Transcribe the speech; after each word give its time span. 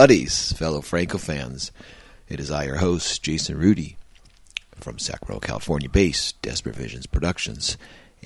buddies, 0.00 0.54
fellow 0.54 0.80
Franco 0.80 1.18
fans. 1.18 1.70
It 2.26 2.40
is 2.40 2.50
I, 2.50 2.64
your 2.64 2.76
host, 2.76 3.22
Jason 3.22 3.58
Rudy, 3.58 3.98
from 4.76 4.98
Sacramento, 4.98 5.46
California 5.46 5.90
based 5.90 6.40
Desperate 6.40 6.74
Visions 6.74 7.04
Productions. 7.04 7.76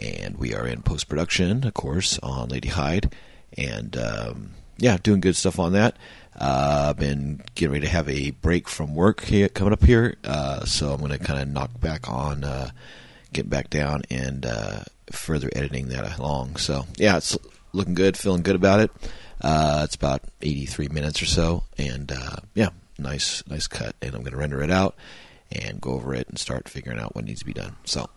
And 0.01 0.39
we 0.39 0.55
are 0.55 0.69
in 0.69 0.83
post 0.83 1.09
production, 1.09 1.67
of 1.67 1.75
course, 1.75 2.17
on 2.21 2.51
Lady 2.51 2.69
Hyde. 2.69 3.13
And 3.59 3.97
um, 3.97 4.51
yeah, 4.79 4.99
doing 5.03 5.19
good 5.21 5.35
stuff 5.35 5.59
on 5.59 5.73
that. 5.73 5.97
Uh, 6.39 6.91
I've 6.91 6.97
been 6.97 7.43
getting 7.57 7.73
ready 7.73 7.87
to 7.87 7.93
have 7.93 8.09
a 8.09 8.31
break 8.31 8.69
from 8.69 8.95
work 8.95 9.25
here, 9.25 9.49
coming 9.49 9.73
up 9.73 9.83
here. 9.83 10.15
Uh, 10.23 10.65
so 10.65 10.93
I'm 10.93 11.01
going 11.01 11.11
to 11.11 11.19
kind 11.19 11.43
of 11.43 11.49
knock 11.49 11.81
back 11.81 12.09
on, 12.09 12.45
uh, 12.45 12.71
get 13.33 13.51
back 13.51 13.69
down, 13.69 14.03
and 14.11 14.47
uh, 14.47 14.85
further 15.11 15.51
editing 15.57 15.89
that 15.89 16.21
along. 16.21 16.55
So 16.55 16.87
yeah, 16.99 17.17
it's 17.17 17.37
looking 17.73 17.95
good, 17.95 18.17
feeling 18.17 18.43
good 18.43 18.55
about 18.55 18.79
it. 18.79 18.93
Uh, 19.45 19.83
it's 19.85 19.95
about 19.95 20.23
83 20.41 20.89
minutes 20.89 21.21
or 21.21 21.27
so, 21.27 21.65
and 21.77 22.11
uh, 22.11 22.37
yeah, 22.55 22.71
nice, 22.99 23.47
nice 23.47 23.67
cut. 23.67 23.95
And 24.01 24.15
I'm 24.15 24.23
going 24.23 24.33
to 24.33 24.39
render 24.39 24.63
it 24.63 24.71
out 24.71 24.97
and 25.53 25.83
go 25.83 25.91
over 25.91 26.15
it 26.15 26.31
and 26.31 26.39
start 26.39 26.67
figuring 26.67 26.99
out 26.99 27.15
what 27.15 27.27
needs 27.27 27.41
to 27.41 27.47
be 27.47 27.53
done. 27.53 27.77
So, 27.85 28.09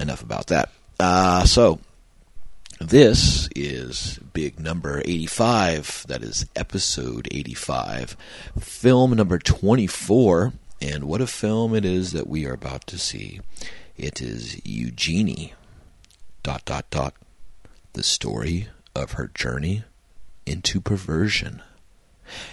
enough 0.00 0.22
about 0.22 0.46
that. 0.46 0.70
Uh, 0.98 1.44
so, 1.44 1.80
this 2.80 3.50
is 3.54 4.18
big 4.32 4.58
number 4.58 5.02
85. 5.04 6.06
That 6.08 6.22
is 6.22 6.46
episode 6.56 7.28
85, 7.30 8.16
film 8.58 9.10
number 9.12 9.38
24. 9.38 10.54
And 10.80 11.04
what 11.04 11.20
a 11.20 11.26
film 11.26 11.74
it 11.74 11.84
is 11.84 12.12
that 12.12 12.26
we 12.26 12.46
are 12.46 12.54
about 12.54 12.86
to 12.86 12.96
see. 12.96 13.40
It 13.98 14.22
is 14.22 14.64
Eugenie. 14.64 15.52
Dot 16.42 16.64
dot 16.64 16.88
dot. 16.88 17.12
The 17.92 18.02
story 18.02 18.68
of 18.94 19.12
her 19.12 19.26
journey 19.34 19.84
into 20.48 20.80
perversion. 20.80 21.62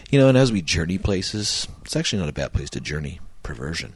You 0.10 0.20
know, 0.20 0.30
and 0.30 0.38
as 0.38 0.52
we 0.52 0.62
journey 0.62 0.98
places, 0.98 1.68
it's 1.84 1.96
actually 1.96 2.20
not 2.20 2.30
a 2.30 2.34
bad 2.34 2.54
place 2.54 2.70
to 2.72 2.80
journey 2.80 3.20
perversion. 3.44 3.94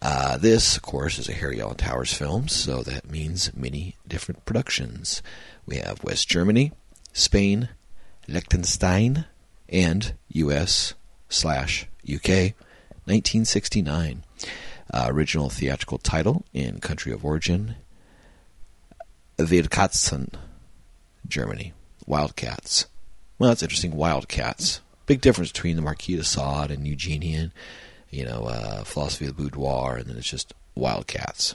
Uh, 0.00 0.36
this, 0.36 0.76
of 0.76 0.82
course, 0.82 1.18
is 1.18 1.28
a 1.28 1.32
Harry 1.32 1.60
Alan 1.60 1.76
Towers 1.76 2.12
film, 2.12 2.48
so 2.48 2.82
that 2.82 3.10
means 3.10 3.54
many 3.56 3.96
different 4.06 4.44
productions. 4.44 5.22
We 5.66 5.76
have 5.76 6.04
West 6.04 6.28
Germany, 6.28 6.72
Spain, 7.12 7.68
Liechtenstein, 8.28 9.26
and 9.68 10.14
U.S. 10.28 10.94
slash 11.28 11.86
UK, 12.04 12.54
1969. 13.04 14.24
Uh, 14.90 15.06
original 15.10 15.50
theatrical 15.50 15.98
title 15.98 16.44
in 16.54 16.80
country 16.80 17.12
of 17.12 17.24
origin, 17.24 17.74
Wildkatzen, 19.38 20.32
Germany. 21.26 21.74
Wildcats. 22.08 22.86
Well, 23.38 23.48
that's 23.48 23.62
interesting. 23.62 23.96
Wildcats. 23.96 24.80
Big 25.06 25.20
difference 25.20 25.52
between 25.52 25.76
the 25.76 25.82
Marquis 25.82 26.16
de 26.16 26.24
Sade 26.24 26.70
and 26.70 26.86
Eugenian, 26.86 27.52
you 28.10 28.24
know, 28.24 28.44
uh, 28.44 28.84
philosophy 28.84 29.26
of 29.26 29.36
the 29.36 29.42
boudoir, 29.42 29.96
and 29.96 30.06
then 30.06 30.16
it's 30.16 30.28
just 30.28 30.52
wildcats. 30.74 31.54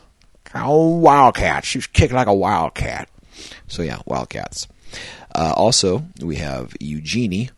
Oh, 0.55 0.97
wildcat. 0.97 1.65
She's 1.65 1.87
kicking 1.87 2.15
like 2.15 2.27
a 2.27 2.33
wildcat. 2.33 3.09
So, 3.67 3.81
yeah, 3.81 3.99
wildcats. 4.05 4.67
Uh, 5.33 5.53
also, 5.55 6.05
we 6.21 6.37
have 6.37 6.75
Eugenie, 6.79 7.49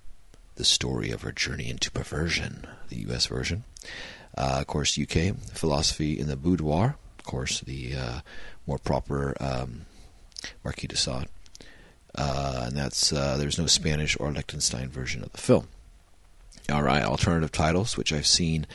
the 0.56 0.64
story 0.64 1.12
of 1.12 1.22
her 1.22 1.32
journey 1.32 1.70
into 1.70 1.92
perversion, 1.92 2.66
the 2.90 2.98
U.S. 3.02 3.28
version. 3.28 3.64
Uh, 4.38 4.58
of 4.62 4.68
course, 4.68 4.98
UK, 4.98 5.36
philosophy 5.54 6.18
in 6.20 6.28
the 6.28 6.36
boudoir. 6.38 6.98
Of 7.20 7.26
course, 7.26 7.62
the 7.62 7.96
uh, 7.96 8.20
more 8.66 8.78
proper 8.78 9.36
um, 9.40 9.86
Marquis 10.64 10.88
de 10.88 10.96
Sade. 10.96 11.28
Uh, 12.18 12.64
and 12.68 12.78
that's 12.78 13.12
uh, 13.12 13.38
there's 13.38 13.60
no 13.60 13.68
Spanish 13.68 14.18
or 14.20 14.32
Liechtenstein 14.32 14.90
version 14.90 15.24
of 15.24 15.32
the 15.32 15.38
film. 15.38 15.68
All 16.72 16.82
right, 16.82 17.04
alternative 17.04 17.52
titles, 17.52 17.98
which 17.98 18.12
I've 18.12 18.26
seen 18.26 18.66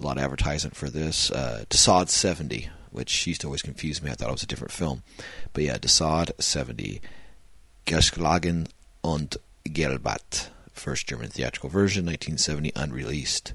a 0.00 0.02
lot 0.02 0.16
of 0.16 0.24
advertisement 0.24 0.76
for 0.76 0.90
this. 0.90 1.30
Uh, 1.30 1.64
de 1.68 1.76
Sade 1.76 2.08
70, 2.08 2.68
which 2.90 3.26
used 3.26 3.42
to 3.42 3.46
always 3.46 3.62
confuse 3.62 4.02
me. 4.02 4.10
I 4.10 4.14
thought 4.14 4.28
it 4.28 4.32
was 4.32 4.42
a 4.42 4.46
different 4.46 4.72
film. 4.72 5.02
But 5.52 5.64
yeah, 5.64 5.78
de 5.78 5.88
Sade 5.88 6.32
70. 6.38 7.00
Geschlagen 7.86 8.66
und 9.02 9.36
Gelbat. 9.64 10.48
First 10.72 11.06
German 11.06 11.28
theatrical 11.28 11.70
version, 11.70 12.04
1970, 12.04 12.72
unreleased. 12.74 13.52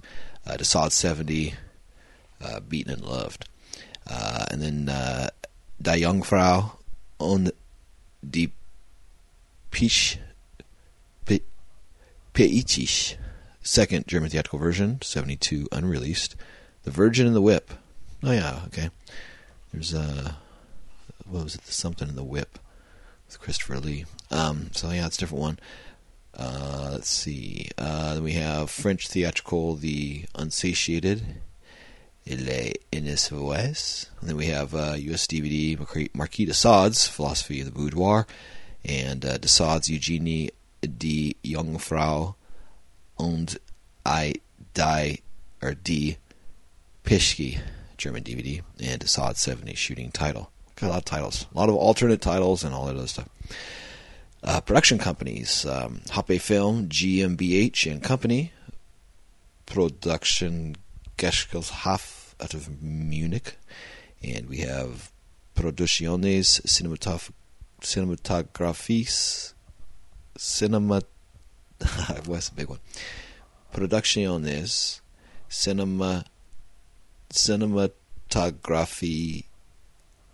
Uh, 0.47 0.57
de 0.57 0.63
Sade 0.63 0.91
70, 0.91 1.53
uh, 2.41 2.59
Beaten 2.61 2.93
and 2.93 3.03
Loved. 3.03 3.47
Uh, 4.09 4.45
and 4.49 4.61
then 4.61 4.89
uh, 4.89 5.29
Die 5.81 5.97
Jungfrau 5.97 6.71
und 7.17 7.51
die 8.21 8.51
Pisch, 9.71 10.17
Pe, 11.25 11.39
Peichisch, 12.33 13.15
second 13.61 14.07
German 14.07 14.29
theatrical 14.29 14.59
version, 14.59 15.01
72, 15.01 15.67
unreleased. 15.71 16.35
The 16.83 16.91
Virgin 16.91 17.27
and 17.27 17.35
the 17.35 17.41
Whip. 17.41 17.71
Oh, 18.23 18.31
yeah, 18.31 18.61
okay. 18.67 18.89
There's, 19.71 19.93
uh, 19.93 20.33
what 21.29 21.43
was 21.43 21.55
it, 21.55 21.65
Something 21.65 22.09
in 22.09 22.15
the 22.15 22.23
Whip 22.23 22.59
with 23.27 23.39
Christopher 23.39 23.79
Lee. 23.79 24.05
Um, 24.29 24.71
so, 24.73 24.89
yeah, 24.91 25.05
it's 25.07 25.17
a 25.17 25.19
different 25.19 25.41
one. 25.41 25.59
Uh, 26.37 26.89
let's 26.93 27.09
see. 27.09 27.69
Uh, 27.77 28.15
then 28.15 28.23
we 28.23 28.33
have 28.33 28.69
French 28.69 29.07
theatrical, 29.07 29.75
The 29.75 30.25
Unsatiated, 30.35 31.41
Les 32.25 32.73
Innesvoies. 32.91 34.07
And 34.19 34.29
then 34.29 34.37
we 34.37 34.47
have 34.47 34.73
uh, 34.73 34.93
US 34.97 35.27
DVD, 35.27 36.13
Marquis 36.15 36.45
de 36.45 36.53
Sade's 36.53 37.07
Philosophy 37.07 37.59
of 37.59 37.65
the 37.65 37.71
Boudoir, 37.71 38.27
and 38.85 39.25
uh, 39.25 39.37
de 39.37 39.47
Eugenie 39.89 40.51
die 40.81 41.35
Jungfrau 41.43 42.35
und 43.17 43.59
I 44.05 44.41
die 44.73 45.19
or 45.61 45.73
die 45.75 46.17
Pischke 47.03 47.61
German 47.97 48.23
DVD 48.23 48.61
and 48.79 48.99
de 48.99 49.07
Sade 49.07 49.37
70 49.37 49.75
shooting 49.75 50.11
title. 50.11 50.51
Got 50.75 50.87
a 50.87 50.89
lot 50.89 50.97
of 50.99 51.05
titles, 51.05 51.45
a 51.53 51.57
lot 51.57 51.69
of 51.69 51.75
alternate 51.75 52.21
titles 52.21 52.63
and 52.63 52.73
all 52.73 52.85
that 52.85 52.95
other 52.95 53.07
stuff. 53.07 53.29
Uh, 54.43 54.59
production 54.61 54.97
companies: 54.97 55.65
um, 55.65 56.01
Hoppe 56.07 56.41
Film, 56.41 56.87
GmbH 56.87 57.91
and 57.91 58.01
Company, 58.01 58.51
Production 59.67 60.75
Gesellschaft 61.17 62.33
out 62.41 62.55
of 62.55 62.81
Munich, 62.81 63.57
and 64.23 64.49
we 64.49 64.57
have 64.57 65.11
Producciones 65.55 66.59
Cinematograph 67.81 68.51
Cinematografis 68.51 69.53
Cinema. 70.37 71.01
What's 72.25 72.49
the 72.49 72.55
big 72.55 72.69
one? 72.69 72.79
Producciones 73.73 75.01
Cinema 75.49 76.25
Cinematography 77.31 79.45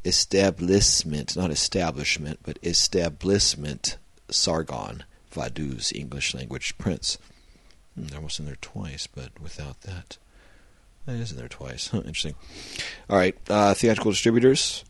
Establishment, 0.05 1.35
not 1.35 1.51
establishment, 1.51 2.39
but 2.43 2.59
Establishment 2.63 3.97
Sargon, 4.29 5.03
Vaduz, 5.33 5.93
English 5.93 6.33
language 6.33 6.77
prints. 6.77 7.17
Hmm, 7.95 8.15
almost 8.15 8.39
in 8.39 8.45
there 8.45 8.57
twice, 8.61 9.07
but 9.07 9.31
without 9.41 9.81
that. 9.81 10.17
That 11.05 11.15
is 11.15 11.31
in 11.31 11.37
there 11.37 11.47
twice. 11.49 11.87
Huh, 11.87 11.97
interesting. 11.99 12.35
All 13.09 13.17
right, 13.17 13.35
uh, 13.49 13.73
theatrical 13.73 14.11
distributors. 14.11 14.85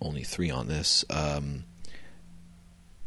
Only 0.00 0.22
three 0.22 0.50
on 0.50 0.68
this. 0.68 1.04
Um, 1.10 1.64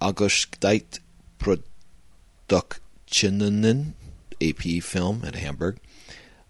Augustite 0.02 1.00
Produktionen, 1.40 3.94
AP 4.42 4.82
Film 4.82 5.24
at 5.26 5.36
Hamburg. 5.36 5.78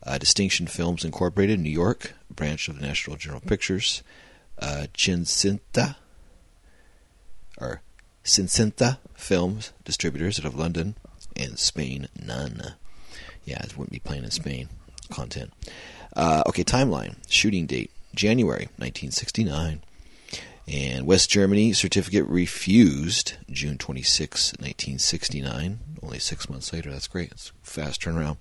Uh, 0.03 0.17
Distinction 0.17 0.67
Films 0.67 1.03
Incorporated, 1.03 1.59
New 1.59 1.69
York, 1.69 2.13
branch 2.33 2.69
of 2.69 2.79
the 2.79 2.85
National 2.85 3.17
General 3.17 3.41
Pictures. 3.41 4.03
Uh, 4.59 4.87
Cincinta, 4.93 5.97
or 7.59 7.81
Cincinta 8.23 8.97
Films 9.13 9.71
Distributors 9.83 10.39
out 10.39 10.45
of 10.45 10.55
London, 10.55 10.95
and 11.35 11.59
Spain, 11.59 12.07
none. 12.19 12.73
Yeah, 13.45 13.63
it 13.63 13.77
wouldn't 13.77 13.93
be 13.93 13.99
playing 13.99 14.23
in 14.23 14.31
Spain. 14.31 14.69
Content. 15.09 15.53
Uh, 16.15 16.43
okay, 16.47 16.63
timeline. 16.63 17.15
Shooting 17.29 17.65
date, 17.65 17.91
January 18.15 18.69
1969. 18.77 19.81
And 20.67 21.07
West 21.07 21.29
Germany 21.29 21.71
certificate 21.71 22.25
refused 22.27 23.37
June 23.49 23.77
26, 23.77 24.53
1969. 24.59 25.79
Only 26.03 26.19
six 26.19 26.49
months 26.49 26.73
later. 26.73 26.91
That's 26.91 27.07
great. 27.07 27.31
It's 27.31 27.53
fast 27.63 28.01
turnaround. 28.01 28.37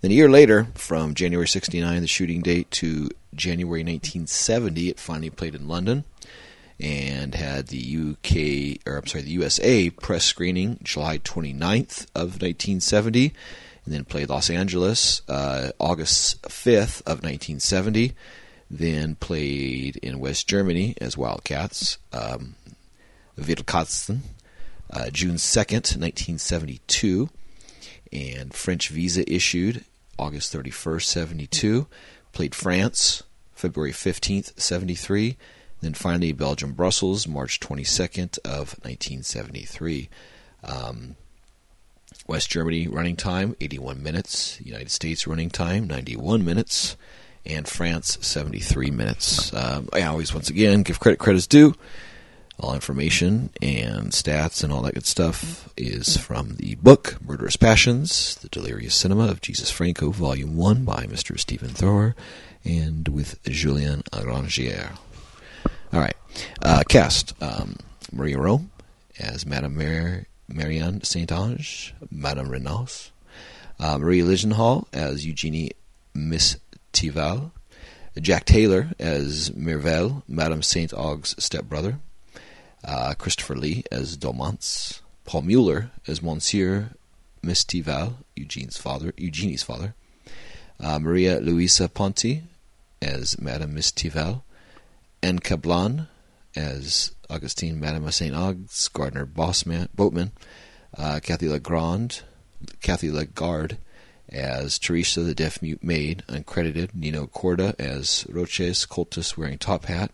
Then 0.00 0.10
a 0.10 0.14
year 0.14 0.30
later, 0.30 0.68
from 0.74 1.14
January 1.14 1.46
69, 1.46 2.00
the 2.00 2.06
shooting 2.06 2.40
date, 2.40 2.70
to 2.72 3.10
January 3.34 3.80
1970, 3.80 4.88
it 4.88 5.00
finally 5.00 5.30
played 5.30 5.54
in 5.54 5.68
London 5.68 6.04
and 6.80 7.34
had 7.34 7.66
the 7.66 7.78
UK, 7.78 8.86
or 8.86 8.98
I'm 8.98 9.06
sorry, 9.06 9.24
the 9.24 9.30
USA 9.30 9.90
press 9.90 10.24
screening 10.24 10.78
July 10.82 11.18
29th 11.18 12.06
of 12.14 12.40
1970, 12.40 13.32
and 13.84 13.94
then 13.94 14.04
played 14.04 14.28
Los 14.28 14.48
Angeles 14.48 15.22
uh, 15.28 15.72
August 15.78 16.40
5th 16.42 17.00
of 17.00 17.22
1970, 17.22 18.14
then 18.70 19.14
played 19.14 19.96
in 19.96 20.18
West 20.18 20.48
Germany 20.48 20.94
as 21.00 21.16
Wildcats, 21.16 21.98
um, 22.12 22.54
Wildkatzen, 23.38 24.20
uh, 24.90 25.10
June 25.10 25.36
2nd, 25.36 25.96
1972, 25.96 27.30
and 28.12 28.52
French 28.54 28.88
visa 28.88 29.30
issued 29.32 29.84
August 30.18 30.52
31st, 30.52 31.02
72, 31.02 31.86
played 32.32 32.54
France 32.54 33.22
February 33.58 33.92
15th, 33.92 34.58
73, 34.58 35.36
then 35.80 35.94
finally, 35.94 36.32
Belgium, 36.32 36.72
Brussels, 36.72 37.26
March 37.26 37.60
22nd 37.60 38.38
of 38.44 38.78
1973. 38.82 40.08
Um, 40.64 41.16
West 42.26 42.50
Germany 42.50 42.88
running 42.88 43.16
time 43.16 43.56
81 43.60 44.02
minutes. 44.02 44.60
United 44.60 44.90
States 44.90 45.26
running 45.26 45.50
time 45.50 45.86
91 45.86 46.44
minutes, 46.44 46.96
and 47.48 47.66
France 47.66 48.18
73 48.20 48.90
minutes. 48.90 49.52
Um, 49.54 49.88
I 49.92 50.02
always, 50.02 50.32
once 50.34 50.50
again, 50.50 50.82
give 50.82 51.00
credit 51.00 51.18
credit's 51.18 51.46
due. 51.46 51.74
All 52.60 52.74
information 52.74 53.50
and 53.62 54.10
stats 54.10 54.64
and 54.64 54.72
all 54.72 54.82
that 54.82 54.94
good 54.94 55.06
stuff 55.06 55.68
is 55.76 56.16
from 56.16 56.56
the 56.56 56.74
book 56.74 57.16
Murderous 57.24 57.56
Passions, 57.56 58.34
The 58.36 58.48
Delirious 58.48 58.96
Cinema 58.96 59.28
of 59.28 59.40
Jesus 59.40 59.70
Franco, 59.70 60.10
Volume 60.10 60.56
1 60.56 60.84
by 60.84 61.04
Mr. 61.04 61.38
Stephen 61.38 61.68
Thrower 61.68 62.16
and 62.64 63.06
with 63.06 63.40
Julian 63.44 64.02
Grainger. 64.12 64.90
All 65.92 66.00
right. 66.00 66.16
Uh, 66.60 66.82
cast 66.88 67.40
um, 67.40 67.76
Maria 68.12 68.38
Rohm 68.38 68.70
as 69.18 69.46
Madame 69.46 69.76
Mar- 69.76 70.26
Marianne 70.48 71.02
Saint 71.04 71.30
Ange, 71.30 71.94
Madame 72.10 72.48
Renaus. 72.48 73.10
Uh, 73.80 73.96
Marie 73.98 74.22
Ligenhall 74.22 74.86
as 74.92 75.24
Eugenie 75.24 75.70
Miss 76.12 76.56
Tival. 76.98 77.52
Jack 78.20 78.44
Taylor 78.44 78.90
as 78.98 79.50
Mervel, 79.50 80.24
Madame 80.26 80.62
Saint 80.62 80.92
Aug's 80.92 81.36
stepbrother. 81.38 82.00
Uh, 82.82 83.14
Christopher 83.16 83.54
Lee 83.54 83.84
as 83.92 84.16
Domance. 84.16 85.00
Paul 85.24 85.42
Muller 85.42 85.90
as 86.08 86.22
Monsieur 86.22 86.90
Mistival, 87.42 88.14
Eugene's 88.34 88.76
father, 88.76 89.12
Eugenie's 89.16 89.62
father. 89.62 89.94
Uh, 90.80 90.98
Maria 90.98 91.38
Luisa 91.38 91.88
Ponti 91.88 92.42
as 93.00 93.38
Madame 93.38 93.74
Mistival. 93.74 94.42
Anne 95.22 95.38
Cablan 95.38 96.08
as 96.56 97.14
Augustine, 97.30 97.78
Madame 97.78 98.10
St. 98.10 98.34
Augs, 98.34 98.92
Gardner 98.92 99.26
Bossman, 99.26 99.88
Boatman, 99.94 100.32
uh, 100.96 101.20
Kathy 101.22 101.48
Legrand, 101.48 102.22
Kathy 102.80 103.10
Legarde 103.10 103.78
as 104.30 104.78
Teresa 104.78 105.20
the 105.20 105.34
Deaf 105.34 105.62
Mute 105.62 105.82
Maid, 105.82 106.22
uncredited, 106.28 106.94
Nino 106.94 107.26
Corda 107.26 107.74
as 107.78 108.26
Roches, 108.28 108.86
cultist 108.86 109.36
wearing 109.36 109.58
top 109.58 109.86
hat, 109.86 110.10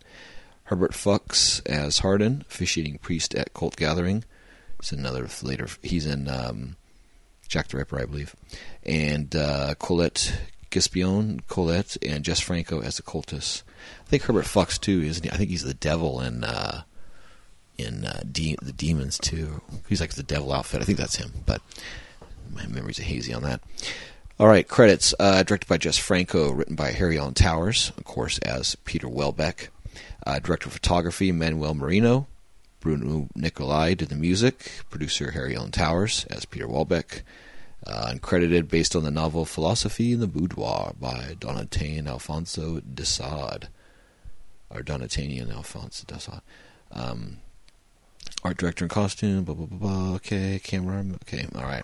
Herbert 0.65 0.93
Fuchs 0.93 1.59
as 1.61 1.99
Hardin, 1.99 2.43
officiating 2.49 2.97
priest 2.97 3.35
at 3.35 3.53
cult 3.53 3.75
gathering. 3.75 4.23
It's 4.79 4.91
another 4.91 5.27
later. 5.43 5.67
He's 5.81 6.05
in 6.05 6.27
um, 6.27 6.75
Jack 7.47 7.67
the 7.67 7.77
Ripper, 7.77 7.99
I 8.01 8.05
believe, 8.05 8.35
and 8.83 9.35
uh, 9.35 9.75
Colette 9.79 10.39
Gispion, 10.71 11.41
Colette, 11.47 11.97
and 12.01 12.23
Jess 12.23 12.39
Franco 12.39 12.81
as 12.81 12.97
the 12.97 13.03
cultists. 13.03 13.63
I 14.05 14.09
think 14.09 14.23
Herbert 14.23 14.45
Fuchs 14.45 14.77
too, 14.77 15.01
isn't 15.01 15.23
he? 15.23 15.31
I 15.31 15.37
think 15.37 15.49
he's 15.49 15.63
the 15.63 15.73
devil 15.73 16.19
in 16.19 16.43
uh, 16.43 16.83
in 17.77 18.05
uh, 18.05 18.21
De- 18.29 18.57
the 18.61 18.73
Demons 18.73 19.17
too. 19.17 19.61
He's 19.87 20.01
like 20.01 20.13
the 20.13 20.23
devil 20.23 20.51
outfit. 20.51 20.81
I 20.81 20.85
think 20.85 20.97
that's 20.97 21.15
him, 21.15 21.31
but 21.45 21.61
my 22.51 22.65
memories 22.67 22.99
are 22.99 23.03
hazy 23.03 23.33
on 23.33 23.43
that. 23.43 23.61
All 24.37 24.47
right, 24.47 24.67
credits. 24.67 25.13
Uh, 25.19 25.43
directed 25.43 25.67
by 25.67 25.77
Jess 25.77 25.97
Franco, 25.97 26.51
written 26.51 26.75
by 26.75 26.91
Harry 26.91 27.17
Alan 27.17 27.33
Towers, 27.33 27.91
of 27.97 28.03
course, 28.03 28.37
as 28.39 28.75
Peter 28.83 29.07
Welbeck. 29.07 29.69
Uh, 30.25 30.39
director 30.39 30.67
of 30.67 30.73
photography, 30.73 31.31
Manuel 31.31 31.73
Merino. 31.73 32.27
Bruno 32.81 33.27
Nicolai 33.33 33.93
did 33.93 34.09
the 34.09 34.15
music. 34.15 34.83
Producer, 34.89 35.31
Harry 35.31 35.55
Alan 35.55 35.71
Towers, 35.71 36.25
as 36.29 36.45
Peter 36.45 36.67
Welbeck 36.67 37.23
uh, 37.87 38.11
uncredited 38.13 38.67
based 38.67 38.95
on 38.95 39.03
the 39.03 39.11
novel 39.11 39.45
Philosophy 39.45 40.11
in 40.11 40.19
the 40.19 40.27
Boudoir 40.27 40.93
by 40.99 41.35
Donatien 41.39 42.07
Alfonso 42.07 42.79
de 42.81 43.05
Sade. 43.05 43.69
Or 44.69 44.81
Donatien 44.81 45.51
Alfonso 45.51 46.03
de 46.07 46.19
Sade. 46.19 46.41
Um, 46.91 47.37
art 48.45 48.57
director 48.57 48.85
and 48.85 48.91
costume, 48.91 49.43
blah, 49.43 49.55
blah, 49.55 49.65
blah, 49.65 49.77
blah. 49.77 50.13
Okay, 50.15 50.59
camera. 50.63 51.03
Okay, 51.23 51.47
all 51.55 51.63
right. 51.63 51.83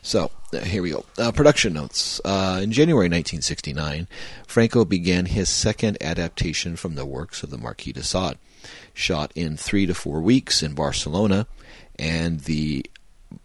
So, 0.00 0.30
uh, 0.54 0.60
here 0.60 0.82
we 0.82 0.90
go. 0.90 1.04
Uh, 1.18 1.30
production 1.32 1.74
notes. 1.74 2.20
Uh, 2.24 2.60
in 2.62 2.72
January 2.72 3.06
1969, 3.06 4.08
Franco 4.46 4.86
began 4.86 5.26
his 5.26 5.50
second 5.50 5.98
adaptation 6.00 6.76
from 6.76 6.94
the 6.94 7.04
works 7.04 7.42
of 7.42 7.50
the 7.50 7.58
Marquis 7.58 7.92
de 7.92 8.02
Sade. 8.02 8.38
Shot 8.94 9.32
in 9.34 9.56
three 9.56 9.84
to 9.86 9.94
four 9.94 10.20
weeks 10.20 10.62
in 10.62 10.74
Barcelona 10.74 11.46
and 11.98 12.40
the 12.40 12.86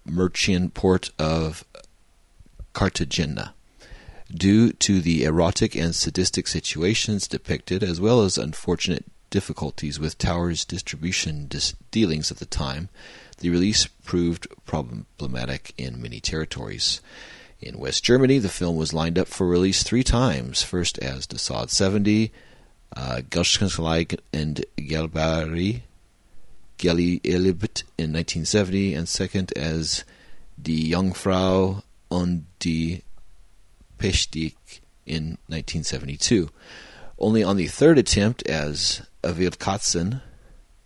Murcian 0.06 0.70
port 0.70 1.12
of 1.20 1.66
Cartagena. 2.72 3.54
Due 4.34 4.72
to 4.72 5.02
the 5.02 5.26
erotic 5.26 5.76
and 5.76 5.94
sadistic 5.94 6.48
situations 6.48 7.28
depicted, 7.28 7.84
as 7.84 8.02
well 8.02 8.22
as 8.22 8.38
unfortunate 8.38 9.06
difficulties 9.34 10.00
with 10.00 10.20
Tower's 10.20 10.64
distribution 10.64 11.48
dis- 11.48 11.74
dealings 11.90 12.30
at 12.30 12.38
the 12.38 12.46
time, 12.46 12.90
the 13.40 13.50
release 13.50 13.88
proved 14.06 14.48
problematic 14.68 15.74
in 15.76 16.00
many 16.00 16.20
territories. 16.20 17.02
In 17.60 17.80
West 17.80 18.04
Germany, 18.04 18.38
the 18.38 18.48
film 18.48 18.76
was 18.76 18.94
lined 18.94 19.18
up 19.18 19.28
for 19.28 19.48
release 19.48 19.82
three 19.82 20.04
times 20.04 20.62
first 20.62 21.00
as 21.00 21.26
De 21.26 21.40
Sade 21.40 21.72
70, 21.72 22.32
uh, 22.96 23.22
and 23.26 24.66
Gelbari, 24.78 25.82
Geli 26.78 27.20
Elibet 27.24 27.82
in 27.98 28.14
1970, 28.14 28.94
and 28.94 29.10
second 29.10 29.52
as 29.58 30.04
Die 30.62 30.92
Jungfrau 30.92 31.82
und 32.12 32.46
die 32.60 33.02
Pestik 33.98 34.82
in 35.08 35.40
1972. 35.50 36.52
Only 37.18 37.44
on 37.44 37.58
the 37.58 37.68
third 37.68 37.98
attempt 37.98 38.44
as 38.48 39.02
Avid 39.24 39.60
Katzen 39.60 40.22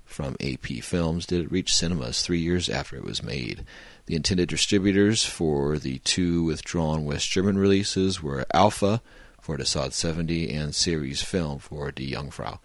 from 0.06 0.36
AP 0.42 0.84
Films 0.84 1.26
did 1.26 1.42
it 1.42 1.52
reach 1.52 1.76
cinemas 1.76 2.22
three 2.22 2.40
years 2.40 2.70
after 2.70 2.96
it 2.96 3.04
was 3.04 3.22
made. 3.22 3.66
The 4.06 4.16
intended 4.16 4.50
distributors 4.50 5.26
for 5.26 5.78
the 5.78 6.00
two 6.00 6.44
withdrawn 6.44 7.06
West 7.06 7.30
German 7.30 7.58
releases 7.58 8.24
were 8.24 8.46
Alpha 8.54 9.02
for 9.42 9.64
Sod 9.64 9.94
70 9.94 10.50
and 10.54 10.74
Series 10.74 11.22
Film 11.22 11.60
for 11.60 11.92
Die 11.92 12.06
Jungfrau. 12.12 12.60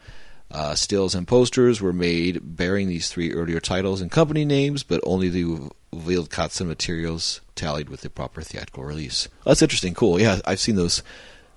Uh, 0.51 0.75
stills 0.75 1.15
and 1.15 1.27
posters 1.27 1.81
were 1.81 1.93
made 1.93 2.41
bearing 2.43 2.87
these 2.87 3.09
three 3.09 3.33
earlier 3.33 3.59
titles 3.59 4.01
and 4.01 4.11
company 4.11 4.45
names, 4.45 4.83
but 4.83 5.01
only 5.05 5.29
the 5.29 5.71
Wildkatzen 5.95 6.67
materials 6.67 7.41
tallied 7.55 7.89
with 7.89 8.03
the 8.03 8.11
proper 8.11 8.43
theatrical 8.43 8.85
release. 8.85 9.29
that's 9.45 9.63
interesting. 9.63 9.95
Cool. 9.95 10.21
Yeah, 10.21 10.41
I've 10.45 10.61
seen 10.61 10.77
those 10.77 11.03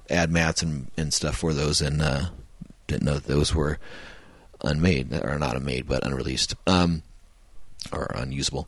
ad 0.09 0.31
mats 0.31 0.61
and, 0.61 0.91
and 0.95 1.13
stuff 1.13 1.35
for 1.37 1.53
those, 1.53 1.81
and 1.81 2.01
uh, 2.01 2.25
didn't 2.87 3.03
know 3.03 3.15
that 3.15 3.25
those 3.25 3.53
were 3.53 3.79
unmade 4.61 5.13
or 5.13 5.37
not 5.39 5.55
unmade, 5.55 5.87
but 5.87 6.05
unreleased 6.05 6.55
um, 6.67 7.03
or 7.91 8.11
unusable. 8.15 8.67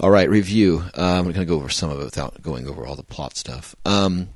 All 0.00 0.10
right, 0.10 0.28
review. 0.28 0.84
I'm 0.94 1.24
going 1.24 1.34
to 1.34 1.44
go 1.44 1.56
over 1.56 1.68
some 1.68 1.90
of 1.90 2.00
it 2.00 2.04
without 2.04 2.42
going 2.42 2.68
over 2.68 2.84
all 2.84 2.96
the 2.96 3.04
plot 3.04 3.36
stuff. 3.36 3.76
Um, 3.84 4.28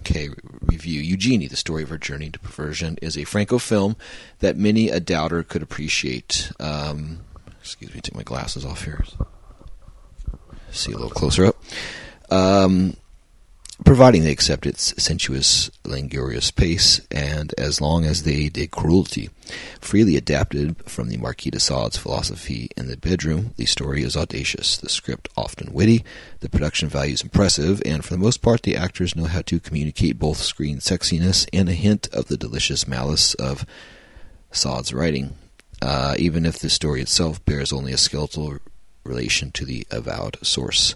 okay, 0.00 0.28
review. 0.60 1.00
Eugenie, 1.00 1.46
the 1.46 1.56
story 1.56 1.84
of 1.84 1.88
her 1.90 1.98
journey 1.98 2.30
to 2.30 2.38
perversion, 2.38 2.98
is 3.00 3.16
a 3.16 3.24
Franco 3.24 3.58
film 3.58 3.96
that 4.40 4.56
many 4.56 4.88
a 4.88 4.98
doubter 4.98 5.44
could 5.44 5.62
appreciate. 5.62 6.50
Um, 6.58 7.20
excuse 7.60 7.94
me, 7.94 8.00
take 8.00 8.16
my 8.16 8.24
glasses 8.24 8.64
off 8.64 8.84
here 8.84 9.04
see 10.74 10.92
a 10.92 10.96
little 10.96 11.10
closer 11.10 11.46
up. 11.46 11.56
Um, 12.30 12.96
providing 13.84 14.22
they 14.22 14.30
accept 14.30 14.66
its 14.66 14.94
sensuous, 15.02 15.70
languorous 15.84 16.50
pace, 16.50 17.00
and 17.10 17.52
as 17.58 17.80
long 17.80 18.04
as 18.04 18.22
they 18.22 18.48
dig 18.48 18.70
cruelty. 18.70 19.30
Freely 19.80 20.16
adapted 20.16 20.76
from 20.88 21.08
the 21.08 21.16
Marquis 21.16 21.50
de 21.50 21.58
Sade's 21.58 21.96
philosophy 21.96 22.70
in 22.76 22.86
the 22.86 22.96
bedroom, 22.96 23.52
the 23.56 23.66
story 23.66 24.02
is 24.02 24.16
audacious, 24.16 24.76
the 24.76 24.88
script 24.88 25.28
often 25.36 25.72
witty, 25.72 26.04
the 26.40 26.48
production 26.48 26.88
value 26.88 27.14
is 27.14 27.22
impressive, 27.22 27.82
and 27.84 28.04
for 28.04 28.14
the 28.14 28.20
most 28.20 28.40
part, 28.42 28.62
the 28.62 28.76
actors 28.76 29.16
know 29.16 29.24
how 29.24 29.42
to 29.42 29.58
communicate 29.58 30.18
both 30.18 30.38
screen 30.38 30.78
sexiness 30.78 31.46
and 31.52 31.68
a 31.68 31.72
hint 31.72 32.06
of 32.12 32.28
the 32.28 32.36
delicious 32.36 32.86
malice 32.86 33.34
of 33.34 33.66
Sade's 34.52 34.92
writing. 34.92 35.34
uh, 35.82 36.14
even 36.18 36.46
if 36.46 36.58
the 36.58 36.70
story 36.70 37.00
itself 37.02 37.44
bears 37.44 37.72
only 37.72 37.92
a 37.92 37.98
skeletal 37.98 38.58
relation 39.04 39.50
to 39.52 39.64
the 39.64 39.86
avowed 39.90 40.38
source. 40.42 40.94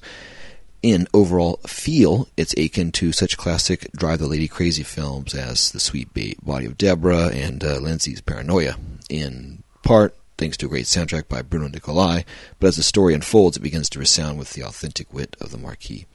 In 0.83 1.09
overall 1.13 1.59
feel, 1.67 2.29
it's 2.37 2.55
akin 2.57 2.93
to 2.93 3.11
such 3.11 3.37
classic 3.37 3.91
Drive 3.93 4.21
the 4.21 4.29
Lady 4.29 4.47
Crazy 4.47 4.85
films 4.85 5.35
as 5.35 5.73
The 5.73 5.81
Sweet 5.81 6.09
Body 6.45 6.67
of 6.67 6.79
Deborah 6.79 7.31
and 7.35 7.65
uh, 7.65 7.81
Lenzi's 7.81 8.21
Paranoia. 8.21 8.77
In 9.11 9.65
part, 9.83 10.17
thanks 10.37 10.57
to 10.59 10.67
a 10.67 10.69
great 10.69 10.85
soundtrack 10.85 11.27
by 11.27 11.43
Bruno 11.43 11.67
Nicolai, 11.67 12.23
but 12.61 12.69
as 12.69 12.77
the 12.77 12.85
story 12.85 13.13
unfolds, 13.13 13.57
it 13.57 13.63
begins 13.63 13.91
to 13.91 13.99
resound 13.99 14.39
with 14.39 14.53
the 14.53 14.63
authentic 14.63 15.13
wit 15.13 15.37
of 15.41 15.51
the 15.51 15.59
Marquis. 15.59 16.07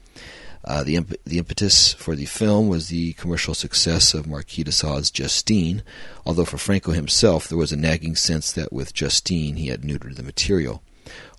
Uh, 0.64 0.82
the, 0.82 0.96
imp- 0.96 1.22
the 1.26 1.40
impetus 1.40 1.92
for 1.92 2.16
the 2.16 2.24
film 2.24 2.70
was 2.70 2.88
the 2.88 3.12
commercial 3.14 3.54
success 3.54 4.14
of 4.14 4.28
Marquis 4.28 4.64
de 4.64 4.72
Sade's 4.72 5.12
Justine, 5.12 5.84
although 6.26 6.46
for 6.46 6.58
Franco 6.58 6.94
himself 6.94 7.50
there 7.50 7.58
was 7.58 7.74
a 7.74 7.78
nagging 7.78 8.16
sense 8.16 8.54
that 8.54 8.72
with 8.72 8.94
Justine 8.94 9.58
he 9.58 9.68
had 9.68 9.82
neutered 9.82 10.16
the 10.16 10.24
material. 10.24 10.82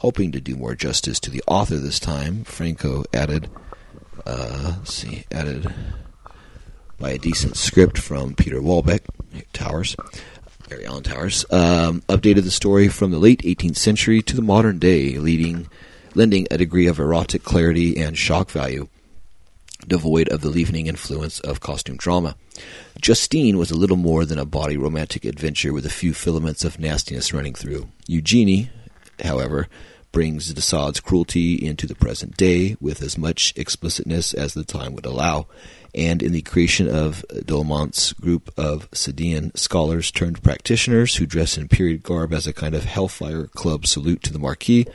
Hoping 0.00 0.32
to 0.32 0.40
do 0.40 0.56
more 0.56 0.74
justice 0.74 1.20
to 1.20 1.30
the 1.30 1.42
author 1.46 1.76
this 1.76 1.98
time, 1.98 2.44
Franco 2.44 3.04
added, 3.12 3.48
uh, 4.26 4.84
see, 4.84 5.24
added 5.30 5.72
by 6.98 7.10
a 7.10 7.18
decent 7.18 7.56
script 7.56 7.98
from 7.98 8.34
Peter 8.34 8.60
Welbeck, 8.60 9.02
Towers, 9.52 9.96
Barry 10.68 10.86
Allen 10.86 11.02
Towers, 11.02 11.44
um, 11.50 12.02
updated 12.02 12.44
the 12.44 12.50
story 12.50 12.88
from 12.88 13.10
the 13.10 13.18
late 13.18 13.42
18th 13.42 13.76
century 13.76 14.22
to 14.22 14.36
the 14.36 14.42
modern 14.42 14.78
day, 14.78 15.18
leading, 15.18 15.68
lending 16.14 16.46
a 16.50 16.58
degree 16.58 16.86
of 16.86 16.98
erotic 16.98 17.42
clarity 17.42 17.96
and 17.96 18.16
shock 18.16 18.50
value 18.50 18.88
devoid 19.86 20.28
of 20.28 20.40
the 20.40 20.48
leavening 20.48 20.86
influence 20.86 21.40
of 21.40 21.60
costume 21.60 21.96
drama. 21.96 22.36
Justine 23.00 23.58
was 23.58 23.70
a 23.70 23.76
little 23.76 23.96
more 23.96 24.24
than 24.24 24.38
a 24.38 24.44
body 24.44 24.76
romantic 24.76 25.24
adventure 25.24 25.72
with 25.72 25.84
a 25.84 25.90
few 25.90 26.14
filaments 26.14 26.64
of 26.64 26.78
nastiness 26.78 27.32
running 27.32 27.54
through. 27.54 27.88
Eugenie, 28.06 28.70
however, 29.22 29.68
brings 30.14 30.54
de 30.54 30.60
Sade's 30.60 31.00
cruelty 31.00 31.54
into 31.56 31.88
the 31.88 31.94
present 31.96 32.36
day 32.36 32.76
with 32.80 33.02
as 33.02 33.18
much 33.18 33.52
explicitness 33.56 34.32
as 34.32 34.54
the 34.54 34.62
time 34.62 34.94
would 34.94 35.04
allow, 35.04 35.48
and 35.92 36.22
in 36.22 36.30
the 36.30 36.40
creation 36.40 36.88
of 36.88 37.24
Dollemont's 37.44 38.12
group 38.12 38.48
of 38.56 38.88
Sadean 38.92 39.54
scholars 39.58 40.12
turned 40.12 40.40
practitioners 40.40 41.16
who 41.16 41.26
dress 41.26 41.58
in 41.58 41.66
period 41.66 42.04
garb 42.04 42.32
as 42.32 42.46
a 42.46 42.52
kind 42.52 42.76
of 42.76 42.84
hellfire 42.84 43.48
club 43.48 43.86
salute 43.86 44.22
to 44.22 44.32
the 44.32 44.38
Marquis, 44.38 44.86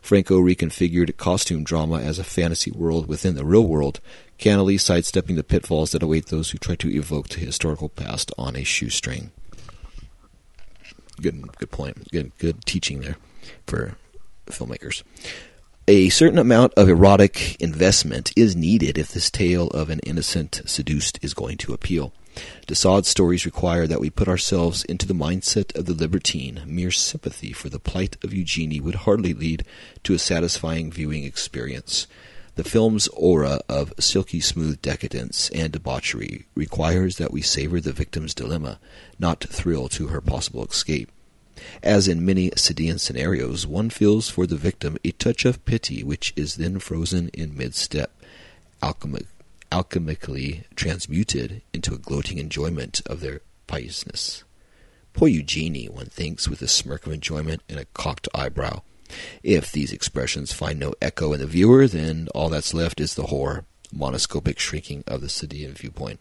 Franco 0.00 0.38
reconfigured 0.38 1.16
costume 1.16 1.64
drama 1.64 1.98
as 1.98 2.20
a 2.20 2.24
fantasy 2.24 2.70
world 2.70 3.08
within 3.08 3.34
the 3.34 3.44
real 3.44 3.66
world, 3.66 3.98
cannily 4.38 4.78
sidestepping 4.78 5.34
the 5.34 5.42
pitfalls 5.42 5.90
that 5.90 6.04
await 6.04 6.26
those 6.26 6.52
who 6.52 6.58
try 6.58 6.76
to 6.76 6.88
evoke 6.88 7.28
the 7.30 7.40
historical 7.40 7.88
past 7.88 8.30
on 8.38 8.54
a 8.54 8.62
shoestring. 8.62 9.32
Good, 11.20 11.58
good 11.58 11.72
point. 11.72 12.12
Good, 12.12 12.30
good 12.38 12.64
teaching 12.64 13.00
there 13.00 13.16
for 13.66 13.96
filmmakers. 14.46 15.02
A 15.90 16.10
certain 16.10 16.38
amount 16.38 16.74
of 16.74 16.88
erotic 16.88 17.56
investment 17.60 18.30
is 18.36 18.54
needed 18.54 18.98
if 18.98 19.08
this 19.08 19.30
tale 19.30 19.68
of 19.68 19.88
an 19.88 20.00
innocent 20.00 20.60
seduced 20.66 21.18
is 21.22 21.32
going 21.32 21.56
to 21.58 21.72
appeal. 21.72 22.12
de 22.66 22.74
stories 22.74 23.46
require 23.46 23.86
that 23.86 23.98
we 23.98 24.10
put 24.10 24.28
ourselves 24.28 24.84
into 24.84 25.06
the 25.06 25.14
mindset 25.14 25.74
of 25.74 25.86
the 25.86 25.94
libertine. 25.94 26.62
Mere 26.66 26.90
sympathy 26.90 27.54
for 27.54 27.70
the 27.70 27.78
plight 27.78 28.18
of 28.22 28.34
Eugenie 28.34 28.82
would 28.82 29.06
hardly 29.06 29.32
lead 29.32 29.64
to 30.04 30.12
a 30.12 30.18
satisfying 30.18 30.92
viewing 30.92 31.24
experience. 31.24 32.06
The 32.56 32.64
film's 32.64 33.08
aura 33.14 33.60
of 33.66 33.94
silky 33.98 34.40
smooth 34.40 34.82
decadence 34.82 35.48
and 35.54 35.72
debauchery 35.72 36.44
requires 36.54 37.16
that 37.16 37.32
we 37.32 37.40
savor 37.40 37.80
the 37.80 37.92
victim's 37.92 38.34
dilemma, 38.34 38.78
not 39.18 39.44
thrill 39.44 39.88
to 39.88 40.08
her 40.08 40.20
possible 40.20 40.66
escape. 40.66 41.10
As 41.82 42.08
in 42.08 42.24
many 42.24 42.50
Sadean 42.50 42.98
scenarios, 42.98 43.66
one 43.66 43.90
feels 43.90 44.28
for 44.28 44.46
the 44.46 44.56
victim 44.56 44.98
a 45.04 45.12
touch 45.12 45.44
of 45.44 45.64
pity 45.64 46.02
which 46.02 46.32
is 46.36 46.56
then 46.56 46.78
frozen 46.78 47.28
in 47.30 47.56
mid 47.56 47.74
step, 47.74 48.10
alchemic, 48.82 49.26
alchemically 49.70 50.64
transmuted 50.74 51.62
into 51.72 51.94
a 51.94 51.98
gloating 51.98 52.38
enjoyment 52.38 53.00
of 53.06 53.20
their 53.20 53.40
piousness. 53.66 54.44
Poor 55.12 55.28
Eugenie, 55.28 55.88
one 55.88 56.06
thinks, 56.06 56.48
with 56.48 56.62
a 56.62 56.68
smirk 56.68 57.06
of 57.06 57.12
enjoyment 57.12 57.62
and 57.68 57.78
a 57.78 57.86
cocked 57.86 58.28
eyebrow. 58.34 58.82
If 59.42 59.72
these 59.72 59.92
expressions 59.92 60.52
find 60.52 60.78
no 60.78 60.94
echo 61.00 61.32
in 61.32 61.40
the 61.40 61.46
viewer, 61.46 61.88
then 61.88 62.28
all 62.34 62.48
that's 62.48 62.74
left 62.74 63.00
is 63.00 63.14
the 63.14 63.26
horror, 63.26 63.64
monoscopic 63.94 64.58
shrinking 64.58 65.04
of 65.06 65.20
the 65.20 65.28
Sadean 65.28 65.72
viewpoint. 65.72 66.20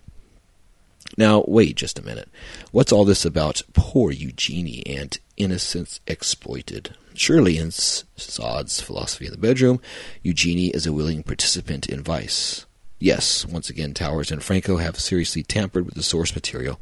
Now, 1.15 1.44
wait 1.48 1.75
just 1.75 2.00
a 2.00 2.06
minute. 2.06 2.29
What's 2.72 2.91
all 2.91 3.06
this 3.06 3.24
about 3.24 3.62
poor 3.74 4.12
Eugenie 4.12 4.86
and 4.86 5.17
innocence 5.38 6.00
exploited? 6.08 6.96
Surely, 7.13 7.58
in 7.58 7.72
Sade's 7.72 8.82
philosophy 8.82 9.25
in 9.25 9.32
the 9.32 9.38
bedroom, 9.38 9.82
Eugenie 10.22 10.67
is 10.67 10.86
a 10.86 10.94
willing 10.94 11.24
participant 11.24 11.88
in 11.88 12.03
vice. 12.03 12.65
Yes, 13.00 13.46
once 13.46 13.70
again, 13.70 13.94
Towers 13.94 14.32
and 14.32 14.44
Franco 14.44 14.77
have 14.77 15.00
seriously 15.00 15.44
tampered 15.44 15.86
with 15.86 15.96
the 15.96 16.03
source 16.03 16.36
material. 16.36 16.79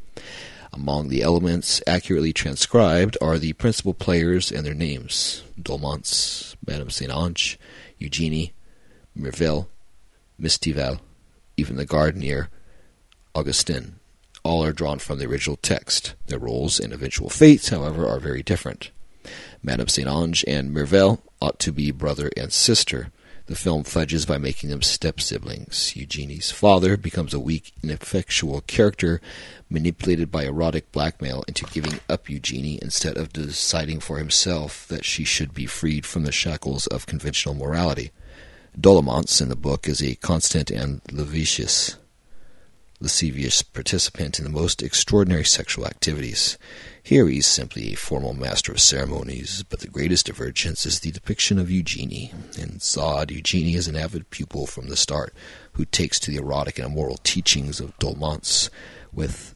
Among 0.72 1.08
the 1.08 1.22
elements 1.22 1.82
accurately 1.88 2.34
transcribed 2.34 3.18
are 3.22 3.38
the 3.38 3.54
principal 3.54 3.94
players 3.94 4.52
and 4.52 4.66
their 4.66 4.74
names 4.74 5.44
Dollemont, 5.62 6.56
Madame 6.66 6.90
St. 6.90 7.12
Ange, 7.12 7.58
Eugenie, 7.98 8.54
Merville, 9.18 9.68
Mistival, 10.38 11.00
even 11.56 11.78
the 11.78 11.86
gardener, 11.86 12.50
Augustin. 13.34 14.00
All 14.46 14.64
are 14.64 14.74
drawn 14.74 15.00
from 15.00 15.18
the 15.18 15.26
original 15.26 15.58
text. 15.58 16.14
Their 16.28 16.38
roles 16.38 16.80
and 16.80 16.94
eventual 16.94 17.30
fates, 17.32 17.70
however, 17.70 18.08
are 18.08 18.20
very 18.20 18.44
different. 18.44 18.92
Madame 19.64 19.88
St. 19.88 20.08
Ange 20.08 20.46
and 20.48 20.72
Merville 20.72 21.20
ought 21.42 21.58
to 21.62 21.72
be 21.72 21.90
brother 21.90 22.30
and 22.38 22.54
sister. 22.54 23.12
The 23.48 23.56
film 23.56 23.84
fudges 23.84 24.24
by 24.28 24.38
making 24.38 24.70
them 24.70 24.84
step 24.84 25.20
siblings. 25.20 25.96
Eugenie's 25.96 26.52
father 26.52 26.96
becomes 26.96 27.34
a 27.34 27.40
weak, 27.40 27.72
ineffectual 27.82 28.62
character 28.62 29.20
manipulated 29.68 30.32
by 30.32 30.44
erotic 30.44 30.92
blackmail 30.92 31.44
into 31.48 31.66
giving 31.66 32.00
up 32.08 32.30
Eugenie 32.30 32.78
instead 32.84 33.18
of 33.18 33.34
deciding 33.34 34.00
for 34.00 34.20
himself 34.20 34.88
that 34.90 35.06
she 35.06 35.24
should 35.24 35.56
be 35.56 35.66
freed 35.66 36.06
from 36.06 36.24
the 36.24 36.32
shackles 36.32 36.86
of 36.86 37.08
conventional 37.08 37.56
morality. 37.56 38.12
Dollemont's 38.80 39.42
in 39.42 39.50
the 39.50 39.56
book 39.56 39.88
is 39.88 40.04
a 40.04 40.14
constant 40.14 40.70
and 40.70 41.02
lascivious, 41.12 41.98
lascivious 43.00 43.62
participant 43.62 44.40
in 44.40 44.46
the 44.46 44.52
most 44.52 44.82
extraordinary 44.82 45.44
sexual 45.44 45.86
activities. 45.86 46.58
Here 47.04 47.28
he's 47.28 47.46
simply 47.46 47.94
a 47.94 47.98
formal 47.98 48.34
master 48.34 48.72
of 48.72 48.80
ceremonies, 48.80 49.64
but 49.70 49.82
the 49.82 49.88
greatest 49.88 50.26
divergence 50.26 50.86
is 50.86 51.02
the 51.02 51.12
depiction 51.12 51.60
of 51.60 51.70
Eugenie. 51.70 52.34
In 52.58 52.80
Sade, 52.80 53.32
Eugenie 53.32 53.76
is 53.76 53.88
an 53.88 53.96
avid 53.96 54.30
pupil 54.30 54.66
from 54.66 54.88
the 54.88 54.96
start, 54.96 55.34
who 55.74 55.86
takes 55.86 56.20
to 56.22 56.32
the 56.32 56.38
erotic 56.38 56.80
and 56.80 56.88
immoral 56.88 57.20
teachings 57.24 57.80
of 57.80 57.98
Dollemont's 58.00 58.70
with 59.14 59.56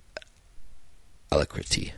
alacrity. 1.31 1.93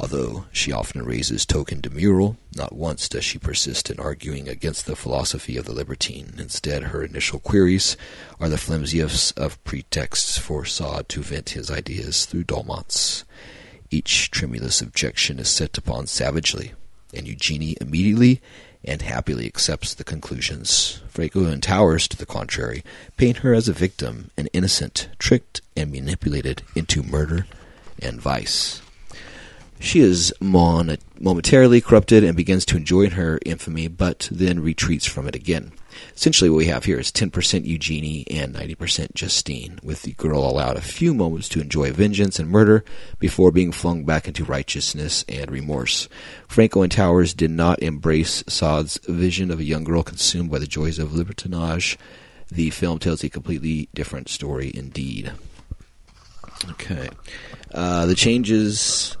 Although 0.00 0.46
she 0.50 0.72
often 0.72 1.04
raises 1.04 1.44
token 1.44 1.82
demurral, 1.82 2.38
not 2.56 2.74
once 2.74 3.06
does 3.06 3.22
she 3.22 3.38
persist 3.38 3.90
in 3.90 4.00
arguing 4.00 4.48
against 4.48 4.86
the 4.86 4.96
philosophy 4.96 5.58
of 5.58 5.66
the 5.66 5.74
libertine. 5.74 6.32
Instead, 6.38 6.84
her 6.84 7.04
initial 7.04 7.38
queries 7.38 7.98
are 8.40 8.48
the 8.48 8.56
flimsiest 8.56 9.38
of 9.38 9.62
pretexts 9.62 10.38
for 10.38 10.64
Sade 10.64 11.06
to 11.10 11.20
vent 11.20 11.50
his 11.50 11.70
ideas 11.70 12.24
through 12.24 12.44
Dollemont's. 12.44 13.26
Each 13.90 14.30
tremulous 14.30 14.80
objection 14.80 15.38
is 15.38 15.50
set 15.50 15.76
upon 15.76 16.06
savagely, 16.06 16.72
and 17.12 17.28
Eugenie 17.28 17.76
immediately 17.78 18.40
and 18.82 19.02
happily 19.02 19.44
accepts 19.44 19.92
the 19.92 20.04
conclusions. 20.04 21.02
Franco 21.08 21.44
and 21.44 21.62
Towers, 21.62 22.08
to 22.08 22.16
the 22.16 22.24
contrary, 22.24 22.82
paint 23.18 23.38
her 23.38 23.52
as 23.52 23.68
a 23.68 23.74
victim, 23.74 24.30
an 24.38 24.46
innocent, 24.54 25.10
tricked 25.18 25.60
and 25.76 25.92
manipulated 25.92 26.62
into 26.74 27.02
murder 27.02 27.46
and 28.00 28.18
vice. 28.18 28.80
She 29.80 30.00
is 30.00 30.32
mon- 30.40 30.98
momentarily 31.18 31.80
corrupted 31.80 32.22
and 32.22 32.36
begins 32.36 32.66
to 32.66 32.76
enjoy 32.76 33.08
her 33.10 33.40
infamy, 33.46 33.88
but 33.88 34.28
then 34.30 34.60
retreats 34.60 35.06
from 35.06 35.26
it 35.26 35.34
again. 35.34 35.72
Essentially, 36.14 36.50
what 36.50 36.58
we 36.58 36.66
have 36.66 36.84
here 36.84 36.98
is 36.98 37.10
10% 37.10 37.64
Eugenie 37.64 38.26
and 38.30 38.54
90% 38.54 39.14
Justine, 39.14 39.80
with 39.82 40.02
the 40.02 40.12
girl 40.12 40.44
allowed 40.44 40.76
a 40.76 40.82
few 40.82 41.14
moments 41.14 41.48
to 41.48 41.60
enjoy 41.60 41.92
vengeance 41.92 42.38
and 42.38 42.50
murder 42.50 42.84
before 43.18 43.50
being 43.50 43.72
flung 43.72 44.04
back 44.04 44.28
into 44.28 44.44
righteousness 44.44 45.24
and 45.28 45.50
remorse. 45.50 46.08
Franco 46.46 46.82
and 46.82 46.92
Towers 46.92 47.32
did 47.32 47.50
not 47.50 47.82
embrace 47.82 48.44
Sade's 48.46 48.98
vision 49.08 49.50
of 49.50 49.60
a 49.60 49.64
young 49.64 49.84
girl 49.84 50.02
consumed 50.02 50.50
by 50.50 50.58
the 50.58 50.66
joys 50.66 50.98
of 50.98 51.10
libertinage. 51.10 51.96
The 52.50 52.68
film 52.70 52.98
tells 52.98 53.24
a 53.24 53.30
completely 53.30 53.88
different 53.94 54.28
story 54.28 54.70
indeed. 54.74 55.32
Okay. 56.72 57.08
Uh, 57.72 58.04
the 58.06 58.14
changes 58.14 59.16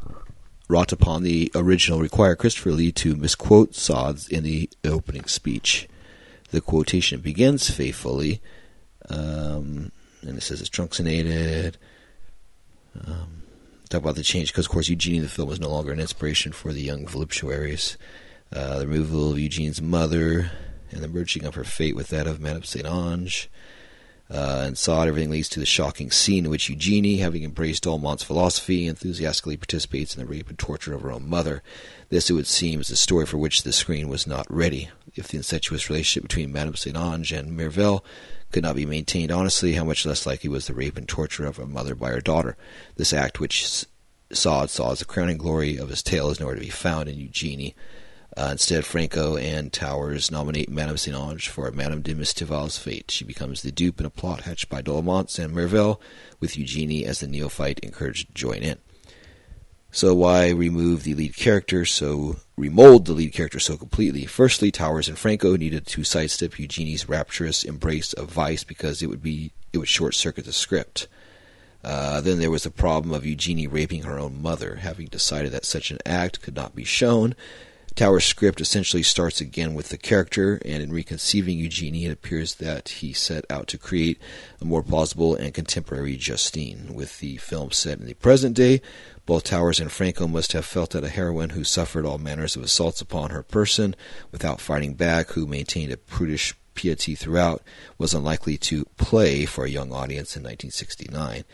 wrought 0.70 0.92
upon 0.92 1.22
the 1.22 1.50
original 1.54 2.00
require 2.00 2.36
Christopher 2.36 2.72
Lee 2.72 2.92
to 2.92 3.16
misquote 3.16 3.74
Sade's 3.74 4.28
in 4.28 4.44
the 4.44 4.70
opening 4.84 5.24
speech. 5.24 5.88
The 6.50 6.60
quotation 6.60 7.20
begins 7.20 7.68
faithfully, 7.68 8.40
um, 9.08 9.90
and 10.22 10.38
it 10.38 10.42
says 10.42 10.60
it's 10.60 10.70
truncated. 10.70 11.76
Um, 13.06 13.42
talk 13.88 14.00
about 14.00 14.14
the 14.14 14.22
change 14.22 14.52
because, 14.52 14.66
of 14.66 14.72
course, 14.72 14.88
Eugenie 14.88 15.18
the 15.18 15.28
film 15.28 15.48
was 15.48 15.60
no 15.60 15.70
longer 15.70 15.92
an 15.92 16.00
inspiration 16.00 16.52
for 16.52 16.72
the 16.72 16.82
young 16.82 17.06
voluptuaries. 17.06 17.98
Uh, 18.52 18.78
the 18.78 18.86
removal 18.86 19.30
of 19.30 19.38
Eugene's 19.38 19.82
mother 19.82 20.50
and 20.90 21.02
the 21.02 21.08
merging 21.08 21.44
of 21.44 21.54
her 21.54 21.64
fate 21.64 21.94
with 21.94 22.08
that 22.08 22.26
of 22.26 22.40
Madame 22.40 22.64
Saint 22.64 22.86
Ange. 22.86 23.48
Uh, 24.30 24.62
and 24.64 24.78
Sade, 24.78 25.08
everything 25.08 25.30
leads 25.30 25.48
to 25.48 25.60
the 25.60 25.66
shocking 25.66 26.12
scene 26.12 26.44
in 26.44 26.50
which 26.50 26.68
Eugenie, 26.68 27.16
having 27.16 27.42
embraced 27.42 27.82
Dolmant's 27.82 28.22
philosophy, 28.22 28.86
enthusiastically 28.86 29.56
participates 29.56 30.14
in 30.14 30.20
the 30.20 30.30
rape 30.30 30.48
and 30.48 30.58
torture 30.58 30.94
of 30.94 31.02
her 31.02 31.10
own 31.10 31.28
mother. 31.28 31.64
This, 32.10 32.30
it 32.30 32.34
would 32.34 32.46
seem, 32.46 32.80
is 32.80 32.90
a 32.90 32.96
story 32.96 33.26
for 33.26 33.38
which 33.38 33.64
the 33.64 33.72
screen 33.72 34.08
was 34.08 34.28
not 34.28 34.46
ready. 34.48 34.88
If 35.16 35.28
the 35.28 35.38
incestuous 35.38 35.90
relationship 35.90 36.28
between 36.28 36.52
Madame 36.52 36.76
Saint 36.76 36.96
Ange 36.96 37.32
and 37.32 37.58
Mirvel 37.58 38.04
could 38.52 38.62
not 38.62 38.76
be 38.76 38.86
maintained 38.86 39.32
honestly, 39.32 39.72
how 39.72 39.84
much 39.84 40.06
less 40.06 40.26
likely 40.26 40.48
was 40.48 40.68
the 40.68 40.74
rape 40.74 40.96
and 40.96 41.08
torture 41.08 41.46
of 41.46 41.58
a 41.58 41.66
mother 41.66 41.96
by 41.96 42.10
her 42.10 42.20
daughter? 42.20 42.56
This 42.96 43.12
act, 43.12 43.40
which 43.40 43.84
Sade 44.32 44.70
saw 44.70 44.92
as 44.92 45.00
the 45.00 45.04
crowning 45.04 45.38
glory 45.38 45.76
of 45.76 45.88
his 45.88 46.04
tale, 46.04 46.30
is 46.30 46.38
nowhere 46.38 46.54
to 46.54 46.60
be 46.60 46.68
found 46.68 47.08
in 47.08 47.18
Eugenie. 47.18 47.74
Uh, 48.36 48.50
instead, 48.52 48.84
Franco 48.84 49.36
and 49.36 49.72
Towers 49.72 50.30
nominate 50.30 50.70
Madame 50.70 50.96
St. 50.96 51.16
Ange 51.16 51.48
for 51.48 51.70
Madame 51.72 52.00
de 52.00 52.14
Mistival's 52.14 52.78
fate. 52.78 53.10
She 53.10 53.24
becomes 53.24 53.62
the 53.62 53.72
dupe 53.72 53.98
in 53.98 54.06
a 54.06 54.10
plot 54.10 54.42
hatched 54.42 54.68
by 54.68 54.82
Dolmont 54.82 55.38
and 55.38 55.52
Merville, 55.52 56.00
with 56.38 56.56
Eugenie 56.56 57.04
as 57.04 57.20
the 57.20 57.26
neophyte 57.26 57.80
encouraged 57.80 58.28
to 58.28 58.34
join 58.34 58.62
in. 58.62 58.78
So 59.92 60.14
why 60.14 60.50
remove 60.50 61.02
the 61.02 61.14
lead 61.14 61.34
character 61.34 61.84
so 61.84 62.36
remold 62.56 63.06
the 63.06 63.12
lead 63.12 63.32
character 63.32 63.58
so 63.58 63.76
completely? 63.76 64.24
Firstly, 64.24 64.70
Towers 64.70 65.08
and 65.08 65.18
Franco 65.18 65.56
needed 65.56 65.84
to 65.88 66.04
sidestep 66.04 66.58
Eugenie's 66.60 67.08
rapturous 67.08 67.64
embrace 67.64 68.12
of 68.12 68.30
vice 68.30 68.62
because 68.62 69.02
it 69.02 69.08
would 69.08 69.22
be 69.22 69.52
it 69.72 69.78
would 69.78 69.88
short 69.88 70.14
circuit 70.14 70.44
the 70.44 70.52
script. 70.52 71.08
Uh, 71.82 72.20
then 72.20 72.38
there 72.38 72.50
was 72.50 72.62
the 72.62 72.70
problem 72.70 73.12
of 73.12 73.26
Eugenie 73.26 73.66
raping 73.66 74.02
her 74.02 74.18
own 74.18 74.40
mother. 74.40 74.76
Having 74.76 75.06
decided 75.06 75.50
that 75.52 75.64
such 75.64 75.90
an 75.90 75.98
act 76.06 76.40
could 76.40 76.54
not 76.54 76.76
be 76.76 76.84
shown, 76.84 77.34
Tower's 78.00 78.24
script 78.24 78.62
essentially 78.62 79.02
starts 79.02 79.42
again 79.42 79.74
with 79.74 79.90
the 79.90 79.98
character, 79.98 80.58
and 80.64 80.82
in 80.82 80.90
reconceiving 80.90 81.58
Eugenie, 81.58 82.06
it 82.06 82.12
appears 82.12 82.54
that 82.54 82.88
he 82.88 83.12
set 83.12 83.44
out 83.50 83.66
to 83.66 83.76
create 83.76 84.18
a 84.58 84.64
more 84.64 84.82
plausible 84.82 85.34
and 85.34 85.52
contemporary 85.52 86.16
Justine. 86.16 86.94
With 86.94 87.18
the 87.18 87.36
film 87.36 87.72
set 87.72 87.98
in 87.98 88.06
the 88.06 88.14
present 88.14 88.56
day, 88.56 88.80
both 89.26 89.44
Towers 89.44 89.80
and 89.80 89.92
Franco 89.92 90.26
must 90.26 90.52
have 90.52 90.64
felt 90.64 90.92
that 90.92 91.04
a 91.04 91.10
heroine 91.10 91.50
who 91.50 91.62
suffered 91.62 92.06
all 92.06 92.16
manners 92.16 92.56
of 92.56 92.62
assaults 92.62 93.02
upon 93.02 93.28
her 93.28 93.42
person 93.42 93.94
without 94.32 94.62
fighting 94.62 94.94
back, 94.94 95.32
who 95.32 95.46
maintained 95.46 95.92
a 95.92 95.98
prudish 95.98 96.54
piety 96.74 97.14
throughout, 97.14 97.62
was 97.98 98.14
unlikely 98.14 98.56
to 98.56 98.86
play 98.96 99.44
for 99.44 99.66
a 99.66 99.70
young 99.70 99.92
audience 99.92 100.36
in 100.36 100.42
1969. 100.42 101.44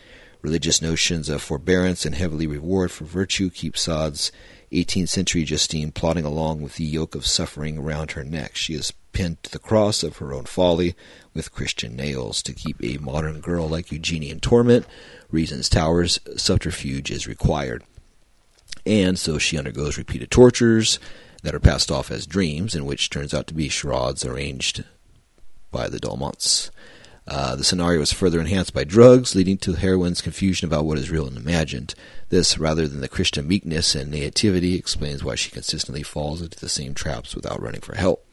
Religious 0.41 0.81
notions 0.81 1.27
of 1.27 1.41
forbearance 1.41 2.05
and 2.05 2.15
heavily 2.15 2.47
reward 2.47 2.89
for 2.89 3.03
virtue 3.03 3.49
keep 3.49 3.77
Sade's 3.77 4.31
18th 4.71 5.09
century 5.09 5.43
Justine 5.43 5.91
plodding 5.91 6.25
along 6.25 6.61
with 6.61 6.75
the 6.75 6.83
yoke 6.83 7.15
of 7.15 7.25
suffering 7.25 7.77
around 7.77 8.11
her 8.11 8.23
neck. 8.23 8.55
She 8.55 8.73
is 8.73 8.91
pinned 9.13 9.41
to 9.43 9.51
the 9.51 9.59
cross 9.59 10.03
of 10.03 10.17
her 10.17 10.33
own 10.33 10.43
folly 10.43 10.95
with 11.33 11.53
Christian 11.53 11.95
nails. 11.95 12.43
To 12.43 12.53
keep 12.53 12.83
a 12.83 12.97
modern 12.97 13.39
girl 13.39 13.67
like 13.67 13.91
Eugenie 13.91 14.29
in 14.29 14.39
torment, 14.39 14.85
Reason's 15.31 15.69
Tower's 15.69 16.19
subterfuge 16.35 17.09
is 17.09 17.27
required. 17.27 17.83
And 18.85 19.17
so 19.17 19.37
she 19.37 19.57
undergoes 19.57 19.97
repeated 19.97 20.31
tortures 20.31 20.99
that 21.43 21.55
are 21.55 21.59
passed 21.59 21.89
off 21.91 22.11
as 22.11 22.27
dreams, 22.27 22.75
and 22.75 22.85
which 22.85 23.09
turns 23.09 23.33
out 23.33 23.47
to 23.47 23.53
be 23.53 23.69
charades 23.69 24.25
arranged 24.25 24.83
by 25.71 25.87
the 25.87 25.99
Dolmonts. 25.99 26.71
Uh, 27.27 27.57
the 27.57 27.63
scenario 27.63 27.99
is 27.99 28.13
further 28.13 28.39
enhanced 28.39 28.73
by 28.73 28.85
drugs, 28.85 29.35
leading 29.35 29.57
to 29.57 29.73
heroine's 29.73 30.21
confusion 30.21 30.65
about 30.65 30.85
what 30.85 30.97
is 30.97 31.11
real 31.11 31.27
and 31.27 31.35
imagined. 31.35 31.93
This, 32.29 32.57
rather 32.57 32.87
than 32.87 33.01
the 33.01 33.09
Christian 33.09 33.47
meekness 33.47 33.95
and 33.95 34.09
naivety, 34.09 34.75
explains 34.75 35.23
why 35.23 35.35
she 35.35 35.51
consistently 35.51 36.03
falls 36.03 36.41
into 36.41 36.57
the 36.57 36.69
same 36.69 36.93
traps 36.93 37.35
without 37.35 37.61
running 37.61 37.81
for 37.81 37.95
help. 37.95 38.25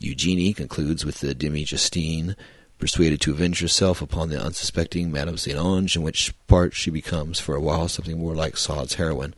Eugenie 0.00 0.52
concludes 0.52 1.04
with 1.04 1.20
the 1.20 1.34
demi 1.34 1.64
Justine 1.64 2.34
persuaded 2.80 3.20
to 3.20 3.30
avenge 3.30 3.60
herself 3.60 4.02
upon 4.02 4.28
the 4.28 4.42
unsuspecting 4.42 5.12
Madame 5.12 5.36
Saint 5.36 5.56
Ange, 5.56 5.94
in 5.94 6.02
which 6.02 6.34
part 6.48 6.74
she 6.74 6.90
becomes, 6.90 7.38
for 7.38 7.54
a 7.54 7.60
while, 7.60 7.86
something 7.86 8.18
more 8.18 8.34
like 8.34 8.56
Sade's 8.56 8.94
heroine. 8.94 9.34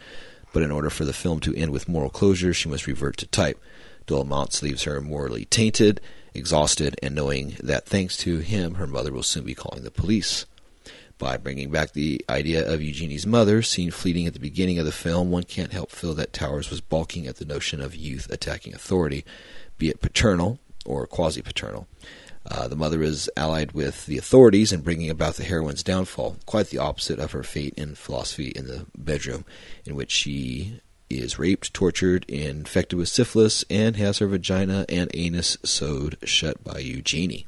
But 0.54 0.62
in 0.62 0.72
order 0.72 0.88
for 0.88 1.04
the 1.04 1.12
film 1.12 1.40
to 1.40 1.54
end 1.54 1.70
with 1.70 1.86
moral 1.86 2.08
closure, 2.08 2.54
she 2.54 2.70
must 2.70 2.86
revert 2.86 3.18
to 3.18 3.26
type. 3.26 3.60
Dolmont 4.06 4.62
leaves 4.62 4.84
her 4.84 4.98
morally 5.02 5.44
tainted, 5.44 6.00
exhausted, 6.34 6.98
and 7.02 7.14
knowing 7.14 7.56
that 7.62 7.86
thanks 7.86 8.16
to 8.18 8.38
him, 8.38 8.74
her 8.74 8.86
mother 8.86 9.12
will 9.12 9.22
soon 9.22 9.44
be 9.44 9.54
calling 9.54 9.84
the 9.84 9.90
police. 9.90 10.46
By 11.16 11.36
bringing 11.36 11.70
back 11.70 11.92
the 11.92 12.24
idea 12.28 12.68
of 12.68 12.82
Eugenie's 12.82 13.26
mother, 13.26 13.62
seen 13.62 13.92
fleeting 13.92 14.26
at 14.26 14.32
the 14.32 14.40
beginning 14.40 14.80
of 14.80 14.84
the 14.84 14.92
film, 14.92 15.30
one 15.30 15.44
can't 15.44 15.72
help 15.72 15.90
feel 15.92 16.12
that 16.14 16.32
Towers 16.32 16.70
was 16.70 16.80
balking 16.80 17.26
at 17.26 17.36
the 17.36 17.44
notion 17.44 17.80
of 17.80 17.94
youth 17.94 18.28
attacking 18.30 18.74
authority, 18.74 19.24
be 19.78 19.88
it 19.88 20.00
paternal 20.00 20.58
or 20.84 21.06
quasi 21.06 21.40
paternal. 21.40 21.86
Uh, 22.50 22.68
the 22.68 22.76
mother 22.76 23.02
is 23.02 23.30
allied 23.36 23.72
with 23.72 24.04
the 24.06 24.18
authorities 24.18 24.72
in 24.72 24.82
bringing 24.82 25.08
about 25.08 25.36
the 25.36 25.44
heroine's 25.44 25.82
downfall, 25.82 26.36
quite 26.44 26.66
the 26.66 26.78
opposite 26.78 27.18
of 27.18 27.32
her 27.32 27.42
fate 27.42 27.72
in 27.76 27.94
philosophy 27.94 28.48
in 28.48 28.66
the 28.66 28.84
bedroom, 28.98 29.44
in 29.86 29.94
which 29.94 30.10
she 30.10 30.80
is 31.20 31.38
raped, 31.38 31.72
tortured, 31.74 32.24
infected 32.28 32.98
with 32.98 33.08
syphilis, 33.08 33.64
and 33.70 33.96
has 33.96 34.18
her 34.18 34.26
vagina 34.26 34.84
and 34.88 35.10
anus 35.14 35.56
sewed 35.64 36.16
shut 36.24 36.62
by 36.62 36.78
Eugenie. 36.78 37.46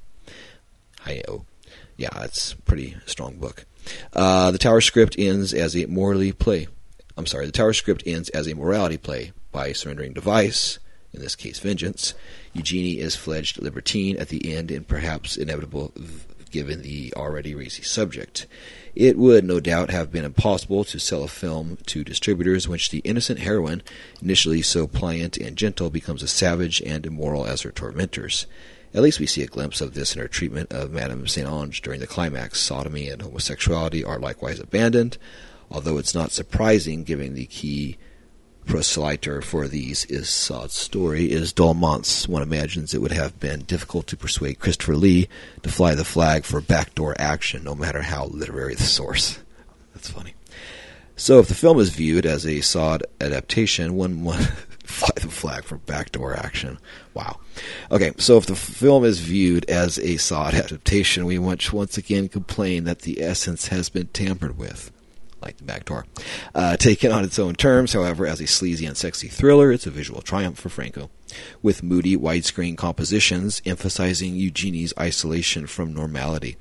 Hi-oh. 1.00 1.44
Yeah, 1.96 2.22
it's 2.22 2.52
a 2.52 2.56
pretty 2.56 2.96
strong 3.06 3.36
book. 3.36 3.64
Uh, 4.12 4.50
the 4.50 4.58
Tower 4.58 4.80
script 4.80 5.16
ends 5.18 5.54
as 5.54 5.76
a 5.76 5.86
morally 5.86 6.32
play. 6.32 6.68
I'm 7.16 7.26
sorry, 7.26 7.46
the 7.46 7.52
Tower 7.52 7.72
script 7.72 8.02
ends 8.06 8.28
as 8.30 8.46
a 8.46 8.54
morality 8.54 8.98
play 8.98 9.32
by 9.52 9.72
surrendering 9.72 10.12
device, 10.12 10.78
in 11.14 11.20
this 11.20 11.34
case 11.36 11.58
vengeance. 11.58 12.14
Eugenie 12.52 12.98
is 12.98 13.16
fledged 13.16 13.60
libertine 13.60 14.16
at 14.18 14.28
the 14.28 14.54
end 14.54 14.70
and 14.70 14.86
perhaps 14.86 15.36
inevitable 15.36 15.92
given 16.50 16.82
the 16.82 17.12
already 17.16 17.54
racy 17.54 17.82
subject. 17.82 18.46
It 18.96 19.18
would 19.18 19.44
no 19.44 19.60
doubt 19.60 19.90
have 19.90 20.10
been 20.10 20.24
impossible 20.24 20.82
to 20.84 20.98
sell 20.98 21.22
a 21.22 21.28
film 21.28 21.76
to 21.84 22.02
distributors 22.02 22.64
in 22.64 22.72
which 22.72 22.88
the 22.88 23.00
innocent 23.00 23.40
heroine, 23.40 23.82
initially 24.22 24.62
so 24.62 24.86
pliant 24.86 25.36
and 25.36 25.54
gentle, 25.54 25.90
becomes 25.90 26.22
as 26.22 26.30
savage 26.30 26.80
and 26.80 27.04
immoral 27.04 27.46
as 27.46 27.60
her 27.60 27.70
tormentors. 27.70 28.46
At 28.94 29.02
least 29.02 29.20
we 29.20 29.26
see 29.26 29.42
a 29.42 29.48
glimpse 29.48 29.82
of 29.82 29.92
this 29.92 30.16
in 30.16 30.22
her 30.22 30.28
treatment 30.28 30.72
of 30.72 30.92
Madame 30.92 31.28
Saint 31.28 31.46
Ange 31.46 31.82
during 31.82 32.00
the 32.00 32.06
climax. 32.06 32.58
Sodomy 32.58 33.10
and 33.10 33.20
homosexuality 33.20 34.02
are 34.02 34.18
likewise 34.18 34.58
abandoned, 34.58 35.18
although 35.70 35.98
it's 35.98 36.14
not 36.14 36.32
surprising 36.32 37.04
given 37.04 37.34
the 37.34 37.44
key 37.44 37.98
proselyter 38.66 39.42
for 39.42 39.68
these 39.68 40.04
is 40.06 40.28
Sade's 40.28 40.74
story 40.74 41.30
is 41.30 41.52
Dolmont's. 41.52 42.28
One 42.28 42.42
imagines 42.42 42.92
it 42.92 43.00
would 43.00 43.12
have 43.12 43.38
been 43.40 43.60
difficult 43.60 44.06
to 44.08 44.16
persuade 44.16 44.58
Christopher 44.58 44.96
Lee 44.96 45.28
to 45.62 45.70
fly 45.70 45.94
the 45.94 46.04
flag 46.04 46.44
for 46.44 46.60
backdoor 46.60 47.14
action, 47.18 47.64
no 47.64 47.74
matter 47.74 48.02
how 48.02 48.26
literary 48.26 48.74
the 48.74 48.82
source. 48.82 49.38
That's 49.94 50.10
funny. 50.10 50.34
So, 51.14 51.38
if 51.38 51.48
the 51.48 51.54
film 51.54 51.78
is 51.78 51.90
viewed 51.90 52.26
as 52.26 52.46
a 52.46 52.60
sod 52.60 53.02
adaptation, 53.20 53.94
one 53.94 54.22
must 54.22 54.50
fly 54.84 55.10
the 55.14 55.28
flag 55.28 55.64
for 55.64 55.78
backdoor 55.78 56.36
action. 56.36 56.78
Wow. 57.14 57.40
Okay, 57.90 58.12
so 58.18 58.36
if 58.36 58.46
the 58.46 58.56
film 58.56 59.04
is 59.04 59.20
viewed 59.20 59.64
as 59.70 59.98
a 59.98 60.18
sod 60.18 60.54
adaptation, 60.54 61.24
we 61.24 61.38
must 61.38 61.72
once 61.72 61.96
again 61.96 62.28
complain 62.28 62.84
that 62.84 63.00
the 63.00 63.22
essence 63.22 63.68
has 63.68 63.88
been 63.88 64.08
tampered 64.08 64.58
with 64.58 64.90
like 65.40 65.56
the 65.58 65.64
back 65.64 65.84
door. 65.84 66.06
Uh, 66.54 66.76
taken 66.76 67.12
on 67.12 67.24
its 67.24 67.38
own 67.38 67.54
terms, 67.54 67.92
however, 67.92 68.26
as 68.26 68.40
a 68.40 68.46
sleazy 68.46 68.86
and 68.86 68.96
sexy 68.96 69.28
thriller, 69.28 69.70
it's 69.70 69.86
a 69.86 69.90
visual 69.90 70.22
triumph 70.22 70.58
for 70.58 70.68
Franco. 70.68 71.10
With 71.62 71.82
moody 71.82 72.16
widescreen 72.16 72.76
compositions 72.76 73.60
emphasizing 73.66 74.34
Eugenie's 74.34 74.94
isolation 74.98 75.66
from 75.66 75.94
normality. 75.94 76.56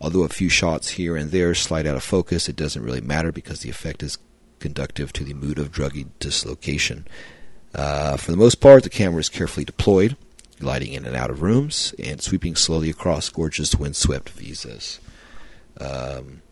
Although 0.00 0.22
a 0.24 0.28
few 0.28 0.48
shots 0.48 0.90
here 0.90 1.16
and 1.16 1.30
there 1.30 1.54
slide 1.54 1.86
out 1.86 1.96
of 1.96 2.02
focus, 2.02 2.48
it 2.48 2.56
doesn't 2.56 2.82
really 2.82 3.00
matter 3.00 3.32
because 3.32 3.60
the 3.60 3.70
effect 3.70 4.02
is 4.02 4.18
conductive 4.58 5.12
to 5.12 5.24
the 5.24 5.34
mood 5.34 5.58
of 5.58 5.72
druggy 5.72 6.06
dislocation. 6.18 7.06
Uh, 7.74 8.16
for 8.16 8.30
the 8.30 8.36
most 8.36 8.56
part, 8.56 8.82
the 8.82 8.90
camera 8.90 9.20
is 9.20 9.28
carefully 9.28 9.64
deployed, 9.64 10.16
gliding 10.60 10.92
in 10.92 11.04
and 11.04 11.16
out 11.16 11.30
of 11.30 11.42
rooms 11.42 11.94
and 11.98 12.20
sweeping 12.20 12.54
slowly 12.54 12.90
across 12.90 13.28
gorgeous 13.28 13.74
windswept 13.74 14.28
vistas. 14.30 15.00
Um, 15.80 16.42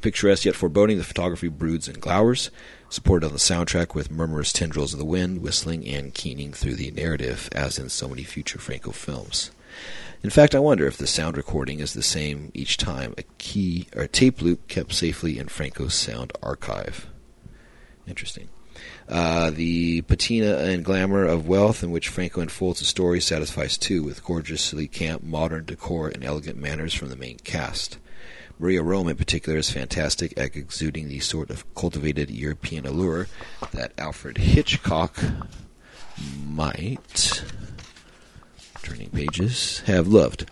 Picturesque 0.00 0.44
yet 0.44 0.56
foreboding, 0.56 0.98
the 0.98 1.04
photography 1.04 1.48
broods 1.48 1.86
and 1.88 2.00
glowers, 2.00 2.50
supported 2.88 3.26
on 3.26 3.32
the 3.32 3.38
soundtrack 3.38 3.94
with 3.94 4.10
murmurous 4.10 4.52
tendrils 4.52 4.92
of 4.92 4.98
the 4.98 5.04
wind 5.04 5.42
whistling 5.42 5.86
and 5.86 6.14
keening 6.14 6.52
through 6.52 6.74
the 6.74 6.90
narrative, 6.90 7.48
as 7.52 7.78
in 7.78 7.88
so 7.88 8.08
many 8.08 8.24
future 8.24 8.58
Franco 8.58 8.90
films. 8.92 9.50
In 10.22 10.30
fact, 10.30 10.54
I 10.54 10.58
wonder 10.58 10.86
if 10.86 10.96
the 10.96 11.06
sound 11.06 11.36
recording 11.36 11.80
is 11.80 11.94
the 11.94 12.02
same 12.02 12.50
each 12.52 12.76
time, 12.76 13.14
a 13.16 13.22
key 13.38 13.88
or 13.94 14.02
a 14.02 14.08
tape 14.08 14.42
loop 14.42 14.68
kept 14.68 14.92
safely 14.92 15.38
in 15.38 15.48
Franco's 15.48 15.94
sound 15.94 16.32
archive. 16.42 17.06
Interesting. 18.06 18.48
Uh, 19.08 19.50
the 19.50 20.02
patina 20.02 20.56
and 20.58 20.84
glamour 20.84 21.24
of 21.24 21.48
wealth 21.48 21.82
in 21.82 21.90
which 21.90 22.08
Franco 22.08 22.40
unfolds 22.40 22.80
the 22.80 22.84
story 22.84 23.20
satisfies 23.20 23.76
too, 23.76 24.02
with 24.02 24.24
gorgeously 24.24 24.86
camp, 24.86 25.22
modern 25.22 25.64
decor, 25.64 26.08
and 26.08 26.24
elegant 26.24 26.58
manners 26.58 26.94
from 26.94 27.08
the 27.08 27.16
main 27.16 27.38
cast. 27.38 27.98
Maria 28.60 28.82
Rohm, 28.82 29.08
in 29.08 29.16
particular, 29.16 29.58
is 29.58 29.70
fantastic 29.70 30.34
at 30.36 30.54
exuding 30.54 31.08
the 31.08 31.20
sort 31.20 31.48
of 31.48 31.74
cultivated 31.74 32.30
European 32.30 32.84
allure 32.84 33.26
that 33.72 33.94
Alfred 33.96 34.36
Hitchcock 34.36 35.18
might, 36.46 37.42
turning 38.82 39.08
pages, 39.08 39.78
have 39.86 40.06
loved, 40.06 40.44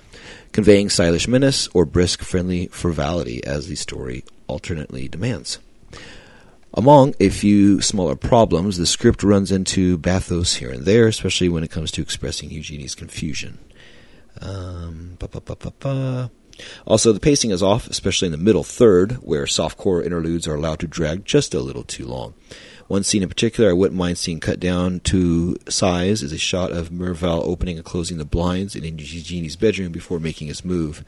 conveying 0.53 0.89
stylish 0.89 1.29
menace 1.29 1.69
or 1.75 1.85
brisk, 1.85 2.23
friendly 2.23 2.69
frivolity 2.69 3.45
as 3.45 3.69
the 3.69 3.77
story 3.77 4.25
alternately 4.47 5.07
demands. 5.07 5.59
Among 6.73 7.15
a 7.21 7.29
few 7.29 7.83
smaller 7.83 8.17
problems, 8.17 8.79
the 8.79 8.87
script 8.87 9.23
runs 9.23 9.53
into 9.53 9.99
bathos 9.99 10.55
here 10.55 10.71
and 10.71 10.87
there, 10.87 11.09
especially 11.09 11.51
when 11.51 11.63
it 11.63 11.71
comes 11.71 11.91
to 11.93 12.01
expressing 12.01 12.51
Eugenie's 12.51 12.95
confusion. 12.95 13.59
Um, 14.41 15.19
also, 16.87 17.13
the 17.13 17.21
pacing 17.21 17.51
is 17.51 17.63
off, 17.63 17.89
especially 17.89 18.27
in 18.27 18.33
the 18.33 18.39
middle 18.39 18.65
third, 18.65 19.13
where 19.23 19.45
softcore 19.45 20.05
interludes 20.05 20.47
are 20.49 20.55
allowed 20.55 20.81
to 20.81 20.87
drag 20.87 21.25
just 21.25 21.55
a 21.55 21.61
little 21.61 21.85
too 21.85 22.07
long. 22.07 22.35
One 22.89 23.05
scene 23.05 23.23
in 23.23 23.29
particular 23.29 23.69
I 23.69 23.75
wouldn't 23.75 23.99
mind 23.99 24.17
seeing 24.17 24.41
cut 24.41 24.59
down 24.59 25.01
to 25.01 25.57
size 25.69 26.23
is 26.23 26.33
a 26.33 26.39
shot 26.39 26.73
of 26.73 26.89
Merval 26.89 27.43
opening 27.45 27.77
and 27.77 27.85
closing 27.85 28.17
the 28.17 28.25
blinds 28.25 28.75
in 28.75 28.83
Eugenie's 28.85 29.57
bedroom 29.57 29.93
before 29.93 30.19
making 30.19 30.49
his 30.49 30.65
move 30.65 31.05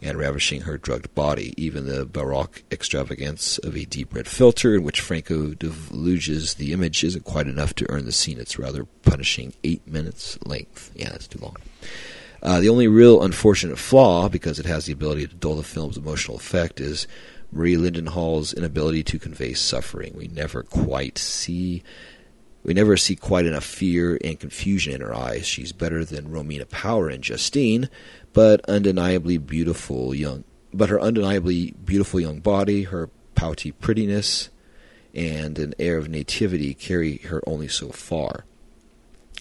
and 0.00 0.16
ravishing 0.16 0.60
her 0.60 0.78
drugged 0.78 1.12
body. 1.16 1.52
Even 1.56 1.86
the 1.86 2.04
baroque 2.04 2.62
extravagance 2.70 3.58
of 3.58 3.76
a 3.76 3.84
deep 3.84 4.14
red 4.14 4.28
filter 4.28 4.76
in 4.76 4.84
which 4.84 5.00
Franco 5.00 5.54
deluges 5.54 6.54
the 6.54 6.72
image 6.72 7.02
isn't 7.02 7.24
quite 7.24 7.48
enough 7.48 7.74
to 7.74 7.90
earn 7.90 8.04
the 8.04 8.12
scene. 8.12 8.38
It's 8.38 8.58
rather 8.58 8.84
punishing 9.02 9.54
eight 9.64 9.84
minutes 9.88 10.38
length. 10.44 10.92
Yeah, 10.94 11.08
that's 11.10 11.26
too 11.26 11.40
long. 11.40 11.56
Uh, 12.44 12.60
the 12.60 12.68
only 12.68 12.86
real 12.86 13.22
unfortunate 13.22 13.78
flaw, 13.78 14.28
because 14.28 14.58
it 14.58 14.66
has 14.66 14.84
the 14.84 14.92
ability 14.92 15.26
to 15.26 15.34
dull 15.34 15.56
the 15.56 15.62
film's 15.62 15.96
emotional 15.96 16.36
effect, 16.36 16.78
is 16.78 17.06
Marie 17.50 17.76
Lindenhall's 17.76 18.52
inability 18.52 19.02
to 19.02 19.18
convey 19.18 19.54
suffering. 19.54 20.12
We 20.14 20.28
never 20.28 20.62
quite 20.62 21.16
see. 21.16 21.82
We 22.62 22.74
never 22.74 22.98
see 22.98 23.16
quite 23.16 23.46
enough 23.46 23.64
fear 23.64 24.18
and 24.22 24.38
confusion 24.38 24.92
in 24.92 25.00
her 25.00 25.14
eyes. 25.14 25.46
She's 25.46 25.72
better 25.72 26.04
than 26.04 26.30
Romina 26.30 26.68
Power 26.68 27.08
and 27.08 27.24
Justine, 27.24 27.88
but 28.34 28.60
undeniably 28.68 29.38
beautiful 29.38 30.14
young. 30.14 30.44
But 30.72 30.90
her 30.90 31.00
undeniably 31.00 31.72
beautiful 31.82 32.20
young 32.20 32.40
body, 32.40 32.82
her 32.84 33.08
pouty 33.34 33.72
prettiness, 33.72 34.50
and 35.14 35.58
an 35.58 35.74
air 35.78 35.96
of 35.96 36.08
nativity 36.08 36.74
carry 36.74 37.18
her 37.18 37.42
only 37.46 37.68
so 37.68 37.88
far. 37.88 38.44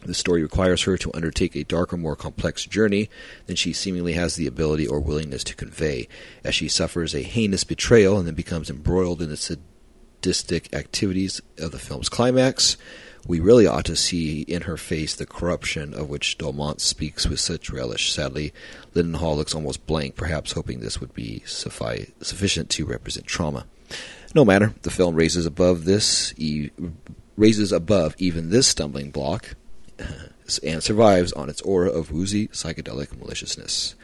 The 0.06 0.14
story 0.14 0.44
requires 0.44 0.84
her 0.84 0.98
to 0.98 1.12
undertake 1.14 1.56
a 1.56 1.64
darker, 1.64 1.98
more 1.98 2.16
complex 2.16 2.66
journey 2.66 3.10
than 3.46 3.56
she 3.56 3.74
seemingly 3.74 4.14
has 4.14 4.36
the 4.36 4.48
ability 4.48 4.86
or 4.86 5.00
willingness 5.00 5.44
to 5.46 5.56
convey, 5.56 6.08
as 6.44 6.56
she 6.56 6.68
suffers 6.68 7.14
a 7.14 7.22
heinous 7.22 7.64
betrayal 7.64 8.18
and 8.18 8.28
then 8.28 8.36
becomes 8.36 8.70
embroiled 8.70 9.22
in 9.22 9.30
the 9.30 9.38
sadistic 9.38 10.74
activities 10.74 11.42
of 11.58 11.72
the 11.72 11.80
film's 11.80 12.10
climax. 12.10 12.78
We 13.26 13.40
really 13.40 13.66
ought 13.66 13.86
to 13.86 13.96
see 13.96 14.42
in 14.42 14.64
her 14.64 14.76
face 14.76 15.16
the 15.16 15.26
corruption 15.26 15.94
of 15.94 16.10
which 16.10 16.38
Dolmont 16.38 16.82
speaks 16.82 17.26
with 17.26 17.40
such 17.40 17.70
relish. 17.70 18.12
Sadly, 18.12 18.54
Lindenhall 18.94 19.38
looks 19.38 19.56
almost 19.56 19.88
blank, 19.88 20.16
perhaps 20.16 20.52
hoping 20.52 20.80
this 20.82 21.00
would 21.00 21.14
be 21.14 21.42
suffi- 21.46 22.12
sufficient 22.22 22.70
to 22.72 22.86
represent 22.86 23.26
trauma. 23.26 23.66
No 24.36 24.44
matter, 24.44 24.74
the 24.82 24.90
film 24.90 25.16
raises 25.16 25.46
above 25.46 25.86
this, 25.86 26.34
e- 26.36 26.72
raises 27.38 27.72
above 27.72 28.16
even 28.18 28.50
this 28.50 28.68
stumbling 28.68 29.12
block 29.12 29.56
and 30.64 30.84
survives 30.84 31.34
on 31.34 31.50
its 31.50 31.62
aura 31.62 31.90
of 31.90 32.12
woozy 32.12 32.48
psychedelic 32.50 33.18
maliciousness. 33.18 33.96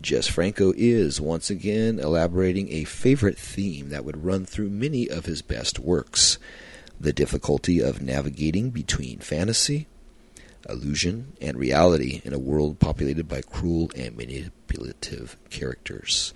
Jess 0.00 0.28
Franco 0.28 0.72
is 0.76 1.20
once 1.20 1.50
again 1.50 1.98
elaborating 1.98 2.72
a 2.72 2.84
favorite 2.84 3.38
theme 3.38 3.88
that 3.88 4.04
would 4.04 4.24
run 4.24 4.46
through 4.46 4.70
many 4.70 5.08
of 5.08 5.26
his 5.26 5.42
best 5.42 5.78
works 5.78 6.38
the 7.00 7.12
difficulty 7.12 7.80
of 7.80 8.02
navigating 8.02 8.70
between 8.70 9.18
fantasy, 9.18 9.86
illusion, 10.68 11.32
and 11.40 11.56
reality 11.56 12.20
in 12.24 12.34
a 12.34 12.38
world 12.38 12.78
populated 12.78 13.26
by 13.26 13.40
cruel 13.40 13.90
and 13.96 14.16
manipulative 14.16 15.36
characters. 15.48 16.34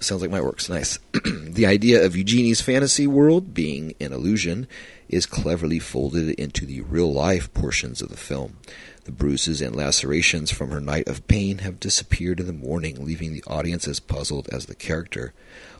Sounds 0.00 0.22
like 0.22 0.30
my 0.30 0.40
works. 0.40 0.68
Nice. 0.68 0.98
the 1.24 1.66
idea 1.66 2.04
of 2.04 2.16
Eugenie's 2.16 2.60
fantasy 2.60 3.06
world 3.06 3.52
being 3.52 3.94
an 4.00 4.12
illusion 4.12 4.66
is 5.08 5.26
cleverly 5.26 5.78
folded 5.78 6.30
into 6.30 6.66
the 6.66 6.80
real 6.82 7.12
life 7.12 7.52
portions 7.54 8.02
of 8.02 8.08
the 8.08 8.16
film. 8.16 8.56
The 9.04 9.12
bruises 9.12 9.60
and 9.60 9.76
lacerations 9.76 10.50
from 10.50 10.70
her 10.70 10.80
night 10.80 11.06
of 11.06 11.28
pain 11.28 11.58
have 11.58 11.78
disappeared 11.78 12.40
in 12.40 12.46
the 12.46 12.52
morning, 12.52 13.04
leaving 13.04 13.32
the 13.32 13.44
audience 13.46 13.86
as 13.86 14.00
puzzled 14.00 14.48
as 14.50 14.66
the 14.66 14.74
character. 14.74 15.32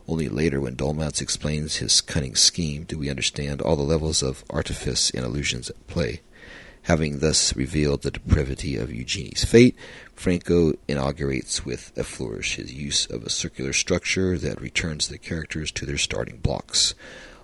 Only 0.07 0.29
later, 0.29 0.61
when 0.61 0.77
Dolmans 0.77 1.21
explains 1.21 1.77
his 1.77 2.01
cunning 2.01 2.37
scheme, 2.37 2.85
do 2.85 2.99
we 2.99 3.11
understand 3.11 3.61
all 3.61 3.75
the 3.75 3.83
levels 3.83 4.23
of 4.23 4.45
artifice 4.49 5.11
and 5.11 5.25
illusions 5.25 5.69
at 5.71 5.87
play. 5.89 6.21
Having 6.83 7.19
thus 7.19 7.57
revealed 7.57 8.03
the 8.03 8.13
depravity 8.13 8.77
of 8.77 8.93
Eugenie's 8.93 9.45
fate, 9.45 9.75
Franco 10.15 10.75
inaugurates 10.87 11.65
with 11.65 11.91
a 11.99 12.05
flourish 12.05 12.55
his 12.55 12.73
use 12.73 13.07
of 13.07 13.25
a 13.25 13.31
circular 13.31 13.73
structure 13.73 14.39
that 14.39 14.61
returns 14.61 15.09
the 15.09 15.19
characters 15.19 15.73
to 15.73 15.85
their 15.85 15.99
starting 15.99 16.37
blocks. 16.37 16.95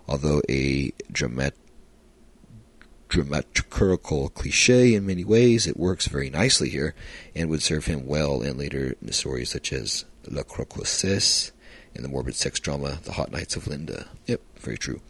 Although 0.06 0.42
a 0.48 0.92
dramat- 1.12 1.54
dramaturgical 3.12 4.32
cliche 4.32 4.94
in 4.94 5.04
many 5.04 5.22
ways, 5.22 5.66
it 5.66 5.76
works 5.76 6.06
very 6.06 6.30
nicely 6.30 6.70
here 6.70 6.94
and 7.34 7.50
would 7.50 7.62
serve 7.62 7.84
him 7.84 8.06
well 8.06 8.40
in 8.40 8.56
later 8.56 8.94
stories 9.10 9.50
such 9.50 9.70
as 9.70 10.06
La 10.26 10.42
Croqueuse 10.42 11.52
and 11.94 12.02
the 12.02 12.08
morbid 12.08 12.34
sex 12.34 12.58
drama 12.58 13.00
The 13.04 13.12
Hot 13.12 13.30
Nights 13.30 13.54
of 13.54 13.66
Linda. 13.66 14.06
Yep, 14.26 14.40
very 14.58 14.78
true. 14.78 15.02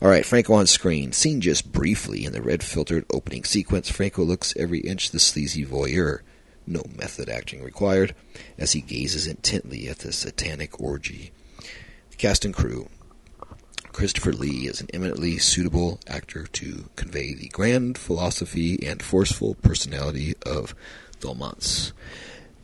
All 0.00 0.08
right, 0.08 0.24
Franco 0.24 0.52
on 0.52 0.68
screen. 0.68 1.10
Seen 1.10 1.40
just 1.40 1.72
briefly 1.72 2.24
in 2.24 2.32
the 2.32 2.40
red 2.40 2.62
filtered 2.62 3.04
opening 3.12 3.42
sequence, 3.42 3.90
Franco 3.90 4.22
looks 4.22 4.54
every 4.56 4.78
inch 4.80 5.10
the 5.10 5.18
sleazy 5.18 5.66
voyeur. 5.66 6.20
No 6.68 6.84
method 6.96 7.28
acting 7.28 7.64
required, 7.64 8.14
as 8.56 8.72
he 8.72 8.80
gazes 8.80 9.26
intently 9.26 9.88
at 9.88 9.98
the 9.98 10.12
satanic 10.12 10.80
orgy. 10.80 11.32
The 12.10 12.16
cast 12.16 12.44
and 12.44 12.54
crew 12.54 12.88
Christopher 14.00 14.32
Lee 14.32 14.66
is 14.66 14.80
an 14.80 14.88
eminently 14.94 15.36
suitable 15.36 16.00
actor 16.06 16.46
to 16.46 16.88
convey 16.96 17.34
the 17.34 17.48
grand 17.48 17.98
philosophy 17.98 18.78
and 18.86 19.02
forceful 19.02 19.56
personality 19.56 20.32
of 20.46 20.74
Dolmans. 21.20 21.92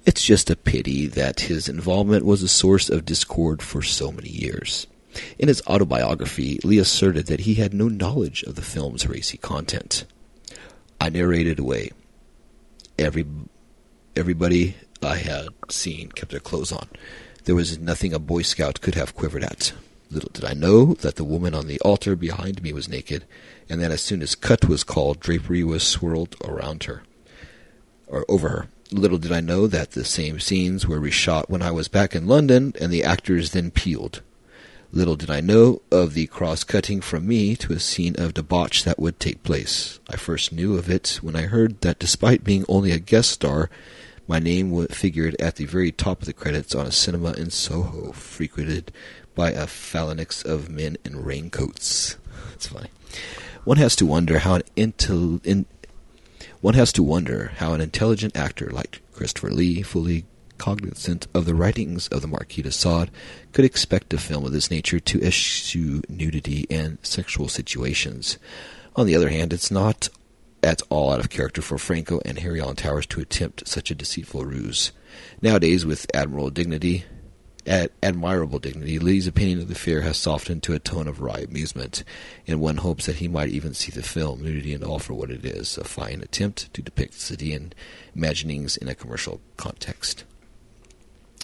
It's 0.07 0.25
just 0.25 0.49
a 0.49 0.57
pity 0.57 1.07
that 1.09 1.41
his 1.41 1.69
involvement 1.69 2.25
was 2.25 2.43
a 2.43 2.49
source 2.49 2.89
of 2.89 3.05
discord 3.05 3.61
for 3.61 3.83
so 3.83 4.11
many 4.11 4.31
years. 4.31 4.87
In 5.39 5.49
his 5.49 5.61
autobiography, 5.67 6.59
Lee 6.65 6.79
asserted 6.79 7.27
that 7.27 7.41
he 7.41 7.57
had 7.57 7.75
no 7.75 7.89
knowledge 7.89 8.43
of 8.45 8.55
the 8.55 8.63
film's 8.63 9.07
racy 9.07 9.37
content. 9.37 10.07
I 10.99 11.11
narrated 11.11 11.59
away. 11.59 11.91
Every 12.99 13.27
everybody 14.17 14.77
I 15.03 15.17
had 15.17 15.49
seen 15.69 16.13
kept 16.13 16.31
their 16.31 16.41
clothes 16.41 16.73
on. 16.73 16.89
There 17.45 17.55
was 17.55 17.79
nothing 17.79 18.15
a 18.15 18.19
Boy 18.19 18.41
Scout 18.41 18.81
could 18.81 18.95
have 18.95 19.15
quivered 19.15 19.45
at. 19.45 19.75
Little 20.11 20.31
did 20.33 20.45
I 20.45 20.55
know 20.55 20.95
that 20.95 21.17
the 21.17 21.25
woman 21.25 21.55
on 21.55 21.67
the 21.67 21.81
altar 21.81 22.15
behind 22.15 22.63
me 22.63 22.73
was 22.73 22.89
naked, 22.89 23.25
and 23.69 23.81
that 23.81 23.91
as 23.91 24.01
soon 24.01 24.23
as 24.23 24.35
cut 24.35 24.69
was 24.69 24.85
called, 24.85 25.21
drapery 25.21 25.65
was 25.65 25.83
swirled 25.83 26.37
around 26.45 26.85
her, 26.85 27.03
or 28.07 28.25
over 28.29 28.49
her. 28.49 28.69
Little 28.93 29.19
did 29.19 29.33
I 29.33 29.41
know 29.41 29.67
that 29.67 29.93
the 29.93 30.05
same 30.05 30.39
scenes 30.39 30.87
were 30.87 31.01
reshot 31.01 31.49
when 31.49 31.61
I 31.61 31.73
was 31.73 31.89
back 31.89 32.15
in 32.15 32.29
London, 32.29 32.73
and 32.81 32.93
the 32.93 33.03
actors 33.03 33.51
then 33.51 33.73
peeled. 33.73 34.23
Little 34.93 35.17
did 35.17 35.31
I 35.31 35.41
know 35.41 35.83
of 35.91 36.15
the 36.15 36.29
cross-cutting 36.29 37.01
from 37.01 37.27
me 37.27 37.57
to 37.57 37.73
a 37.73 37.81
scene 37.81 38.15
of 38.17 38.35
debauch 38.35 38.85
that 38.85 39.01
would 39.01 39.19
take 39.19 39.43
place. 39.43 39.99
I 40.09 40.17
first 40.17 40.53
knew 40.53 40.79
of 40.79 40.89
it 40.89 41.19
when 41.21 41.35
I 41.35 41.43
heard 41.43 41.81
that 41.81 41.99
despite 41.99 42.45
being 42.45 42.65
only 42.69 42.93
a 42.93 43.01
guest 43.01 43.33
star, 43.33 43.69
my 44.29 44.39
name 44.39 44.87
figured 44.87 45.35
at 45.41 45.57
the 45.57 45.65
very 45.65 45.91
top 45.91 46.21
of 46.21 46.27
the 46.27 46.33
credits 46.33 46.75
on 46.75 46.87
a 46.87 46.93
cinema 46.93 47.33
in 47.33 47.51
Soho, 47.51 48.13
frequented 48.13 48.93
by 49.37 49.53
a 49.53 49.69
phalanx 49.69 50.43
of 50.43 50.69
men 50.69 50.97
in 51.05 51.23
raincoats. 51.23 52.17
That's 52.51 52.67
funny. 52.67 52.89
One 53.63 53.77
has 53.77 53.95
to 53.97 54.07
wonder 54.07 54.41
how 54.41 54.57
an 54.57 54.63
intel- 54.77 55.45
in, 55.47 55.67
one 56.61 56.75
has 56.75 56.93
to 56.95 57.03
wonder 57.05 57.53
how 57.59 57.75
an 57.75 57.81
intelligent 57.81 58.37
actor 58.37 58.71
like 58.71 59.03
Christopher 59.13 59.51
Lee, 59.51 59.83
fully 59.83 60.25
cognizant 60.59 61.27
of 61.35 61.45
the 61.45 61.55
writings 61.55 62.09
of 62.09 62.23
the 62.23 62.29
Marquis 62.29 62.63
de 62.63 62.73
Sade, 62.73 63.11
could 63.53 63.65
expect 63.65 64.15
a 64.15 64.19
film 64.19 64.45
of 64.45 64.53
this 64.53 64.71
nature 64.71 64.99
to 64.99 65.23
eschew 65.23 66.03
nudity 66.09 66.67
and 66.71 66.99
sexual 67.03 67.49
situations. 67.49 68.39
On 68.97 69.07
the 69.07 69.15
other 69.15 69.29
hand, 69.29 69.53
it's 69.53 69.71
not 69.71 70.09
at 70.63 70.81
all 70.89 71.13
out 71.13 71.21
of 71.21 71.31
character 71.31 71.61
for 71.61 71.79
Franco 71.79 72.21
and 72.25 72.39
Harry 72.39 72.61
Alan 72.61 72.77
Towers 72.77 73.07
to 73.07 73.21
attempt 73.21 73.69
such 73.69 73.91
a 73.91 73.95
deceitful 73.95 74.45
ruse. 74.45 74.93
Nowadays, 75.43 75.85
with 75.85 76.07
admirable 76.15 76.51
dignity, 76.51 77.05
at 77.67 77.93
admirable 78.03 78.59
dignity, 78.59 78.99
Lee's 78.99 79.27
opinion 79.27 79.61
of 79.61 79.69
the 79.69 79.75
affair 79.75 80.03
has 80.03 80.17
softened 80.17 80.63
to 80.63 80.75
a 80.75 80.79
tone 80.79 81.09
of 81.09 81.21
wry 81.21 81.39
amusement, 81.39 82.05
and 82.47 82.61
one 82.61 82.77
hopes 82.79 83.07
that 83.07 83.17
he 83.17 83.29
might 83.29 83.49
even 83.49 83.75
see 83.75 83.91
the 83.91 84.03
film, 84.03 84.43
nudity 84.43 84.73
and 84.73 84.85
all, 84.85 84.99
for 84.99 85.15
what 85.15 85.31
it 85.31 85.45
is 85.45 85.77
a 85.77 85.85
fine 85.85 86.23
attempt 86.23 86.73
to 86.75 86.83
depict 86.83 87.15
Sadean 87.15 87.73
imaginings 88.15 88.77
in 88.77 88.89
a 88.89 88.95
commercial 88.95 89.41
context. 89.57 90.25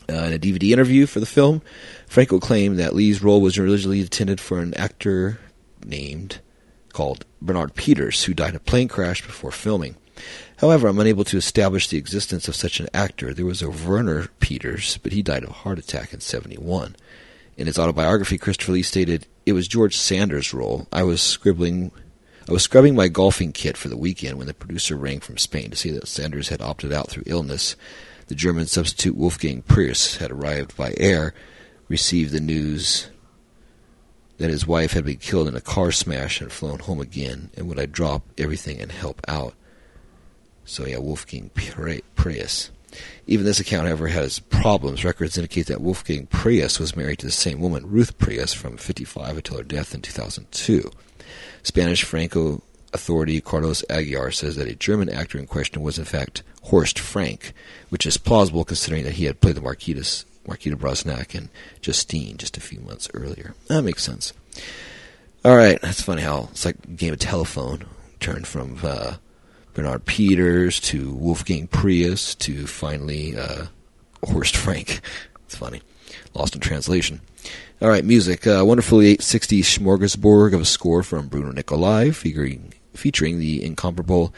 Uh, 0.09 0.15
in 0.15 0.33
a 0.33 0.39
DVD 0.39 0.73
interview 0.73 1.07
for 1.07 1.21
the 1.21 1.27
film, 1.27 1.63
Franco 2.07 2.39
claimed 2.39 2.79
that 2.79 2.95
Lee's 2.95 3.23
role 3.23 3.41
was 3.41 3.59
originally 3.59 4.01
intended 4.01 4.41
for 4.41 4.59
an 4.61 4.75
actor 4.75 5.39
named 5.85 6.41
called 6.93 7.25
Bernard 7.41 7.75
Peters, 7.75 8.25
who 8.25 8.35
died 8.35 8.51
in 8.51 8.57
a 8.57 8.61
plane 8.61 8.89
crash 8.89 9.25
before 9.25 9.51
filming. 9.51 9.97
However, 10.62 10.87
I'm 10.87 11.01
unable 11.01 11.25
to 11.25 11.37
establish 11.37 11.88
the 11.88 11.98
existence 11.98 12.46
of 12.46 12.55
such 12.55 12.79
an 12.79 12.88
actor. 12.94 13.35
There 13.35 13.44
was 13.44 13.62
a 13.62 13.68
Werner 13.68 14.29
Peters, 14.38 14.96
but 15.03 15.11
he 15.11 15.20
died 15.20 15.42
of 15.42 15.51
a 15.51 15.55
heart 15.55 15.77
attack 15.77 16.14
in 16.14 16.20
71. 16.20 16.94
In 17.57 17.66
his 17.66 17.81
autobiography, 17.81 18.38
Christopher 18.38 18.70
Lee 18.70 18.85
stated, 18.85 19.27
"It 19.44 19.55
was 19.55 19.66
George 19.66 19.96
Sanders' 19.96 20.55
role. 20.55 20.87
I 20.92 21.03
was 21.03 21.20
scribbling 21.20 21.90
I 22.48 22.53
was 22.53 22.62
scrubbing 22.62 22.94
my 22.94 23.09
golfing 23.09 23.51
kit 23.53 23.77
for 23.77 23.88
the 23.88 23.96
weekend 23.96 24.38
when 24.38 24.46
the 24.46 24.55
producer 24.55 24.96
rang 24.96 25.18
from 25.18 25.37
Spain 25.37 25.70
to 25.70 25.77
see 25.77 25.90
that 25.90 26.07
Sanders 26.07 26.48
had 26.48 26.62
opted 26.62 26.92
out 26.92 27.11
through 27.11 27.25
illness. 27.27 27.75
The 28.29 28.37
German 28.37 28.66
substitute 28.68 29.16
Wolfgang 29.16 29.62
Prius 29.62 30.16
had 30.16 30.31
arrived 30.31 30.77
by 30.77 30.94
air, 30.96 31.35
received 31.88 32.31
the 32.33 32.40
news 32.40 33.09
that 34.38 34.51
his 34.51 34.66
wife 34.66 34.92
had 34.92 35.05
been 35.05 35.16
killed 35.16 35.48
in 35.48 35.57
a 35.57 35.61
car 35.61 35.90
smash 35.90 36.40
and 36.40 36.53
flown 36.53 36.79
home 36.79 37.01
again, 37.01 37.51
and 37.57 37.68
would 37.68 37.81
I 37.81 37.87
drop 37.87 38.29
everything 38.38 38.81
and 38.81 38.92
help 38.92 39.20
out? 39.27 39.55
So 40.64 40.87
yeah, 40.87 40.98
Wolfgang 40.98 41.51
Prius. 42.14 42.70
Even 43.27 43.46
this 43.46 43.61
account, 43.61 43.87
however, 43.87 44.09
has 44.09 44.38
problems. 44.38 45.05
Records 45.05 45.38
indicate 45.38 45.66
that 45.66 45.81
Wolfgang 45.81 46.27
Prius 46.27 46.79
was 46.79 46.96
married 46.96 47.20
to 47.20 47.27
the 47.27 47.33
same 47.33 47.61
woman, 47.61 47.88
Ruth 47.88 48.18
Prius, 48.18 48.53
from 48.53 48.77
55 48.77 49.37
until 49.37 49.57
her 49.59 49.62
death 49.62 49.94
in 49.94 50.03
2002. 50.03 50.90
Spanish 51.62 52.03
Franco 52.03 52.62
authority 52.92 53.40
Carlos 53.40 53.85
Aguilar 53.88 54.31
says 54.31 54.57
that 54.57 54.68
a 54.68 54.75
German 54.75 55.09
actor 55.09 55.38
in 55.38 55.46
question 55.46 55.83
was 55.83 55.98
in 55.98 56.05
fact 56.05 56.42
Horst 56.64 56.98
Frank, 56.98 57.53
which 57.88 58.07
is 58.07 58.16
plausible 58.16 58.64
considering 58.64 59.05
that 59.05 59.14
he 59.14 59.25
had 59.25 59.40
played 59.40 59.57
the 59.57 59.61
Marquitas, 59.61 60.25
Marquita 60.46 60.77
Brosnack 60.77 61.35
and 61.35 61.48
Justine 61.81 62.37
just 62.37 62.57
a 62.57 62.61
few 62.61 62.81
months 62.81 63.09
earlier. 63.14 63.55
That 63.68 63.83
makes 63.83 64.03
sense. 64.03 64.33
All 65.44 65.57
right, 65.57 65.81
that's 65.81 66.03
funny 66.03 66.22
how 66.22 66.48
it's 66.53 66.64
like 66.64 66.77
a 66.85 66.88
game 66.88 67.12
of 67.12 67.18
telephone 67.18 67.87
turned 68.20 68.46
from 68.46 68.79
uh, 68.83 69.14
Bernard 69.75 70.05
Peters 70.05 70.81
to 70.81 71.13
Wolfgang 71.15 71.67
Prius 71.67 72.35
to 72.37 72.67
finally 72.67 73.37
uh, 73.37 73.67
Horst 74.25 74.57
Frank. 74.57 75.01
It's 75.47 75.59
funny. 75.59 75.83
Lost 76.33 76.55
in 76.55 76.63
translation. 76.63 77.21
All 77.83 77.91
right, 77.91 78.07
music. 78.07 78.47
Uh, 78.47 78.63
wonderfully 78.65 79.09
860 79.09 79.61
smorgasbord 79.61 80.55
of 80.55 80.63
a 80.63 80.65
score 80.65 81.03
from 81.03 81.29
Bruno 81.29 81.53
Nicolai, 81.53 82.11
featuring, 82.11 82.73
featuring 82.95 83.39
the 83.39 83.63
incomparable 83.63 84.33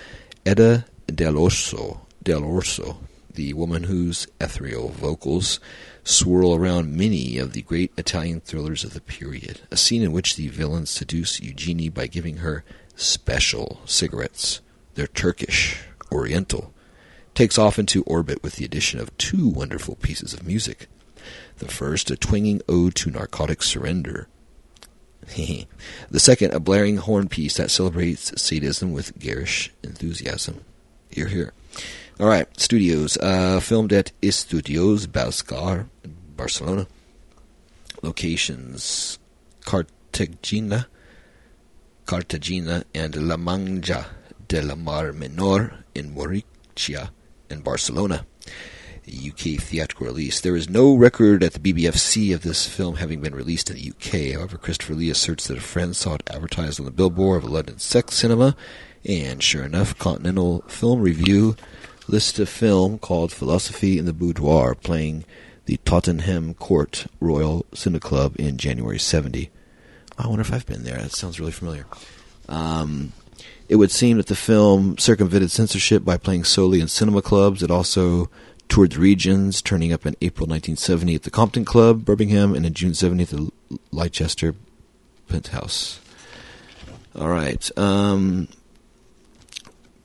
Edda 0.45 0.87
Dell'Orso, 1.07 2.01
Del 2.25 2.43
Orso, 2.43 2.99
the 3.33 3.53
woman 3.53 3.85
whose 3.85 4.27
ethereal 4.41 4.89
vocals 4.89 5.61
swirl 6.03 6.55
around 6.55 6.97
many 6.97 7.39
of 7.39 7.53
the 7.53 7.63
great 7.63 7.93
Italian 7.97 8.41
thrillers 8.41 8.83
of 8.83 8.93
the 8.93 9.01
period. 9.01 9.61
A 9.71 9.77
scene 9.77 10.03
in 10.03 10.11
which 10.11 10.35
the 10.35 10.49
villains 10.49 10.91
seduce 10.91 11.41
Eugenie 11.41 11.89
by 11.89 12.09
giving 12.09 12.39
her 12.39 12.65
special 12.97 13.81
cigarettes. 13.85 14.61
They're 14.95 15.07
Turkish, 15.09 15.81
Oriental. 16.13 16.73
Takes 17.35 17.59
off 17.59 17.81
into 17.81 18.05
orbit 18.05 18.43
with 18.43 18.57
the 18.57 18.65
addition 18.65 19.01
of 19.01 19.17
two 19.19 19.49
wonderful 19.49 19.97
pieces 19.97 20.33
of 20.33 20.47
music. 20.47 20.87
The 21.59 21.67
first, 21.67 22.11
a 22.11 22.17
twinging 22.17 22.63
ode 22.69 22.95
to 22.97 23.11
narcotic 23.11 23.63
surrender. 23.63 24.29
the 25.37 25.67
second, 26.21 26.55
a 26.55 26.61
blaring 26.61 26.99
horn 26.99 27.29
piece 27.29 27.57
that 27.57 27.73
celebrates 27.73 28.41
sadism 28.41 28.93
with 28.93 29.19
garish 29.19 29.73
enthusiasm. 29.83 30.61
You're 31.11 31.29
here. 31.29 31.53
All 32.21 32.29
right, 32.29 32.49
studios. 32.61 33.17
Uh, 33.17 33.59
filmed 33.59 33.93
at 33.93 34.13
Estudios 34.23 35.07
Bascar, 35.09 35.89
Barcelona. 36.37 36.87
Locations: 38.03 39.19
Cartagena, 39.65 40.87
Cartagena, 42.07 42.85
and 42.95 43.17
La 43.17 43.37
Manja 43.37 44.07
de 44.49 44.63
la 44.63 44.75
Mar 44.75 45.13
Menor 45.13 45.85
in 45.95 46.15
Murcia 46.15 47.11
and 47.51 47.65
Barcelona. 47.65 48.27
UK 49.07 49.61
theatrical 49.61 50.07
release. 50.07 50.41
There 50.41 50.57
is 50.57 50.71
no 50.71 50.95
record 50.95 51.43
at 51.43 51.53
the 51.53 51.59
BBFC 51.59 52.35
of 52.35 52.43
this 52.43 52.67
film 52.67 52.97
having 52.97 53.21
been 53.21 53.35
released 53.35 53.69
in 53.69 53.77
the 53.77 53.91
UK. 53.91 54.35
However, 54.35 54.57
Christopher 54.57 54.95
Lee 54.95 55.11
asserts 55.11 55.47
that 55.47 55.59
a 55.59 55.63
friend 55.63 55.95
saw 55.95 56.15
it 56.15 56.23
advertised 56.31 56.81
on 56.81 56.87
the 56.87 56.93
billboard 56.93 57.45
of 57.45 57.51
a 57.51 57.53
London 57.53 57.79
sex 57.79 58.15
cinema, 58.15 58.57
and 59.05 59.43
sure 59.43 59.65
enough, 59.65 59.99
Continental 59.99 60.63
Film 60.69 61.03
Review 61.03 61.57
lists 62.09 62.39
a 62.39 62.47
film 62.47 62.99
called 62.99 63.33
Philosophy 63.33 63.99
in 63.99 64.07
the 64.07 64.15
Boudoir, 64.15 64.75
playing 64.75 65.25
the 65.67 65.79
Tottenham 65.85 66.55
Court 66.55 67.07
Royal 67.21 67.67
Cinema 67.75 68.01
Club 68.01 68.37
in 68.39 68.57
January 68.57 68.99
70. 68.99 69.51
I 70.19 70.27
wonder 70.27 70.43
if 70.43 70.53
I've 70.53 70.67
been 70.67 70.85
there. 70.85 70.99
That 70.99 71.13
sounds 71.13 71.41
really 71.41 71.53
familiar. 71.53 71.87
Um, 72.49 73.13
it 73.69 73.77
would 73.77 73.91
seem 73.91 74.17
that 74.19 74.27
the 74.27 74.37
film 74.37 74.99
circumvented 74.99 75.51
censorship 75.51 76.05
by 76.05 76.17
playing 76.17 76.45
solely 76.45 76.81
in 76.81 76.89
cinema 76.89 77.23
clubs. 77.23 77.63
It 77.63 77.71
also 77.71 78.31
toured 78.69 78.93
the 78.93 79.01
regions, 79.01 79.63
turning 79.63 79.93
up 79.93 80.07
in 80.07 80.17
April 80.21 80.47
1970 80.47 81.15
at 81.15 81.23
the 81.23 81.31
Compton 81.31 81.65
Club, 81.65 82.05
Birmingham, 82.05 82.55
and 82.55 82.67
in 82.67 82.75
June 82.75 82.95
70 82.95 83.23
at 83.23 83.29
the 83.31 83.51
Leicester 83.91 84.55
Penthouse. 85.29 86.01
All 87.17 87.29
right. 87.29 87.71
Um, 87.79 88.49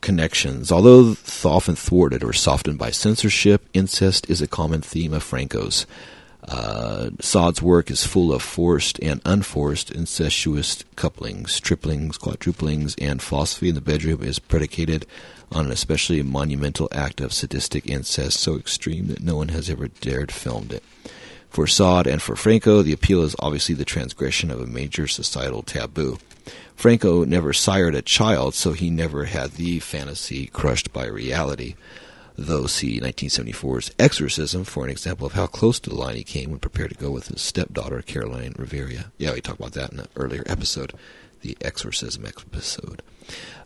connections. 0.02 0.72
Although 0.72 1.16
often 1.44 1.76
thwarted 1.76 2.24
or 2.24 2.34
softened 2.34 2.78
by 2.78 2.92
censorship, 2.92 3.68
incest 3.74 4.30
is 4.30 4.42
a 4.42 4.48
common 4.48 4.82
theme 4.82 5.14
of 5.14 5.24
Franco's. 5.24 5.86
Uh, 6.48 7.10
Sade's 7.20 7.62
work 7.62 7.92
is 7.92 8.06
full 8.06 8.34
of 8.34 8.42
forced 8.42 9.00
and 9.02 9.22
unforced 9.26 9.92
incestuous 9.92 10.84
couplings, 10.96 11.60
triplings, 11.60 12.18
quadruplings, 12.18 12.96
and 13.00 13.22
philosophy 13.22 13.70
in 13.70 13.76
the 13.76 13.82
bedroom 13.82 14.24
is 14.24 14.40
predicated 14.40 15.06
on 15.52 15.66
an 15.66 15.72
especially 15.72 16.24
monumental 16.24 16.88
act 16.92 17.20
of 17.22 17.34
sadistic 17.34 17.88
incest 17.88 18.40
so 18.40 18.56
extreme 18.56 19.08
that 19.08 19.22
no 19.22 19.36
one 19.36 19.50
has 19.50 19.70
ever 19.70 19.88
dared 19.88 20.32
filmed 20.32 20.72
it. 20.72 20.84
For 21.50 21.66
Saad 21.66 22.08
and 22.08 22.22
for 22.22 22.36
Franco, 22.36 22.84
the 22.84 22.94
appeal 22.94 23.24
is 23.24 23.36
obviously 23.40 23.76
the 23.76 23.86
transgression 23.86 24.52
of 24.52 24.62
a 24.62 24.68
major 24.68 25.08
societal 25.08 25.64
taboo. 25.64 26.20
Franco 26.76 27.26
never 27.26 27.52
sired 27.54 27.96
a 27.96 28.02
child, 28.02 28.54
so 28.54 28.72
he 28.72 28.90
never 28.90 29.26
had 29.26 29.54
the 29.54 29.80
fantasy 29.80 30.46
crushed 30.48 30.94
by 30.94 31.06
reality. 31.06 31.76
Though 32.42 32.68
see 32.68 33.02
1974's 33.02 33.92
Exorcism 34.00 34.64
for 34.64 34.86
an 34.86 34.90
example 34.90 35.28
of 35.28 35.34
how 35.34 35.46
close 35.46 35.78
to 35.82 35.90
the 35.90 35.98
line 35.98 36.16
he 36.16 36.24
came 36.24 36.52
when 36.52 36.60
prepared 36.60 36.92
to 36.92 36.96
go 36.96 37.12
with 37.12 37.28
his 37.28 37.42
stepdaughter, 37.42 38.02
Caroline 38.02 38.56
Rivera. 38.58 39.12
Yeah, 39.18 39.34
we 39.34 39.42
talked 39.42 39.60
about 39.60 39.74
that 39.74 39.92
in 39.92 40.00
an 40.00 40.08
earlier 40.16 40.44
episode, 40.46 40.94
the 41.42 41.58
Exorcism 41.60 42.26
episode. 42.26 43.02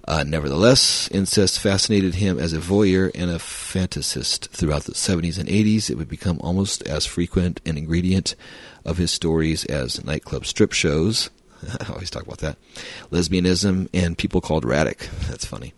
Uh, 0.07 0.23
nevertheless, 0.23 1.07
incest 1.11 1.59
fascinated 1.59 2.15
him 2.15 2.39
as 2.39 2.51
a 2.51 2.57
voyeur 2.57 3.11
and 3.13 3.29
a 3.29 3.37
fantasist 3.37 4.47
throughout 4.47 4.85
the 4.85 4.93
70s 4.93 5.37
and 5.37 5.47
80s. 5.47 5.91
It 5.91 5.97
would 5.99 6.09
become 6.09 6.39
almost 6.41 6.81
as 6.87 7.05
frequent 7.05 7.61
an 7.67 7.77
ingredient 7.77 8.35
of 8.83 8.97
his 8.97 9.11
stories 9.11 9.65
as 9.65 10.03
nightclub 10.03 10.47
strip 10.47 10.71
shows. 10.71 11.29
I 11.79 11.91
always 11.91 12.09
talk 12.09 12.23
about 12.23 12.39
that. 12.39 12.57
Lesbianism 13.11 13.89
and 13.93 14.17
people 14.17 14.41
called 14.41 14.63
Radic. 14.63 15.09
That's 15.29 15.45
funny. 15.45 15.75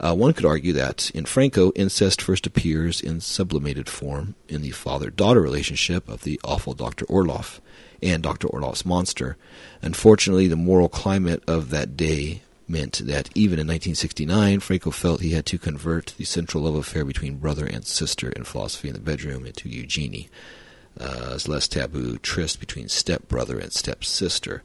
Uh, 0.00 0.14
one 0.14 0.32
could 0.32 0.44
argue 0.44 0.72
that 0.72 1.10
in 1.10 1.24
Franco, 1.24 1.70
incest 1.72 2.20
first 2.20 2.46
appears 2.46 3.00
in 3.00 3.20
sublimated 3.20 3.88
form 3.88 4.34
in 4.48 4.62
the 4.62 4.70
father 4.70 5.10
daughter 5.10 5.40
relationship 5.40 6.08
of 6.08 6.22
the 6.22 6.40
awful 6.44 6.74
Dr. 6.74 7.04
Orloff 7.06 7.60
and 8.02 8.22
Dr. 8.22 8.48
Orloff's 8.48 8.84
monster. 8.84 9.36
Unfortunately, 9.80 10.48
the 10.48 10.56
moral 10.56 10.88
climate 10.88 11.42
of 11.46 11.70
that 11.70 11.96
day 11.96 12.42
meant 12.68 13.00
that 13.04 13.28
even 13.34 13.58
in 13.58 13.66
1969, 13.66 14.60
Franco 14.60 14.90
felt 14.90 15.20
he 15.20 15.30
had 15.30 15.46
to 15.46 15.58
convert 15.58 16.14
the 16.16 16.24
central 16.24 16.64
love 16.64 16.74
affair 16.74 17.04
between 17.04 17.38
brother 17.38 17.66
and 17.66 17.84
sister 17.84 18.30
in 18.30 18.44
philosophy 18.44 18.88
in 18.88 18.94
the 18.94 19.00
bedroom 19.00 19.46
into 19.46 19.68
Eugenie, 19.68 20.28
uh, 20.98 21.32
as 21.34 21.48
less 21.48 21.68
taboo 21.68 22.18
tryst 22.18 22.58
between 22.58 22.88
stepbrother 22.88 23.58
and 23.58 23.72
stepsister. 23.72 24.62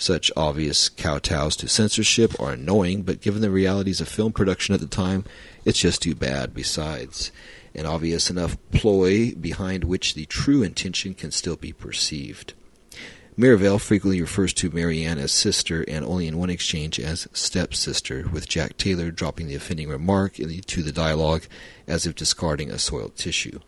Such 0.00 0.30
obvious 0.36 0.88
kowtows 0.88 1.56
to 1.56 1.68
censorship 1.68 2.38
are 2.40 2.52
annoying, 2.52 3.02
but 3.02 3.20
given 3.20 3.42
the 3.42 3.50
realities 3.50 4.00
of 4.00 4.08
film 4.08 4.32
production 4.32 4.72
at 4.72 4.80
the 4.80 4.86
time, 4.86 5.24
it's 5.64 5.80
just 5.80 6.02
too 6.02 6.14
bad. 6.14 6.54
Besides, 6.54 7.32
an 7.74 7.84
obvious 7.84 8.30
enough 8.30 8.56
ploy 8.70 9.34
behind 9.34 9.82
which 9.82 10.14
the 10.14 10.26
true 10.26 10.62
intention 10.62 11.14
can 11.14 11.32
still 11.32 11.56
be 11.56 11.72
perceived. 11.72 12.54
Merivale 13.36 13.78
frequently 13.78 14.20
refers 14.20 14.52
to 14.54 14.70
Marianne 14.70 15.18
as 15.18 15.32
sister 15.32 15.84
and 15.86 16.04
only 16.04 16.28
in 16.28 16.38
one 16.38 16.50
exchange 16.50 16.98
as 17.00 17.26
stepsister, 17.32 18.28
with 18.32 18.48
Jack 18.48 18.76
Taylor 18.76 19.10
dropping 19.10 19.48
the 19.48 19.54
offending 19.56 19.88
remark 19.88 20.34
the, 20.34 20.60
to 20.60 20.82
the 20.82 20.92
dialogue 20.92 21.42
as 21.88 22.06
if 22.06 22.14
discarding 22.14 22.70
a 22.70 22.78
soiled 22.78 23.16
tissue. 23.16 23.58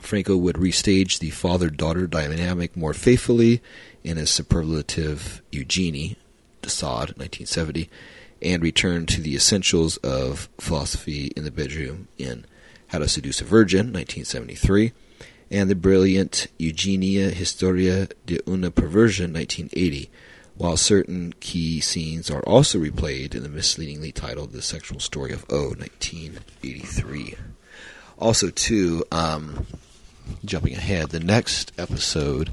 Franco 0.00 0.36
would 0.36 0.56
restage 0.56 1.18
the 1.18 1.30
father 1.30 1.70
daughter 1.70 2.06
dynamic 2.06 2.76
more 2.76 2.92
faithfully 2.92 3.62
in 4.04 4.16
his 4.16 4.30
superlative 4.30 5.42
Eugenie, 5.50 6.16
Sade, 6.64 7.16
1970, 7.16 7.90
and 8.40 8.62
return 8.62 9.06
to 9.06 9.20
the 9.20 9.34
essentials 9.34 9.96
of 9.98 10.48
philosophy 10.58 11.32
in 11.36 11.44
the 11.44 11.50
bedroom 11.50 12.08
in 12.18 12.44
How 12.88 12.98
to 12.98 13.08
Seduce 13.08 13.40
a 13.40 13.44
Virgin, 13.44 13.86
1973 13.86 14.92
and 15.50 15.70
the 15.70 15.74
brilliant 15.74 16.48
Eugenia 16.58 17.30
Historia 17.30 18.08
de 18.26 18.40
una 18.48 18.70
Perversion 18.70 19.32
1980, 19.32 20.10
while 20.56 20.76
certain 20.76 21.32
key 21.40 21.80
scenes 21.80 22.30
are 22.30 22.42
also 22.42 22.78
replayed 22.78 23.34
in 23.34 23.42
the 23.42 23.48
misleadingly 23.48 24.12
titled 24.12 24.52
The 24.52 24.62
Sexual 24.62 25.00
Story 25.00 25.32
of 25.32 25.44
O 25.50 25.68
1983. 25.68 27.36
Also, 28.18 28.50
too, 28.50 29.04
um, 29.10 29.66
jumping 30.44 30.74
ahead, 30.74 31.10
the 31.10 31.20
next 31.20 31.72
episode, 31.78 32.52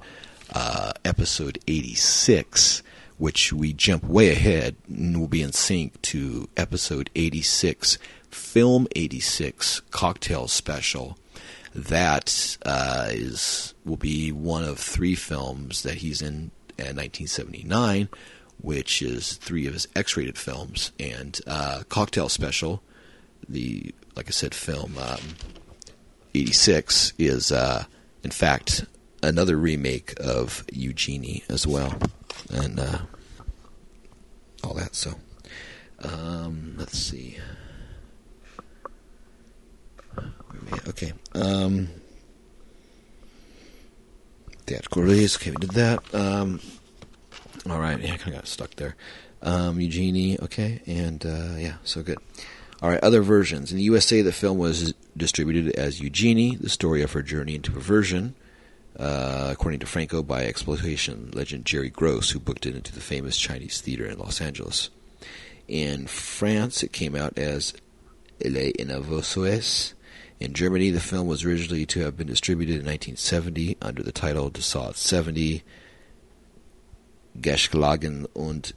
uh, 0.52 0.94
episode 1.06 1.60
86, 1.68 2.84
which 3.18 3.54
we 3.54 3.74
jump 3.74 4.04
way 4.04 4.32
ahead 4.32 4.76
and 4.88 5.20
will 5.20 5.28
be 5.28 5.42
in 5.42 5.52
sync 5.52 6.02
to 6.04 6.50
episode 6.58 7.10
86, 7.16 7.98
Film 8.30 8.88
86 8.96 9.82
Cocktail 9.92 10.48
Special. 10.48 11.18
That 11.74 12.58
uh, 12.66 13.08
is 13.12 13.74
will 13.86 13.98
be 13.98 14.32
one 14.32 14.64
of 14.64 14.78
three 14.78 15.16
films 15.16 15.84
that 15.84 15.96
he's 15.96 16.22
in 16.22 16.52
in 16.78 16.98
1979, 16.98 18.10
which 18.60 19.02
is 19.02 19.34
three 19.34 19.68
of 19.68 19.74
his 19.74 19.88
X-rated 19.96 20.38
films, 20.38 20.92
and 21.00 21.40
uh, 21.48 21.84
Cocktail 21.90 22.28
Special, 22.28 22.82
the 23.48 23.94
like 24.16 24.28
I 24.28 24.32
said, 24.32 24.54
film 24.54 24.98
um, 24.98 25.20
86 26.34 27.14
is 27.18 27.52
uh, 27.52 27.86
in 28.24 28.32
fact 28.32 28.86
another 29.24 29.58
remake 29.58 30.14
of 30.20 30.64
Eugenie 30.72 31.44
as 31.50 31.68
well, 31.68 31.96
and 32.52 32.80
uh, 32.80 33.00
all 34.64 34.74
that. 34.74 34.96
So, 34.96 35.16
um, 36.04 36.76
let's 36.78 36.98
see. 36.98 37.38
Okay. 40.88 41.14
Um, 41.34 41.90
theatrical 44.66 45.04
release. 45.04 45.36
Okay, 45.36 45.52
we 45.52 45.58
did 45.58 45.72
that. 45.72 46.14
Um, 46.14 46.60
all 47.70 47.80
right. 47.80 48.00
Yeah, 48.00 48.14
I 48.14 48.18
kind 48.18 48.30
of 48.30 48.42
got 48.42 48.48
stuck 48.48 48.76
there. 48.76 48.96
Um, 49.42 49.80
Eugenie. 49.80 50.40
Okay, 50.40 50.82
and 50.86 51.26
uh, 51.26 51.56
yeah, 51.58 51.76
so 51.84 52.04
good. 52.04 52.18
All 52.82 52.90
right, 52.90 53.04
other 53.04 53.22
versions. 53.22 53.72
In 53.72 53.78
the 53.78 53.84
USA, 53.84 54.22
the 54.22 54.32
film 54.32 54.58
was 54.58 54.94
distributed 55.16 55.76
as 55.76 56.00
Eugenie, 56.02 56.56
the 56.56 56.70
story 56.70 57.04
of 57.04 57.12
her 57.12 57.22
journey 57.22 57.56
into 57.56 57.72
perversion, 57.72 58.34
uh, 59.02 59.50
according 59.52 59.80
to 59.80 59.88
Franco, 59.88 60.22
by 60.22 60.46
exploitation 60.46 61.32
legend 61.34 61.66
Jerry 61.66 61.90
Gross, 61.90 62.30
who 62.30 62.40
booked 62.40 62.68
it 62.68 62.76
into 62.76 62.94
the 62.94 63.02
famous 63.02 63.36
Chinese 63.36 63.82
theater 63.82 64.06
in 64.06 64.20
Los 64.20 64.40
Angeles. 64.40 64.92
In 65.68 66.06
France, 66.06 66.84
it 66.84 66.94
came 66.94 67.16
out 67.16 67.36
as 67.36 67.74
Les 68.46 68.70
Innovations. 68.72 69.96
In 70.40 70.54
Germany, 70.54 70.92
the 70.92 71.00
film 71.00 71.28
was 71.28 71.44
originally 71.44 71.86
to 71.88 72.02
have 72.02 72.16
been 72.16 72.28
distributed 72.28 72.76
in 72.76 72.86
1970 72.86 73.78
under 73.82 74.04
the 74.04 74.12
title 74.12 74.52
De 74.52 74.62
Sade 74.62 74.96
70, 74.96 75.64
Geschlagen 77.40 78.28
und 78.36 78.74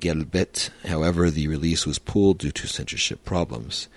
Geliebt. 0.00 0.70
However, 0.86 1.30
the 1.30 1.48
release 1.48 1.84
was 1.84 1.98
pulled 1.98 2.38
due 2.38 2.52
to 2.52 2.68
censorship 2.68 3.24
problems. 3.24 3.88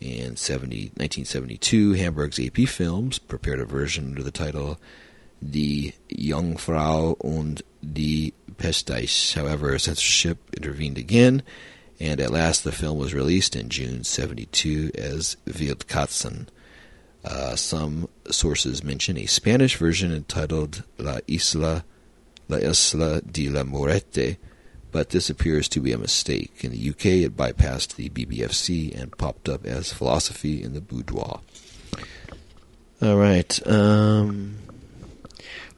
In 0.00 0.36
70, 0.36 0.92
1972, 0.96 1.92
Hamburg's 1.94 2.38
AP 2.38 2.68
Films 2.68 3.18
prepared 3.18 3.58
a 3.58 3.64
version 3.64 4.06
under 4.06 4.22
the 4.22 4.30
title 4.30 4.78
Die 5.46 5.92
Jungfrau 6.08 7.12
und 7.18 7.64
die 7.82 8.32
Peitsche. 8.56 9.34
However, 9.34 9.78
censorship 9.78 10.38
intervened 10.56 10.98
again, 10.98 11.42
and 12.00 12.20
at 12.20 12.30
last 12.30 12.64
the 12.64 12.72
film 12.72 12.98
was 12.98 13.12
released 13.12 13.54
in 13.54 13.68
June 13.68 14.04
72 14.04 14.90
as 14.94 15.36
Wildkatzen. 15.46 16.46
Uh, 17.24 17.56
some 17.56 18.08
sources 18.30 18.84
mention 18.84 19.16
a 19.16 19.26
Spanish 19.26 19.76
version 19.76 20.12
entitled 20.12 20.82
La 20.98 21.18
Isla, 21.26 21.84
La 22.48 22.58
Isla 22.58 23.22
de 23.22 23.48
la 23.48 23.64
Muerte, 23.64 24.36
but 24.92 25.10
this 25.10 25.30
appears 25.30 25.68
to 25.68 25.80
be 25.80 25.92
a 25.92 25.98
mistake. 25.98 26.62
In 26.62 26.70
the 26.70 26.90
UK, 26.90 27.06
it 27.06 27.36
bypassed 27.36 27.96
the 27.96 28.10
BBFC 28.10 28.94
and 28.94 29.16
popped 29.16 29.48
up 29.48 29.64
as 29.66 29.92
Philosophy 29.92 30.62
in 30.62 30.74
the 30.74 30.80
Boudoir. 30.80 31.40
All 33.02 33.16
right. 33.16 33.66
Um, 33.66 34.58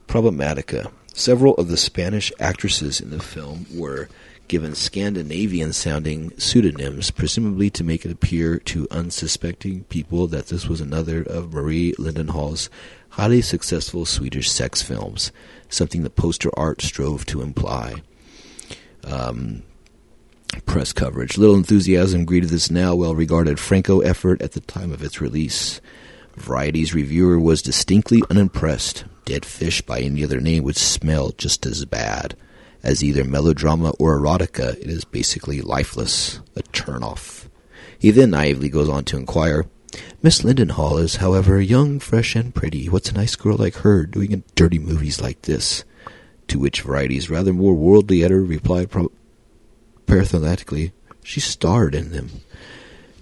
Problematica. 0.07 0.91
Several 1.15 1.55
of 1.55 1.69
the 1.69 1.77
Spanish 1.77 2.33
actresses 2.39 3.01
in 3.01 3.11
the 3.11 3.23
film 3.23 3.67
were 3.73 4.09
given 4.49 4.75
Scandinavian 4.75 5.73
sounding 5.73 6.31
pseudonyms, 6.39 7.11
presumably 7.11 7.71
to 7.71 7.83
make 7.83 8.05
it 8.05 8.13
appear 8.13 8.59
to 8.61 8.87
unsuspecting 8.91 9.85
people 9.85 10.27
that 10.29 10.47
this 10.47 10.69
was 10.69 10.81
another 10.81 11.23
of 11.23 11.53
Marie 11.53 11.95
Liljedahl's 11.99 12.71
highly 13.11 13.43
successful 13.43 14.05
Swedish 14.05 14.51
sex 14.51 14.83
films, 14.83 15.33
something 15.69 16.03
the 16.03 16.11
poster 16.11 16.51
art 16.57 16.83
strove 16.83 17.27
to 17.27 17.43
imply 17.43 17.95
um, 19.05 19.63
press 20.65 20.93
coverage. 20.93 21.39
Little 21.39 21.57
enthusiasm 21.57 22.25
greeted 22.25 22.51
this 22.51 22.71
now 22.71 22.95
well 22.95 23.15
regarded 23.15 23.59
Franco 23.59 24.01
effort 24.01 24.43
at 24.43 24.53
the 24.53 24.61
time 24.61 24.93
of 24.93 25.03
its 25.03 25.21
release. 25.21 25.81
Variety's 26.37 26.95
reviewer 26.95 27.39
was 27.41 27.63
distinctly 27.63 28.23
unimpressed. 28.31 29.05
Dead 29.25 29.45
fish 29.45 29.83
by 29.83 30.01
any 30.01 30.23
other 30.23 30.41
name 30.41 30.63
would 30.65 30.77
smell 30.77 31.31
just 31.31 31.67
as 31.67 31.85
bad. 31.85 32.37
As 32.83 33.03
either 33.03 33.25
melodrama 33.25 33.91
or 33.99 34.19
erotica, 34.19 34.77
it 34.79 34.87
is 34.87 35.05
basically 35.05 35.61
lifeless, 35.61 36.41
a 36.55 36.63
turn-off. 36.63 37.49
He 37.99 38.11
then 38.11 38.31
naively 38.31 38.69
goes 38.69 38.89
on 38.89 39.05
to 39.07 39.17
inquire, 39.17 39.67
Miss 40.23 40.43
Liljedahl 40.43 41.01
is, 41.01 41.17
however, 41.17 41.61
young, 41.61 41.99
fresh, 41.99 42.37
and 42.37 42.55
pretty. 42.55 42.89
What's 42.89 43.11
a 43.11 43.15
nice 43.15 43.35
girl 43.35 43.57
like 43.57 43.77
her 43.77 44.05
doing 44.05 44.33
in 44.33 44.45
dirty 44.55 44.79
movies 44.79 45.21
like 45.21 45.43
this? 45.43 45.85
To 46.49 46.59
which 46.59 46.83
Variety's 46.83 47.31
rather 47.31 47.53
more 47.53 47.75
worldly 47.75 48.23
editor 48.23 48.43
replied 48.43 48.91
pro- 48.91 49.13
parathematically, 50.07 50.93
She 51.25 51.41
starred 51.41 51.95
in 51.95 52.13
them. 52.13 52.31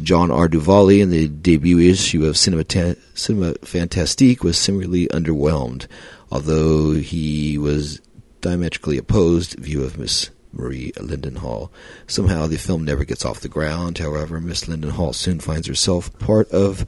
John 0.02 0.30
R. 0.30 0.48
Duvally 0.48 1.00
in 1.00 1.10
the 1.10 1.28
debut 1.28 1.78
issue 1.78 2.26
of 2.26 2.36
Cinema, 2.36 2.64
Ta- 2.64 2.94
Cinema 3.14 3.54
Fantastique 3.62 4.42
was 4.42 4.58
similarly 4.58 5.06
underwhelmed, 5.08 5.86
although 6.32 6.94
he 6.94 7.56
was 7.58 8.00
diametrically 8.40 8.98
opposed 8.98 9.54
view 9.54 9.84
of 9.84 9.98
Miss 9.98 10.30
Marie 10.52 10.92
Liljedahl. 10.96 11.70
Somehow 12.06 12.46
the 12.46 12.56
film 12.56 12.84
never 12.84 13.04
gets 13.04 13.24
off 13.24 13.40
the 13.40 13.48
ground. 13.48 13.98
However, 13.98 14.40
Miss 14.40 14.64
Liljedahl 14.64 15.14
soon 15.14 15.40
finds 15.40 15.68
herself 15.68 16.16
part 16.18 16.50
of 16.50 16.86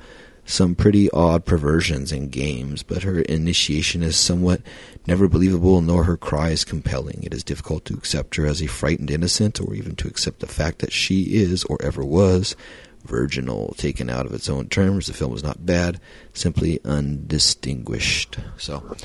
some 0.48 0.76
pretty 0.76 1.10
odd 1.10 1.44
perversions 1.44 2.12
and 2.12 2.30
games, 2.30 2.84
but 2.84 3.02
her 3.02 3.20
initiation 3.22 4.02
is 4.02 4.16
somewhat 4.16 4.62
never 5.06 5.28
believable, 5.28 5.80
nor 5.80 6.04
her 6.04 6.16
cries 6.16 6.64
compelling. 6.64 7.20
It 7.24 7.34
is 7.34 7.42
difficult 7.42 7.84
to 7.86 7.94
accept 7.94 8.36
her 8.36 8.46
as 8.46 8.62
a 8.62 8.68
frightened 8.68 9.10
innocent, 9.10 9.60
or 9.60 9.74
even 9.74 9.96
to 9.96 10.08
accept 10.08 10.38
the 10.40 10.46
fact 10.46 10.78
that 10.78 10.92
she 10.92 11.34
is, 11.34 11.64
or 11.64 11.78
ever 11.82 12.04
was, 12.04 12.54
virginal. 13.06 13.74
Taken 13.76 14.10
out 14.10 14.26
of 14.26 14.34
its 14.34 14.48
own 14.48 14.68
terms, 14.68 15.06
the 15.06 15.14
film 15.14 15.34
is 15.34 15.42
not 15.42 15.64
bad, 15.64 16.00
simply 16.32 16.80
undistinguished. 16.84 18.38
So, 18.56 18.96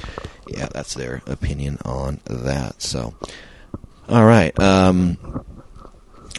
yeah, 0.47 0.67
that's 0.73 0.93
their 0.93 1.21
opinion 1.27 1.77
on 1.85 2.19
that. 2.25 2.81
So, 2.81 3.13
all 4.09 4.25
right. 4.25 4.57
Um, 4.59 5.17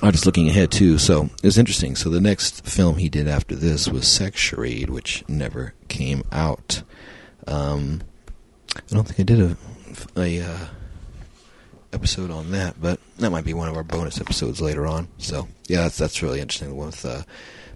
I 0.02 0.10
was 0.10 0.26
looking 0.26 0.48
ahead 0.48 0.72
too, 0.72 0.98
so 0.98 1.30
it's 1.44 1.56
interesting. 1.56 1.94
So 1.94 2.10
the 2.10 2.20
next 2.20 2.66
film 2.66 2.96
he 2.96 3.08
did 3.08 3.28
after 3.28 3.54
this 3.54 3.88
was 3.88 4.08
Sex 4.08 4.40
Charade, 4.40 4.90
which 4.90 5.22
never 5.28 5.74
came 5.86 6.24
out. 6.32 6.82
Um, 7.46 8.02
I 8.76 8.80
don't 8.88 9.06
think 9.06 9.20
I 9.20 9.22
did 9.22 9.40
a, 9.40 9.56
a 10.16 10.40
uh, 10.40 10.66
episode 11.92 12.30
on 12.30 12.50
that, 12.52 12.80
but 12.80 12.98
that 13.18 13.30
might 13.30 13.44
be 13.44 13.54
one 13.54 13.68
of 13.68 13.76
our 13.76 13.84
bonus 13.84 14.20
episodes 14.20 14.60
later 14.60 14.86
on. 14.86 15.08
So 15.18 15.48
yeah, 15.68 15.82
that's 15.82 15.98
that's 15.98 16.22
really 16.22 16.40
interesting. 16.40 16.68
The 16.68 16.74
one 16.74 16.86
with 16.86 17.04
uh, 17.04 17.22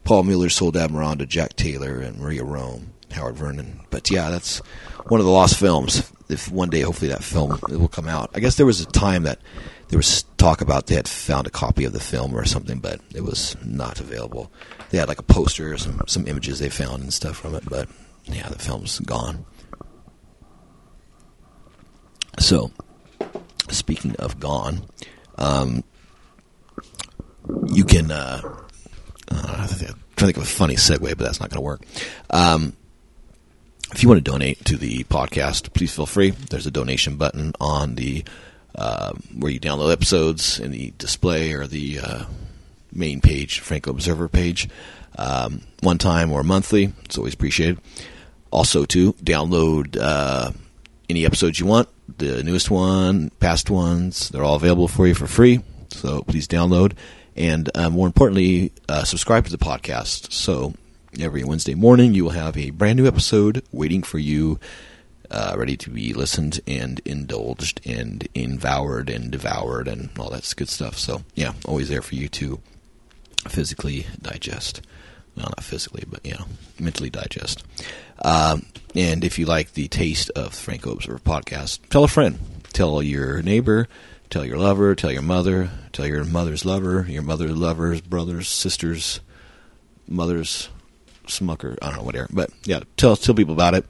Paul 0.05 0.25
Muller, 0.25 0.49
Soledad 0.49 0.91
Miranda, 0.91 1.27
Jack 1.27 1.57
Taylor, 1.57 1.99
and 2.01 2.19
Maria 2.19 2.45
Rohm, 2.45 2.89
Howard 3.13 3.37
Vernon. 3.37 3.81
But 3.91 4.11
yeah, 4.11 4.31
that's 4.31 4.59
one 5.07 5.21
of 5.21 5.27
the 5.27 5.33
lost 5.33 5.59
films. 5.59 6.11
If 6.29 6.51
one 6.51 6.71
day, 6.71 6.81
hopefully, 6.81 7.11
that 7.11 7.23
film 7.23 7.59
will 7.69 7.89
come 7.89 8.09
out. 8.09 8.31
I 8.35 8.41
guess 8.41 8.57
there 8.57 8.67
was 8.67 8.81
a 8.81 8.87
time 8.87 9.23
that 9.25 9.39
there 9.89 9.99
was 9.99 10.25
talk 10.39 10.61
about 10.61 10.87
they 10.87 10.97
had 10.97 11.09
found 11.09 11.47
a 11.47 11.51
copy 11.51 11.85
of 11.85 11.93
the 11.93 12.01
film 12.01 12.37
or 12.37 12.45
something, 12.45 12.79
but 12.79 13.01
it 13.15 13.23
was 13.23 13.57
not 13.65 14.01
available. 14.01 14.51
They 14.91 14.99
had 14.99 15.09
like 15.09 15.21
a 15.21 15.25
poster, 15.25 15.73
or 15.73 15.79
some 15.79 16.01
some 16.07 16.27
images 16.27 16.59
they 16.59 16.69
found 16.69 17.03
and 17.03 17.13
stuff 17.13 17.37
from 17.37 17.55
it, 17.55 17.69
but 17.69 17.89
yeah, 18.25 18.49
the 18.49 18.59
film's 18.59 18.99
gone. 19.01 19.45
So, 22.39 22.71
speaking 23.75 24.17
of 24.17 24.41
gone, 24.41 24.83
um, 25.39 25.85
you 27.67 27.85
can. 27.85 28.11
Uh, 28.11 28.41
uh, 29.31 29.57
I'm 29.59 29.69
trying 29.69 29.77
to 29.77 29.97
think 30.17 30.37
of 30.37 30.43
a 30.45 30.47
funny 30.47 30.77
segue, 30.77 31.01
but 31.01 31.19
that's 31.19 31.41
not 31.41 31.51
going 31.51 31.59
to 31.59 31.65
work. 31.65 31.83
Um, 32.31 32.75
if 33.93 34.03
you 34.03 34.09
want 34.09 34.25
to 34.25 34.31
donate 34.31 34.65
to 34.67 34.77
the 34.77 35.05
podcast, 35.05 35.73
please 35.73 35.95
feel 35.95 36.07
free. 36.07 36.31
There's 36.31 36.67
a 36.67 36.71
donation 36.71 37.17
button 37.17 37.53
on 37.61 37.95
the 37.95 38.25
uh, 38.75 39.13
where 39.35 39.51
you 39.51 39.61
download 39.61 39.93
episodes 39.93 40.61
in 40.61 40.71
the 40.71 40.93
display 40.99 41.53
or 41.53 41.67
the 41.67 42.01
uh, 42.01 42.25
main 42.93 43.21
page, 43.21 43.61
Franco 43.61 43.91
Observer 43.91 44.29
page, 44.29 44.69
um, 45.19 45.63
one 45.81 45.99
time 45.99 46.33
or 46.33 46.43
monthly. 46.43 46.93
It's 47.05 47.17
always 47.17 47.35
appreciated. 47.35 47.79
Also, 48.51 48.85
to 48.87 49.13
download 49.15 49.97
uh, 50.01 50.51
any 51.09 51.25
episodes 51.25 51.59
you 51.59 51.67
want, 51.67 51.89
the 52.19 52.43
newest 52.43 52.71
one, 52.71 53.31
past 53.41 53.71
ones, 53.71 54.29
they're 54.29 54.45
all 54.45 54.57
available 54.57 54.89
for 54.89 55.07
you 55.07 55.15
for 55.15 55.27
free. 55.27 55.63
So 55.91 56.23
please 56.23 56.49
download. 56.49 56.93
And 57.37 57.71
uh, 57.75 57.91
more 57.91 58.07
importantly, 58.07 58.73
uh, 58.89 59.05
subscribe 59.05 59.45
to 59.45 59.51
the 59.51 59.59
podcast. 59.59 60.33
So 60.33 60.75
every 61.21 61.45
Wednesday 61.45 61.75
morning, 61.75 62.15
you 62.15 62.25
will 62.25 62.31
have 62.31 62.57
a 62.57 62.71
brand 62.71 62.99
new 62.99 63.07
episode 63.07 63.63
waiting 63.73 64.03
for 64.03 64.19
you, 64.19 64.59
uh, 65.31 65.55
ready 65.57 65.77
to 65.77 65.91
be 65.91 66.15
listened 66.15 66.61
and 66.67 67.01
indulged 67.05 67.81
and 67.85 68.27
devoured 68.33 69.11
and 69.11 69.31
devoured 69.31 69.89
and 69.89 70.11
all 70.19 70.31
that 70.31 70.53
good 70.57 70.69
stuff. 70.69 70.99
So, 70.99 71.23
yeah, 71.35 71.53
always 71.67 71.89
there 71.89 72.03
for 72.03 72.15
you 72.15 72.29
to 72.29 72.61
physically 73.49 74.07
digest. 74.21 74.81
Well, 75.37 75.47
not 75.47 75.65
physically, 75.65 76.05
but, 76.09 76.25
you 76.25 76.33
know, 76.33 76.47
mentally 76.79 77.11
digest. 77.11 77.63
Um, 78.25 78.67
and 78.95 79.23
if 79.23 79.39
you 79.39 79.45
like 79.45 79.75
the 79.75 79.89
taste 79.89 80.31
of 80.31 80.55
Franco 80.55 80.93
Observer 80.93 81.19
podcast, 81.19 81.81
tell 81.91 82.05
a 82.05 82.09
friend, 82.09 82.39
tell 82.73 83.03
your 83.03 83.43
neighbor, 83.43 83.89
tell 84.31 84.45
your 84.45 84.57
lover, 84.59 84.95
tell 84.95 85.13
your 85.13 85.23
mother, 85.23 85.71
tell 85.93 86.07
your 86.07 86.25
mother's 86.25 86.65
lover, 86.65 87.05
your 87.09 87.23
mother's 87.23 87.57
lovers, 87.57 88.01
brothers, 88.01 88.49
sisters, 88.49 89.21
mothers, 90.09 90.71
smucker, 91.27 91.77
I 91.83 91.89
don't 91.89 91.99
know, 91.99 92.03
whatever. 92.05 92.29
But 92.33 92.51
yeah, 92.65 92.81
tell 92.97 93.17
tell 93.17 93.35
people 93.35 93.55
about 93.55 93.75
it. 93.75 93.85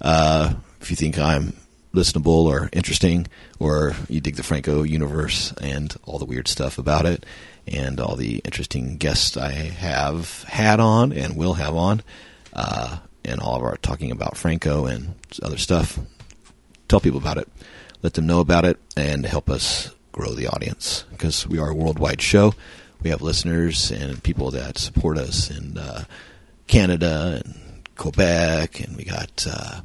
Uh, 0.00 0.54
if 0.80 0.90
you 0.90 0.96
think 0.96 1.18
I'm 1.18 1.54
listenable 1.94 2.44
or 2.44 2.68
interesting, 2.72 3.26
or 3.58 3.94
you 4.08 4.20
dig 4.20 4.36
the 4.36 4.42
Franco 4.42 4.82
universe 4.82 5.52
and 5.60 5.94
all 6.04 6.18
the 6.18 6.24
weird 6.24 6.48
stuff 6.48 6.78
about 6.78 7.06
it, 7.06 7.24
and 7.66 8.00
all 8.00 8.16
the 8.16 8.38
interesting 8.44 8.96
guests 8.96 9.36
I 9.36 9.52
have 9.52 10.44
had 10.44 10.80
on 10.80 11.12
and 11.12 11.36
will 11.36 11.54
have 11.54 11.74
on. 11.74 12.02
Uh, 12.52 12.98
and 13.26 13.40
all 13.40 13.56
of 13.56 13.62
our 13.62 13.76
talking 13.76 14.10
about 14.10 14.36
Franco 14.36 14.86
and 14.86 15.14
other 15.42 15.58
stuff. 15.58 15.98
Tell 16.88 17.00
people 17.00 17.18
about 17.18 17.38
it, 17.38 17.48
let 18.02 18.14
them 18.14 18.26
know 18.26 18.40
about 18.40 18.64
it, 18.64 18.78
and 18.96 19.26
help 19.26 19.50
us 19.50 19.90
grow 20.12 20.32
the 20.32 20.46
audience 20.46 21.04
because 21.10 21.46
we 21.46 21.58
are 21.58 21.70
a 21.70 21.74
worldwide 21.74 22.22
show. 22.22 22.54
We 23.02 23.10
have 23.10 23.20
listeners 23.20 23.90
and 23.90 24.22
people 24.22 24.50
that 24.52 24.78
support 24.78 25.18
us 25.18 25.50
in 25.50 25.76
uh, 25.76 26.04
Canada 26.68 27.42
and 27.44 27.82
Quebec, 27.96 28.80
and 28.80 28.96
we 28.96 29.04
got 29.04 29.46
uh, 29.50 29.80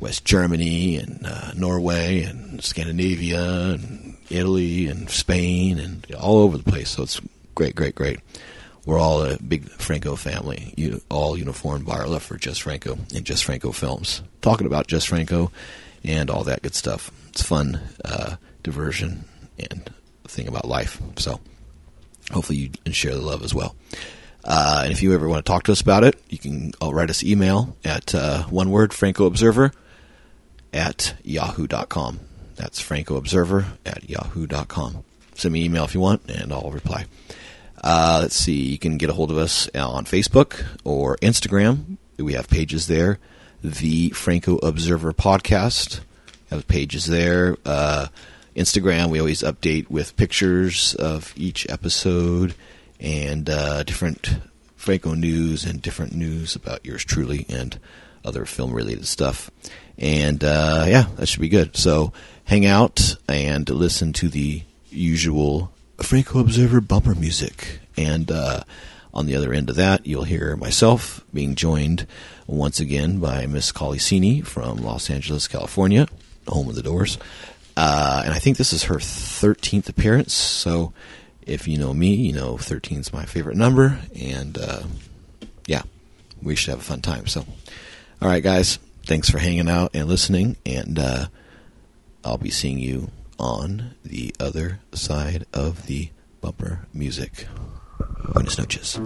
West 0.00 0.24
Germany 0.24 0.96
and 0.96 1.26
uh, 1.26 1.52
Norway 1.54 2.22
and 2.22 2.62
Scandinavia 2.62 3.72
and 3.72 4.16
Italy 4.32 4.86
and 4.86 5.08
Spain 5.10 5.78
and 5.78 6.06
all 6.14 6.38
over 6.38 6.56
the 6.56 6.70
place. 6.70 6.90
So 6.90 7.02
it's 7.02 7.20
great, 7.54 7.74
great, 7.74 7.94
great 7.94 8.20
we're 8.84 8.98
all 8.98 9.24
a 9.24 9.38
big 9.38 9.68
Franco 9.70 10.16
family, 10.16 10.74
you, 10.76 11.00
all 11.08 11.36
uniformed 11.36 11.86
by 11.86 11.94
our 11.98 12.06
love 12.06 12.22
for 12.22 12.36
Jess 12.36 12.58
Franco 12.58 12.98
and 13.14 13.24
Jess 13.24 13.40
Franco 13.40 13.72
films. 13.72 14.22
Talking 14.40 14.66
about 14.66 14.88
Jess 14.88 15.04
Franco 15.04 15.52
and 16.04 16.30
all 16.30 16.44
that 16.44 16.62
good 16.62 16.74
stuff. 16.74 17.10
It's 17.28 17.42
fun, 17.42 17.80
uh, 18.04 18.36
diversion, 18.62 19.24
and 19.58 19.92
thing 20.24 20.48
about 20.48 20.66
life. 20.66 21.00
So 21.16 21.40
hopefully 22.32 22.58
you 22.58 22.70
can 22.84 22.92
share 22.92 23.14
the 23.14 23.20
love 23.20 23.44
as 23.44 23.54
well. 23.54 23.76
Uh, 24.44 24.80
and 24.84 24.92
if 24.92 25.02
you 25.02 25.14
ever 25.14 25.28
want 25.28 25.44
to 25.44 25.48
talk 25.48 25.62
to 25.64 25.72
us 25.72 25.80
about 25.80 26.02
it, 26.02 26.20
you 26.28 26.38
can 26.38 26.72
uh, 26.82 26.92
write 26.92 27.10
us 27.10 27.22
email 27.22 27.76
at 27.84 28.14
uh, 28.14 28.42
one 28.44 28.70
word 28.70 28.92
Franco 28.92 29.26
Observer 29.26 29.72
at 30.72 31.14
yahoo.com. 31.22 32.18
That's 32.56 32.80
Franco 32.80 33.16
Observer 33.16 33.66
at 33.84 34.08
yahoo.com. 34.08 35.04
Send 35.34 35.52
me 35.52 35.60
an 35.60 35.66
email 35.66 35.84
if 35.84 35.94
you 35.94 36.00
want, 36.00 36.28
and 36.30 36.52
I'll 36.52 36.70
reply. 36.70 37.06
Uh, 37.82 38.20
let's 38.22 38.36
see, 38.36 38.62
you 38.62 38.78
can 38.78 38.96
get 38.96 39.10
a 39.10 39.12
hold 39.12 39.30
of 39.30 39.38
us 39.38 39.68
on 39.74 40.04
Facebook 40.04 40.64
or 40.84 41.16
Instagram. 41.16 41.96
We 42.16 42.34
have 42.34 42.48
pages 42.48 42.86
there. 42.86 43.18
The 43.64 44.10
Franco 44.10 44.58
Observer 44.58 45.12
Podcast 45.12 46.00
have 46.50 46.68
pages 46.68 47.06
there. 47.06 47.56
Uh, 47.64 48.08
Instagram, 48.54 49.08
we 49.08 49.18
always 49.18 49.42
update 49.42 49.88
with 49.90 50.16
pictures 50.16 50.94
of 50.94 51.32
each 51.36 51.68
episode 51.70 52.54
and 53.00 53.48
uh, 53.48 53.82
different 53.82 54.36
Franco 54.76 55.14
news 55.14 55.64
and 55.64 55.80
different 55.80 56.14
news 56.14 56.54
about 56.54 56.84
yours 56.84 57.04
truly 57.04 57.46
and 57.48 57.78
other 58.24 58.44
film 58.44 58.72
related 58.72 59.06
stuff. 59.06 59.50
And 59.98 60.42
uh, 60.44 60.84
yeah, 60.88 61.06
that 61.16 61.26
should 61.26 61.40
be 61.40 61.48
good. 61.48 61.76
So 61.76 62.12
hang 62.44 62.66
out 62.66 63.16
and 63.28 63.68
listen 63.68 64.12
to 64.14 64.28
the 64.28 64.62
usual 64.90 65.72
Franco 65.98 66.40
Observer 66.40 66.80
bumper 66.80 67.14
music. 67.14 67.80
And 67.96 68.30
uh, 68.30 68.64
on 69.14 69.26
the 69.26 69.36
other 69.36 69.52
end 69.52 69.70
of 69.70 69.76
that, 69.76 70.06
you'll 70.06 70.24
hear 70.24 70.56
myself 70.56 71.24
being 71.32 71.54
joined 71.54 72.06
once 72.46 72.80
again 72.80 73.18
by 73.18 73.46
Miss 73.46 73.72
Colicini 73.72 74.44
from 74.44 74.78
Los 74.78 75.10
Angeles, 75.10 75.48
California, 75.48 76.06
home 76.48 76.68
of 76.68 76.74
the 76.74 76.82
Doors. 76.82 77.18
Uh, 77.76 78.22
and 78.24 78.34
I 78.34 78.38
think 78.38 78.56
this 78.56 78.72
is 78.72 78.84
her 78.84 78.96
13th 78.96 79.88
appearance. 79.88 80.34
So 80.34 80.92
if 81.46 81.66
you 81.66 81.78
know 81.78 81.94
me, 81.94 82.14
you 82.14 82.32
know 82.32 82.56
13 82.58 83.00
is 83.00 83.12
my 83.12 83.24
favorite 83.24 83.56
number. 83.56 83.98
And 84.20 84.58
uh, 84.58 84.82
yeah, 85.66 85.82
we 86.42 86.54
should 86.54 86.70
have 86.70 86.80
a 86.80 86.84
fun 86.84 87.00
time. 87.00 87.26
So, 87.26 87.44
all 88.20 88.28
right, 88.28 88.42
guys, 88.42 88.78
thanks 89.06 89.30
for 89.30 89.38
hanging 89.38 89.68
out 89.68 89.92
and 89.94 90.08
listening. 90.08 90.56
And 90.66 90.98
uh, 90.98 91.26
I'll 92.24 92.38
be 92.38 92.50
seeing 92.50 92.78
you 92.78 93.10
on 93.38 93.94
the 94.04 94.34
other 94.38 94.80
side 94.92 95.46
of 95.52 95.86
the 95.86 96.10
bumper 96.40 96.86
music. 96.92 97.46
Buenas 98.32 98.58
noches. 98.58 98.98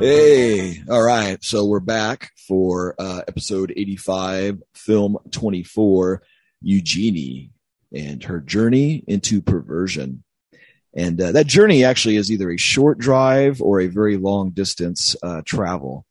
Hey, 0.00 0.82
all 0.90 1.02
right. 1.02 1.38
So 1.44 1.64
we're 1.64 1.78
back 1.78 2.32
for 2.48 2.96
uh, 2.98 3.22
episode 3.28 3.72
85, 3.76 4.60
film 4.74 5.16
24, 5.30 6.22
Eugenie 6.60 7.52
and 7.94 8.24
her 8.24 8.40
journey 8.40 9.04
into 9.06 9.40
perversion. 9.40 10.24
And 10.94 11.20
uh, 11.20 11.32
that 11.32 11.46
journey 11.46 11.84
actually 11.84 12.16
is 12.16 12.30
either 12.30 12.50
a 12.50 12.58
short 12.58 12.98
drive 12.98 13.62
or 13.62 13.80
a 13.80 13.86
very 13.86 14.16
long 14.16 14.50
distance 14.50 15.16
uh, 15.22 15.42
travel. 15.44 16.04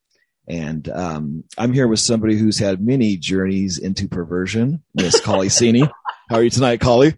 And 0.48 0.90
um, 0.90 1.44
I'm 1.58 1.72
here 1.72 1.88
with 1.88 2.00
somebody 2.00 2.36
who's 2.36 2.58
had 2.58 2.86
many 2.86 3.16
journeys 3.16 3.78
into 3.78 4.08
perversion, 4.08 4.84
Miss 4.96 5.22
Colicini. 5.26 5.90
How 6.30 6.38
are 6.38 6.44
you 6.44 6.50
tonight, 6.50 6.82
Kali? 6.82 7.16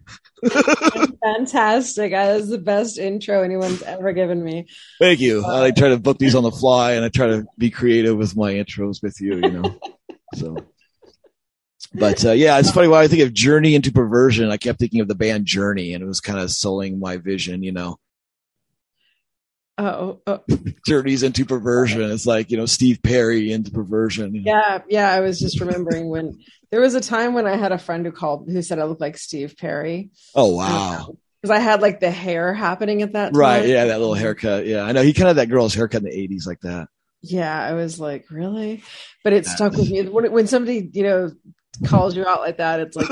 fantastic. 1.24 2.12
That 2.12 2.36
is 2.36 2.50
the 2.50 2.58
best 2.58 2.98
intro 2.98 3.44
anyone's 3.44 3.82
ever 3.84 4.12
given 4.12 4.44
me. 4.44 4.68
Thank 5.00 5.20
you. 5.20 5.44
Uh, 5.46 5.64
I 5.64 5.72
try 5.72 5.90
to 5.90 5.98
book 5.98 6.18
these 6.20 6.36
on 6.36 6.44
the 6.44 6.52
fly 6.52 6.94
and 6.94 7.06
I 7.06 7.10
try 7.10 7.28
to 7.28 7.46
be 7.58 7.70
creative 7.70 8.18
with 8.18 8.36
my 8.36 8.54
intros 8.54 9.02
with 9.02 9.20
you, 9.22 9.36
you 9.36 9.52
know. 9.52 9.80
so 10.36 10.58
but 11.94 12.26
uh, 12.26 12.32
yeah, 12.32 12.58
it's 12.60 12.72
funny. 12.72 12.88
When 12.88 13.00
I 13.00 13.08
think 13.08 13.22
of 13.22 13.34
Journey 13.34 13.76
into 13.76 13.92
Perversion, 13.92 14.50
I 14.50 14.58
kept 14.58 14.80
thinking 14.80 15.02
of 15.02 15.08
the 15.08 15.16
band 15.16 15.46
Journey, 15.46 15.94
and 15.94 16.04
it 16.04 16.08
was 16.08 16.22
kind 16.22 16.40
of 16.40 16.52
sullying 16.52 17.00
my 17.00 17.18
vision, 17.18 17.64
you 17.64 17.72
know. 17.72 18.00
Oh, 19.78 20.22
oh. 20.28 20.42
journeys 20.86 21.24
into 21.24 21.46
perversion. 21.46 22.02
It's 22.12 22.28
like 22.28 22.52
you 22.52 22.58
know 22.58 22.68
Steve 22.68 23.02
Perry 23.02 23.52
into 23.52 23.72
perversion. 23.72 24.36
Yeah, 24.36 24.82
yeah. 24.88 25.12
I 25.12 25.22
was 25.22 25.40
just 25.40 25.60
remembering 25.60 26.10
when 26.10 26.40
there 26.70 26.80
was 26.80 26.94
a 26.94 27.02
time 27.02 27.34
when 27.34 27.48
I 27.48 27.56
had 27.56 27.72
a 27.72 27.80
friend 27.80 28.06
who 28.06 28.12
called 28.12 28.48
who 28.48 28.62
said 28.62 28.78
I 28.78 28.84
looked 28.84 29.02
like 29.02 29.18
Steve 29.18 29.56
Perry. 29.58 30.12
Oh 30.36 30.56
wow! 30.56 31.18
Because 31.42 31.58
I 31.58 31.60
had 31.60 31.82
like 31.82 32.00
the 32.00 32.12
hair 32.12 32.54
happening 32.54 33.02
at 33.02 33.14
that 33.14 33.34
time. 33.34 33.40
Right. 33.40 33.68
Yeah, 33.68 33.86
that 33.86 34.00
little 34.00 34.14
haircut. 34.14 34.68
Yeah, 34.68 34.84
I 34.84 34.92
know. 34.92 35.02
He 35.02 35.12
kind 35.12 35.28
of 35.28 35.38
had 35.38 35.48
that 35.48 35.52
girl's 35.52 35.74
haircut 35.74 36.04
in 36.04 36.10
the 36.10 36.16
'80s, 36.16 36.46
like 36.46 36.62
that. 36.62 36.88
Yeah, 37.24 37.60
I 37.60 37.74
was 37.74 38.00
like, 38.00 38.30
really, 38.30 38.84
but 39.24 39.34
it 39.34 39.48
stuck 39.48 39.74
with 39.74 39.90
me. 39.90 40.04
When, 40.04 40.32
when 40.32 40.46
somebody 40.46 40.88
you 40.94 41.04
know 41.04 41.32
calls 41.88 42.16
you 42.16 42.26
out 42.26 42.42
like 42.42 42.58
that, 42.58 42.80
it's 42.80 42.96
like 42.96 43.10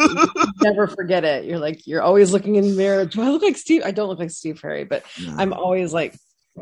never 0.62 0.88
forget 0.88 1.24
it. 1.24 1.46
You're 1.46 1.60
like, 1.60 1.86
you're 1.88 2.02
always 2.02 2.32
looking 2.32 2.56
in 2.56 2.70
the 2.70 2.76
mirror. 2.76 3.06
Do 3.06 3.22
I 3.22 3.30
look 3.30 3.42
like 3.42 3.58
Steve? 3.58 3.84
I 3.84 3.92
don't 3.92 4.10
look 4.10 4.20
like 4.20 4.32
Steve 4.32 4.60
Perry, 4.62 4.84
but 4.84 5.04
no. 5.24 5.36
I'm 5.38 5.54
always 5.54 5.94
like 5.94 6.16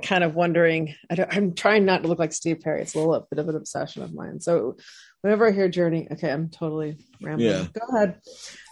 kind 0.03 0.23
of 0.23 0.35
wondering. 0.35 0.95
I 1.09 1.25
am 1.31 1.53
trying 1.53 1.85
not 1.85 2.03
to 2.03 2.07
look 2.07 2.19
like 2.19 2.33
Steve 2.33 2.61
Perry. 2.61 2.81
It's 2.81 2.95
a 2.95 2.99
little 2.99 3.27
bit 3.29 3.39
of 3.39 3.49
an 3.49 3.55
obsession 3.55 4.03
of 4.03 4.13
mine. 4.13 4.39
So 4.39 4.77
whenever 5.21 5.47
I 5.47 5.51
hear 5.51 5.67
Journey, 5.67 6.07
okay, 6.11 6.31
I'm 6.31 6.49
totally 6.49 6.97
rambling. 7.21 7.49
Yeah. 7.49 7.65
Go 7.73 7.95
ahead. 7.95 8.21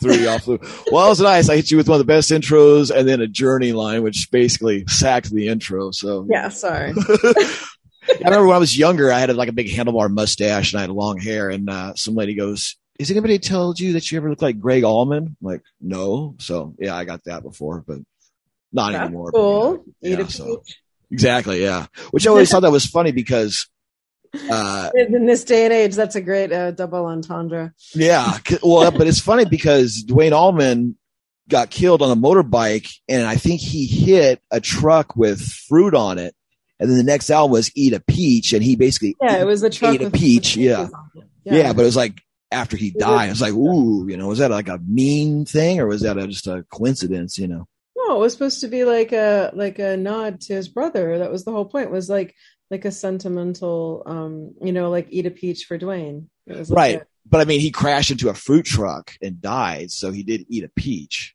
Threw 0.02 0.14
you 0.14 0.30
off. 0.30 0.48
Well, 0.48 0.58
it 1.06 1.10
was 1.10 1.20
nice. 1.20 1.50
I 1.50 1.56
hit 1.58 1.72
you 1.72 1.78
with 1.78 1.90
one 1.90 2.00
of 2.00 2.06
the 2.06 2.12
best 2.12 2.32
intros 2.32 2.96
and 2.96 3.08
then 3.08 3.22
a 3.22 3.28
Journey 3.28 3.74
line, 3.74 4.04
which 4.04 4.30
basically 4.32 4.86
sacked 4.88 5.32
the 5.32 5.48
intro. 5.48 5.92
So 5.92 6.26
yeah, 6.30 6.50
sorry. 6.50 6.94
I 8.10 8.24
remember 8.24 8.48
when 8.48 8.56
I 8.56 8.60
was 8.60 8.78
younger, 8.78 9.12
I 9.12 9.20
had 9.20 9.36
like 9.36 9.50
a 9.50 9.54
big 9.54 9.68
handlebar 9.68 10.10
mustache 10.10 10.72
and 10.72 10.80
I 10.80 10.84
had 10.84 10.92
long 10.92 11.18
hair, 11.18 11.50
and 11.50 11.70
uh, 11.70 11.94
some 11.96 12.16
lady 12.16 12.36
goes, 12.36 12.78
"Has 13.00 13.12
anybody 13.12 13.40
told 13.40 13.80
you 13.80 13.94
that 13.94 14.12
you 14.12 14.18
ever 14.18 14.30
look 14.30 14.42
like 14.42 14.60
Gregg 14.60 14.84
Allman?" 14.84 15.24
I'm 15.26 15.36
like, 15.42 15.62
no. 15.82 16.36
So 16.40 16.76
yeah, 16.80 16.96
I 16.96 17.06
got 17.06 17.24
that 17.26 17.44
before, 17.44 17.84
but 17.86 18.00
not 18.72 18.92
That's 18.92 19.06
anymore. 19.06 19.32
Cool. 19.32 19.86
But, 20.02 20.10
yeah, 20.10 20.28
so. 20.28 20.64
Exactly. 21.12 21.64
Yeah. 21.64 21.88
Which 22.12 22.28
I 22.28 22.30
always 22.30 22.50
thought 22.52 22.62
that 22.62 22.72
was 22.72 22.86
funny 22.86 23.12
because 23.12 23.68
uh, 24.50 24.92
in 24.96 25.26
this 25.26 25.44
day 25.44 25.66
and 25.66 25.74
age, 25.74 25.96
that's 25.96 26.16
a 26.16 26.22
great 26.22 26.52
uh, 26.52 26.72
double 26.72 27.06
entendre. 27.06 27.74
Yeah. 27.94 28.38
Well, 28.62 28.92
but 28.92 29.08
it's 29.08 29.20
funny 29.20 29.46
because 29.46 30.04
Duane 30.04 30.34
Allman 30.34 30.98
got 31.48 31.70
killed 31.70 32.02
on 32.02 32.12
a 32.12 32.16
motorbike, 32.16 32.94
and 33.08 33.26
I 33.26 33.36
think 33.36 33.62
he 33.62 33.86
hit 33.86 34.42
a 34.52 34.60
truck 34.60 35.16
with 35.16 35.42
fruit 35.42 35.96
on 35.96 36.18
it. 36.18 36.36
And 36.80 36.90
then 36.90 36.98
the 36.98 37.04
next 37.04 37.32
album 37.32 37.54
was 37.54 37.72
"Eat 37.76 37.94
a 37.94 38.00
Peach," 38.00 38.54
and 38.54 38.64
he 38.64 38.76
basically 38.76 39.16
Yeah, 39.22 39.38
it 39.38 39.46
was 39.46 39.64
a 39.64 39.70
truck 39.70 39.96
ate 39.96 40.02
a 40.04 40.12
peach. 40.12 40.56
Yeah. 40.56 40.88
it. 41.16 41.24
yeah. 41.44 41.74
but 41.74 41.82
it 41.82 41.86
was 41.86 41.96
like 41.96 42.22
after 42.52 42.78
he 42.78 42.92
died. 42.92 43.30
It's 43.30 43.42
like, 43.42 43.54
ooh, 43.54 44.08
you 44.08 44.18
know, 44.18 44.28
was 44.28 44.40
that 44.40 44.52
like 44.52 44.68
a 44.70 44.80
mean 44.88 45.46
thing 45.46 45.80
or 45.80 45.88
was 45.88 46.02
that 46.02 46.18
a, 46.18 46.28
just 46.28 46.48
a 46.48 46.64
coincidence? 46.72 47.38
You 47.38 47.48
know, 47.48 47.68
No, 47.96 48.16
it 48.16 48.20
was 48.20 48.34
supposed 48.34 48.62
to 48.62 48.68
be 48.68 48.84
like 48.86 49.12
a 49.12 49.52
like 49.54 49.80
a 49.80 49.98
nod 49.98 50.42
to 50.42 50.54
his 50.54 50.68
brother. 50.70 51.20
That 51.20 51.32
was 51.32 51.46
the 51.46 51.52
whole 51.52 51.66
point. 51.66 51.92
Was 51.92 52.10
like 52.10 52.36
like 52.70 52.86
a 52.86 52.92
sentimental, 52.92 54.04
um, 54.06 54.54
you 54.62 54.74
know, 54.74 54.90
like 54.90 55.08
eat 55.10 55.26
a 55.26 55.32
peach 55.32 55.66
for 55.66 55.78
Duane. 55.78 56.30
It 56.48 56.58
was 56.58 56.70
like 56.70 56.78
right? 56.78 57.02
a- 57.02 57.08
But 57.26 57.42
I 57.42 57.46
mean, 57.46 57.60
he 57.60 57.72
crashed 57.72 58.12
into 58.12 58.30
a 58.30 58.34
fruit 58.34 58.66
truck 58.66 59.14
and 59.22 59.42
died, 59.42 59.92
so 59.92 60.12
he 60.12 60.24
did 60.24 60.46
eat 60.50 60.64
a 60.64 60.70
peach 60.70 61.34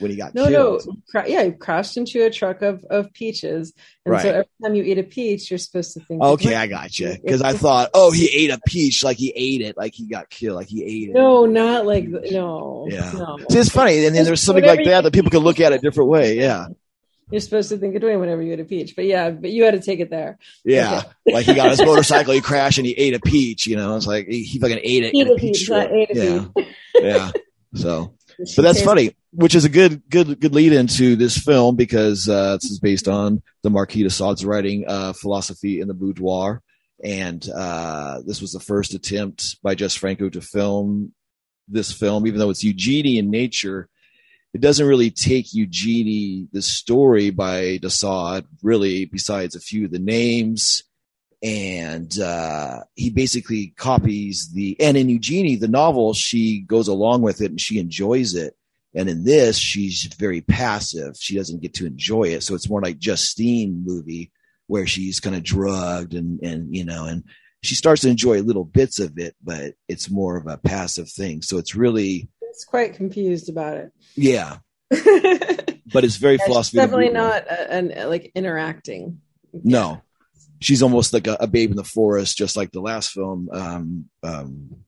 when 0.00 0.10
he 0.10 0.16
got 0.16 0.34
no, 0.34 0.48
killed. 0.48 0.82
no, 0.86 0.96
cra- 1.10 1.28
yeah, 1.30 1.44
he 1.44 1.52
crashed 1.52 1.96
into 1.96 2.24
a 2.24 2.30
truck 2.30 2.62
of 2.62 2.84
of 2.90 3.12
peaches, 3.12 3.72
and 4.04 4.12
Right. 4.12 4.22
so 4.22 4.28
every 4.30 4.46
time 4.62 4.74
you 4.74 4.82
eat 4.82 4.98
a 4.98 5.02
peach, 5.04 5.50
you're 5.50 5.58
supposed 5.58 5.92
to 5.94 6.00
think. 6.00 6.20
Okay, 6.22 6.54
I 6.54 6.66
got 6.66 6.98
you. 6.98 7.16
Because 7.22 7.42
I 7.42 7.52
thought, 7.52 7.90
oh, 7.94 8.10
he 8.10 8.26
ate 8.44 8.50
a 8.50 8.58
peach, 8.66 9.04
like 9.04 9.16
he 9.18 9.32
ate 9.36 9.60
it, 9.60 9.76
like 9.76 9.94
he 9.94 10.06
got 10.08 10.28
killed, 10.30 10.56
like 10.56 10.68
he 10.68 10.82
ate 10.82 11.10
it. 11.10 11.12
No, 11.14 11.46
not 11.46 11.86
like 11.86 12.10
the- 12.10 12.28
no. 12.32 12.88
Yeah. 12.90 13.12
no. 13.14 13.38
See, 13.50 13.58
it's 13.58 13.68
funny, 13.70 14.04
and 14.04 14.14
then 14.16 14.24
there's 14.24 14.40
something 14.42 14.62
Whatever 14.64 14.82
like 14.82 14.90
that 14.90 15.00
that 15.04 15.12
people 15.12 15.30
can 15.30 15.40
look 15.40 15.60
at 15.60 15.72
a 15.72 15.78
different 15.78 16.10
way. 16.10 16.36
Yeah, 16.38 16.66
You're 17.30 17.40
supposed 17.40 17.68
to 17.68 17.76
think 17.78 17.94
of 17.94 18.00
Duane 18.00 18.18
whenever 18.18 18.42
you 18.42 18.54
eat 18.54 18.60
a 18.60 18.64
peach, 18.64 18.96
but 18.96 19.04
yeah, 19.04 19.30
but 19.30 19.50
you 19.50 19.62
had 19.64 19.74
to 19.74 19.80
take 19.80 20.00
it 20.00 20.10
there. 20.10 20.38
yeah. 20.64 21.02
Like 21.26 21.46
he 21.46 21.54
got 21.54 21.70
his 21.70 21.80
motorcycle, 21.80 22.32
he 22.34 22.40
crashed, 22.40 22.78
and 22.78 22.86
he 22.86 22.92
ate 22.92 23.14
a 23.14 23.20
peach. 23.20 23.66
You 23.68 23.76
know, 23.76 23.94
it's 23.96 24.06
like 24.06 24.26
he, 24.26 24.42
he 24.42 24.58
fucking 24.58 24.80
ate 24.82 25.04
it 25.04 25.14
Eat 25.14 25.28
a 25.28 25.32
a 25.34 25.36
peach 25.36 25.58
peach, 25.58 25.70
not 25.70 25.92
ate 25.92 26.10
a 26.10 26.24
Yeah, 26.24 26.44
peach. 26.56 26.66
yeah. 26.94 27.30
So, 27.74 28.14
but 28.56 28.62
that's 28.62 28.82
funny, 28.82 29.14
which 29.32 29.54
is 29.54 29.64
a 29.64 29.68
good, 29.68 30.02
good, 30.08 30.40
good 30.40 30.54
lead 30.54 30.72
into 30.72 31.16
this 31.16 31.36
film 31.38 31.76
because 31.76 32.28
uh, 32.28 32.56
this 32.56 32.70
is 32.70 32.80
based 32.80 33.08
on 33.08 33.42
the 33.62 33.70
Marquis 33.70 34.02
de 34.02 34.10
Sade's 34.10 34.44
writing, 34.44 34.84
uh, 34.86 35.12
philosophy 35.12 35.80
in 35.80 35.88
the 35.88 35.94
boudoir, 35.94 36.62
and 37.02 37.48
uh, 37.54 38.20
this 38.26 38.40
was 38.40 38.52
the 38.52 38.60
first 38.60 38.94
attempt 38.94 39.60
by 39.62 39.74
Jess 39.74 39.94
Franco 39.94 40.28
to 40.28 40.40
film 40.40 41.12
this 41.68 41.92
film, 41.92 42.26
even 42.26 42.38
though 42.38 42.50
it's 42.50 42.64
Eugenie 42.64 43.18
in 43.18 43.30
nature. 43.30 43.88
It 44.52 44.60
doesn't 44.60 44.86
really 44.86 45.10
take 45.10 45.54
Eugenie, 45.54 46.48
the 46.52 46.62
story 46.62 47.30
by 47.30 47.78
de 47.78 47.88
Sade, 47.90 48.46
really, 48.62 49.04
besides 49.04 49.54
a 49.54 49.60
few 49.60 49.84
of 49.84 49.92
the 49.92 50.00
names 50.00 50.82
and 51.42 52.18
uh, 52.20 52.80
he 52.94 53.10
basically 53.10 53.68
copies 53.76 54.50
the 54.52 54.78
and 54.80 54.96
in 54.96 55.08
Eugenie 55.08 55.56
the 55.56 55.68
novel 55.68 56.12
she 56.12 56.60
goes 56.60 56.88
along 56.88 57.22
with 57.22 57.40
it 57.40 57.50
and 57.50 57.60
she 57.60 57.78
enjoys 57.78 58.34
it. 58.34 58.54
And 58.94 59.08
in 59.08 59.24
this 59.24 59.56
she's 59.56 60.02
very 60.18 60.40
passive. 60.40 61.16
She 61.18 61.36
doesn't 61.36 61.62
get 61.62 61.74
to 61.74 61.86
enjoy 61.86 62.24
it. 62.24 62.42
So 62.42 62.54
it's 62.54 62.68
more 62.68 62.82
like 62.82 62.98
Justine 62.98 63.82
movie 63.86 64.32
where 64.66 64.86
she's 64.86 65.20
kind 65.20 65.34
of 65.36 65.42
drugged 65.42 66.14
and 66.14 66.40
and 66.42 66.74
you 66.74 66.84
know 66.84 67.06
and 67.06 67.24
she 67.62 67.74
starts 67.74 68.02
to 68.02 68.08
enjoy 68.08 68.40
little 68.40 68.64
bits 68.64 68.98
of 69.00 69.18
it 69.18 69.34
but 69.42 69.74
it's 69.88 70.10
more 70.10 70.36
of 70.36 70.46
a 70.46 70.58
passive 70.58 71.10
thing. 71.10 71.40
So 71.42 71.56
it's 71.58 71.74
really 71.74 72.28
It's 72.42 72.64
quite 72.64 72.94
confused 72.94 73.48
about 73.48 73.76
it. 73.78 73.92
yeah. 74.14 74.58
Yeah, 74.92 74.98
but 75.92 76.04
it's 76.04 76.16
very 76.16 76.36
she's 76.38 76.46
philosophy 76.46 76.78
definitely 76.78 77.10
not 77.10 77.44
an 77.48 77.92
like 78.10 78.32
interacting. 78.34 79.20
No, 79.52 80.02
she's 80.60 80.82
almost 80.82 81.12
like 81.12 81.26
a, 81.26 81.36
a 81.40 81.46
babe 81.46 81.70
in 81.70 81.76
the 81.76 81.84
forest, 81.84 82.36
just 82.36 82.56
like 82.56 82.70
the 82.72 82.80
last 82.80 83.10
film, 83.12 83.48
um, 83.52 84.04
um, 84.22 84.84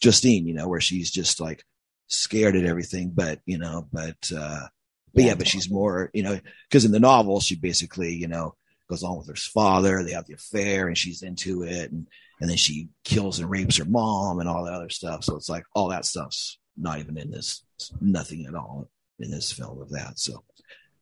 Justine. 0.00 0.46
You 0.46 0.54
know, 0.54 0.68
where 0.68 0.80
she's 0.80 1.10
just 1.10 1.40
like 1.40 1.64
scared 2.08 2.56
at 2.56 2.64
everything, 2.64 3.12
but 3.14 3.40
you 3.46 3.58
know, 3.58 3.86
but 3.92 4.30
uh, 4.36 4.66
but 5.14 5.24
yeah, 5.24 5.34
but 5.34 5.48
she's 5.48 5.70
more, 5.70 6.10
you 6.14 6.22
know, 6.22 6.38
because 6.68 6.84
in 6.84 6.92
the 6.92 7.00
novel 7.00 7.40
she 7.40 7.56
basically, 7.56 8.14
you 8.14 8.28
know, 8.28 8.54
goes 8.88 9.02
on 9.02 9.18
with 9.18 9.28
her 9.28 9.34
father. 9.36 10.02
They 10.02 10.12
have 10.12 10.26
the 10.26 10.34
affair, 10.34 10.88
and 10.88 10.96
she's 10.98 11.22
into 11.22 11.62
it, 11.62 11.90
and 11.92 12.06
and 12.40 12.48
then 12.48 12.56
she 12.56 12.88
kills 13.04 13.38
and 13.38 13.50
rapes 13.50 13.76
her 13.76 13.84
mom 13.84 14.40
and 14.40 14.48
all 14.48 14.64
that 14.64 14.74
other 14.74 14.90
stuff. 14.90 15.24
So 15.24 15.36
it's 15.36 15.48
like 15.48 15.64
all 15.74 15.88
that 15.88 16.04
stuff's 16.04 16.58
not 16.76 16.98
even 16.98 17.18
in 17.18 17.30
this, 17.30 17.62
nothing 18.00 18.46
at 18.46 18.54
all 18.54 18.88
in 19.18 19.30
this 19.30 19.52
film 19.52 19.82
of 19.82 19.90
that. 19.90 20.18
So, 20.18 20.44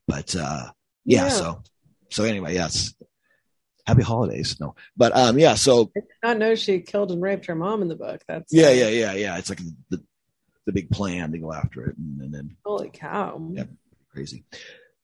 but 0.09 0.35
uh, 0.35 0.71
yeah, 1.05 1.25
Yeah. 1.25 1.29
so 1.29 1.63
so 2.11 2.25
anyway, 2.25 2.55
yes. 2.55 2.95
Happy 3.89 4.03
holidays. 4.03 4.61
No, 4.61 4.75
but 4.99 5.17
um, 5.17 5.39
yeah. 5.39 5.55
So 5.55 5.91
I 5.97 6.01
did 6.01 6.09
not 6.23 6.37
know 6.37 6.55
she 6.55 6.81
killed 6.81 7.11
and 7.11 7.23
raped 7.23 7.47
her 7.47 7.55
mom 7.55 7.81
in 7.81 7.89
the 7.89 7.97
book. 7.97 8.23
That's 8.29 8.53
yeah, 8.53 8.69
yeah, 8.69 8.89
yeah, 8.89 9.15
yeah. 9.15 9.39
It's 9.39 9.49
like 9.49 9.61
the 9.89 10.05
the 10.67 10.73
big 10.73 10.91
plan 10.91 11.33
to 11.33 11.39
go 11.39 11.55
after 11.55 11.87
it, 11.89 11.97
and, 11.97 12.21
and 12.21 12.35
then 12.35 12.57
Holy 12.67 12.91
cow! 12.93 13.41
Yeah. 13.51 13.65
crazy. 14.13 14.45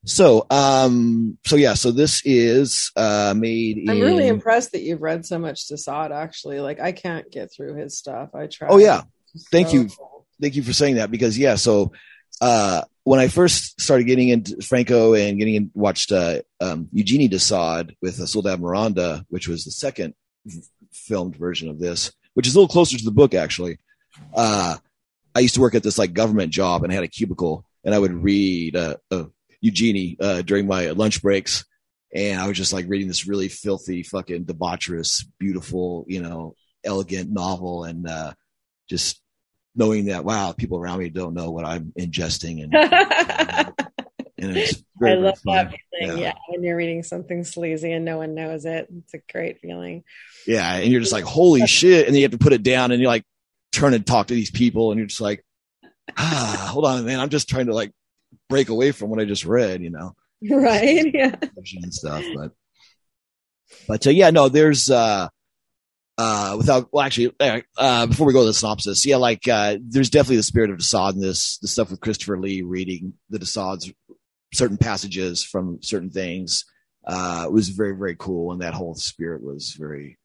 So 0.04 0.46
um, 0.50 1.38
so 1.46 1.56
yeah, 1.56 1.72
so 1.72 1.92
this 1.92 2.20
is 2.26 2.92
uh 2.94 3.32
made 3.34 3.78
in. 3.78 3.88
I'm 3.88 4.00
really 4.00 4.28
impressed 4.28 4.72
that 4.72 4.82
you've 4.82 5.00
read 5.00 5.24
so 5.24 5.38
much 5.38 5.66
de 5.66 5.78
Sade. 5.78 6.12
Actually, 6.12 6.60
like 6.60 6.78
I 6.78 6.92
can't 6.92 7.32
get 7.32 7.50
through 7.50 7.76
his 7.76 7.96
stuff. 7.96 8.34
I 8.34 8.48
try. 8.48 8.68
Oh, 8.68 8.76
yeah. 8.76 9.04
Thank 9.50 9.68
so 9.68 9.74
you. 9.76 9.88
cool. 9.88 10.26
Thank 10.42 10.56
you 10.56 10.62
for 10.62 10.74
saying 10.74 10.96
that 10.96 11.10
because 11.10 11.38
yeah, 11.38 11.54
so 11.54 11.92
uh 12.40 12.82
when 13.04 13.20
I 13.20 13.28
first 13.28 13.80
started 13.80 14.04
getting 14.04 14.30
into 14.30 14.62
Franco 14.62 15.14
and 15.14 15.38
getting 15.38 15.54
in, 15.54 15.70
watched 15.74 16.10
uh, 16.10 16.40
um, 16.60 16.88
Eugenie 16.90 17.28
de 17.28 17.38
Sade 17.38 17.94
with 18.00 18.18
uh, 18.18 18.24
Soledad 18.24 18.60
Miranda, 18.60 19.26
which 19.28 19.46
was 19.46 19.64
the 19.64 19.70
second 19.70 20.14
filmed 20.90 21.36
version 21.36 21.68
of 21.68 21.78
this, 21.78 22.12
which 22.32 22.46
is 22.46 22.54
a 22.54 22.58
little 22.58 22.72
closer 22.72 22.96
to 22.96 23.04
the 23.04 23.10
book 23.10 23.34
actually. 23.34 23.78
Uh, 24.34 24.76
I 25.34 25.40
used 25.40 25.54
to 25.56 25.60
work 25.60 25.74
at 25.74 25.82
this 25.82 25.98
like 25.98 26.14
government 26.14 26.50
job 26.50 26.82
and 26.82 26.92
I 26.92 26.94
had 26.94 27.04
a 27.04 27.08
cubicle, 27.08 27.66
and 27.84 27.94
I 27.94 27.98
would 27.98 28.12
read 28.12 28.74
uh, 28.74 28.96
uh, 29.10 29.24
Eugenie 29.60 30.16
uh, 30.18 30.42
during 30.42 30.66
my 30.66 30.90
lunch 30.90 31.20
breaks, 31.20 31.64
and 32.14 32.40
I 32.40 32.46
was 32.46 32.56
just 32.56 32.72
like 32.72 32.86
reading 32.88 33.08
this 33.08 33.26
really 33.26 33.48
filthy, 33.48 34.02
fucking 34.02 34.46
debaucherous, 34.46 35.26
beautiful, 35.38 36.04
you 36.08 36.22
know, 36.22 36.54
elegant 36.84 37.30
novel, 37.30 37.84
and 37.84 38.08
uh, 38.08 38.32
just 38.88 39.20
knowing 39.74 40.06
that 40.06 40.24
wow, 40.24 40.52
people 40.52 40.78
around 40.78 41.00
me 41.00 41.08
don't 41.08 41.34
know 41.34 41.50
what 41.50 41.64
I'm 41.64 41.92
ingesting, 41.98 42.62
and, 42.62 42.74
and 44.38 44.56
it's 44.56 44.82
very, 44.98 45.12
I 45.12 45.14
love 45.16 45.38
that 45.44 45.70
feeling. 45.70 46.18
Yeah. 46.18 46.24
Yeah. 46.24 46.32
when 46.48 46.62
you're 46.62 46.76
reading 46.76 47.02
something 47.02 47.44
sleazy 47.44 47.92
and 47.92 48.04
no 48.04 48.18
one 48.18 48.34
knows 48.34 48.64
it, 48.64 48.88
it's 48.90 49.14
a 49.14 49.20
great 49.32 49.60
feeling. 49.60 50.04
Yeah, 50.46 50.74
and 50.76 50.90
you're 50.90 51.00
just 51.00 51.12
like, 51.12 51.24
holy 51.24 51.66
shit, 51.66 52.06
and 52.06 52.14
then 52.14 52.20
you 52.20 52.24
have 52.24 52.32
to 52.32 52.38
put 52.38 52.52
it 52.52 52.62
down, 52.62 52.92
and 52.92 53.00
you 53.00 53.08
like 53.08 53.24
turn 53.72 53.94
and 53.94 54.06
talk 54.06 54.28
to 54.28 54.34
these 54.34 54.50
people, 54.50 54.90
and 54.90 54.98
you're 54.98 55.08
just 55.08 55.20
like, 55.20 55.44
ah, 56.16 56.68
hold 56.72 56.86
on, 56.86 57.04
man, 57.04 57.20
I'm 57.20 57.30
just 57.30 57.48
trying 57.48 57.66
to 57.66 57.74
like 57.74 57.92
break 58.48 58.68
away 58.68 58.92
from 58.92 59.10
what 59.10 59.20
I 59.20 59.24
just 59.24 59.44
read, 59.44 59.82
you 59.82 59.90
know. 59.90 60.14
Right? 60.50 61.10
Yeah. 61.14 61.34
and 61.82 61.94
stuff. 61.94 62.24
But 62.36 62.52
but 63.88 64.06
uh, 64.06 64.10
yeah, 64.10 64.30
no, 64.30 64.48
there's 64.48 64.90
uh 64.90 65.28
uh 66.16 66.54
without 66.56 66.88
well 66.92 67.04
actually 67.04 67.34
uh, 67.76 68.06
before 68.06 68.26
we 68.26 68.32
go 68.32 68.40
to 68.40 68.46
the 68.46 68.54
synopsis, 68.54 69.04
yeah, 69.04 69.16
like 69.16 69.46
uh 69.48 69.76
there's 69.82 70.10
definitely 70.10 70.36
the 70.36 70.42
spirit 70.42 70.70
of 70.70 70.78
de 70.78 70.84
Sade 70.84 71.14
in 71.14 71.20
this, 71.20 71.58
the 71.58 71.68
stuff 71.68 71.90
with 71.90 72.00
Christopher 72.00 72.38
Lee 72.38 72.62
reading 72.62 73.14
the 73.30 73.38
de 73.38 73.46
Sade's 73.46 73.92
certain 74.52 74.76
passages 74.78 75.42
from 75.42 75.82
certain 75.82 76.10
things 76.10 76.64
uh 77.06 77.46
was 77.50 77.68
very, 77.70 77.96
very 77.96 78.16
cool 78.16 78.52
and 78.52 78.62
that 78.62 78.74
whole 78.74 78.94
spirit 78.94 79.42
was 79.42 79.72
very 79.78 80.18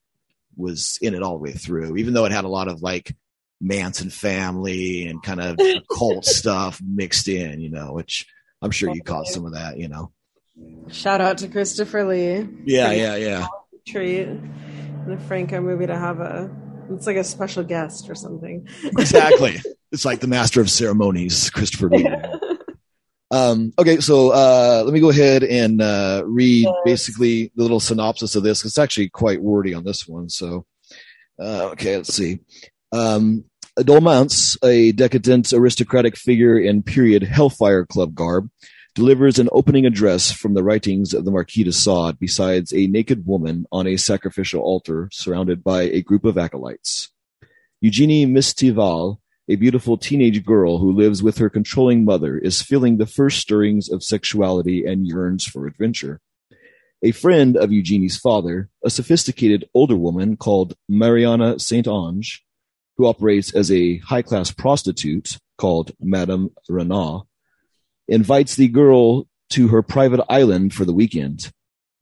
was 0.56 1.00
in 1.02 1.16
it 1.16 1.24
all 1.24 1.38
the 1.38 1.44
way 1.44 1.54
through, 1.54 1.98
even 1.98 2.14
though 2.14 2.26
it 2.26 2.32
had 2.32 2.46
a 2.46 2.50
lot 2.50 2.68
of 2.68 2.82
like 2.82 3.16
Manson 3.62 4.10
family 4.10 5.08
and 5.08 5.24
kind 5.24 5.42
of 5.42 5.60
cult 5.98 6.26
stuff 6.26 6.80
mixed 6.86 7.28
in, 7.28 7.62
you 7.62 7.70
know, 7.70 7.94
which 7.94 8.28
I'm 8.62 8.72
sure 8.72 8.94
you 8.94 9.02
caught 9.02 9.28
some 9.28 9.46
of 9.46 9.54
that, 9.54 9.78
you 9.78 9.88
know. 9.88 10.12
Shout 10.90 11.22
out 11.22 11.38
to 11.40 11.48
Christopher 11.48 12.06
Lee. 12.06 12.48
Yeah, 12.66 12.92
yeah, 12.92 13.16
yeah. 13.16 13.48
Treat 13.88 14.28
in 15.12 15.18
a 15.18 15.22
Franco 15.22 15.60
movie 15.62 15.88
to 15.88 15.97
have 15.97 16.20
a. 16.20 16.49
It's 16.91 17.05
like 17.05 17.18
a 17.18 17.24
special 17.24 17.64
guest 17.64 18.10
or 18.10 18.16
something. 18.16 18.68
exactly. 18.97 19.57
It's 19.91 20.05
like 20.05 20.20
the 20.20 20.28
master 20.28 20.62
of 20.62 20.70
ceremonies, 20.70 21.49
Christopher 21.49 21.89
Lee. 21.89 22.07
Um, 23.32 23.74
okay, 23.80 23.99
so 23.99 24.30
uh, 24.30 24.84
let 24.86 24.93
me 24.93 24.99
go 24.99 25.10
ahead 25.10 25.43
and 25.43 25.82
uh, 25.82 26.22
read 26.28 26.66
Yes. 26.66 26.74
basically 26.86 27.51
the 27.55 27.64
little 27.64 27.80
synopsis 27.80 28.36
of 28.36 28.43
this. 28.43 28.64
It's 28.66 28.78
actually 28.78 29.10
quite 29.10 29.41
wordy 29.41 29.74
on 29.74 29.84
this 29.84 30.07
one. 30.07 30.30
So, 30.30 30.68
uh, 31.41 31.70
okay, 31.72 31.97
let's 31.97 32.14
see. 32.14 32.38
Um, 32.91 33.45
Dolmance, 33.80 34.57
a 34.64 34.91
decadent 34.91 35.53
aristocratic 35.53 36.16
figure 36.16 36.60
in 36.60 36.84
period 36.84 37.24
Hellfire 37.24 37.88
Club 37.88 38.14
garb, 38.14 38.47
delivers 39.00 39.39
an 39.39 39.47
opening 39.54 39.86
address 39.86 40.30
from 40.30 40.56
the 40.56 40.62
writings 40.62 41.14
of 41.14 41.24
the 41.24 41.32
Marquis 41.32 41.64
de 41.64 41.72
Sade 41.72 42.20
besides 42.20 42.74
a 42.74 42.88
naked 42.88 43.26
woman 43.26 43.66
on 43.72 43.88
a 43.88 43.95
sacrificial 43.95 44.60
altar 44.60 45.08
surrounded 45.14 45.64
by 45.64 45.84
a 45.84 46.02
group 46.02 46.26
of 46.26 46.38
acolytes. 46.38 47.10
Eugenie 47.80 48.26
Mistival, 48.26 49.22
a 49.47 49.56
beautiful 49.56 49.97
teenage 49.97 50.43
girl 50.43 50.80
who 50.80 50.91
lives 50.91 51.24
with 51.24 51.38
her 51.38 51.50
controlling 51.50 52.04
mother, 52.04 52.38
is 52.38 52.62
feeling 52.62 52.97
the 52.97 53.06
first 53.06 53.39
stirrings 53.39 53.89
of 53.89 54.04
sexuality 54.04 54.84
and 54.86 55.08
yearns 55.08 55.45
for 55.45 55.66
adventure. 55.66 56.20
A 57.02 57.12
friend 57.12 57.56
of 57.56 57.72
Eugenie's 57.72 58.18
father, 58.18 58.68
a 58.84 58.89
sophisticated 58.89 59.64
older 59.74 59.95
woman 59.95 60.36
called 60.36 60.76
Mariana 60.89 61.58
Saint 61.58 61.88
Ange, 61.88 62.43
who 62.97 63.06
operates 63.06 63.56
as 63.56 63.72
a 63.72 64.00
high 64.00 64.24
class 64.24 64.52
prostitute 64.52 65.38
called 65.58 65.93
Madame 66.02 66.50
Renat, 66.70 67.29
invites 68.10 68.55
the 68.55 68.68
girl 68.68 69.28
to 69.51 69.70
her 69.70 69.82
private 69.82 70.24
island 70.30 70.74
for 70.74 70.86
the 70.86 70.93
weekend. 70.93 71.51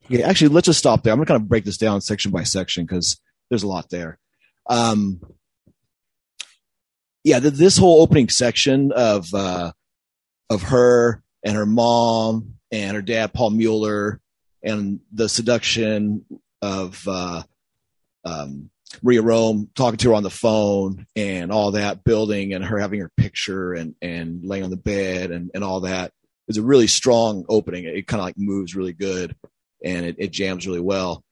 Okay, 0.06 0.22
actually, 0.22 0.48
let's 0.48 0.66
just 0.66 0.78
stop 0.78 1.02
there. 1.02 1.12
I'm 1.12 1.20
to 1.20 1.26
kind 1.26 1.40
of 1.40 1.48
break 1.48 1.64
this 1.64 1.76
down 1.76 2.00
section 2.00 2.30
by 2.30 2.42
section 2.42 2.84
because 2.84 3.20
there's 3.50 3.62
a 3.62 3.68
lot 3.68 3.90
there. 3.90 4.18
Um, 4.68 5.20
yeah, 7.24 7.40
th- 7.40 7.54
this 7.54 7.76
whole 7.76 8.02
opening 8.02 8.28
section 8.28 8.90
of 8.92 9.32
uh, 9.34 9.72
of 10.50 10.62
her 10.64 11.22
and 11.44 11.56
her 11.56 11.66
mom 11.66 12.54
and 12.70 12.96
her 12.96 13.02
dad, 13.02 13.32
Paul 13.32 13.50
Mueller, 13.50 14.20
and 14.62 15.00
the 15.12 15.28
seduction 15.28 16.24
of 16.62 17.06
uh, 17.06 17.42
um, 18.24 18.70
Maria 19.02 19.22
Rohm 19.22 19.68
talking 19.74 19.98
to 19.98 20.10
her 20.10 20.14
on 20.14 20.22
the 20.22 20.30
phone 20.30 21.06
and 21.14 21.52
all 21.52 21.72
that 21.72 22.04
building 22.04 22.54
and 22.54 22.64
her 22.64 22.78
having 22.78 23.00
her 23.00 23.10
picture 23.16 23.72
and, 23.74 23.94
and 24.00 24.44
laying 24.44 24.64
on 24.64 24.70
the 24.70 24.76
bed 24.76 25.30
and, 25.30 25.50
and 25.54 25.62
all 25.62 25.80
that 25.80 26.12
is 26.48 26.56
a 26.56 26.62
really 26.62 26.86
strong 26.86 27.44
opening. 27.48 27.84
It, 27.84 28.06
kind 28.06 28.20
of 28.20 28.24
like 28.26 28.38
moves 28.38 28.74
really 28.74 28.94
good 28.94 29.36
and 29.84 30.06
it, 30.06 30.16
it 30.18 30.32
jams 30.32 30.66
really 30.66 30.80
well. 30.80 31.22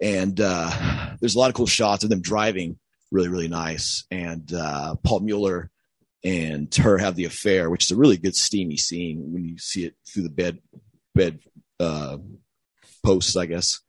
And 0.00 0.38
uh, 0.42 1.14
there's 1.20 1.34
a 1.34 1.38
lot 1.38 1.48
of 1.48 1.54
cool 1.54 1.66
shots 1.66 2.04
of 2.04 2.10
them 2.10 2.20
driving 2.20 2.78
really, 3.10 3.28
really 3.28 3.48
nice. 3.48 4.04
And 4.10 4.52
uh, 4.52 4.96
Paul 5.02 5.20
Mueller 5.20 5.70
and 6.24 6.72
her 6.74 6.98
have 6.98 7.16
the 7.16 7.24
affair, 7.24 7.70
which 7.70 7.84
is 7.84 7.90
a 7.90 7.96
really 7.96 8.16
good 8.16 8.36
steamy 8.36 8.76
scene 8.76 9.32
when 9.32 9.44
you 9.44 9.58
see 9.58 9.84
it 9.86 9.94
through 10.06 10.24
the 10.24 10.30
bed 10.30 10.58
bed 11.14 11.40
uh, 11.80 12.18
posts, 13.04 13.36
I 13.36 13.46
guess, 13.46 13.80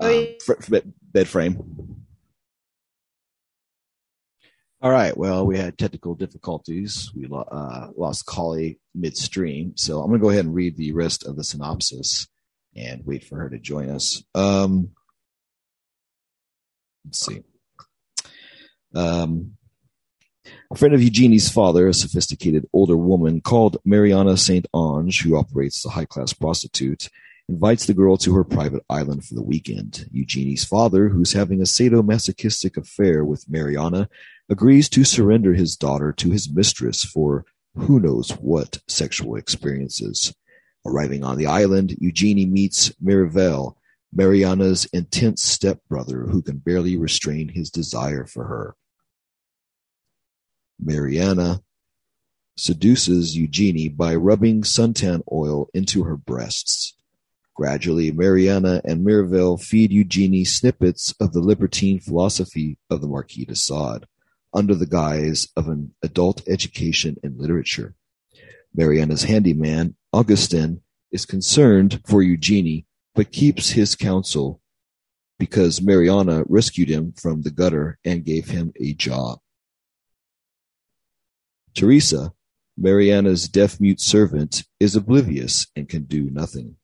Oh, 0.00 0.08
yeah. 0.08 0.28
um, 0.28 0.34
fr- 0.60 0.76
bed 1.12 1.28
frame. 1.28 1.97
All 4.80 4.92
right. 4.92 5.16
Well, 5.16 5.44
we 5.44 5.58
had 5.58 5.76
technical 5.76 6.14
difficulties. 6.14 7.10
We 7.12 7.28
uh, 7.32 7.88
lost 7.96 8.26
Kali 8.26 8.78
midstream, 8.94 9.76
so 9.76 10.00
I'm 10.00 10.08
going 10.08 10.20
to 10.20 10.22
go 10.22 10.30
ahead 10.30 10.44
and 10.44 10.54
read 10.54 10.76
the 10.76 10.92
rest 10.92 11.26
of 11.26 11.34
the 11.34 11.42
synopsis 11.42 12.28
and 12.76 13.04
wait 13.04 13.24
for 13.24 13.36
her 13.38 13.50
to 13.50 13.58
join 13.58 13.90
us. 13.90 14.22
Um, 14.36 14.90
let's 17.04 17.26
see. 17.26 17.42
Um, 18.94 19.56
a 20.70 20.76
friend 20.76 20.94
of 20.94 21.02
Eugenie's 21.02 21.50
father, 21.50 21.88
a 21.88 21.94
sophisticated 21.94 22.64
older 22.72 22.96
woman 22.96 23.40
called 23.40 23.78
Mariana 23.84 24.36
St. 24.36 24.66
Ange, 24.74 25.22
who 25.22 25.36
operates 25.36 25.84
a 25.84 25.90
high 25.90 26.04
class 26.04 26.32
prostitute, 26.32 27.08
invites 27.48 27.86
the 27.86 27.94
girl 27.94 28.16
to 28.18 28.34
her 28.34 28.44
private 28.44 28.84
island 28.88 29.24
for 29.24 29.34
the 29.34 29.42
weekend. 29.42 30.06
Eugenie's 30.12 30.64
father, 30.64 31.08
who's 31.08 31.32
having 31.32 31.60
a 31.60 31.64
sadomasochistic 31.64 32.76
affair 32.76 33.24
with 33.24 33.48
Mariana, 33.48 34.08
agrees 34.48 34.88
to 34.88 35.04
surrender 35.04 35.54
his 35.54 35.76
daughter 35.76 36.12
to 36.12 36.30
his 36.30 36.50
mistress 36.50 37.04
for 37.04 37.44
who 37.76 38.00
knows 38.00 38.30
what 38.40 38.78
sexual 38.88 39.36
experiences. 39.36 40.34
Arriving 40.86 41.22
on 41.22 41.36
the 41.36 41.46
island, 41.46 41.94
Eugenie 42.00 42.46
meets 42.46 42.90
Miravel, 43.02 43.76
Mariana's 44.12 44.86
intense 44.86 45.44
stepbrother 45.44 46.22
who 46.22 46.40
can 46.40 46.58
barely 46.58 46.96
restrain 46.96 47.48
his 47.48 47.70
desire 47.70 48.24
for 48.24 48.44
her. 48.44 48.74
Mariana 50.80 51.62
seduces 52.56 53.36
Eugenie 53.36 53.88
by 53.88 54.14
rubbing 54.14 54.62
suntan 54.62 55.22
oil 55.30 55.68
into 55.74 56.04
her 56.04 56.16
breasts. 56.16 56.94
Gradually, 57.54 58.10
Mariana 58.12 58.80
and 58.84 59.04
Miravel 59.04 59.60
feed 59.60 59.92
Eugenie 59.92 60.44
snippets 60.44 61.14
of 61.20 61.32
the 61.32 61.40
libertine 61.40 62.00
philosophy 62.00 62.78
of 62.88 63.00
the 63.00 63.08
Marquis 63.08 63.44
de 63.44 63.54
Sade 63.54 64.06
under 64.52 64.74
the 64.74 64.86
guise 64.86 65.48
of 65.56 65.68
an 65.68 65.94
adult 66.02 66.42
education 66.48 67.16
in 67.22 67.38
literature. 67.38 67.94
Mariana's 68.74 69.24
handyman, 69.24 69.96
Augustin, 70.12 70.82
is 71.10 71.26
concerned 71.26 72.00
for 72.06 72.22
Eugenie, 72.22 72.86
but 73.14 73.32
keeps 73.32 73.70
his 73.70 73.94
counsel 73.94 74.60
because 75.38 75.80
Mariana 75.80 76.44
rescued 76.48 76.88
him 76.88 77.12
from 77.12 77.42
the 77.42 77.50
gutter 77.50 77.98
and 78.04 78.24
gave 78.24 78.48
him 78.48 78.72
a 78.80 78.92
job. 78.94 79.38
Teresa, 81.74 82.32
Mariana's 82.76 83.48
deaf-mute 83.48 84.00
servant, 84.00 84.64
is 84.80 84.96
oblivious 84.96 85.66
and 85.76 85.88
can 85.88 86.04
do 86.04 86.28
nothing. 86.30 86.77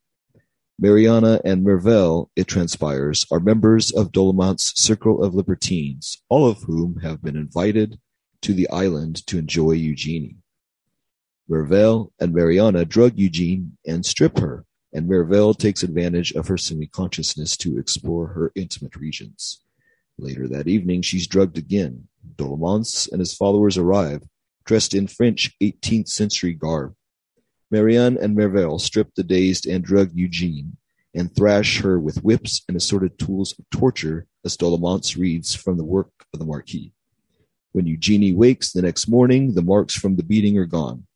Mariana 0.79 1.41
and 1.45 1.65
Mervelle, 1.65 2.31
it 2.35 2.49
transpires, 2.49 3.25
are 3.31 3.39
members 3.39 3.93
of 3.93 4.11
Dolmance's 4.11 4.73
Circle 4.75 5.23
of 5.23 5.35
Libertines, 5.35 6.21
all 6.29 6.49
of 6.49 6.63
whom 6.63 6.97
have 7.01 7.23
been 7.23 7.37
invited 7.37 8.01
to 8.43 8.53
the 8.53 8.69
island 8.71 9.25
to 9.29 9.39
enjoy 9.39 9.73
Eugenie. 9.73 10.37
Mervelle 11.49 12.11
and 12.19 12.35
Mariana 12.35 12.85
drug 12.85 13.17
Eugene 13.17 13.77
and 13.87 14.05
strip 14.05 14.39
her, 14.39 14.65
and 14.93 15.09
Mervelle 15.09 15.57
takes 15.57 15.85
advantage 15.85 16.33
of 16.33 16.49
her 16.49 16.59
semi-consciousness 16.59 17.57
to 17.59 17.79
explore 17.79 18.29
her 18.29 18.51
intimate 18.57 18.97
regions. 18.97 19.61
Later 20.19 20.49
that 20.49 20.67
evening, 20.67 21.03
she's 21.03 21.29
drugged 21.29 21.57
again. 21.57 22.09
Dolmance 22.37 23.11
and 23.11 23.21
his 23.21 23.35
followers 23.35 23.79
arrive, 23.79 24.23
dressed 24.65 24.95
in 24.95 25.07
French 25.07 25.55
18th 25.63 26.09
century 26.09 26.53
garb. 26.53 26.95
Marianne 27.75 28.17
and 28.19 28.37
Mervelle 28.37 28.81
strip 28.81 29.13
the 29.17 29.25
dazed 29.25 29.67
and 29.67 29.83
drugged 29.83 30.17
Eugene 30.17 30.77
and 31.13 31.35
thrash 31.35 31.81
her 31.81 31.99
with 31.99 32.23
whips 32.23 32.63
and 32.69 32.77
assorted 32.77 33.19
tools 33.19 33.53
of 33.59 33.69
torture, 33.69 34.29
as 34.45 34.57
Dolmance 34.57 35.17
reads 35.17 35.57
from 35.57 35.77
the 35.77 35.85
work 35.85 36.13
of 36.33 36.39
the 36.39 36.45
Marquis. 36.45 36.93
When 37.73 37.89
Eugenie 37.89 38.33
wakes 38.33 38.71
the 38.71 38.83
next 38.83 39.09
morning, 39.09 39.55
the 39.55 39.63
marks 39.63 39.97
from 39.97 40.15
the 40.15 40.23
beating 40.23 40.57
are 40.57 40.67
gone. 40.67 41.09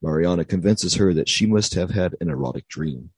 Mariana 0.00 0.46
convinces 0.46 0.94
her 0.94 1.12
that 1.12 1.28
she 1.28 1.44
must 1.44 1.74
have 1.74 1.90
had 1.90 2.16
an 2.18 2.30
erotic 2.30 2.66
dream. 2.68 3.10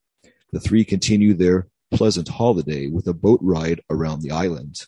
The 0.51 0.59
three 0.59 0.85
continue 0.85 1.35
their 1.35 1.69
pleasant 1.93 2.31
holiday 2.31 2.89
with 2.89 3.07
a 3.07 3.15
boat 3.15 3.39
ride 3.45 3.81
around 3.91 4.23
the 4.23 4.33
island. 4.33 4.87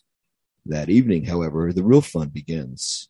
That 0.65 0.89
evening, 0.89 1.23
however, 1.23 1.71
the 1.71 1.83
real 1.85 2.01
fun 2.01 2.27
begins. 2.27 3.07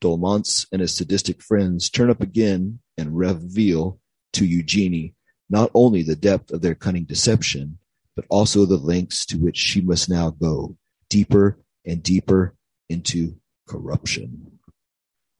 Dolmance 0.00 0.66
and 0.72 0.80
his 0.80 0.96
sadistic 0.96 1.42
friends 1.42 1.90
turn 1.90 2.08
up 2.08 2.22
again 2.22 2.78
and 2.96 3.14
reveal 3.14 3.98
to 4.32 4.46
Eugenie 4.46 5.14
not 5.50 5.70
only 5.74 6.02
the 6.02 6.16
depth 6.16 6.50
of 6.50 6.62
their 6.62 6.74
cunning 6.74 7.04
deception, 7.04 7.78
but 8.16 8.24
also 8.28 8.64
the 8.64 8.76
lengths 8.76 9.26
to 9.26 9.36
which 9.36 9.56
she 9.56 9.80
must 9.80 10.08
now 10.08 10.30
go, 10.30 10.76
deeper 11.08 11.58
and 11.84 12.02
deeper 12.02 12.54
into 12.88 13.36
corruption. 13.68 14.58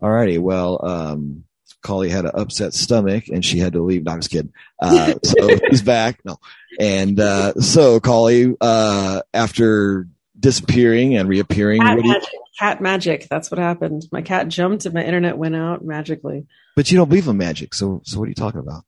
Alrighty, 0.02 0.38
well, 0.38 0.84
um, 0.84 1.44
Kali 1.82 2.08
had 2.08 2.24
an 2.24 2.32
upset 2.34 2.74
stomach 2.74 3.28
and 3.28 3.44
she 3.44 3.58
had 3.58 3.72
to 3.72 3.82
leave. 3.82 4.04
No, 4.04 4.12
I'm 4.12 4.20
just 4.20 4.30
kidding. 4.30 4.52
Uh, 4.80 5.14
so 5.24 5.58
he's 5.70 5.82
back. 5.82 6.20
No. 6.24 6.38
And, 6.78 7.18
uh, 7.18 7.54
so 7.54 8.00
Kali, 8.00 8.54
uh, 8.60 9.22
after 9.32 10.08
disappearing 10.38 11.16
and 11.16 11.28
reappearing, 11.28 11.80
Cat 11.80 11.96
what 11.96 12.02
do 12.02 12.08
you, 12.08 12.14
magic. 12.14 12.30
Cat 12.58 12.80
magic. 12.80 13.28
That's 13.28 13.50
what 13.50 13.58
happened. 13.58 14.06
My 14.12 14.22
cat 14.22 14.48
jumped 14.48 14.84
and 14.86 14.94
my 14.94 15.04
internet 15.04 15.36
went 15.38 15.56
out 15.56 15.84
magically. 15.84 16.46
but 16.76 16.90
you 16.90 16.96
don't 16.96 17.08
believe 17.08 17.28
in 17.28 17.36
magic. 17.36 17.74
So, 17.74 18.00
so 18.04 18.18
what 18.18 18.26
are 18.26 18.28
you 18.28 18.34
talking 18.34 18.60
about? 18.60 18.84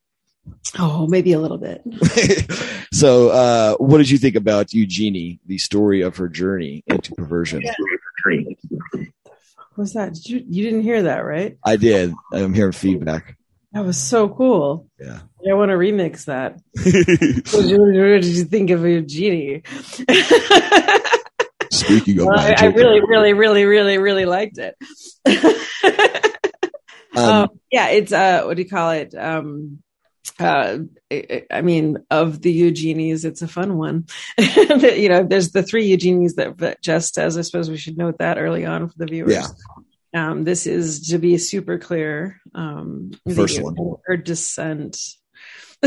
Oh, 0.77 1.07
maybe 1.07 1.31
a 1.33 1.39
little 1.39 1.57
bit. 1.57 1.81
so, 2.93 3.29
uh, 3.29 3.75
what 3.77 3.97
did 3.97 4.09
you 4.11 4.19
think 4.19 4.35
about 4.35 4.73
Eugenie, 4.73 5.39
the 5.47 5.57
story 5.57 6.01
of 6.01 6.17
her 6.17 6.29
journey 6.29 6.83
into 6.85 7.15
perversion? 7.15 7.63
What 8.23 9.77
was 9.77 9.93
that? 9.93 10.13
Did 10.13 10.29
you 10.29 10.43
you 10.47 10.63
didn't 10.63 10.83
hear 10.83 11.03
that, 11.03 11.19
right? 11.25 11.57
I 11.63 11.77
did. 11.77 12.13
I'm 12.31 12.53
hearing 12.53 12.71
feedback. 12.73 13.37
That 13.73 13.83
was 13.83 13.97
so 13.97 14.29
cool. 14.29 14.87
Yeah. 14.99 15.19
I 15.49 15.53
want 15.53 15.69
to 15.69 15.75
remix 15.77 16.25
that. 16.25 16.59
What 16.75 17.61
did 17.61 17.69
you, 17.69 17.79
what 17.81 18.21
did 18.21 18.25
you 18.25 18.43
think 18.45 18.69
of 18.69 18.85
Eugenie? 18.85 19.63
Speaking 21.79 22.19
of 22.19 22.27
Well, 22.27 22.39
I, 22.39 22.49
magic, 22.49 22.63
I 22.63 22.65
really, 22.67 23.01
really, 23.01 23.33
really, 23.33 23.65
really, 23.65 23.97
really 23.97 24.25
liked 24.25 24.57
it. 24.57 24.75
um, 27.15 27.23
um, 27.23 27.49
yeah, 27.71 27.89
it's 27.89 28.11
uh, 28.11 28.43
what 28.43 28.57
do 28.57 28.63
you 28.63 28.69
call 28.69 28.91
it? 28.91 29.13
Um, 29.15 29.79
uh, 30.39 30.79
I 31.11 31.43
I 31.51 31.61
mean, 31.61 31.97
of 32.09 32.41
the 32.41 32.51
Eugenies, 32.51 33.25
it's 33.25 33.41
a 33.41 33.47
fun 33.47 33.77
one. 33.77 34.05
you 34.37 35.09
know, 35.09 35.23
there's 35.23 35.51
the 35.51 35.63
three 35.63 35.85
Eugenies 35.85 36.35
that, 36.35 36.57
that 36.57 36.81
Jess 36.81 37.11
says. 37.11 37.37
I 37.37 37.41
suppose 37.41 37.69
we 37.69 37.77
should 37.77 37.97
note 37.97 38.17
that 38.19 38.37
early 38.37 38.65
on 38.65 38.89
for 38.89 38.97
the 38.97 39.05
viewers. 39.05 39.33
Yeah. 39.33 39.47
Um, 40.15 40.45
this 40.45 40.65
is 40.65 41.09
to 41.09 41.17
be 41.17 41.37
super 41.37 41.77
clear. 41.77 42.39
Um, 42.53 43.11
First 43.33 43.61
one. 43.61 43.75
her 44.05 44.17
descent. 44.17 44.97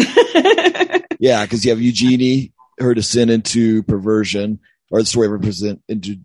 yeah, 1.18 1.43
because 1.45 1.64
you 1.64 1.70
have 1.70 1.80
Eugenie, 1.80 2.53
her 2.78 2.95
descent 2.95 3.30
into 3.30 3.82
perversion, 3.84 4.61
or 4.91 5.01
the 5.01 5.07
story 5.07 5.39
descent 5.41 5.82
into 5.89 6.16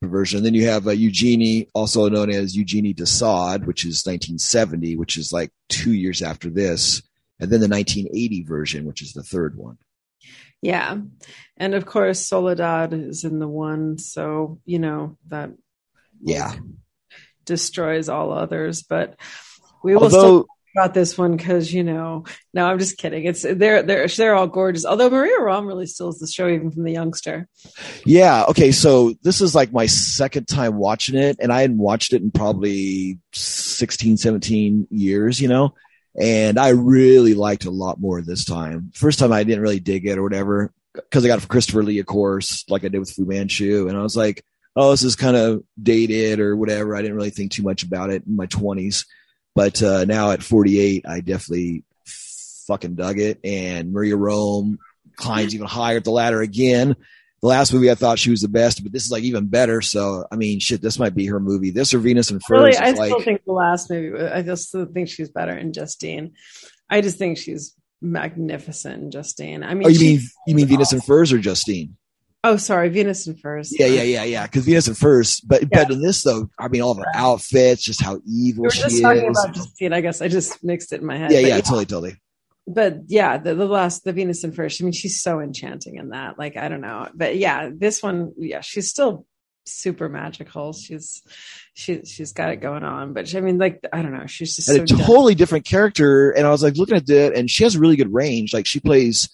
perversion. 0.00 0.42
Then 0.42 0.54
you 0.54 0.66
have 0.66 0.86
uh, 0.86 0.90
Eugenie, 0.90 1.68
also 1.74 2.08
known 2.08 2.30
as 2.30 2.56
Eugenie 2.56 2.92
de 2.92 3.06
Sade, 3.06 3.66
which 3.66 3.84
is 3.84 4.04
1970, 4.04 4.96
which 4.96 5.16
is 5.16 5.32
like 5.32 5.50
two 5.68 5.92
years 5.92 6.22
after 6.22 6.50
this. 6.50 7.02
And 7.40 7.50
then 7.50 7.60
the 7.60 7.68
1980 7.68 8.44
version, 8.44 8.84
which 8.84 9.02
is 9.02 9.12
the 9.12 9.22
third 9.22 9.56
one. 9.56 9.78
Yeah. 10.60 10.98
And 11.56 11.74
of 11.74 11.86
course, 11.86 12.20
Soledad 12.20 12.92
is 12.92 13.24
in 13.24 13.38
the 13.38 13.48
one. 13.48 13.98
So, 13.98 14.60
you 14.64 14.78
know, 14.78 15.18
that 15.28 15.50
Yeah. 16.20 16.54
destroys 17.44 18.08
all 18.08 18.32
others. 18.32 18.82
But 18.82 19.18
we 19.82 19.94
will 19.94 20.04
Although 20.04 20.18
still 20.18 20.46
about 20.74 20.94
this 20.94 21.16
one 21.16 21.36
because 21.36 21.72
you 21.72 21.84
know, 21.84 22.24
no, 22.52 22.66
I'm 22.66 22.78
just 22.78 22.98
kidding. 22.98 23.24
It's 23.24 23.42
they're 23.42 23.82
they're 23.82 24.06
they're 24.06 24.34
all 24.34 24.46
gorgeous. 24.46 24.84
Although 24.84 25.10
Maria 25.10 25.38
Rohm 25.38 25.66
really 25.66 25.86
steals 25.86 26.18
the 26.18 26.26
show 26.26 26.48
even 26.48 26.70
from 26.70 26.84
the 26.84 26.92
youngster. 26.92 27.48
Yeah. 28.04 28.44
Okay. 28.48 28.72
So 28.72 29.14
this 29.22 29.40
is 29.40 29.54
like 29.54 29.72
my 29.72 29.86
second 29.86 30.46
time 30.46 30.76
watching 30.76 31.16
it, 31.16 31.36
and 31.40 31.52
I 31.52 31.60
hadn't 31.62 31.78
watched 31.78 32.12
it 32.12 32.22
in 32.22 32.30
probably 32.30 33.18
16, 33.32 34.16
17 34.16 34.88
years. 34.90 35.40
You 35.40 35.48
know, 35.48 35.74
and 36.20 36.58
I 36.58 36.70
really 36.70 37.34
liked 37.34 37.64
a 37.64 37.70
lot 37.70 38.00
more 38.00 38.20
this 38.20 38.44
time. 38.44 38.92
First 38.94 39.18
time 39.18 39.32
I 39.32 39.44
didn't 39.44 39.62
really 39.62 39.80
dig 39.80 40.06
it 40.06 40.18
or 40.18 40.22
whatever 40.22 40.72
because 40.94 41.24
I 41.24 41.28
got 41.28 41.42
it 41.42 41.48
Christopher 41.48 41.82
Lee, 41.82 41.98
of 41.98 42.06
course, 42.06 42.64
like 42.68 42.84
I 42.84 42.88
did 42.88 42.98
with 42.98 43.10
Fu 43.10 43.24
Manchu, 43.24 43.88
and 43.88 43.96
I 43.96 44.02
was 44.02 44.16
like, 44.16 44.44
oh, 44.76 44.90
this 44.90 45.02
is 45.02 45.16
kind 45.16 45.36
of 45.36 45.62
dated 45.82 46.40
or 46.40 46.56
whatever. 46.56 46.94
I 46.94 47.02
didn't 47.02 47.16
really 47.16 47.30
think 47.30 47.52
too 47.52 47.62
much 47.62 47.82
about 47.82 48.10
it 48.10 48.24
in 48.26 48.36
my 48.36 48.46
twenties, 48.46 49.06
but 49.54 49.82
uh, 49.82 50.04
now 50.04 50.30
at 50.30 50.42
48, 50.42 51.04
I 51.06 51.20
definitely 51.20 51.84
fucking 52.66 52.94
dug 52.94 53.18
it. 53.18 53.38
And 53.44 53.92
Maria 53.92 54.16
Rohm 54.16 54.78
climbs 55.16 55.54
even 55.54 55.66
higher 55.66 55.98
up 55.98 56.04
the 56.04 56.10
ladder 56.10 56.40
again. 56.40 56.96
The 57.42 57.48
last 57.48 57.72
movie 57.72 57.90
I 57.90 57.96
thought 57.96 58.20
she 58.20 58.30
was 58.30 58.40
the 58.40 58.48
best, 58.48 58.82
but 58.82 58.92
this 58.92 59.04
is 59.04 59.10
like 59.10 59.24
even 59.24 59.48
better. 59.48 59.80
So 59.80 60.24
I 60.30 60.36
mean, 60.36 60.60
shit, 60.60 60.80
this 60.80 60.98
might 60.98 61.14
be 61.14 61.26
her 61.26 61.40
movie. 61.40 61.70
This 61.70 61.92
or 61.92 61.98
Venus 61.98 62.30
in 62.30 62.38
Furs. 62.38 62.50
Really, 62.50 62.76
I 62.76 62.92
still 62.92 63.16
like, 63.16 63.24
think 63.24 63.44
the 63.44 63.52
last 63.52 63.90
movie. 63.90 64.24
I 64.24 64.42
just 64.42 64.72
think 64.94 65.08
she's 65.08 65.28
better 65.28 65.52
in 65.52 65.72
Justine. 65.72 66.34
I 66.88 67.00
just 67.00 67.18
think 67.18 67.38
she's 67.38 67.74
magnificent 68.00 69.12
Justine. 69.12 69.64
I 69.64 69.74
mean, 69.74 69.86
oh, 69.86 69.90
you 69.90 69.98
mean 69.98 70.20
you 70.46 70.54
mean 70.54 70.66
Venus 70.68 70.92
in 70.92 71.00
Furs 71.00 71.32
or 71.32 71.38
Justine? 71.38 71.96
Oh, 72.44 72.56
sorry, 72.56 72.88
Venus 72.88 73.26
in 73.28 73.36
Furs. 73.36 73.72
Yeah, 73.78 73.86
yeah, 73.86 74.02
yeah, 74.02 74.24
yeah. 74.24 74.46
Because 74.46 74.64
Venus 74.64 74.88
in 74.88 74.94
Furs, 74.94 75.40
but 75.40 75.62
Yeah. 75.62 75.68
but 75.84 75.90
in 75.92 76.02
this 76.02 76.22
though, 76.22 76.48
I 76.58 76.68
mean, 76.68 76.82
all 76.82 76.90
of 76.90 76.98
her 76.98 77.04
outfits, 77.14 77.82
just 77.84 78.02
how 78.02 78.20
evil 78.26 78.62
We 78.62 78.66
were 78.66 78.70
she 78.70 78.82
just 78.82 78.94
is. 78.96 79.00
talking 79.00 79.28
about 79.28 79.54
Justine. 79.54 79.92
I 79.92 80.00
guess 80.00 80.20
I 80.20 80.28
just 80.28 80.62
mixed 80.64 80.92
it 80.92 81.00
in 81.00 81.06
my 81.06 81.16
head. 81.18 81.30
yeah, 81.32 81.40
But 81.42 81.48
yeah, 81.48 81.60
totally, 81.60 81.86
totally. 81.86 82.16
but 82.66 82.98
yeah, 83.06 83.38
the, 83.38 83.54
the 83.54 83.66
last, 83.66 84.02
the 84.04 84.12
Venus 84.12 84.42
in 84.42 84.50
Furs. 84.52 84.80
I 84.80 84.84
mean, 84.84 84.92
she's 84.92 85.20
so 85.22 85.38
enchanting 85.40 85.96
in 85.98 86.08
that. 86.08 86.36
Like, 86.36 86.56
I 86.56 86.68
don't 86.68 86.80
know, 86.80 87.08
but 87.14 87.36
yeah, 87.36 87.70
this 87.72 88.02
one, 88.02 88.32
yeah, 88.36 88.60
she's 88.60 88.88
still 88.88 89.24
super 89.64 90.08
magical. 90.08 90.72
She's 90.72 91.22
she 91.74 92.00
she's 92.04 92.32
got 92.32 92.50
it 92.50 92.56
going 92.56 92.82
on. 92.82 93.12
But 93.12 93.28
she, 93.28 93.38
I 93.38 93.40
mean, 93.40 93.58
like, 93.58 93.86
I 93.92 94.02
don't 94.02 94.12
know, 94.12 94.26
she's 94.26 94.56
just 94.56 94.66
so 94.66 94.82
a 94.82 94.86
totally 94.86 95.36
different 95.36 95.64
character. 95.64 96.30
And 96.32 96.44
I 96.44 96.50
was 96.50 96.64
like 96.64 96.76
looking 96.76 96.96
at 96.96 97.08
it, 97.08 97.36
and 97.36 97.48
she 97.48 97.62
has 97.62 97.76
a 97.76 97.78
really 97.78 97.94
good 97.94 98.12
range. 98.12 98.52
Like 98.52 98.66
she 98.66 98.80
plays 98.80 99.28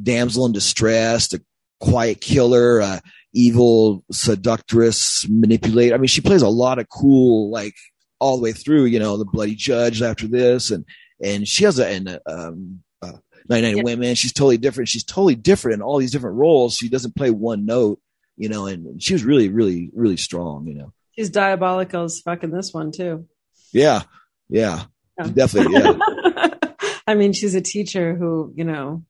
damsel 0.00 0.44
in 0.46 0.52
distress, 0.52 1.32
a 1.32 1.40
quiet 1.80 2.20
killer, 2.20 2.80
uh, 2.80 3.00
evil 3.32 4.04
seductress, 4.12 5.26
manipulator. 5.28 5.94
I 5.94 5.98
mean, 5.98 6.08
she 6.08 6.20
plays 6.20 6.42
a 6.42 6.48
lot 6.48 6.78
of 6.78 6.88
cool, 6.88 7.50
like 7.50 7.74
all 8.18 8.36
the 8.36 8.42
way 8.42 8.52
through. 8.52 8.84
You 8.84 8.98
know, 8.98 9.16
the 9.16 9.24
bloody 9.24 9.54
judge 9.54 10.02
after 10.02 10.26
this, 10.26 10.70
and 10.70 10.84
and 11.22 11.46
she 11.48 11.64
has 11.64 11.78
a 11.78 11.86
and 11.88 12.18
um. 12.26 12.82
Uh, 13.02 13.12
99 13.48 13.76
Yeah. 13.78 13.82
women. 13.82 14.14
She's 14.14 14.32
totally 14.32 14.58
different. 14.58 14.88
She's 14.88 15.02
totally 15.02 15.34
different 15.34 15.76
in 15.76 15.82
all 15.82 15.98
these 15.98 16.12
different 16.12 16.36
roles. 16.36 16.74
She 16.76 16.88
doesn't 16.88 17.16
play 17.16 17.30
one 17.30 17.64
note, 17.64 17.98
you 18.36 18.48
know, 18.48 18.66
and 18.66 19.02
she 19.02 19.12
was 19.14 19.24
really, 19.24 19.48
really, 19.48 19.90
really 19.92 20.18
strong, 20.18 20.68
you 20.68 20.74
know. 20.74 20.92
she's 21.16 21.30
diabolical 21.30 22.04
as 22.04 22.20
fuck 22.20 22.44
in 22.44 22.50
this 22.52 22.72
one 22.72 22.92
too. 22.92 23.26
Yeah. 23.72 24.02
Yeah. 24.50 24.84
Yeah. 25.18 25.28
Definitely. 25.28 25.80
Yeah. 25.80 26.48
I 27.08 27.14
mean, 27.14 27.32
she's 27.32 27.54
a 27.56 27.60
teacher 27.60 28.14
who, 28.14 28.52
you 28.54 28.62
know, 28.64 29.04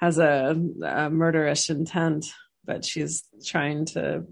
has 0.00 0.18
a, 0.18 0.56
a 0.84 1.10
murderous 1.10 1.70
intent, 1.70 2.26
but 2.64 2.84
she's 2.84 3.24
trying 3.44 3.86
to, 3.86 4.24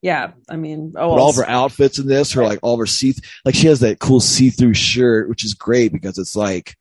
yeah. 0.00 0.32
I 0.48 0.56
mean, 0.56 0.94
oh, 0.96 1.10
all 1.10 1.30
of 1.30 1.36
her 1.36 1.48
outfits 1.48 1.98
in 1.98 2.06
this, 2.06 2.32
her 2.32 2.42
like 2.42 2.60
all 2.62 2.74
of 2.74 2.80
her 2.80 2.86
see, 2.86 3.14
like 3.44 3.54
she 3.54 3.66
has 3.66 3.80
that 3.80 3.98
cool 3.98 4.20
see-through 4.20 4.74
shirt, 4.74 5.28
which 5.28 5.44
is 5.44 5.54
great 5.54 5.92
because 5.92 6.18
it's 6.18 6.36
like 6.36 6.76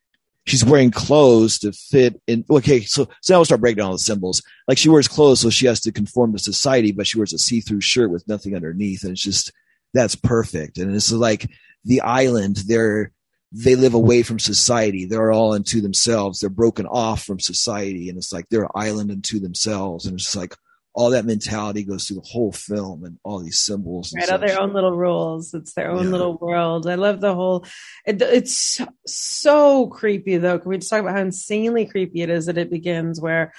she's 0.46 0.66
wearing 0.66 0.92
clothes 0.92 1.60
to 1.60 1.72
fit 1.72 2.22
in. 2.28 2.46
Okay, 2.50 2.82
so 2.82 3.08
so 3.22 3.34
now 3.34 3.40
we'll 3.40 3.46
start 3.46 3.62
breaking 3.62 3.78
down 3.78 3.88
all 3.88 3.94
the 3.94 4.00
symbols. 4.00 4.42
Like 4.68 4.78
she 4.78 4.90
wears 4.90 5.08
clothes, 5.08 5.40
so 5.42 5.50
she 5.50 5.66
has 5.68 5.82
to 5.82 5.92
conform 5.92 6.34
to 6.34 6.40
society, 6.40 6.92
but 6.92 7.08
she 7.08 7.18
wears 7.18 7.34
a 7.34 7.38
see-through 7.38 7.82
shirt 7.82 8.12
with 8.12 8.28
nothing 8.28 8.56
underneath, 8.56 9.04
and 9.04 9.12
it's 9.12 9.22
just 9.22 9.52
that's 9.94 10.16
perfect. 10.16 10.78
And 10.78 10.96
it's 10.96 11.12
like 11.12 11.50
the 11.86 12.02
island, 12.02 12.58
they're 12.68 13.12
they 13.56 13.76
live 13.76 13.94
away 13.94 14.24
from 14.24 14.40
society. 14.40 15.06
They're 15.06 15.32
all 15.32 15.54
into 15.54 15.80
themselves. 15.80 16.40
They're 16.40 16.50
broken 16.50 16.88
off 16.88 17.24
from 17.24 17.40
society, 17.40 18.10
and 18.10 18.18
it's 18.18 18.34
like 18.34 18.50
they're 18.50 18.64
an 18.64 18.70
island 18.76 19.12
unto 19.12 19.40
themselves. 19.40 20.06
And 20.06 20.16
it's 20.16 20.24
just 20.24 20.36
like 20.36 20.56
all 20.96 21.12
that 21.12 21.26
mentality 21.26 21.84
goes 21.84 22.06
through 22.08 22.18
the 22.18 22.28
whole 22.28 22.52
film 22.52 23.04
and 23.04 23.18
all 23.24 23.40
these 23.40 23.60
symbols. 23.60 24.12
and 24.14 24.22
right, 24.22 24.30
all 24.32 24.38
their 24.40 24.62
own 24.62 24.74
little 24.74 24.96
rules. 24.96 25.54
It's 25.54 25.74
their 25.74 25.92
own 25.92 26.06
Yeah. 26.06 26.12
little 26.12 26.38
world. 26.38 26.88
I 26.88 26.96
love 26.96 27.20
the 27.22 27.34
whole. 27.34 27.66
It, 28.06 28.22
it's 28.22 28.56
so, 28.58 28.88
so 29.06 29.88
creepy 29.88 30.38
though. 30.38 30.60
Can 30.60 30.70
we 30.70 30.78
just 30.78 30.90
talk 30.90 31.02
about 31.02 31.16
how 31.16 31.22
insanely 31.22 31.86
creepy 31.86 32.22
it 32.22 32.30
is 32.30 32.46
that 32.48 32.58
it 32.58 32.70
begins 32.72 33.20
where 33.22 33.54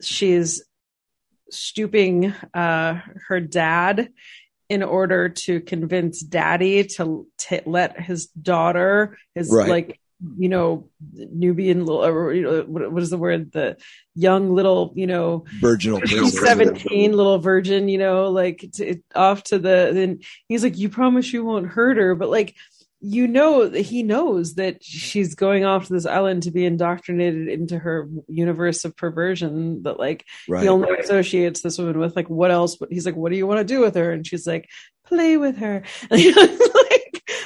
she's 0.00 0.62
stooping 1.50 2.32
uh, 2.54 3.00
her 3.28 3.40
dad 3.40 4.08
in 4.70 4.84
order 4.84 5.28
to 5.28 5.60
convince 5.60 6.20
daddy 6.20 6.84
to, 6.84 7.26
to 7.38 7.62
let 7.66 8.00
his 8.00 8.26
daughter, 8.28 9.18
his 9.34 9.50
Right. 9.52 9.68
like 9.68 10.00
you 10.36 10.50
know 10.50 10.88
Nubian 11.12 11.86
little, 11.86 12.04
or, 12.04 12.32
you 12.34 12.42
know, 12.42 12.62
what, 12.62 12.92
what 12.92 13.02
is 13.02 13.08
the 13.08 13.16
word? 13.16 13.52
The 13.52 13.78
young 14.14 14.54
little, 14.54 14.92
you 14.94 15.06
know, 15.06 15.44
virginal 15.60 16.00
17 16.06 17.12
little 17.12 17.38
virgin 17.38 17.88
you 17.88 17.98
know 17.98 18.30
like 18.30 18.64
to, 18.74 19.00
off 19.14 19.42
to 19.44 19.58
the 19.58 19.90
then 19.92 20.20
he's 20.46 20.62
like 20.62 20.78
you 20.78 20.88
promise 20.88 21.32
you 21.32 21.44
won't 21.44 21.66
hurt 21.66 21.96
her 21.96 22.14
but 22.14 22.28
like 22.28 22.54
you 23.00 23.26
know 23.26 23.70
he 23.70 24.02
knows 24.02 24.54
that 24.54 24.82
she's 24.84 25.34
going 25.34 25.64
off 25.64 25.86
to 25.86 25.92
this 25.92 26.06
island 26.06 26.42
to 26.42 26.50
be 26.50 26.64
indoctrinated 26.66 27.48
into 27.48 27.78
her 27.78 28.08
universe 28.28 28.84
of 28.84 28.96
perversion 28.96 29.82
that 29.84 29.98
like 29.98 30.26
Right. 30.48 30.62
he 30.62 30.68
only 30.68 30.94
associates 30.98 31.62
this 31.62 31.78
woman 31.78 31.98
with 31.98 32.14
like 32.14 32.28
what 32.28 32.50
else 32.50 32.76
but 32.76 32.92
he's 32.92 33.06
like 33.06 33.16
what 33.16 33.32
do 33.32 33.38
you 33.38 33.46
want 33.46 33.58
to 33.58 33.64
do 33.74 33.80
with 33.80 33.94
her 33.94 34.12
and 34.12 34.26
she's 34.26 34.46
like 34.46 34.68
play 35.06 35.36
with 35.36 35.56
her 35.58 35.82
and 36.10 36.36
like 36.36 37.00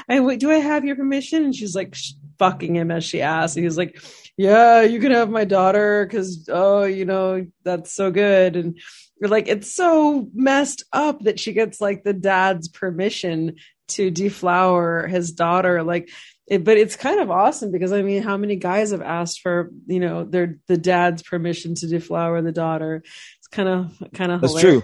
I 0.09 0.37
do 0.37 0.51
I 0.51 0.57
have 0.57 0.85
your 0.85 0.97
permission? 0.97 1.45
And 1.45 1.55
she's 1.55 1.75
like 1.75 1.97
fucking 2.39 2.77
him 2.77 2.91
as 2.91 3.05
she 3.05 3.23
asks. 3.23 3.57
And 3.57 3.65
he's 3.65 3.79
like, 3.79 4.01
yeah, 4.37 4.83
you 4.83 5.01
can 5.01 5.13
have 5.13 5.31
my 5.31 5.45
daughter 5.45 6.07
because 6.07 6.49
oh, 6.53 6.85
you 6.85 7.05
know 7.05 7.47
that's 7.65 7.93
so 7.93 8.11
good. 8.11 8.57
And 8.57 8.79
you're 9.21 9.31
like, 9.31 9.49
it's 9.49 9.73
so 9.75 10.29
messed 10.35 10.85
up 10.93 11.21
that 11.21 11.39
she 11.39 11.53
gets 11.53 11.81
like 11.81 12.05
the 12.05 12.13
dad's 12.13 12.69
permission 12.69 13.57
to 13.89 14.11
deflower 14.11 15.07
his 15.07 15.33
daughter. 15.33 15.83
Like, 15.83 16.11
it, 16.47 16.65
but 16.65 16.77
it's 16.77 16.97
kind 16.97 17.21
of 17.21 17.31
awesome 17.31 17.71
because 17.71 17.93
I 17.93 18.03
mean, 18.03 18.23
how 18.23 18.37
many 18.37 18.57
guys 18.57 18.91
have 18.91 19.03
asked 19.03 19.41
for 19.41 19.71
you 19.87 20.01
know 20.01 20.25
their 20.25 20.59
the 20.67 20.77
dad's 20.77 21.23
permission 21.23 21.75
to 21.77 21.87
deflower 21.87 22.43
the 22.43 22.53
daughter? 22.53 23.03
It's 23.39 23.49
kind 23.49 23.69
of 23.69 24.11
kind 24.13 24.33
of 24.33 24.41
That's 24.41 24.61
true. 24.61 24.83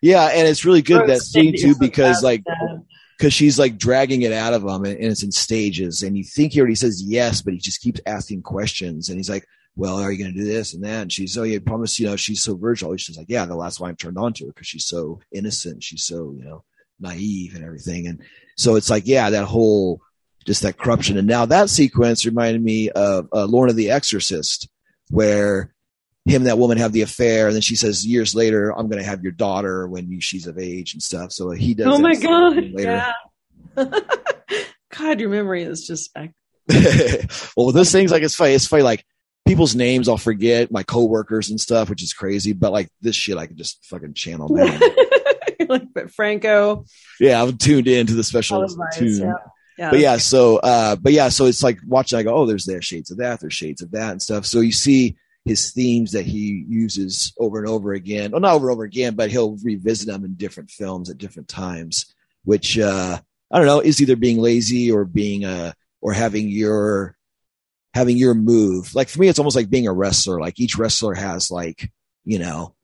Yeah, 0.00 0.26
and 0.26 0.48
it's 0.48 0.64
really 0.64 0.82
good 0.82 1.08
that 1.08 1.20
scene 1.20 1.54
too 1.56 1.74
because 1.78 2.22
like 2.22 2.42
because 3.20 3.34
she's 3.34 3.58
like 3.58 3.76
dragging 3.76 4.22
it 4.22 4.32
out 4.32 4.54
of 4.54 4.62
him 4.62 4.84
and, 4.84 4.96
and 4.96 5.04
it's 5.04 5.22
in 5.22 5.30
stages 5.30 6.02
and 6.02 6.16
you 6.16 6.24
think 6.24 6.54
he 6.54 6.60
already 6.60 6.74
says 6.74 7.02
yes 7.02 7.42
but 7.42 7.52
he 7.52 7.60
just 7.60 7.82
keeps 7.82 8.00
asking 8.06 8.40
questions 8.40 9.10
and 9.10 9.18
he's 9.18 9.28
like 9.28 9.46
well 9.76 9.98
are 9.98 10.10
you 10.10 10.18
going 10.18 10.32
to 10.32 10.40
do 10.40 10.46
this 10.46 10.72
and 10.72 10.82
that 10.82 11.02
and 11.02 11.12
she's 11.12 11.36
oh 11.36 11.42
yeah 11.42 11.58
promise 11.58 12.00
you 12.00 12.06
know 12.06 12.16
she's 12.16 12.42
so 12.42 12.56
virginal 12.56 12.96
she's 12.96 13.18
like 13.18 13.28
yeah 13.28 13.44
the 13.44 13.54
last 13.54 13.78
one 13.78 13.90
I'm 13.90 13.96
turned 13.96 14.16
on 14.16 14.32
to 14.34 14.46
her 14.46 14.52
because 14.52 14.66
she's 14.66 14.86
so 14.86 15.20
innocent 15.32 15.84
she's 15.84 16.02
so 16.02 16.34
you 16.34 16.44
know 16.44 16.64
naive 17.00 17.54
and 17.54 17.64
everything 17.64 18.06
and 18.06 18.20
so 18.56 18.76
it's 18.76 18.90
like 18.90 19.06
yeah 19.06 19.30
that 19.30 19.44
whole 19.44 20.00
just 20.46 20.62
that 20.62 20.78
corruption 20.78 21.18
and 21.18 21.26
now 21.26 21.46
that 21.46 21.70
sequence 21.70 22.24
reminded 22.26 22.62
me 22.62 22.90
of 22.90 23.28
uh, 23.32 23.44
Lorna 23.44 23.72
the 23.72 23.90
Exorcist 23.90 24.68
where 25.10 25.72
him 26.26 26.42
and 26.42 26.46
that 26.46 26.58
woman 26.58 26.78
have 26.78 26.92
the 26.92 27.02
affair 27.02 27.46
and 27.46 27.54
then 27.54 27.62
she 27.62 27.76
says 27.76 28.06
years 28.06 28.34
later 28.34 28.70
i'm 28.70 28.88
going 28.88 29.02
to 29.02 29.08
have 29.08 29.22
your 29.22 29.32
daughter 29.32 29.88
when 29.88 30.10
you, 30.10 30.20
she's 30.20 30.46
of 30.46 30.58
age 30.58 30.92
and 30.92 31.02
stuff 31.02 31.32
so 31.32 31.50
he 31.50 31.74
does 31.74 31.86
Oh 31.86 31.98
my 31.98 32.14
god! 32.14 32.62
Yeah. 32.78 33.12
God, 34.96 35.20
your 35.20 35.30
memory 35.30 35.62
is 35.62 35.86
just 35.86 36.10
well, 37.56 37.72
those 37.72 37.92
things, 37.92 38.12
like 38.12 38.22
it's 38.22 38.34
funny. 38.34 38.54
It's 38.54 38.66
funny. 38.66 38.82
Like 38.82 39.04
people's 39.46 39.74
names, 39.74 40.08
I'll 40.08 40.16
forget 40.16 40.70
my 40.70 40.82
coworkers 40.82 41.50
and 41.50 41.60
stuff, 41.60 41.90
which 41.90 42.02
is 42.02 42.12
crazy. 42.12 42.52
But 42.52 42.72
like 42.72 42.88
this 43.00 43.16
shit, 43.16 43.38
I 43.38 43.46
can 43.46 43.56
just 43.56 43.84
fucking 43.86 44.14
channel 44.14 44.48
down. 44.48 44.78
like, 45.68 45.92
but 45.92 46.10
Franco, 46.10 46.84
yeah, 47.18 47.42
I'm 47.42 47.56
tuned 47.56 47.88
into 47.88 48.14
the 48.14 48.24
special 48.24 48.66
tune. 48.94 49.20
yeah. 49.20 49.34
yeah. 49.78 49.90
But 49.90 50.00
yeah, 50.00 50.16
so 50.16 50.58
uh, 50.58 50.96
but 50.96 51.12
yeah, 51.12 51.28
so 51.28 51.46
it's 51.46 51.62
like 51.62 51.78
watching. 51.86 52.18
I 52.18 52.22
go, 52.22 52.34
oh, 52.34 52.46
there's 52.46 52.64
there 52.64 52.82
shades 52.82 53.10
of 53.10 53.18
that, 53.18 53.40
there's 53.40 53.54
shades 53.54 53.82
of 53.82 53.90
that 53.92 54.12
and 54.12 54.22
stuff. 54.22 54.46
So 54.46 54.60
you 54.60 54.72
see 54.72 55.16
his 55.44 55.70
themes 55.72 56.12
that 56.12 56.26
he 56.26 56.64
uses 56.68 57.32
over 57.38 57.58
and 57.58 57.68
over 57.68 57.92
again. 57.92 58.30
Well, 58.30 58.40
not 58.40 58.54
over 58.54 58.68
and 58.68 58.74
over 58.74 58.84
again, 58.84 59.14
but 59.14 59.30
he'll 59.30 59.56
revisit 59.62 60.06
them 60.06 60.24
in 60.24 60.34
different 60.34 60.70
films 60.70 61.10
at 61.10 61.18
different 61.18 61.48
times. 61.48 62.14
Which 62.44 62.78
uh, 62.78 63.18
I 63.50 63.58
don't 63.58 63.66
know 63.66 63.80
is 63.80 64.00
either 64.00 64.16
being 64.16 64.38
lazy 64.38 64.90
or 64.90 65.04
being 65.04 65.44
uh 65.44 65.72
or 66.00 66.12
having 66.12 66.48
your 66.48 67.16
having 67.94 68.16
your 68.16 68.34
move. 68.34 68.94
Like 68.94 69.08
for 69.08 69.20
me, 69.20 69.28
it's 69.28 69.38
almost 69.38 69.56
like 69.56 69.70
being 69.70 69.86
a 69.86 69.92
wrestler. 69.92 70.40
Like 70.40 70.60
each 70.60 70.76
wrestler 70.76 71.14
has 71.14 71.50
like 71.50 71.90
you 72.24 72.38
know 72.38 72.74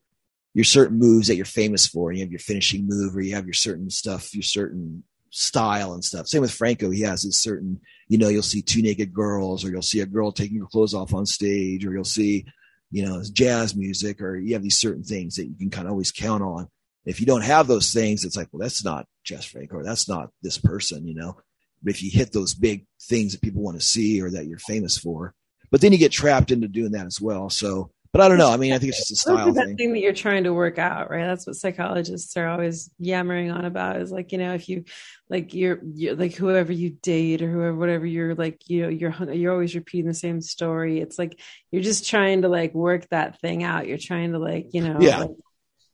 your 0.56 0.64
certain 0.64 0.98
moves 0.98 1.28
that 1.28 1.36
you're 1.36 1.44
famous 1.44 1.86
for. 1.86 2.12
You 2.12 2.20
have 2.20 2.30
your 2.30 2.38
finishing 2.38 2.86
move, 2.88 3.14
or 3.14 3.20
you 3.20 3.34
have 3.34 3.44
your 3.44 3.52
certain 3.52 3.90
stuff, 3.90 4.34
your 4.34 4.42
certain 4.42 5.04
style 5.28 5.92
and 5.92 6.02
stuff. 6.02 6.28
Same 6.28 6.40
with 6.40 6.50
Franco. 6.50 6.88
He 6.88 7.02
has 7.02 7.24
his 7.24 7.36
certain, 7.36 7.78
you 8.08 8.16
know, 8.16 8.28
you'll 8.28 8.40
see 8.40 8.62
two 8.62 8.80
naked 8.80 9.12
girls, 9.12 9.66
or 9.66 9.70
you'll 9.70 9.82
see 9.82 10.00
a 10.00 10.06
girl 10.06 10.32
taking 10.32 10.58
her 10.60 10.64
clothes 10.64 10.94
off 10.94 11.12
on 11.12 11.26
stage, 11.26 11.84
or 11.84 11.92
you'll 11.92 12.04
see, 12.04 12.46
you 12.90 13.04
know, 13.04 13.22
jazz 13.34 13.76
music, 13.76 14.22
or 14.22 14.38
you 14.38 14.54
have 14.54 14.62
these 14.62 14.78
certain 14.78 15.04
things 15.04 15.36
that 15.36 15.44
you 15.44 15.54
can 15.58 15.68
kind 15.68 15.88
of 15.88 15.90
always 15.90 16.10
count 16.10 16.42
on. 16.42 16.68
If 17.04 17.20
you 17.20 17.26
don't 17.26 17.44
have 17.44 17.66
those 17.66 17.92
things, 17.92 18.24
it's 18.24 18.38
like, 18.38 18.48
well, 18.50 18.62
that's 18.62 18.82
not 18.82 19.06
Jess 19.24 19.44
Franco, 19.44 19.76
or 19.76 19.84
that's 19.84 20.08
not 20.08 20.30
this 20.40 20.56
person, 20.56 21.06
you 21.06 21.14
know. 21.14 21.36
But 21.82 21.90
if 21.90 22.02
you 22.02 22.10
hit 22.10 22.32
those 22.32 22.54
big 22.54 22.86
things 23.02 23.32
that 23.32 23.42
people 23.42 23.60
want 23.60 23.78
to 23.78 23.86
see 23.86 24.22
or 24.22 24.30
that 24.30 24.46
you're 24.46 24.58
famous 24.60 24.96
for, 24.96 25.34
but 25.70 25.82
then 25.82 25.92
you 25.92 25.98
get 25.98 26.12
trapped 26.12 26.50
into 26.50 26.66
doing 26.66 26.92
that 26.92 27.04
as 27.04 27.20
well. 27.20 27.50
So 27.50 27.90
but 28.16 28.24
I 28.24 28.28
don't 28.28 28.38
know. 28.38 28.50
I 28.50 28.56
mean, 28.56 28.72
I 28.72 28.78
think 28.78 28.88
it's 28.90 28.98
just 28.98 29.10
a 29.10 29.16
style 29.16 29.52
that 29.52 29.66
thing. 29.66 29.76
thing 29.76 29.92
that 29.92 29.98
you're 30.00 30.14
trying 30.14 30.44
to 30.44 30.54
work 30.54 30.78
out, 30.78 31.10
right? 31.10 31.26
That's 31.26 31.46
what 31.46 31.56
psychologists 31.56 32.34
are 32.38 32.48
always 32.48 32.90
yammering 32.98 33.50
on 33.50 33.66
about. 33.66 34.00
Is 34.00 34.10
like 34.10 34.32
you 34.32 34.38
know, 34.38 34.54
if 34.54 34.70
you 34.70 34.84
like 35.28 35.52
you're, 35.52 35.80
you're 35.84 36.14
like 36.14 36.32
whoever 36.34 36.72
you 36.72 36.90
date 37.02 37.42
or 37.42 37.50
whoever 37.50 37.74
whatever 37.76 38.06
you're 38.06 38.34
like 38.34 38.62
you 38.68 38.82
know 38.82 38.88
you're 38.88 39.32
you're 39.34 39.52
always 39.52 39.74
repeating 39.74 40.06
the 40.08 40.14
same 40.14 40.40
story. 40.40 40.98
It's 41.00 41.18
like 41.18 41.38
you're 41.70 41.82
just 41.82 42.08
trying 42.08 42.42
to 42.42 42.48
like 42.48 42.72
work 42.74 43.06
that 43.10 43.38
thing 43.40 43.62
out. 43.62 43.86
You're 43.86 43.98
trying 43.98 44.32
to 44.32 44.38
like 44.38 44.68
you 44.72 44.80
know 44.80 44.98
Yeah. 44.98 45.18
like 45.18 45.30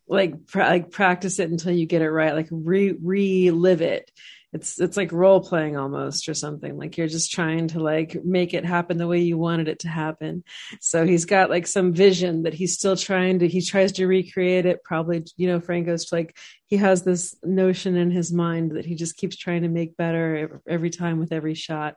like, 0.08 0.46
pra- 0.46 0.68
like 0.68 0.90
practice 0.90 1.38
it 1.38 1.50
until 1.50 1.72
you 1.72 1.86
get 1.86 2.02
it 2.02 2.10
right. 2.10 2.34
Like 2.34 2.48
re 2.52 2.92
relive 2.92 3.80
it. 3.80 4.10
It's 4.52 4.78
it's 4.78 4.98
like 4.98 5.12
role 5.12 5.40
playing 5.40 5.78
almost 5.78 6.28
or 6.28 6.34
something. 6.34 6.76
Like 6.76 6.98
you're 6.98 7.08
just 7.08 7.32
trying 7.32 7.68
to 7.68 7.80
like 7.80 8.22
make 8.22 8.52
it 8.52 8.66
happen 8.66 8.98
the 8.98 9.06
way 9.06 9.20
you 9.20 9.38
wanted 9.38 9.68
it 9.68 9.78
to 9.80 9.88
happen. 9.88 10.44
So 10.80 11.06
he's 11.06 11.24
got 11.24 11.48
like 11.48 11.66
some 11.66 11.94
vision 11.94 12.42
that 12.42 12.52
he's 12.52 12.74
still 12.74 12.96
trying 12.96 13.38
to. 13.38 13.48
He 13.48 13.62
tries 13.62 13.92
to 13.92 14.06
recreate 14.06 14.66
it. 14.66 14.84
Probably, 14.84 15.24
you 15.36 15.48
know, 15.48 15.58
Franco's 15.58 16.12
like 16.12 16.36
he 16.66 16.76
has 16.76 17.02
this 17.02 17.34
notion 17.42 17.96
in 17.96 18.10
his 18.10 18.32
mind 18.32 18.72
that 18.72 18.84
he 18.84 18.94
just 18.94 19.16
keeps 19.16 19.36
trying 19.36 19.62
to 19.62 19.68
make 19.68 19.96
better 19.96 20.60
every 20.66 20.90
time 20.90 21.18
with 21.18 21.32
every 21.32 21.54
shot. 21.54 21.96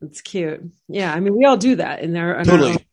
It's 0.00 0.20
cute. 0.20 0.60
Yeah, 0.88 1.12
I 1.12 1.20
mean, 1.20 1.36
we 1.36 1.44
all 1.44 1.56
do 1.56 1.76
that 1.76 2.00
in 2.00 2.16
our, 2.16 2.38
in 2.38 2.44
Totally. 2.44 2.86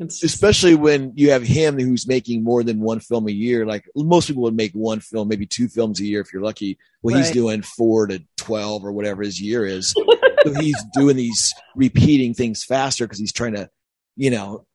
just, 0.00 0.22
especially 0.22 0.74
when 0.74 1.12
you 1.16 1.30
have 1.32 1.42
him 1.42 1.78
who's 1.78 2.06
making 2.06 2.44
more 2.44 2.62
than 2.62 2.80
one 2.80 3.00
film 3.00 3.28
a 3.28 3.32
year. 3.32 3.66
Like 3.66 3.88
most 3.96 4.28
people 4.28 4.44
would 4.44 4.56
make 4.56 4.72
one 4.72 5.00
film, 5.00 5.28
maybe 5.28 5.46
two 5.46 5.68
films 5.68 6.00
a 6.00 6.04
year 6.04 6.20
if 6.20 6.32
you're 6.32 6.42
lucky. 6.42 6.78
Well, 7.02 7.16
he's 7.16 7.32
doing 7.32 7.62
four 7.62 8.06
to 8.06 8.22
twelve 8.42 8.84
or 8.84 8.92
whatever 8.92 9.22
his 9.22 9.40
year 9.40 9.64
is. 9.64 9.94
so 10.44 10.54
he's 10.54 10.82
doing 10.92 11.16
these 11.16 11.54
repeating 11.74 12.34
things 12.34 12.64
faster 12.64 13.06
because 13.06 13.18
he's 13.18 13.32
trying 13.32 13.54
to, 13.54 13.68
you 14.16 14.30
know, 14.30 14.66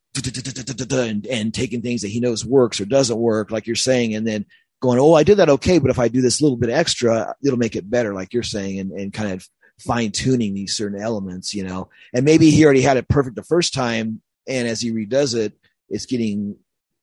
and, 0.91 1.27
and 1.27 1.53
taking 1.53 1.81
things 1.81 2.01
that 2.01 2.07
he 2.07 2.19
knows 2.19 2.45
works 2.45 2.81
or 2.81 2.85
doesn't 2.85 3.17
work, 3.17 3.51
like 3.51 3.67
you're 3.67 3.75
saying, 3.75 4.15
and 4.15 4.25
then 4.25 4.45
going, 4.81 4.99
oh, 4.99 5.13
I 5.13 5.23
did 5.23 5.37
that 5.37 5.49
okay, 5.49 5.79
but 5.79 5.91
if 5.91 5.99
I 5.99 6.07
do 6.07 6.21
this 6.21 6.41
little 6.41 6.57
bit 6.57 6.69
extra, 6.69 7.35
it'll 7.43 7.57
make 7.57 7.75
it 7.75 7.89
better, 7.89 8.13
like 8.13 8.33
you're 8.33 8.43
saying, 8.43 8.79
and, 8.79 8.91
and 8.91 9.13
kind 9.13 9.31
of 9.31 9.47
fine 9.79 10.11
tuning 10.11 10.53
these 10.53 10.75
certain 10.75 11.01
elements, 11.01 11.53
you 11.53 11.63
know. 11.63 11.89
And 12.13 12.25
maybe 12.25 12.49
he 12.49 12.63
already 12.65 12.81
had 12.81 12.97
it 12.97 13.07
perfect 13.07 13.35
the 13.35 13.43
first 13.43 13.73
time, 13.73 14.21
and 14.47 14.67
as 14.67 14.81
he 14.81 14.91
redoes 14.91 15.35
it, 15.35 15.53
it's 15.89 16.05
getting 16.05 16.57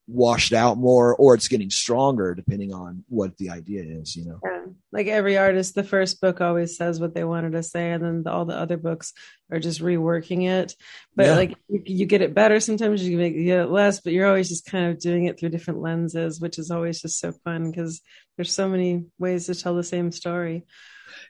washed 0.06 0.52
out 0.52 0.76
more 0.76 1.14
or 1.16 1.34
it's 1.34 1.48
getting 1.48 1.70
stronger 1.70 2.34
depending 2.34 2.74
on 2.74 3.04
what 3.08 3.36
the 3.38 3.50
idea 3.50 3.82
is, 3.82 4.14
you 4.14 4.24
know. 4.26 4.38
yeah. 4.44 4.60
like 4.92 5.06
every 5.06 5.38
artist, 5.38 5.74
the 5.74 5.82
first 5.82 6.20
book 6.20 6.40
always 6.42 6.76
says 6.76 7.00
what 7.00 7.14
they 7.14 7.24
wanted 7.24 7.52
to 7.52 7.62
say, 7.62 7.90
and 7.92 8.04
then 8.04 8.22
the, 8.22 8.30
all 8.30 8.44
the 8.44 8.56
other 8.56 8.76
books 8.76 9.12
are 9.50 9.58
just 9.58 9.80
reworking 9.80 10.46
it. 10.46 10.74
But 11.16 11.26
Yeah. 11.26 11.36
like 11.36 11.54
you, 11.68 11.82
you 11.86 12.06
get 12.06 12.20
it 12.22 12.34
better 12.34 12.60
sometimes, 12.60 13.02
you 13.02 13.16
make 13.16 13.34
you 13.34 13.44
get 13.44 13.60
it 13.60 13.70
less, 13.70 14.00
but 14.00 14.12
you're 14.12 14.28
always 14.28 14.48
just 14.50 14.66
kind 14.66 14.90
of 14.90 14.98
doing 15.00 15.24
it 15.24 15.40
through 15.40 15.48
different 15.50 15.80
lenses, 15.80 16.38
which 16.40 16.58
is 16.58 16.70
always 16.70 17.00
just 17.00 17.18
so 17.18 17.32
fun 17.44 17.70
because 17.70 18.02
there's 18.36 18.52
so 18.52 18.68
many 18.68 19.04
ways 19.18 19.46
to 19.46 19.54
tell 19.54 19.74
the 19.74 19.82
same 19.82 20.12
story. 20.12 20.64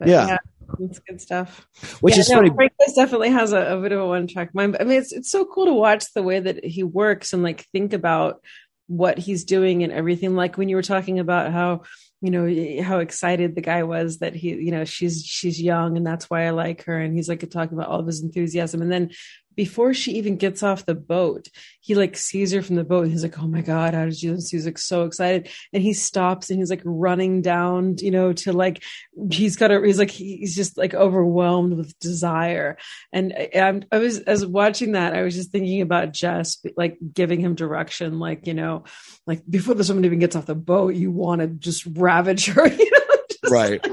But 0.00 0.08
Yeah. 0.08 0.38
it's 0.80 0.98
good 1.00 1.20
stuff. 1.20 1.66
Which 2.00 2.14
Yeah, 2.14 2.20
is 2.20 2.30
no, 2.30 2.36
funny. 2.38 2.50
Francis 2.50 2.94
definitely 2.96 3.30
has 3.30 3.52
a, 3.52 3.76
a 3.76 3.80
bit 3.80 3.92
of 3.92 4.00
a 4.00 4.06
one 4.06 4.26
track 4.26 4.52
mind. 4.54 4.76
I 4.80 4.84
mean, 4.84 4.98
it's 4.98 5.12
it's 5.12 5.30
so 5.30 5.44
cool 5.44 5.66
to 5.66 5.74
watch 5.74 6.06
the 6.14 6.22
way 6.22 6.40
that 6.40 6.64
he 6.64 6.82
works 6.82 7.32
and 7.32 7.42
like 7.44 7.66
think 7.72 7.92
about 7.92 8.40
what 8.87 9.18
he's 9.18 9.45
doing 9.45 9.82
and 9.82 9.93
everything. 9.93 10.35
Like 10.35 10.57
when 10.57 10.68
you 10.68 10.76
were 10.76 10.82
talking 10.82 11.18
about 11.18 11.53
how 11.53 11.82
you 12.20 12.30
know 12.30 12.82
how 12.82 13.01
excited 13.01 13.55
the 13.55 13.61
guy 13.61 13.82
was 13.82 14.18
that 14.20 14.35
he 14.35 14.55
you 14.55 14.70
know 14.70 14.87
she's 14.87 15.26
she's 15.26 15.61
young 15.61 15.99
and 15.99 16.07
that's 16.07 16.30
why 16.30 16.47
I 16.47 16.51
like 16.51 16.85
her 16.85 16.99
and 16.99 17.14
he's 17.14 17.28
like 17.28 17.49
talking 17.51 17.76
about 17.76 17.89
all 17.89 18.01
of 18.01 18.07
his 18.07 18.22
enthusiasm 18.22 18.80
and 18.80 18.91
then 18.91 19.11
before 19.57 19.94
she 19.94 20.12
even 20.12 20.36
gets 20.36 20.62
off 20.62 20.86
the 20.86 20.94
boat 20.94 21.48
he 21.80 21.94
like 21.94 22.16
sees 22.16 22.52
her 22.52 22.62
from 22.62 22.76
the 22.76 22.84
boat. 22.84 23.02
And 23.02 23.12
he's 23.12 23.22
like 23.22 23.38
oh 23.38 23.46
my 23.46 23.61
god 23.61 23.94
how 23.94 24.07
did 24.07 24.22
you 24.22 24.32
he's 24.32 24.64
like 24.64 24.78
so 24.78 25.05
excited? 25.05 25.50
And 25.72 25.82
he 25.82 25.92
stops 25.92 26.50
and 26.50 26.59
he's 26.59 26.70
like 26.70 26.82
running 26.84 27.42
down 27.42 27.96
you 27.98 28.11
know 28.11 28.32
to 28.32 28.52
like 28.52 28.82
he's 29.30 29.57
got 29.57 29.70
a 29.70 29.80
he's 29.84 29.98
like 29.98 30.11
he's 30.11 30.57
just 30.57 30.78
like 30.78 30.94
overwhelmed 30.94 31.74
with 31.74 31.98
desire. 31.98 32.78
And 33.12 33.34
I, 33.36 33.82
I 33.92 33.98
was 33.98 34.18
as 34.20 34.46
watching 34.46 34.92
that 34.92 35.14
i 35.14 35.22
was 35.22 35.34
just 35.34 35.50
thinking 35.50 35.80
about 35.80 36.12
jess 36.12 36.59
like 36.76 36.98
giving 37.12 37.40
him 37.40 37.55
direction 37.55 38.18
like 38.18 38.46
you 38.46 38.55
know 38.55 38.84
like 39.26 39.42
before 39.48 39.74
the 39.74 39.84
woman 39.88 40.05
even 40.05 40.18
gets 40.18 40.36
off 40.36 40.46
the 40.46 40.55
boat 40.55 40.94
you 40.94 41.11
want 41.11 41.40
to 41.40 41.48
just 41.48 41.86
ravage 41.92 42.46
her 42.46 42.66
you 42.68 42.90
know 42.90 43.16
just- 43.30 43.52
right 43.52 43.86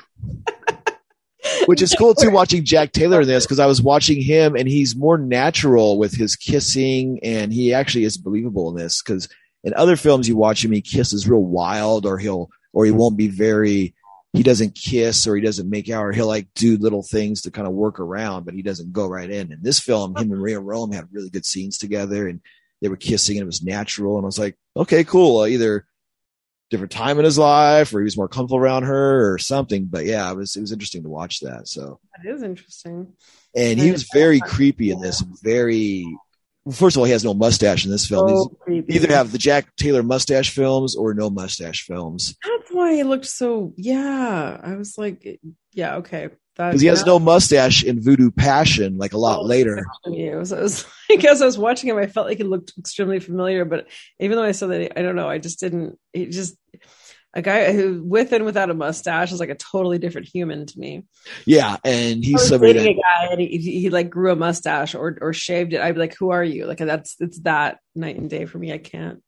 which 1.65 1.81
is 1.81 1.95
cool 1.97 2.13
too 2.13 2.29
watching 2.29 2.63
jack 2.63 2.91
taylor 2.91 3.21
in 3.21 3.27
this 3.27 3.45
because 3.45 3.59
i 3.59 3.65
was 3.65 3.81
watching 3.81 4.21
him 4.21 4.55
and 4.55 4.67
he's 4.67 4.95
more 4.95 5.17
natural 5.17 5.97
with 5.97 6.15
his 6.15 6.35
kissing 6.35 7.19
and 7.23 7.53
he 7.53 7.73
actually 7.73 8.03
is 8.03 8.17
believable 8.17 8.69
in 8.69 8.75
this 8.75 9.01
because 9.01 9.27
in 9.63 9.73
other 9.75 9.95
films 9.95 10.27
you 10.27 10.35
watch 10.35 10.63
him 10.63 10.71
he 10.71 10.81
kisses 10.81 11.27
real 11.27 11.43
wild 11.43 12.05
or 12.05 12.17
he'll 12.17 12.49
or 12.73 12.85
he 12.85 12.91
won't 12.91 13.17
be 13.17 13.27
very 13.27 13.93
he 14.33 14.43
doesn't 14.43 14.75
kiss 14.75 15.27
or 15.27 15.35
he 15.35 15.41
doesn't 15.41 15.69
make 15.69 15.89
out 15.89 16.03
or 16.03 16.11
he'll 16.11 16.27
like 16.27 16.47
do 16.55 16.77
little 16.77 17.03
things 17.03 17.41
to 17.41 17.51
kind 17.51 17.67
of 17.67 17.73
work 17.73 17.99
around 17.99 18.45
but 18.45 18.53
he 18.53 18.61
doesn't 18.61 18.93
go 18.93 19.07
right 19.07 19.29
in. 19.29 19.51
In 19.51 19.59
this 19.61 19.79
film 19.79 20.15
him 20.15 20.31
and 20.31 20.39
maria 20.39 20.59
rohm 20.59 20.93
had 20.93 21.07
really 21.11 21.29
good 21.29 21.45
scenes 21.45 21.77
together 21.77 22.27
and 22.27 22.41
they 22.81 22.89
were 22.89 22.97
kissing 22.97 23.37
and 23.37 23.43
it 23.43 23.45
was 23.45 23.63
natural 23.63 24.17
and 24.17 24.25
i 24.25 24.27
was 24.27 24.39
like 24.39 24.57
okay 24.75 25.03
cool 25.03 25.45
either 25.45 25.85
different 26.71 26.91
time 26.91 27.19
in 27.19 27.25
his 27.25 27.37
life 27.37 27.93
or 27.93 27.99
he 27.99 28.05
was 28.05 28.17
more 28.17 28.27
comfortable 28.29 28.57
around 28.57 28.83
her 28.83 29.31
or 29.33 29.37
something. 29.37 29.85
But 29.85 30.05
yeah 30.05 30.31
it 30.31 30.35
was 30.37 30.55
it 30.55 30.61
was 30.61 30.71
interesting 30.71 31.03
to 31.03 31.09
watch 31.09 31.41
that. 31.41 31.67
So 31.67 31.99
that 32.23 32.33
is 32.33 32.41
interesting. 32.41 33.13
and 33.55 33.79
he 33.79 33.91
was 33.91 34.07
very 34.11 34.39
creepy 34.39 34.89
in 34.89 34.99
this 35.01 35.21
very 35.43 36.05
first 36.71 36.95
of 36.95 36.99
all 36.99 37.05
he 37.05 37.11
has 37.11 37.23
no 37.23 37.33
mustache 37.33 37.85
in 37.85 37.91
this 37.91 38.07
film. 38.07 38.29
So 38.29 38.57
He's- 38.67 38.85
either 38.87 39.13
have 39.13 39.31
the 39.31 39.37
jack 39.37 39.75
taylor 39.75 40.01
mustache 40.01 40.49
films 40.49 40.95
or 40.95 41.13
no 41.13 41.29
mustache 41.29 41.83
films. 41.85 42.35
That's 42.43 42.71
why 42.71 42.95
he 42.95 43.03
looked 43.03 43.25
so 43.27 43.73
yeah. 43.77 44.59
I 44.63 44.75
was 44.75 44.97
like 44.97 45.39
yeah 45.73 45.97
okay 45.97 46.29
because 46.69 46.81
he 46.81 46.87
has 46.87 46.99
that- 46.99 47.07
no 47.07 47.19
mustache 47.19 47.83
in 47.83 48.01
voodoo 48.01 48.31
passion 48.31 48.97
like 48.97 49.13
a 49.13 49.17
lot 49.17 49.39
oh, 49.39 49.43
later 49.43 49.85
Yeah, 50.05 50.33
it 50.33 50.35
was, 50.35 50.51
like 51.09 51.25
as 51.25 51.41
I 51.41 51.45
was 51.45 51.57
watching 51.57 51.89
him, 51.89 51.97
I 51.97 52.07
felt 52.07 52.27
like 52.27 52.37
he 52.37 52.43
looked 52.43 52.73
extremely 52.77 53.19
familiar. 53.19 53.65
But 53.65 53.87
even 54.19 54.37
though 54.37 54.43
I 54.43 54.51
saw 54.51 54.67
that, 54.67 54.97
I 54.97 55.01
don't 55.01 55.15
know, 55.15 55.29
I 55.29 55.37
just 55.37 55.59
didn't. 55.59 55.97
He 56.13 56.27
just 56.27 56.55
a 57.33 57.41
guy 57.41 57.71
who 57.71 58.03
with 58.03 58.33
and 58.33 58.43
without 58.43 58.69
a 58.69 58.73
mustache 58.73 59.31
is 59.31 59.39
like 59.39 59.49
a 59.49 59.55
totally 59.55 59.97
different 59.97 60.27
human 60.27 60.65
to 60.65 60.79
me. 60.79 61.03
yeah 61.45 61.77
and 61.85 62.25
he's 62.25 62.45
somebody 62.47 62.73
that, 62.73 62.87
a 62.87 62.93
guy 62.93 63.27
and 63.31 63.39
he, 63.39 63.57
he, 63.57 63.89
like 63.89 64.09
grew 64.09 64.31
a 64.31 64.35
mustache 64.35 64.95
or 64.95 65.17
or 65.21 65.33
shaved 65.33 65.73
it. 65.73 65.81
I'd 65.81 65.95
be 65.95 65.99
like, 65.99 66.15
"Who 66.15 66.31
are 66.31 66.43
you?" 66.43 66.65
Like 66.65 66.79
that's 66.79 67.15
it's 67.19 67.39
that 67.41 67.79
night 67.95 68.17
and 68.17 68.29
day 68.29 68.45
for 68.45 68.57
me. 68.57 68.73
I 68.73 68.77
can't. 68.77 69.23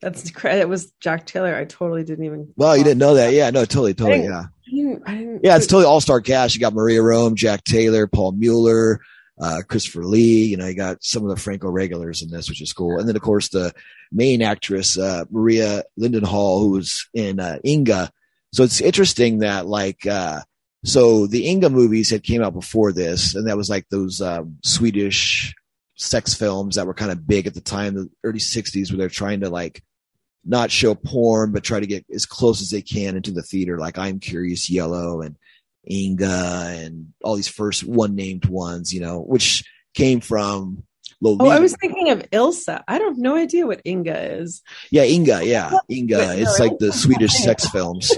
That's 0.00 0.32
it 0.44 0.68
was 0.68 0.92
Jack 1.00 1.26
Taylor. 1.26 1.54
I 1.54 1.64
totally 1.64 2.04
didn't 2.04 2.24
even. 2.24 2.52
well 2.56 2.76
you 2.76 2.84
didn't 2.84 2.98
know 2.98 3.14
that 3.14 3.32
yeah 3.32 3.50
no 3.50 3.64
totally 3.64 3.94
totally 3.94 4.24
yeah 4.24 4.44
didn't, 4.76 5.02
I 5.06 5.14
didn't 5.16 5.40
yeah 5.42 5.56
it's 5.56 5.66
totally 5.66 5.86
all-star 5.86 6.20
cast 6.20 6.54
you 6.54 6.60
got 6.60 6.74
maria 6.74 7.00
rohm 7.00 7.34
jack 7.34 7.64
taylor 7.64 8.06
paul 8.06 8.32
mueller 8.32 9.00
uh, 9.40 9.62
Christopher 9.68 10.04
Lee, 10.04 10.44
you 10.44 10.56
know, 10.56 10.66
you 10.66 10.74
got 10.74 11.02
some 11.02 11.24
of 11.24 11.28
the 11.28 11.40
Franco 11.40 11.68
regulars 11.68 12.22
in 12.22 12.30
this, 12.30 12.48
which 12.48 12.62
is 12.62 12.72
cool. 12.72 12.98
And 12.98 13.08
then, 13.08 13.16
of 13.16 13.22
course, 13.22 13.48
the 13.48 13.72
main 14.12 14.42
actress, 14.42 14.98
uh, 14.98 15.24
Maria 15.30 15.82
Liljedahl, 15.98 16.60
who 16.60 16.70
was 16.70 17.08
in 17.14 17.40
uh, 17.40 17.58
Inga. 17.64 18.10
So 18.52 18.62
it's 18.62 18.80
interesting 18.80 19.38
that, 19.38 19.66
like, 19.66 20.06
uh, 20.06 20.42
so 20.84 21.26
the 21.26 21.48
Inga 21.48 21.70
movies 21.70 22.10
had 22.10 22.22
came 22.22 22.42
out 22.42 22.54
before 22.54 22.92
this, 22.92 23.34
and 23.34 23.48
that 23.48 23.56
was 23.56 23.70
like 23.70 23.88
those 23.88 24.20
um, 24.20 24.58
Swedish 24.62 25.54
sex 25.96 26.34
films 26.34 26.76
that 26.76 26.86
were 26.86 26.94
kind 26.94 27.10
of 27.10 27.26
big 27.26 27.46
at 27.46 27.54
the 27.54 27.60
time, 27.60 27.94
the 27.94 28.10
early 28.24 28.38
60s, 28.38 28.90
where 28.90 28.98
they're 28.98 29.08
trying 29.08 29.40
to, 29.40 29.50
like, 29.50 29.82
not 30.44 30.70
show 30.70 30.94
porn, 30.94 31.52
but 31.52 31.62
try 31.62 31.80
to 31.80 31.86
get 31.86 32.04
as 32.12 32.26
close 32.26 32.60
as 32.60 32.70
they 32.70 32.82
can 32.82 33.16
into 33.16 33.30
the 33.30 33.42
theater, 33.42 33.78
like 33.78 33.98
I'm 33.98 34.18
Curious 34.18 34.68
Yellow 34.70 35.20
and 35.22 35.36
Inga 35.90 36.74
and 36.78 37.12
all 37.22 37.36
these 37.36 37.48
first 37.48 37.84
one 37.84 38.14
named 38.14 38.46
ones, 38.46 38.92
you 38.92 39.00
know, 39.00 39.20
which 39.20 39.64
came 39.94 40.20
from 40.20 40.84
Lolita. 41.20 41.44
Oh, 41.44 41.48
I 41.48 41.60
was 41.60 41.76
thinking 41.80 42.10
of 42.10 42.28
Ilsa. 42.30 42.82
I 42.88 42.98
don't 42.98 43.14
have 43.14 43.22
no 43.22 43.36
idea 43.36 43.66
what 43.66 43.82
Inga 43.86 44.38
is. 44.40 44.62
yeah, 44.90 45.04
Inga, 45.04 45.44
yeah, 45.44 45.70
Inga. 45.90 46.38
It's 46.38 46.58
no, 46.58 46.66
like 46.66 46.78
the 46.78 46.92
Swedish 46.92 47.32
sex 47.32 47.68
films. 47.72 48.12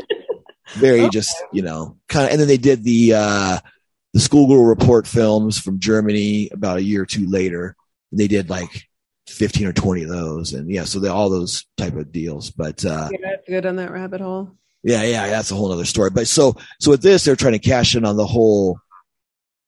Very 0.75 1.09
just, 1.11 1.35
you 1.53 1.62
know, 1.62 1.99
kind 2.09 2.27
of, 2.27 2.33
and 2.33 2.41
then 2.41 2.49
they 2.49 2.57
did 2.57 2.83
the, 2.83 3.14
uh, 3.14 3.59
the 4.14 4.20
schoolgirl 4.20 4.64
report 4.64 5.07
films 5.07 5.59
from 5.59 5.79
Germany 5.79 6.49
about 6.53 6.79
a 6.79 6.83
year 6.83 7.03
or 7.03 7.07
two 7.07 7.27
later. 7.27 7.77
They 8.12 8.29
did 8.29 8.49
like 8.49 8.89
15 9.29 9.66
or 9.66 9.72
20 9.72 10.03
of 10.03 10.09
those. 10.09 10.53
And 10.53 10.70
yeah, 10.70 10.85
so 10.85 10.99
they 10.99 11.09
all 11.09 11.31
those 11.31 11.64
type 11.77 11.95
of 11.95 12.12
deals. 12.12 12.51
But, 12.51 12.85
uh, 12.85 13.09
I 13.12 13.29
have 13.29 13.45
to 13.45 13.51
go 13.51 13.61
down 13.61 13.77
that 13.77 13.91
rabbit 13.91 14.20
hole. 14.20 14.57
Yeah, 14.83 15.03
yeah, 15.03 15.29
that's 15.29 15.51
a 15.51 15.55
whole 15.55 15.72
other 15.72 15.87
story. 15.87 16.11
But 16.11 16.29
so, 16.29 16.57
so 16.79 16.91
with 16.91 17.03
this, 17.03 17.25
they're 17.25 17.37
trying 17.37 17.55
to 17.55 17.59
cash 17.59 17.97
in 17.97 18.05
on 18.05 18.18
the 18.18 18.27
whole 18.27 18.79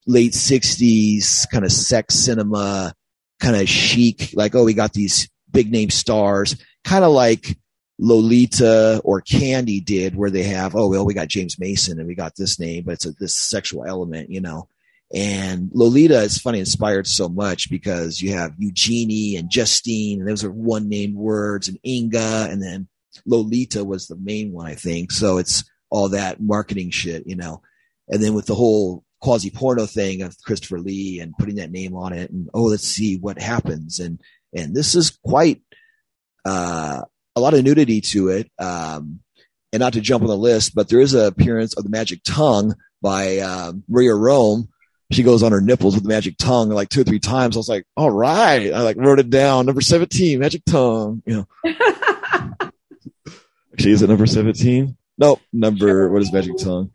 late 0.07 0.33
'60s 0.33 1.49
kind 1.51 1.65
of 1.65 1.73
sex 1.73 2.15
cinema, 2.15 2.95
kind 3.41 3.57
of 3.57 3.67
chic. 3.67 4.31
Like, 4.35 4.55
oh, 4.55 4.65
we 4.65 4.75
got 4.75 4.93
these 4.93 5.29
big 5.51 5.73
name 5.73 5.89
stars, 5.89 6.63
kind 6.85 7.03
of 7.03 7.13
like 7.13 7.57
Lolita 7.99 9.01
or 9.05 9.23
Candy 9.23 9.81
did, 9.81 10.15
where 10.15 10.31
they 10.31 10.43
have, 10.43 10.77
oh, 10.77 10.89
well, 10.89 11.07
we 11.07 11.15
got 11.15 11.29
James 11.29 11.59
Mason 11.59 11.99
and 11.99 12.07
we 12.07 12.15
got 12.15 12.37
this 12.37 12.61
name, 12.61 12.85
but 12.85 12.93
it's 12.93 13.07
a, 13.07 13.13
this 13.13 13.35
sexual 13.35 13.87
element, 13.87 14.29
you 14.31 14.43
know. 14.43 14.69
And 15.15 15.71
Lolita 15.73 16.21
is 16.21 16.39
funny, 16.39 16.59
inspired 16.59 17.07
so 17.07 17.29
much 17.29 17.71
because 17.71 18.21
you 18.21 18.33
have 18.33 18.55
Eugenie 18.59 19.37
and 19.37 19.51
Justine, 19.51 20.21
and 20.21 20.29
those 20.29 20.43
are 20.43 20.51
one 20.51 20.89
named 20.89 21.15
words, 21.15 21.69
and 21.69 21.79
Inga, 21.87 22.49
and 22.51 22.63
then 22.63 22.89
Lolita 23.25 23.85
was 23.85 24.07
the 24.07 24.17
main 24.17 24.53
one, 24.53 24.67
I 24.67 24.75
think. 24.75 25.13
So 25.13 25.39
it's 25.39 25.65
all 25.91 26.09
that 26.11 26.41
marketing 26.41 26.91
shit, 26.91 27.25
you 27.27 27.37
know. 27.37 27.63
And 28.09 28.23
then 28.23 28.35
with 28.35 28.47
the 28.47 28.55
whole 28.55 29.05
quasi 29.21 29.51
porno 29.51 29.87
thing 29.87 30.23
of 30.23 30.37
Christopher 30.45 30.81
Lee 30.81 31.21
and 31.21 31.37
putting 31.39 31.57
that 31.57 31.71
name 31.71 31.95
on 31.95 32.13
it, 32.13 32.31
and 32.31 32.49
oh, 32.53 32.65
let's 32.65 32.87
see 32.87 33.17
what 33.17 33.41
happens. 33.41 34.01
And 34.01 34.21
and 34.53 34.75
this 34.75 34.95
is 34.95 35.17
quite 35.25 35.63
uh, 36.45 37.03
a 37.37 37.41
lot 37.41 37.55
of 37.55 37.63
nudity 37.63 38.01
to 38.01 38.29
it. 38.29 38.51
Um, 38.59 39.21
and 39.73 39.81
not 39.81 39.93
to 39.95 40.01
jump 40.01 40.23
on 40.23 40.29
the 40.29 40.37
list, 40.37 40.75
but 40.75 40.89
there 40.89 41.01
is 41.01 41.13
an 41.15 41.27
appearance 41.27 41.77
of 41.77 41.85
the 41.85 41.91
magic 41.91 42.21
tongue 42.25 42.75
by 43.03 43.39
uh, 43.39 43.73
Maria 43.89 44.13
Rohm. 44.13 44.69
She 45.13 45.23
goes 45.23 45.43
on 45.43 45.53
her 45.53 45.61
nipples 45.61 45.95
with 45.95 46.03
the 46.03 46.09
magic 46.09 46.37
tongue 46.37 46.69
like 46.71 46.89
two 46.89 47.03
or 47.03 47.05
three 47.05 47.21
times. 47.21 47.57
I 47.57 47.61
was 47.61 47.69
like, 47.69 47.85
all 47.97 48.11
right. 48.11 48.73
I 48.73 48.83
like 48.83 48.97
wrote 48.97 49.21
it 49.21 49.31
down. 49.31 49.67
Number 49.67 49.81
17, 49.81 50.39
magic 50.39 50.63
tongue. 50.65 51.23
You 51.27 51.47
know. 51.65 51.73
actually, 53.73 53.93
is 53.93 54.03
it 54.03 54.09
number 54.09 54.27
17? 54.27 54.97
Nope. 55.19 55.41
Number, 55.53 56.09
what 56.13 56.23
is 56.23 56.33
magic 56.33 56.57
tongue? 56.59 56.91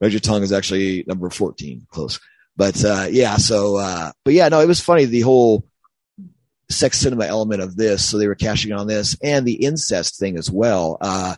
Magic 0.00 0.22
tongue 0.22 0.42
is 0.42 0.52
actually 0.52 1.04
number 1.08 1.28
14. 1.28 1.86
Close. 1.90 2.20
But, 2.56 2.84
uh, 2.84 3.06
yeah. 3.10 3.36
So, 3.36 3.76
uh, 3.76 4.12
but 4.24 4.34
yeah, 4.34 4.48
no, 4.48 4.60
it 4.60 4.68
was 4.68 4.80
funny. 4.80 5.04
The 5.06 5.22
whole, 5.22 5.64
sex 6.68 6.98
cinema 6.98 7.24
element 7.26 7.62
of 7.62 7.76
this. 7.76 8.04
So 8.04 8.18
they 8.18 8.28
were 8.28 8.34
cashing 8.34 8.72
on 8.72 8.86
this 8.86 9.16
and 9.22 9.46
the 9.46 9.64
incest 9.64 10.18
thing 10.18 10.36
as 10.36 10.50
well. 10.50 10.98
Uh, 11.00 11.36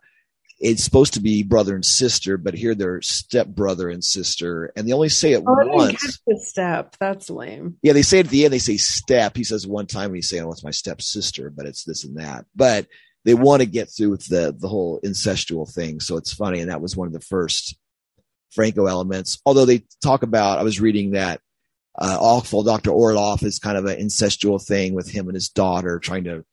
it's 0.60 0.82
supposed 0.82 1.14
to 1.14 1.20
be 1.20 1.42
brother 1.42 1.74
and 1.74 1.84
sister, 1.84 2.36
but 2.36 2.54
here 2.54 2.74
they're 2.74 3.00
step 3.02 3.46
brother 3.46 3.88
and 3.88 4.02
sister, 4.02 4.72
and 4.76 4.88
they 4.88 4.92
only 4.92 5.08
say 5.08 5.32
it 5.32 5.42
Oh, 5.46 5.66
once. 5.66 6.18
the 6.26 6.38
step. 6.42 6.96
That's 6.98 7.30
lame. 7.30 7.76
Yeah, 7.82 7.92
they 7.92 8.02
say 8.02 8.18
it 8.18 8.26
at 8.26 8.30
the 8.32 8.44
end. 8.44 8.52
They 8.52 8.58
say 8.58 8.76
step. 8.76 9.36
He 9.36 9.44
says 9.44 9.66
one 9.66 9.86
time 9.86 10.10
when 10.10 10.16
he's 10.16 10.28
saying, 10.28 10.42
"Oh, 10.44 10.50
it's 10.50 10.64
my 10.64 10.70
stepsister," 10.72 11.50
but 11.50 11.66
it's 11.66 11.84
this 11.84 12.04
and 12.04 12.16
that. 12.16 12.44
But 12.56 12.86
they 13.24 13.34
want 13.34 13.60
to 13.62 13.66
get 13.66 13.88
through 13.88 14.10
with 14.10 14.26
the 14.26 14.54
the 14.58 14.68
whole 14.68 15.00
incestual 15.04 15.72
thing, 15.72 16.00
so 16.00 16.16
it's 16.16 16.32
funny. 16.32 16.60
And 16.60 16.70
that 16.70 16.80
was 16.80 16.96
one 16.96 17.06
of 17.06 17.12
the 17.12 17.20
first 17.20 17.76
Franco 18.50 18.86
elements. 18.86 19.38
Although 19.46 19.64
they 19.66 19.84
talk 20.02 20.22
about, 20.22 20.58
I 20.58 20.62
was 20.64 20.80
reading 20.80 21.12
that 21.12 21.40
uh, 22.00 22.16
awful 22.20 22.62
Dr. 22.62 22.90
Orloff 22.90 23.42
is 23.44 23.58
kind 23.58 23.76
of 23.76 23.84
an 23.84 23.98
incestual 23.98 24.64
thing 24.64 24.94
with 24.94 25.08
him 25.10 25.26
and 25.28 25.34
his 25.34 25.48
daughter 25.48 25.98
trying 25.98 26.24
to 26.24 26.44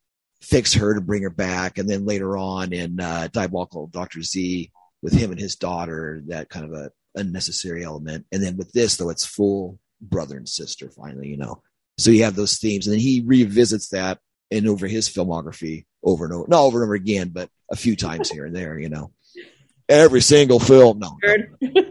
fix 0.41 0.73
her 0.73 0.93
to 0.93 1.01
bring 1.01 1.23
her 1.23 1.29
back. 1.29 1.77
And 1.77 1.89
then 1.89 2.05
later 2.05 2.38
on 2.38 2.73
in 2.73 2.99
uh, 2.99 3.29
Diabolical 3.31 3.88
Dr. 3.88 4.21
Z 4.21 4.71
with 5.01 5.13
him 5.13 5.31
and 5.31 5.39
his 5.39 5.55
daughter, 5.55 6.21
that 6.27 6.49
kind 6.49 6.65
of 6.65 6.73
a 6.73 6.91
unnecessary 7.15 7.83
element. 7.83 8.25
And 8.31 8.43
then 8.43 8.57
with 8.57 8.71
this, 8.71 8.97
though, 8.97 9.09
it's 9.09 9.25
full 9.25 9.79
brother 10.01 10.38
and 10.38 10.47
sister 10.47 10.89
finally, 10.89 11.27
you 11.27 11.38
know. 11.38 11.61
So 11.97 12.11
you 12.11 12.23
have 12.23 12.36
those 12.36 12.57
themes. 12.57 12.88
And 12.88 12.93
then 12.93 13.01
he 13.01 13.23
revisits 13.25 13.89
that 13.89 14.19
and 14.51 14.67
over 14.67 14.88
his 14.88 15.09
filmography 15.09 15.86
over 16.03 16.25
and 16.25 16.33
over, 16.33 16.47
not 16.47 16.61
over 16.61 16.79
and 16.79 16.88
over 16.88 16.93
again, 16.93 17.29
but 17.29 17.49
a 17.71 17.75
few 17.75 17.95
times 17.95 18.29
here 18.29 18.45
and 18.45 18.55
there, 18.55 18.77
you 18.77 18.89
know. 18.89 19.11
Every 19.88 20.21
single 20.21 20.59
film. 20.59 20.99
No. 20.99 21.17
no 21.61 21.69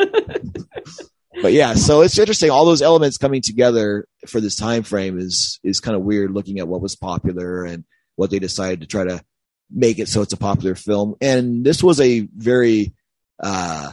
but 1.42 1.52
yeah, 1.52 1.74
so 1.74 2.00
it's 2.00 2.18
interesting. 2.18 2.50
All 2.50 2.64
those 2.64 2.82
elements 2.82 3.18
coming 3.18 3.40
together 3.40 4.06
for 4.26 4.40
this 4.40 4.56
time 4.56 4.82
frame 4.82 5.18
is 5.18 5.60
is 5.62 5.80
kind 5.80 5.96
of 5.96 6.02
weird. 6.02 6.32
Looking 6.32 6.58
at 6.58 6.66
what 6.66 6.80
was 6.80 6.96
popular 6.96 7.64
and 7.64 7.84
what 8.16 8.30
they 8.30 8.38
decided 8.38 8.80
to 8.80 8.86
try 8.86 9.04
to 9.04 9.22
make 9.70 9.98
it 9.98 10.08
so 10.08 10.22
it's 10.22 10.32
a 10.32 10.36
popular 10.38 10.74
film. 10.74 11.14
And 11.20 11.64
this 11.64 11.82
was 11.82 12.00
a 12.00 12.20
very 12.36 12.94
uh, 13.42 13.92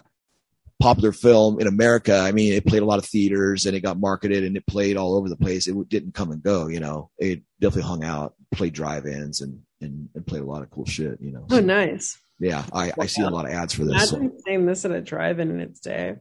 popular 0.82 1.11
film 1.11 1.59
in 1.59 1.67
America. 1.67 2.17
I 2.17 2.32
mean, 2.32 2.53
it 2.53 2.65
played 2.65 2.82
a 2.82 2.86
lot 2.86 2.99
of 2.99 3.05
theaters 3.05 3.65
and 3.65 3.76
it 3.76 3.82
got 3.82 3.99
marketed 3.99 4.43
and 4.43 4.55
it 4.57 4.65
played 4.67 4.97
all 4.97 5.15
over 5.15 5.30
the 5.30 5.36
place. 5.38 5.67
It 5.67 5.89
didn't 5.89 6.13
come 6.13 6.32
and 6.32 6.43
go. 6.43 6.67
You 6.67 6.80
know, 6.80 7.09
it 7.17 7.41
definitely 7.59 7.88
hung 7.89 8.03
out, 8.03 8.36
played 8.51 8.74
drive-ins, 8.74 9.41
and 9.41 9.61
and, 9.80 10.09
and 10.13 10.28
played 10.28 10.41
a 10.43 10.45
lot 10.45 10.61
of 10.61 10.69
cool 10.69 10.86
shit. 10.86 11.19
You 11.22 11.32
know. 11.32 11.45
Oh, 11.49 11.59
nice. 11.59 12.19
yeah, 12.39 12.63
I, 12.74 12.91
I 12.99 13.05
see 13.07 13.22
a 13.24 13.30
lot 13.30 13.45
of 13.47 13.51
ads 13.53 13.74
for 13.74 13.86
this. 13.86 14.09
so- 14.09 14.17
Imagine 14.17 14.39
seeing 14.45 14.65
this 14.65 14.86
at 14.86 14.91
a 14.91 15.01
drive-in 15.01 15.49
in 15.51 15.59
its 15.59 15.80
day. 15.80 16.15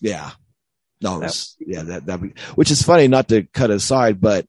Yeah. 0.00 0.30
No, 1.02 1.20
it's, 1.22 1.56
yeah, 1.60 1.82
that 1.82 2.06
that 2.06 2.20
which 2.54 2.70
is 2.70 2.80
funny. 2.82 3.06
Not 3.06 3.28
to 3.28 3.42
cut 3.42 3.70
aside, 3.70 4.18
but 4.18 4.46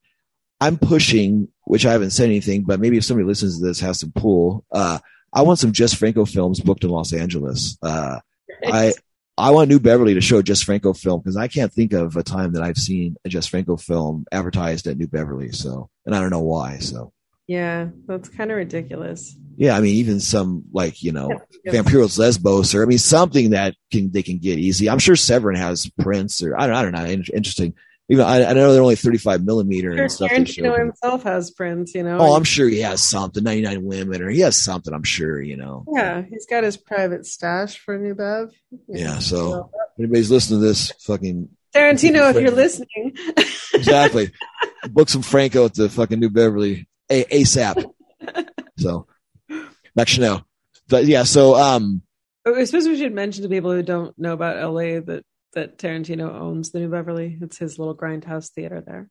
I'm 0.60 0.78
pushing, 0.78 1.50
which 1.66 1.86
I 1.86 1.92
haven't 1.92 2.12
said 2.12 2.26
anything, 2.26 2.64
but 2.64 2.80
maybe 2.80 2.98
if 2.98 3.04
somebody 3.04 3.28
listens 3.28 3.60
to 3.60 3.66
this 3.66 3.80
has 3.82 4.00
some 4.00 4.12
pull. 4.12 4.66
Uh, 4.72 5.00
I 5.34 5.44
want 5.44 5.60
some 5.60 5.72
Jess 5.72 5.94
Franco 5.94 6.26
films 6.26 6.60
booked 6.60 6.84
in 6.84 6.90
Los 6.90 7.14
Angeles. 7.14 7.78
Uh, 7.82 8.20
I 8.66 8.94
I 9.38 9.52
want 9.52 9.70
New 9.70 9.80
Beverly 9.80 10.16
to 10.16 10.22
show 10.22 10.42
Jess 10.42 10.64
Franco 10.64 10.94
film 10.94 11.22
because 11.22 11.38
I 11.38 11.48
can't 11.48 11.72
think 11.72 11.94
of 11.94 12.16
a 12.16 12.24
time 12.24 12.54
that 12.54 12.64
I've 12.64 12.78
seen 12.78 13.18
a 13.24 13.30
Jess 13.30 13.46
Franco 13.46 13.78
film 13.78 14.26
advertised 14.32 14.88
at 14.88 14.98
New 14.98 15.08
Beverly. 15.08 15.52
So, 15.52 15.90
and 16.06 16.16
I 16.16 16.20
don't 16.22 16.32
know 16.32 16.42
why. 16.42 16.80
So, 16.80 17.14
yeah, 17.46 17.90
that's 18.08 18.30
kind 18.30 18.50
of 18.50 18.58
ridiculous. 18.58 19.38
yeah, 19.58 19.78
I 19.78 19.80
mean, 19.80 19.96
even 19.96 20.20
some 20.20 20.64
like 20.72 21.04
you 21.04 21.12
know 21.12 21.30
Vampiros 21.68 22.18
Lesbos, 22.18 22.74
or 22.74 22.82
I 22.82 22.86
mean, 22.88 22.98
something 22.98 23.52
that 23.52 23.76
can 23.92 24.12
they 24.12 24.24
can 24.24 24.40
get 24.40 24.58
easy. 24.58 24.90
I'm 24.90 25.00
sure 25.00 25.16
Severin 25.16 25.58
has 25.58 25.90
prints, 26.00 26.42
or 26.42 26.60
I 26.60 26.66
don't, 26.66 26.76
I 26.76 26.82
don't 26.82 26.92
know. 26.94 27.06
Interesting. 27.06 27.76
Even 28.10 28.26
I, 28.26 28.46
I 28.46 28.54
know 28.54 28.72
they're 28.72 28.82
only 28.82 28.96
35 28.96 29.44
millimeter 29.44 29.94
Sure, 29.94 30.04
and 30.04 30.12
stuff. 30.12 30.32
Tarantino 30.32 30.78
himself 30.80 31.24
has 31.24 31.52
prints, 31.52 31.94
you 31.94 32.04
know. 32.04 32.18
Oh, 32.20 32.36
I'm 32.36 32.46
sure 32.46 32.70
he 32.70 32.80
has 32.80 33.04
something. 33.04 33.44
99 33.44 33.84
women, 33.84 34.22
or 34.22 34.30
he 34.30 34.40
has 34.42 34.56
something. 34.56 34.94
I'm 34.94 35.04
sure 35.04 35.42
you 35.42 35.58
know. 35.58 35.84
yeah, 35.94 36.22
he's 36.22 36.46
got 36.46 36.64
his 36.64 36.78
private 36.78 37.26
stash 37.26 37.78
for 37.80 37.98
New 37.98 38.16
Bev. 38.16 38.52
Yeah. 38.88 39.20
So 39.20 39.70
if 39.74 40.00
anybody's 40.00 40.32
listening 40.32 40.62
to 40.62 40.68
this, 40.68 40.92
fucking 41.02 41.50
Tarantino, 41.76 42.34
if 42.34 42.42
you're 42.42 42.52
listening, 42.52 43.14
exactly, 43.74 44.32
book 44.90 45.10
some 45.10 45.22
Franco 45.22 45.66
at 45.66 45.74
the 45.74 45.90
fucking 45.90 46.20
New 46.20 46.30
Beverly 46.30 46.88
a- 47.10 47.26
ASAP. 47.26 47.84
So, 48.80 49.08
Max 49.96 50.12
Chanel. 50.12 50.46
But 50.88 51.06
yeah, 51.06 51.24
so 51.24 51.56
um, 51.56 52.04
I 52.46 52.64
suppose 52.66 52.88
we 52.88 52.96
should 52.96 53.12
mention 53.14 53.42
to 53.42 53.50
people 53.50 53.72
who 53.72 53.82
don't 53.82 54.18
know 54.20 54.34
about 54.34 54.72
LA 54.72 55.00
that 55.00 55.26
that 55.54 55.78
Tarantino 55.78 56.34
owns 56.34 56.72
the 56.72 56.80
New 56.80 56.90
Beverly. 56.90 57.38
It's 57.42 57.58
his 57.58 57.80
little 57.80 57.96
grindhouse 57.96 58.50
theater 58.52 58.82
there. 58.86 59.10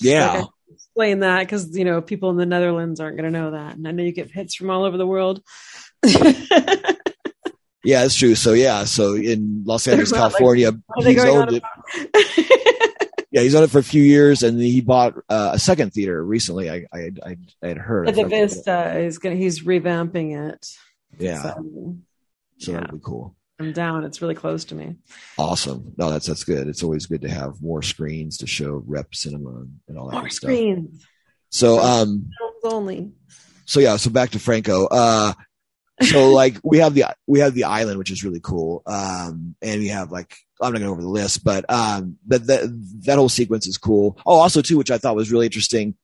Just 0.00 0.10
Yeah. 0.12 0.32
like 0.40 0.46
explain 0.72 1.20
that 1.20 1.40
because 1.40 1.76
you 1.76 1.84
know 1.84 2.00
people 2.02 2.30
in 2.30 2.36
the 2.36 2.46
Netherlands 2.46 3.00
aren't 3.00 3.16
going 3.16 3.32
to 3.32 3.38
know 3.38 3.50
that, 3.52 3.76
and 3.76 3.86
I 3.88 3.92
know 3.92 4.02
you 4.02 4.12
get 4.12 4.30
hits 4.30 4.54
from 4.54 4.70
all 4.70 4.84
over 4.84 4.96
the 4.96 5.06
world. 5.06 5.42
yeah, 7.84 8.04
it's 8.04 8.16
true. 8.16 8.34
So 8.34 8.52
yeah, 8.52 8.84
so 8.84 9.14
in 9.14 9.62
Los 9.64 9.86
Angeles, 9.88 10.12
not, 10.12 10.20
like, 10.20 10.32
California, 10.32 10.72
he's 10.98 11.24
owned 11.24 11.52
it. 11.52 11.62
Yeah, 13.30 13.42
he's 13.42 13.54
owned 13.54 13.64
it 13.64 13.70
for 13.70 13.78
a 13.78 13.84
few 13.84 14.02
years, 14.02 14.42
and 14.42 14.58
he 14.58 14.80
bought 14.80 15.12
uh, 15.28 15.50
a 15.52 15.58
second 15.58 15.90
theater 15.92 16.24
recently. 16.24 16.70
I 16.70 16.86
I 16.90 17.10
I, 17.22 17.36
I 17.62 17.68
had 17.68 17.76
heard. 17.76 18.08
At 18.08 18.14
the 18.14 18.24
Vista 18.24 18.98
is 19.00 19.18
going. 19.18 19.36
to 19.36 19.42
He's 19.42 19.62
revamping 19.64 20.48
it. 20.50 20.66
Yeah, 21.18 21.42
So, 21.42 21.96
so 22.56 22.72
yeah. 22.72 22.80
that'd 22.80 22.94
be 22.94 23.00
cool. 23.04 23.36
I'm 23.60 23.72
down. 23.72 24.04
It's 24.04 24.22
really 24.22 24.34
close 24.36 24.64
to 24.66 24.74
me. 24.74 24.94
Awesome. 25.36 25.92
No, 25.96 26.10
that's 26.10 26.26
that's 26.26 26.44
good. 26.44 26.68
It's 26.68 26.82
always 26.82 27.06
good 27.06 27.22
to 27.22 27.28
have 27.28 27.60
more 27.60 27.82
screens 27.82 28.38
to 28.38 28.46
show 28.46 28.82
rep 28.86 29.14
cinema 29.14 29.64
and, 29.88 29.98
all 29.98 30.06
that 30.08 30.14
More 30.14 30.22
good 30.24 30.32
stuff. 30.32 30.48
screens, 30.50 31.04
So 31.50 31.80
um, 31.80 32.30
films 32.38 32.74
only. 32.74 33.12
so 33.64 33.80
yeah, 33.80 33.96
so 33.96 34.10
back 34.10 34.30
to 34.30 34.38
Franco. 34.38 34.86
Uh, 34.86 35.32
so 36.02 36.30
like 36.32 36.56
we 36.62 36.78
have 36.78 36.94
the 36.94 37.04
we 37.26 37.40
have 37.40 37.54
the 37.54 37.64
island, 37.64 37.98
which 37.98 38.12
is 38.12 38.22
really 38.22 38.40
cool. 38.40 38.82
Um, 38.86 39.56
and 39.60 39.80
we 39.80 39.88
have 39.88 40.12
like 40.12 40.36
I'm 40.62 40.72
not 40.72 40.78
going 40.78 40.82
to 40.82 40.86
go 40.88 40.92
over 40.92 41.02
the 41.02 41.08
list, 41.08 41.42
but 41.44 41.64
um, 41.68 42.16
but 42.26 42.46
that 42.46 42.68
that 43.06 43.16
whole 43.18 43.28
sequence 43.28 43.66
is 43.66 43.76
cool. 43.78 44.16
Oh, 44.24 44.38
also 44.38 44.62
too, 44.62 44.76
which 44.78 44.90
I 44.92 44.98
thought 44.98 45.16
was 45.16 45.32
really 45.32 45.46
interesting, 45.46 45.96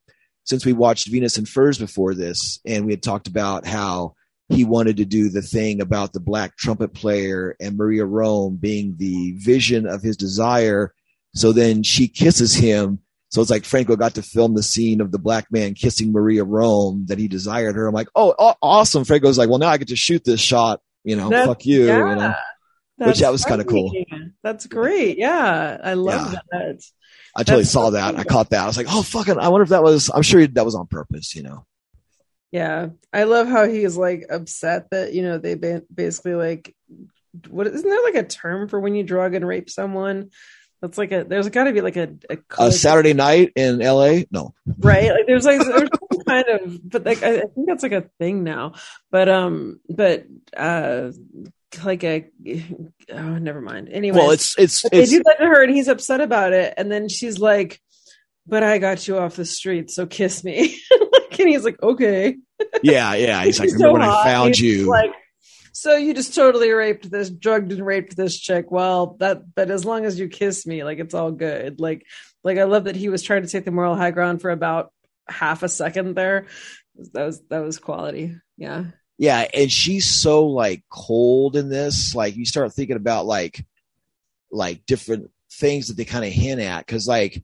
since 0.44 0.64
we 0.66 0.72
watched 0.72 1.06
Venus 1.08 1.38
in 1.38 1.46
Furs 1.46 1.78
before 1.78 2.14
this, 2.14 2.58
and 2.66 2.84
we 2.84 2.92
had 2.92 3.02
talked 3.02 3.28
about 3.28 3.64
how 3.66 4.14
he 4.48 4.64
wanted 4.64 4.98
to 4.98 5.04
do 5.04 5.30
the 5.30 5.42
thing 5.42 5.80
about 5.80 6.12
the 6.12 6.20
black 6.20 6.56
trumpet 6.56 6.92
player 6.94 7.56
and 7.60 7.76
Maria 7.76 8.04
Rohm 8.04 8.60
being 8.60 8.94
the 8.98 9.32
vision 9.38 9.86
of 9.86 10.02
his 10.02 10.16
desire. 10.16 10.92
So 11.34 11.52
then 11.52 11.82
she 11.82 12.08
kisses 12.08 12.54
him. 12.54 13.00
So 13.30 13.40
it's 13.42 13.50
like 13.50 13.64
Franco 13.64 13.96
got 13.96 14.14
to 14.14 14.22
film 14.22 14.54
the 14.54 14.62
scene 14.62 15.00
of 15.00 15.10
the 15.10 15.18
black 15.18 15.50
man 15.50 15.74
kissing 15.74 16.12
Maria 16.12 16.44
Rohm 16.44 17.06
that 17.08 17.18
he 17.18 17.26
desired 17.26 17.74
her. 17.74 17.86
I'm 17.88 17.94
like, 17.94 18.08
oh, 18.14 18.32
aw- 18.38 18.54
awesome. 18.62 19.04
Franco's 19.04 19.38
like, 19.38 19.48
well, 19.48 19.58
now 19.58 19.68
I 19.70 19.78
get 19.78 19.88
to 19.88 19.96
shoot 19.96 20.22
this 20.24 20.40
shot. 20.40 20.80
You 21.02 21.16
know, 21.16 21.28
That's- 21.30 21.46
fuck 21.48 21.66
you. 21.66 21.86
yeah. 21.86 22.10
You 22.10 22.16
know, 22.16 22.34
That's 22.98 23.20
that 23.20 23.32
was 23.32 23.44
kinda 23.44 23.64
cool. 23.64 23.92
That's 24.44 24.66
great. 24.66 25.18
Yeah, 25.18 25.78
I 25.82 25.94
love 25.94 26.32
Yeah. 26.32 26.38
that. 26.52 26.82
I 27.36 27.42
totally 27.42 27.62
That's 27.62 27.70
saw 27.72 27.86
so 27.86 27.90
that. 27.92 28.12
cool. 28.12 28.20
I 28.20 28.24
caught 28.24 28.50
that. 28.50 28.62
I 28.62 28.66
was 28.66 28.76
like, 28.76 28.86
oh, 28.88 29.02
fucking, 29.02 29.36
I 29.38 29.48
wonder 29.48 29.64
if 29.64 29.70
that 29.70 29.82
was, 29.82 30.10
I'm 30.14 30.22
sure 30.22 30.46
that 30.46 30.64
was 30.64 30.76
on 30.76 30.86
purpose, 30.86 31.34
you 31.34 31.42
know. 31.42 31.66
Yeah, 32.54 32.90
I 33.12 33.24
love 33.24 33.48
how 33.48 33.66
he's 33.66 33.96
like 33.96 34.26
upset 34.30 34.90
that 34.90 35.12
you 35.12 35.22
know 35.22 35.38
they 35.38 35.56
basically 35.92 36.36
like 36.36 36.72
what 37.48 37.66
isn't 37.66 37.82
there 37.90 38.04
like 38.04 38.14
a 38.14 38.22
term 38.22 38.68
for 38.68 38.78
when 38.78 38.94
you 38.94 39.02
drug 39.02 39.34
and 39.34 39.44
rape 39.44 39.68
someone? 39.68 40.30
That's 40.80 40.96
like 40.96 41.10
a 41.10 41.24
there's 41.24 41.48
got 41.48 41.64
to 41.64 41.72
be 41.72 41.80
like 41.80 41.96
a, 41.96 42.14
a, 42.30 42.38
A 42.60 42.70
Saturday 42.70 43.12
night 43.12 43.50
in 43.56 43.82
L.A. 43.82 44.28
No, 44.30 44.54
right? 44.78 45.10
Like 45.10 45.26
there's 45.26 45.44
like 45.44 45.66
there's 45.66 45.88
some 46.12 46.22
kind 46.22 46.44
of 46.48 46.88
but 46.88 47.04
like 47.04 47.24
I, 47.24 47.38
I 47.38 47.40
think 47.40 47.66
that's 47.66 47.82
like 47.82 47.90
a 47.90 48.08
thing 48.20 48.44
now. 48.44 48.74
But 49.10 49.28
um 49.28 49.80
but 49.88 50.24
uh 50.56 51.10
like 51.82 52.04
a 52.04 52.30
oh 53.10 53.38
never 53.38 53.62
mind. 53.62 53.88
Anyway 53.88 54.16
well, 54.16 54.30
it's 54.30 54.56
it's 54.56 54.82
they 54.90 55.06
do 55.06 55.24
that 55.24 55.38
to 55.40 55.44
her 55.44 55.64
and 55.64 55.74
he's 55.74 55.88
upset 55.88 56.20
about 56.20 56.52
it. 56.52 56.74
And 56.76 56.88
then 56.88 57.08
she's 57.08 57.40
like 57.40 57.80
but 58.46 58.62
i 58.62 58.76
got 58.76 59.08
you 59.08 59.16
off 59.16 59.36
the 59.36 59.44
street 59.46 59.90
so 59.90 60.04
kiss 60.04 60.44
me 60.44 60.78
and 61.38 61.48
he's 61.48 61.64
like 61.64 61.82
okay. 61.82 62.36
Yeah, 62.82 63.14
yeah. 63.14 63.44
He's 63.44 63.58
like, 63.60 63.66
He's 63.66 63.74
remember 63.74 64.00
so 64.00 64.08
when 64.08 64.10
I 64.10 64.24
found 64.24 64.56
He's 64.56 64.62
you? 64.62 64.88
like 64.88 65.12
so 65.72 65.96
you 65.96 66.14
just 66.14 66.34
totally 66.34 66.70
raped 66.70 67.10
this 67.10 67.28
drugged 67.30 67.72
and 67.72 67.84
raped 67.84 68.16
this 68.16 68.38
chick. 68.38 68.70
Well 68.70 69.16
that 69.20 69.54
but 69.54 69.70
as 69.70 69.84
long 69.84 70.04
as 70.04 70.18
you 70.18 70.28
kiss 70.28 70.66
me 70.66 70.84
like 70.84 70.98
it's 70.98 71.14
all 71.14 71.32
good. 71.32 71.80
Like 71.80 72.06
like 72.42 72.58
i 72.58 72.64
love 72.64 72.84
that 72.84 72.96
he 72.96 73.08
was 73.08 73.22
trying 73.22 73.42
to 73.42 73.48
take 73.48 73.64
the 73.64 73.70
moral 73.70 73.96
high 73.96 74.10
ground 74.10 74.40
for 74.40 74.50
about 74.50 74.92
half 75.28 75.62
a 75.62 75.68
second 75.68 76.14
there. 76.14 76.46
That 77.12 77.24
was 77.24 77.42
that 77.48 77.60
was 77.60 77.78
quality. 77.78 78.36
Yeah. 78.56 78.84
Yeah, 79.16 79.46
and 79.54 79.70
she's 79.70 80.06
so 80.06 80.46
like 80.46 80.82
cold 80.90 81.56
in 81.56 81.68
this. 81.68 82.14
Like 82.14 82.36
you 82.36 82.44
start 82.44 82.72
thinking 82.72 82.96
about 82.96 83.26
like 83.26 83.64
like 84.50 84.86
different 84.86 85.30
things 85.52 85.88
that 85.88 85.96
they 85.96 86.04
kind 86.04 86.24
of 86.24 86.32
hint 86.32 86.60
at. 86.60 86.84
Because 86.84 87.06
like 87.06 87.42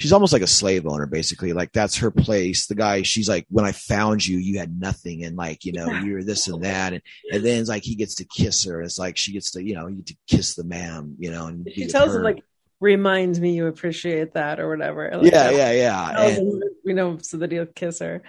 she's 0.00 0.12
almost 0.12 0.32
like 0.32 0.42
a 0.42 0.46
slave 0.48 0.86
owner 0.86 1.06
basically. 1.06 1.52
Like 1.52 1.72
that's 1.72 1.98
her 1.98 2.10
place. 2.10 2.66
The 2.66 2.74
guy, 2.74 3.02
she's 3.02 3.28
like, 3.28 3.46
when 3.50 3.64
I 3.64 3.72
found 3.72 4.26
you, 4.26 4.38
you 4.38 4.58
had 4.58 4.80
nothing, 4.80 5.24
and 5.24 5.36
like 5.36 5.64
you 5.64 5.72
know 5.72 5.86
you're 6.04 6.24
this 6.24 6.48
and 6.48 6.64
that, 6.64 6.94
and 6.94 7.02
and 7.30 7.44
then 7.44 7.60
it's 7.60 7.68
like 7.68 7.84
he 7.84 7.94
gets 7.94 8.16
to 8.16 8.24
kiss 8.24 8.64
her. 8.64 8.82
It's 8.82 8.98
like 8.98 9.16
she 9.16 9.32
gets 9.32 9.52
to 9.52 9.62
you 9.62 9.74
know 9.74 9.86
you 9.86 9.96
get 9.96 10.06
to 10.06 10.16
kiss 10.26 10.54
the 10.54 10.64
man, 10.64 11.14
you 11.18 11.30
know, 11.30 11.46
and 11.46 11.68
she 11.72 11.86
tells 11.86 12.12
her. 12.12 12.18
him 12.18 12.24
like 12.24 12.42
reminds 12.80 13.38
me 13.38 13.54
you 13.54 13.66
appreciate 13.66 14.32
that 14.32 14.58
or 14.58 14.68
whatever 14.70 15.10
like, 15.14 15.30
yeah, 15.30 15.50
yeah, 15.50 15.72
yeah. 15.72 16.20
And- 16.22 16.62
you 16.82 16.94
know 16.94 17.18
so 17.20 17.36
that 17.36 17.52
he'll 17.52 17.66
kiss 17.66 17.98
her 17.98 18.22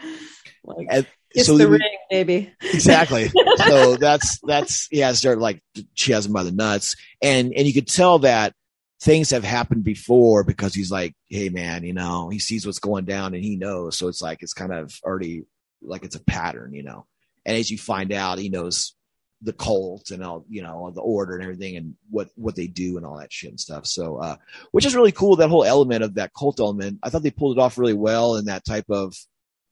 like 0.65 0.87
and 0.89 1.07
kiss 1.33 1.47
so 1.47 1.57
the 1.57 1.69
we- 1.69 1.77
ring 1.77 1.97
baby 2.09 2.53
exactly 2.61 3.31
so 3.65 3.95
that's 3.95 4.39
that's 4.43 4.89
yeah 4.91 5.13
start 5.13 5.39
like 5.39 5.63
she 5.93 6.11
has 6.11 6.25
him 6.25 6.33
by 6.33 6.43
the 6.43 6.51
nuts 6.51 6.97
and 7.21 7.53
and 7.55 7.65
you 7.65 7.73
could 7.73 7.87
tell 7.87 8.19
that 8.19 8.53
things 9.01 9.31
have 9.31 9.43
happened 9.43 9.83
before 9.83 10.43
because 10.43 10.75
he's 10.75 10.91
like 10.91 11.15
hey 11.27 11.49
man 11.49 11.83
you 11.83 11.93
know 11.93 12.29
he 12.29 12.37
sees 12.37 12.65
what's 12.65 12.79
going 12.79 13.05
down 13.05 13.33
and 13.33 13.43
he 13.43 13.55
knows. 13.55 13.97
So 13.97 14.07
it's 14.07 14.21
like 14.21 14.43
it's 14.43 14.53
kind 14.53 14.71
of 14.71 14.97
already 15.03 15.43
like 15.81 16.03
it's 16.03 16.15
a 16.15 16.23
pattern 16.23 16.73
you 16.73 16.83
know. 16.83 17.07
And 17.45 17.57
as 17.57 17.71
you 17.71 17.77
find 17.77 18.13
out 18.13 18.39
he 18.39 18.49
knows 18.49 18.95
the 19.41 19.53
cult 19.53 20.11
and 20.11 20.23
all 20.23 20.45
you 20.49 20.61
know 20.61 20.91
the 20.93 21.01
order 21.01 21.33
and 21.33 21.41
everything 21.41 21.75
and 21.75 21.95
what 22.11 22.29
what 22.35 22.55
they 22.55 22.67
do 22.67 22.97
and 22.97 23.05
all 23.05 23.17
that 23.17 23.33
shit 23.33 23.49
and 23.49 23.59
stuff. 23.59 23.87
So 23.87 24.17
uh 24.17 24.35
which 24.71 24.85
is 24.85 24.95
really 24.95 25.11
cool 25.11 25.35
that 25.37 25.49
whole 25.49 25.65
element 25.65 26.03
of 26.03 26.13
that 26.15 26.33
cult 26.37 26.59
element. 26.59 26.99
I 27.01 27.09
thought 27.09 27.23
they 27.23 27.31
pulled 27.31 27.57
it 27.57 27.61
off 27.61 27.79
really 27.79 27.95
well 27.95 28.35
in 28.35 28.45
that 28.45 28.65
type 28.65 28.89
of 28.89 29.15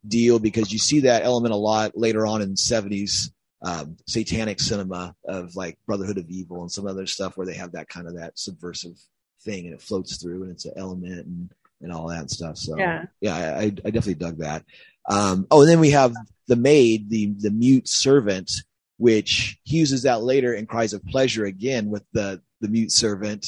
deal 0.08 0.40
because 0.40 0.72
you 0.72 0.80
see 0.80 1.02
that 1.02 1.24
element 1.24 1.54
a 1.54 1.58
lot 1.58 1.92
later 1.96 2.26
on 2.26 2.42
in 2.42 2.56
70s 2.56 3.30
um, 3.62 3.98
satanic 4.08 4.60
cinema 4.60 5.16
of 5.26 5.56
like 5.56 5.78
Brotherhood 5.86 6.18
of 6.18 6.30
Evil 6.30 6.62
and 6.62 6.72
some 6.72 6.88
other 6.88 7.06
stuff 7.06 7.36
where 7.36 7.46
they 7.46 7.56
have 7.56 7.74
that 7.74 7.90
kind 7.90 8.08
of 8.08 8.16
that 8.16 8.40
subversive 8.40 8.98
thing 9.44 9.66
and 9.66 9.74
it 9.74 9.82
floats 9.82 10.18
through 10.18 10.44
and 10.44 10.52
it's 10.52 10.66
an 10.66 10.74
element 10.76 11.26
and, 11.26 11.50
and 11.82 11.92
all 11.92 12.08
that 12.08 12.30
stuff. 12.30 12.58
So 12.58 12.78
Yeah. 12.78 13.06
yeah, 13.22 13.58
I, 13.58 13.64
I 13.64 13.70
definitely 13.70 14.16
dug 14.16 14.38
that. 14.40 14.64
Um, 15.10 15.48
oh, 15.50 15.62
and 15.62 15.70
then 15.70 15.80
we 15.80 15.92
have 15.92 16.14
the 16.48 16.56
maid, 16.56 17.10
the 17.10 17.34
the 17.40 17.52
mute 17.52 17.88
servant, 17.88 18.52
which 18.98 19.60
he 19.64 19.78
uses 19.78 20.04
that 20.04 20.22
later 20.22 20.54
in 20.54 20.66
Cries 20.66 20.94
of 20.94 21.04
Pleasure 21.06 21.46
again 21.46 21.90
with 21.90 22.04
the 22.14 22.42
the 22.62 22.68
mute 22.68 22.92
servant. 22.92 23.48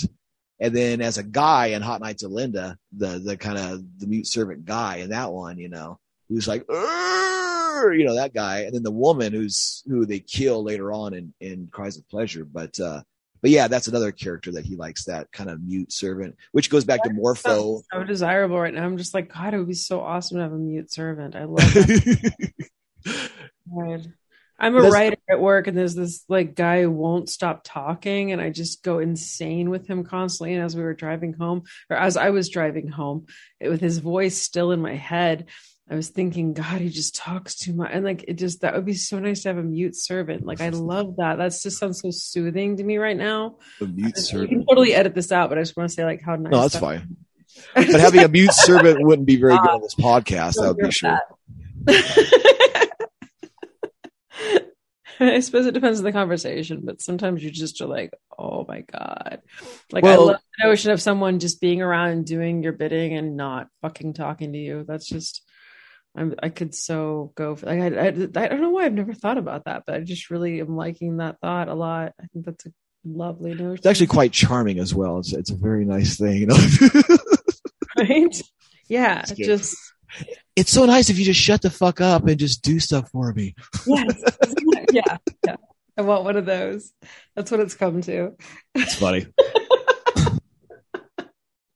And 0.59 0.75
then 0.75 1.01
as 1.01 1.17
a 1.17 1.23
guy 1.23 1.67
in 1.67 1.81
Hot 1.81 2.01
Nights 2.01 2.23
of 2.23 2.31
Linda, 2.31 2.77
the 2.95 3.19
the 3.19 3.37
kind 3.37 3.57
of 3.57 3.83
the 3.99 4.07
mute 4.07 4.27
servant 4.27 4.65
guy 4.65 4.97
in 4.97 5.09
that 5.09 5.31
one, 5.31 5.57
you 5.57 5.69
know, 5.69 5.99
who's 6.29 6.47
like, 6.47 6.65
you 6.69 8.05
know, 8.05 8.15
that 8.15 8.31
guy, 8.33 8.59
and 8.61 8.73
then 8.73 8.83
the 8.83 8.91
woman 8.91 9.33
who's 9.33 9.83
who 9.87 10.05
they 10.05 10.19
kill 10.19 10.63
later 10.63 10.91
on 10.93 11.13
in 11.13 11.33
in 11.41 11.67
Cries 11.71 11.97
of 11.97 12.07
Pleasure. 12.09 12.45
But 12.45 12.79
uh, 12.79 13.01
but 13.41 13.51
yeah, 13.51 13.67
that's 13.67 13.87
another 13.87 14.11
character 14.11 14.51
that 14.53 14.65
he 14.65 14.75
likes, 14.75 15.05
that 15.05 15.31
kind 15.31 15.49
of 15.49 15.61
mute 15.63 15.91
servant, 15.91 16.35
which 16.51 16.69
goes 16.69 16.85
back 16.85 17.03
to 17.03 17.09
Morpho. 17.09 17.81
So 17.91 18.03
desirable 18.03 18.59
right 18.59 18.73
now 18.73 18.83
i'm 18.83 18.97
just 18.97 19.13
like 19.13 19.33
god 19.33 19.53
it 19.53 19.57
would 19.57 19.67
be 19.67 19.73
so 19.73 20.01
awesome 20.01 20.37
to 20.37 20.43
have 20.43 20.51
a 20.51 20.57
mute 20.57 20.91
servant 20.91 21.35
i 21.35 21.45
love 21.45 21.73
that 21.73 22.53
God. 23.75 24.13
I'm 24.59 24.75
a 24.75 24.81
That's- 24.81 24.93
writer 24.93 25.17
at 25.27 25.39
work, 25.39 25.65
and 25.65 25.75
there's 25.75 25.95
this 25.95 26.23
like 26.29 26.53
guy 26.53 26.83
who 26.83 26.91
won't 26.91 27.29
stop 27.29 27.61
talking, 27.63 28.31
and 28.31 28.39
I 28.39 28.51
just 28.51 28.83
go 28.83 28.99
insane 28.99 29.71
with 29.71 29.87
him 29.87 30.03
constantly. 30.03 30.53
And 30.53 30.63
as 30.63 30.75
we 30.75 30.83
were 30.83 30.93
driving 30.93 31.33
home, 31.33 31.63
or 31.89 31.97
as 31.97 32.15
I 32.15 32.29
was 32.29 32.49
driving 32.49 32.87
home, 32.87 33.25
it, 33.59 33.69
with 33.69 33.81
his 33.81 33.97
voice 33.97 34.39
still 34.39 34.71
in 34.71 34.79
my 34.79 34.93
head, 34.93 35.47
I 35.91 35.95
was 35.95 36.09
thinking, 36.09 36.53
God, 36.53 36.79
he 36.79 36.89
just 36.89 37.15
talks 37.15 37.55
too 37.55 37.73
much, 37.73 37.89
and 37.91 38.05
like 38.05 38.23
it 38.27 38.35
just 38.35 38.61
that 38.61 38.73
would 38.75 38.85
be 38.85 38.93
so 38.93 39.19
nice 39.19 39.43
to 39.43 39.49
have 39.49 39.57
a 39.57 39.63
mute 39.63 39.95
servant. 39.95 40.45
Like 40.45 40.61
I 40.61 40.69
love 40.69 41.17
that. 41.17 41.37
That 41.37 41.51
just 41.51 41.77
sounds 41.77 41.99
so 42.01 42.09
soothing 42.11 42.77
to 42.77 42.83
me 42.83 42.97
right 42.97 43.17
now. 43.17 43.57
the 43.79 43.87
mute 43.87 44.13
You 44.15 44.21
servant. 44.21 44.49
can 44.51 44.65
totally 44.65 44.93
edit 44.93 45.13
this 45.13 45.31
out, 45.33 45.49
but 45.49 45.57
I 45.57 45.61
just 45.61 45.75
want 45.75 45.89
to 45.89 45.93
say 45.93 46.05
like 46.05 46.21
how 46.21 46.35
nice. 46.37 46.51
No, 46.51 46.61
that's 46.61 46.73
that- 46.75 46.79
fine. 46.79 47.17
But 47.75 47.99
having 47.99 48.21
a 48.21 48.29
mute 48.29 48.53
servant 48.53 49.03
wouldn't 49.03 49.27
be 49.27 49.35
very 49.35 49.53
ah, 49.53 49.61
good 49.61 49.71
on 49.71 49.81
this 49.81 49.95
podcast. 49.95 50.55
That 50.55 50.69
would 50.69 50.77
be 50.77 50.91
sure. 50.91 51.19
I 55.19 55.39
suppose 55.41 55.67
it 55.67 55.73
depends 55.73 55.99
on 55.99 56.05
the 56.05 56.11
conversation, 56.11 56.81
but 56.83 57.01
sometimes 57.01 57.43
you 57.43 57.51
just 57.51 57.79
are 57.81 57.85
like, 57.87 58.11
oh 58.39 58.65
my 58.67 58.81
God. 58.81 59.41
Like, 59.91 60.03
Well- 60.03 60.29
I 60.29 60.31
love 60.33 60.41
the 60.57 60.67
notion 60.67 60.91
of 60.91 61.01
someone 61.01 61.39
just 61.39 61.61
being 61.61 61.81
around 61.81 62.09
and 62.09 62.25
doing 62.25 62.63
your 62.63 62.73
bidding 62.73 63.15
and 63.15 63.37
not 63.37 63.67
fucking 63.81 64.13
talking 64.13 64.53
to 64.53 64.57
you. 64.57 64.83
That's 64.87 65.07
just, 65.07 65.43
I'm, 66.15 66.35
I 66.41 66.49
could 66.49 66.75
so 66.75 67.31
go 67.35 67.55
for, 67.55 67.67
like, 67.67 67.79
I, 67.79 67.85
I, 67.85 68.07
I 68.07 68.47
don't 68.47 68.61
know 68.61 68.69
why 68.71 68.85
I've 68.85 68.93
never 68.93 69.13
thought 69.13 69.37
about 69.37 69.65
that, 69.65 69.83
but 69.85 69.95
I 69.95 69.99
just 70.01 70.29
really 70.29 70.59
am 70.59 70.75
liking 70.75 71.17
that 71.17 71.39
thought 71.39 71.69
a 71.69 71.73
lot. 71.73 72.13
I 72.21 72.25
think 72.33 72.45
that's 72.45 72.65
a 72.65 72.71
lovely 73.05 73.51
notion. 73.51 73.75
It's 73.75 73.85
actually 73.85 74.07
quite 74.07 74.31
charming 74.31 74.79
as 74.79 74.93
well. 74.93 75.19
It's 75.19 75.33
it's 75.33 75.51
a 75.51 75.55
very 75.55 75.85
nice 75.85 76.17
thing. 76.17 76.37
You 76.37 76.47
know, 76.47 76.57
right. 77.97 78.41
Yeah. 78.89 79.21
It's. 79.21 79.31
Just, 79.33 79.77
it's 80.55 80.71
so 80.71 80.85
nice 80.85 81.09
if 81.09 81.17
you 81.17 81.23
just 81.23 81.39
shut 81.39 81.61
the 81.61 81.69
fuck 81.69 82.01
up 82.01 82.27
and 82.27 82.37
just 82.37 82.61
do 82.61 82.79
stuff 82.79 83.09
for 83.11 83.31
me. 83.33 83.55
yes. 83.87 84.23
yeah. 84.91 85.17
Yeah. 85.45 85.55
I 85.97 86.01
want 86.01 86.23
one 86.23 86.37
of 86.37 86.45
those. 86.45 86.93
That's 87.35 87.51
what 87.51 87.59
it's 87.59 87.75
come 87.75 88.01
to. 88.01 88.35
It's 88.75 88.95
funny. 88.95 89.27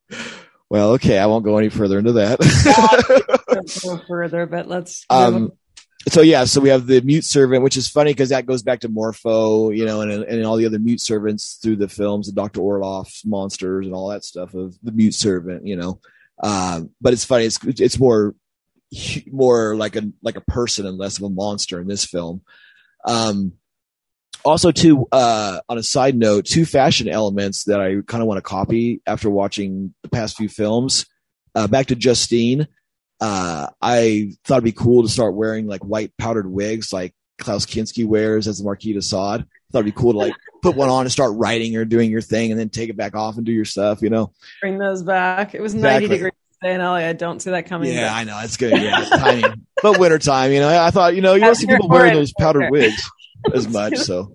well, 0.69 0.91
okay, 0.91 1.19
I 1.19 1.25
won't 1.25 1.45
go 1.45 1.57
any 1.57 1.69
further 1.69 1.99
into 1.99 2.13
that. 2.13 2.39
Don't 3.49 3.83
go 3.83 3.97
further, 4.07 4.45
but 4.45 4.67
let's. 4.67 5.05
um, 5.09 5.51
so 6.07 6.21
yeah, 6.21 6.43
so 6.43 6.61
we 6.61 6.69
have 6.69 6.85
the 6.85 7.01
mute 7.01 7.25
servant, 7.25 7.63
which 7.63 7.77
is 7.77 7.87
funny 7.87 8.11
because 8.11 8.29
that 8.29 8.45
goes 8.45 8.61
back 8.61 8.81
to 8.81 8.89
Morpho, 8.89 9.71
you 9.71 9.85
know, 9.85 10.01
and 10.01 10.11
and 10.11 10.45
all 10.45 10.57
the 10.57 10.65
other 10.65 10.79
mute 10.79 11.01
servants 11.01 11.55
through 11.55 11.77
the 11.77 11.89
films, 11.89 12.27
the 12.27 12.33
Doctor 12.33 12.61
Orloff's 12.61 13.25
monsters 13.25 13.85
and 13.85 13.95
all 13.95 14.09
that 14.09 14.23
stuff 14.23 14.53
of 14.53 14.77
the 14.83 14.91
mute 14.91 15.15
servant, 15.15 15.65
you 15.65 15.75
know. 15.75 15.99
Um, 16.43 16.91
but 17.01 17.13
it's 17.13 17.25
funny; 17.25 17.45
it's 17.45 17.59
it's 17.63 17.99
more 17.99 18.35
more 19.31 19.75
like 19.75 19.95
a 19.95 20.03
like 20.21 20.35
a 20.35 20.41
person 20.41 20.85
and 20.85 20.97
less 20.97 21.17
of 21.17 21.23
a 21.23 21.29
monster 21.29 21.79
in 21.79 21.87
this 21.87 22.05
film. 22.05 22.41
Um, 23.03 23.53
also, 24.43 24.71
too, 24.71 25.07
uh, 25.11 25.61
on 25.67 25.79
a 25.79 25.83
side 25.83 26.15
note, 26.15 26.45
two 26.45 26.65
fashion 26.65 27.07
elements 27.09 27.63
that 27.63 27.81
I 27.81 27.95
kind 28.05 28.21
of 28.21 28.27
want 28.27 28.37
to 28.37 28.43
copy 28.43 29.01
after 29.07 29.27
watching 29.27 29.95
the 30.03 30.09
past 30.09 30.37
few 30.37 30.49
films. 30.49 31.07
Uh, 31.55 31.67
back 31.67 31.87
to 31.87 31.95
Justine 31.95 32.67
uh, 33.21 33.67
I 33.81 34.31
thought 34.43 34.55
it'd 34.55 34.63
be 34.63 34.71
cool 34.71 35.03
to 35.03 35.09
start 35.09 35.35
wearing 35.35 35.67
like 35.67 35.83
white 35.83 36.11
powdered 36.17 36.49
wigs 36.51 36.91
like 36.93 37.13
Klaus 37.37 37.65
Kinski 37.65 38.05
wears 38.05 38.47
as 38.47 38.59
the 38.59 38.63
Marquis 38.65 38.93
de 38.93 39.01
Sade. 39.01 39.45
Thought 39.71 39.79
it'd 39.79 39.85
be 39.85 39.91
cool 39.99 40.13
to 40.13 40.17
like 40.19 40.33
put 40.61 40.75
one 40.75 40.89
on 40.89 41.01
and 41.01 41.11
start 41.11 41.33
writing 41.35 41.75
or 41.75 41.85
doing 41.85 42.09
your 42.11 42.21
thing 42.21 42.51
and 42.51 42.59
then 42.59 42.69
take 42.69 42.89
it 42.89 42.97
back 42.97 43.15
off 43.15 43.37
and 43.37 43.45
do 43.45 43.51
your 43.51 43.65
stuff, 43.65 44.01
you 44.01 44.09
know? 44.09 44.31
bring 44.61 44.77
those 44.77 45.03
back. 45.03 45.53
It 45.55 45.61
was 45.61 45.73
Exactly. 45.73 46.07
90 46.07 46.15
degrees 46.15 46.33
today 46.61 46.73
in 46.75 46.81
LA. 46.81 46.93
I 46.95 47.13
don't 47.13 47.41
see 47.41 47.51
that 47.51 47.65
coming. 47.67 47.93
Yeah, 47.93 48.13
I 48.15 48.23
know. 48.23 48.39
It's 48.41 48.57
good. 48.57 48.71
Yeah, 48.71 49.01
it's 49.01 49.09
timing. 49.09 49.65
but 49.81 49.99
winter 49.99 50.19
time, 50.19 50.51
you 50.51 50.59
know, 50.59 50.69
I 50.69 50.91
thought, 50.91 51.15
you 51.15 51.21
know, 51.21 51.33
you 51.33 51.41
don't 51.41 51.55
see 51.55 51.67
people 51.67 51.89
wearing 51.89 52.13
those 52.13 52.33
powdered 52.39 52.69
wigs 52.71 53.09
as 53.53 53.67
much. 53.67 53.97
So, 53.97 54.31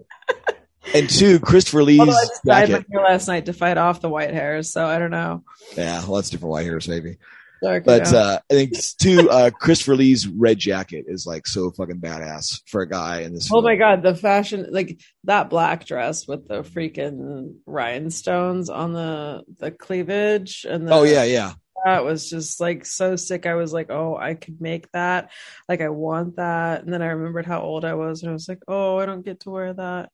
and 0.94 1.08
two, 1.08 1.38
Christopher 1.40 1.82
Lee's 1.84 2.00
Although 2.00 2.12
I 2.12 2.20
just 2.26 2.44
dyed 2.44 2.68
my 2.70 2.78
jacket. 2.78 2.96
last 3.02 3.28
night 3.28 3.46
to 3.46 3.52
fight 3.52 3.78
off 3.78 4.00
the 4.00 4.08
white 4.10 4.32
hairs, 4.32 4.70
so 4.72 4.86
I 4.86 4.98
don't 4.98 5.10
know. 5.10 5.42
Yeah, 5.76 6.00
well, 6.04 6.16
that's 6.16 6.30
different 6.30 6.50
white 6.52 6.64
hairs, 6.66 6.88
maybe. 6.88 7.16
Dark, 7.62 7.84
But 7.84 8.12
uh, 8.12 8.40
I 8.50 8.54
think 8.54 8.72
two, 8.98 9.28
uh, 9.30 9.50
Christopher 9.50 9.96
Lee's 9.96 10.26
red 10.26 10.58
jacket 10.58 11.04
is 11.08 11.26
like 11.26 11.46
so 11.46 11.70
fucking 11.70 12.00
badass 12.00 12.60
for 12.66 12.82
a 12.82 12.88
guy 12.88 13.20
in 13.20 13.34
this. 13.34 13.48
oh 13.50 13.56
film. 13.56 13.64
my 13.64 13.76
god, 13.76 14.02
the 14.02 14.14
fashion 14.14 14.66
like 14.70 15.00
that 15.24 15.50
black 15.50 15.84
dress 15.84 16.26
with 16.26 16.48
the 16.48 16.62
freaking 16.62 17.56
rhinestones 17.66 18.70
on 18.70 18.92
the 18.92 19.42
the 19.58 19.70
cleavage 19.70 20.64
and 20.68 20.88
the, 20.88 20.92
Oh 20.92 21.02
yeah, 21.02 21.24
yeah. 21.24 21.52
that 21.84 22.04
was 22.04 22.28
just 22.30 22.60
like 22.60 22.84
so 22.86 23.16
sick. 23.16 23.46
I 23.46 23.54
was 23.54 23.72
like, 23.72 23.90
oh, 23.90 24.16
I 24.16 24.34
could 24.34 24.60
make 24.60 24.90
that. 24.92 25.30
Like, 25.68 25.80
I 25.80 25.88
want 25.88 26.36
that. 26.36 26.82
And 26.82 26.92
then 26.92 27.02
I 27.02 27.06
remembered 27.06 27.46
how 27.46 27.60
old 27.60 27.84
I 27.84 27.94
was, 27.94 28.22
and 28.22 28.30
I 28.30 28.32
was 28.32 28.48
like, 28.48 28.62
oh, 28.68 28.98
I 28.98 29.06
don't 29.06 29.24
get 29.24 29.40
to 29.40 29.50
wear 29.50 29.72
that. 29.74 30.10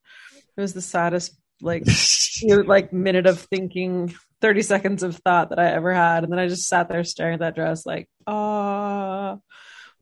It 0.56 0.60
was 0.60 0.72
the 0.74 0.80
saddest, 0.82 1.36
like, 1.60 1.84
like 2.66 2.92
minute 2.92 3.26
of 3.26 3.40
thinking, 3.40 4.14
thirty 4.40 4.62
seconds 4.62 5.02
of 5.02 5.16
thought 5.16 5.50
that 5.50 5.58
I 5.58 5.70
ever 5.72 5.92
had, 5.92 6.24
and 6.24 6.32
then 6.32 6.38
I 6.38 6.48
just 6.48 6.68
sat 6.68 6.88
there 6.88 7.04
staring 7.04 7.34
at 7.34 7.40
that 7.40 7.54
dress, 7.54 7.86
like, 7.86 8.08
ah. 8.26 9.38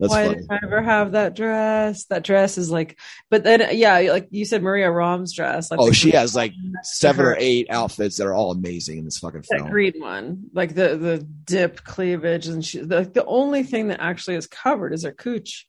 That's 0.00 0.10
Why 0.10 0.26
funny. 0.26 0.38
did 0.38 0.46
I 0.50 0.58
ever 0.64 0.82
have 0.82 1.12
that 1.12 1.36
dress? 1.36 2.06
That 2.06 2.24
dress 2.24 2.58
is 2.58 2.68
like, 2.68 2.98
but 3.30 3.44
then 3.44 3.64
yeah, 3.76 3.96
like 4.10 4.26
you 4.30 4.44
said, 4.44 4.60
Maria 4.60 4.88
Rohm's 4.88 5.32
dress. 5.32 5.70
Like 5.70 5.78
Oh, 5.78 5.92
she 5.92 6.10
has 6.10 6.34
like 6.34 6.50
one 6.50 6.72
next 6.72 6.90
to 6.90 6.96
seven 6.96 7.24
or 7.24 7.36
eight 7.38 7.68
outfits 7.70 8.16
that 8.16 8.26
are 8.26 8.34
all 8.34 8.50
amazing 8.50 8.98
in 8.98 9.04
this 9.04 9.18
fucking 9.18 9.42
film. 9.42 9.62
that 9.62 9.70
green 9.70 9.92
one, 9.98 10.50
like 10.52 10.74
the 10.74 10.96
the 10.96 11.18
dip 11.44 11.84
cleavage, 11.84 12.48
and 12.48 12.64
she 12.64 12.82
like 12.82 13.14
the 13.14 13.24
only 13.24 13.62
thing 13.62 13.88
that 13.88 14.00
actually 14.00 14.34
is 14.34 14.48
covered 14.48 14.92
is 14.92 15.04
her 15.04 15.12
cooch. 15.12 15.68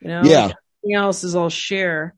You 0.00 0.06
know, 0.08 0.22
Yeah. 0.22 0.46
Like, 0.46 0.56
everything 0.84 0.94
else 0.96 1.24
is 1.24 1.34
all 1.34 1.48
sheer. 1.50 2.14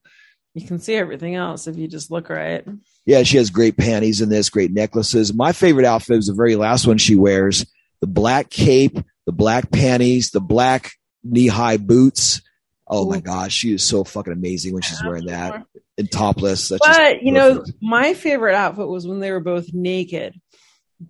You 0.53 0.67
can 0.67 0.79
see 0.79 0.95
everything 0.95 1.37
else 1.37 1.67
if 1.67 1.79
you 1.79 1.89
just 1.89 2.11
look 2.11 2.29
right. 2.29 2.67
Yeah, 3.07 3.23
she 3.23 3.37
has 3.39 3.51
great 3.51 3.77
panties 3.77 4.21
in 4.21 4.29
this, 4.29 4.51
great 4.51 4.73
necklaces. 4.73 5.33
My 5.33 5.53
favorite 5.53 5.87
outfit 5.87 6.19
is 6.19 6.27
the 6.27 6.35
very 6.35 6.57
last 6.57 6.87
one 6.87 6.99
she 6.99 7.15
wears 7.15 7.65
the 8.01 8.07
black 8.07 8.51
cape, 8.51 8.99
the 9.25 9.33
black 9.33 9.71
panties, 9.71 10.31
the 10.31 10.41
black 10.41 10.93
knee 11.25 11.47
high 11.47 11.77
boots. 11.79 12.43
Oh 12.87 13.09
my 13.09 13.21
gosh, 13.21 13.53
she 13.53 13.73
is 13.73 13.83
so 13.83 14.05
fucking 14.05 14.33
amazing 14.33 14.73
when 14.73 14.83
she's 14.83 15.03
wearing 15.03 15.27
that 15.27 15.65
and 15.97 16.11
topless. 16.11 16.69
That's 16.69 16.87
But 16.87 17.23
you 17.23 17.33
know, 17.33 17.65
my 17.81 18.15
favorite 18.15 18.55
outfit 18.55 18.87
was 18.89 19.07
when 19.07 19.21
they 19.21 19.31
were 19.31 19.41
both 19.41 19.73
naked. 19.73 20.35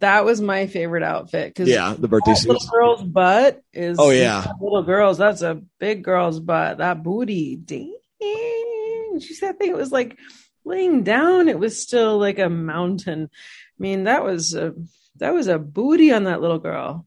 That 0.01 0.25
was 0.25 0.41
my 0.41 0.67
favorite 0.67 1.03
outfit 1.03 1.51
because 1.55 1.69
yeah, 1.69 1.95
the 1.97 2.09
birthday 2.09 2.33
that 2.33 2.47
little 2.47 2.69
girl's 2.71 3.03
butt 3.05 3.63
is 3.73 3.99
Oh, 4.01 4.11
yeah. 4.11 4.45
little 4.61 4.83
girls 4.83 5.17
that's 5.19 5.43
a 5.43 5.63
big 5.79 6.03
girl's 6.03 6.41
butt 6.41 6.79
that 6.79 7.03
booty 7.05 7.55
dang 7.57 7.95
she 9.21 9.33
said 9.35 9.51
i 9.51 9.53
think 9.53 9.71
it 9.71 9.77
was 9.77 9.93
like 9.93 10.19
laying 10.67 11.03
down 11.03 11.49
it 11.49 11.59
was 11.59 11.81
still 11.81 12.19
like 12.19 12.39
a 12.39 12.51
mountain 12.51 13.31
i 13.33 13.79
mean 13.79 14.05
that 14.05 14.23
was 14.23 14.53
a 14.53 14.75
that 15.17 15.33
was 15.33 15.47
a 15.47 15.59
booty 15.59 16.13
on 16.13 16.25
that 16.25 16.41
little 16.43 16.59
girl 16.59 17.07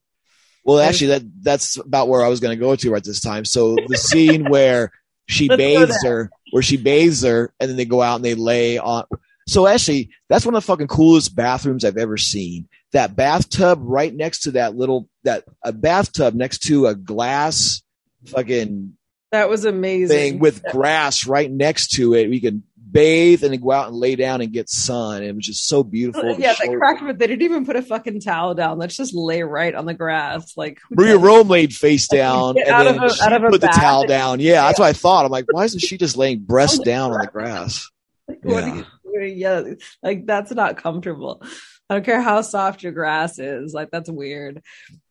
Well, 0.65 0.79
actually, 0.79 1.07
that 1.07 1.23
that's 1.41 1.77
about 1.77 2.09
where 2.09 2.23
I 2.23 2.27
was 2.27 2.39
going 2.39 2.55
to 2.57 2.63
go 2.63 2.75
to 2.75 2.95
at 2.95 3.03
this 3.03 3.21
time. 3.21 3.45
So 3.45 3.75
the 3.87 3.97
scene 4.09 4.49
where 4.49 4.91
she 5.27 5.47
Let's 5.47 5.57
bathes 5.57 6.03
her, 6.03 6.29
where 6.51 6.61
she 6.61 6.77
bathes 6.77 7.23
her, 7.23 7.53
and 7.59 7.69
then 7.69 7.77
they 7.77 7.85
go 7.85 8.01
out 8.01 8.17
and 8.17 8.25
they 8.25 8.35
lay 8.35 8.77
on. 8.77 9.05
So 9.47 9.65
actually, 9.65 10.09
that's 10.27 10.45
one 10.45 10.53
of 10.55 10.61
the 10.61 10.67
fucking 10.67 10.87
coolest 10.87 11.35
bathrooms 11.35 11.85
I've 11.85 11.97
ever 11.97 12.17
seen. 12.17 12.67
That 12.91 13.15
bathtub 13.15 13.79
right 13.81 14.13
next 14.13 14.41
to 14.41 14.51
that 14.51 14.75
little 14.75 15.07
that 15.23 15.43
a 15.63 15.71
bathtub 15.71 16.35
next 16.35 16.59
to 16.63 16.87
a 16.87 16.93
glass 16.95 17.81
fucking 18.25 18.95
that 19.31 19.49
was 19.49 19.65
amazing 19.65 20.15
thing 20.15 20.39
with 20.39 20.63
grass 20.63 21.25
right 21.25 21.49
next 21.49 21.91
to 21.91 22.15
it. 22.15 22.29
We 22.29 22.41
can 22.41 22.63
bathe 22.91 23.43
and 23.43 23.53
then 23.53 23.59
go 23.61 23.71
out 23.71 23.87
and 23.87 23.95
lay 23.95 24.15
down 24.15 24.41
and 24.41 24.51
get 24.51 24.69
sun. 24.69 25.23
It 25.23 25.35
was 25.35 25.45
just 25.45 25.67
so 25.67 25.83
beautiful. 25.83 26.21
Uh, 26.31 26.35
yeah 26.37 26.53
The 26.53 26.57
that 26.57 26.57
show- 26.65 26.77
cracked 26.77 27.01
me 27.03 27.11
they 27.13 27.27
didn't 27.27 27.43
even 27.43 27.65
put 27.65 27.75
a 27.75 27.81
fucking 27.81 28.21
towel 28.21 28.53
down 28.55 28.77
let's 28.77 28.95
just 28.97 29.13
lay 29.13 29.43
right 29.43 29.73
on 29.75 29.85
the 29.85 29.93
grass 29.93 30.55
like 30.57 30.79
Maria 30.91 31.17
Rohm 31.17 31.49
laid 31.49 31.73
face 31.73 32.07
down 32.09 32.57
and 32.57 32.67
then 32.67 33.03
a- 33.03 33.09
she 33.13 33.39
put 33.49 33.61
the 33.61 33.67
towel 33.67 34.05
down. 34.05 34.39
Yeah, 34.39 34.63
that's 34.67 34.79
what 34.79 34.87
I 34.87 34.93
thought. 34.93 35.25
I'm 35.25 35.31
like, 35.31 35.45
why 35.51 35.65
isn't 35.65 35.79
she 35.79 35.97
just 35.97 36.17
laying 36.17 36.39
breast 36.39 36.79
oh, 36.81 36.83
down 36.83 37.11
on 37.11 37.21
the 37.21 37.27
grass? 37.27 37.89
Like, 38.27 38.39
Yeah. 38.43 38.59
are 38.61 38.75
you 38.77 38.85
doing? 39.13 39.37
Yeah, 39.37 39.63
like 40.03 40.25
that's 40.25 40.51
not 40.51 40.77
comfortable. 40.77 41.43
I 41.89 41.95
don't 41.95 42.05
care 42.05 42.21
how 42.21 42.41
soft 42.41 42.83
your 42.83 42.91
grass 42.91 43.39
is. 43.39 43.73
Like 43.73 43.89
that's 43.91 44.09
weird. 44.09 44.61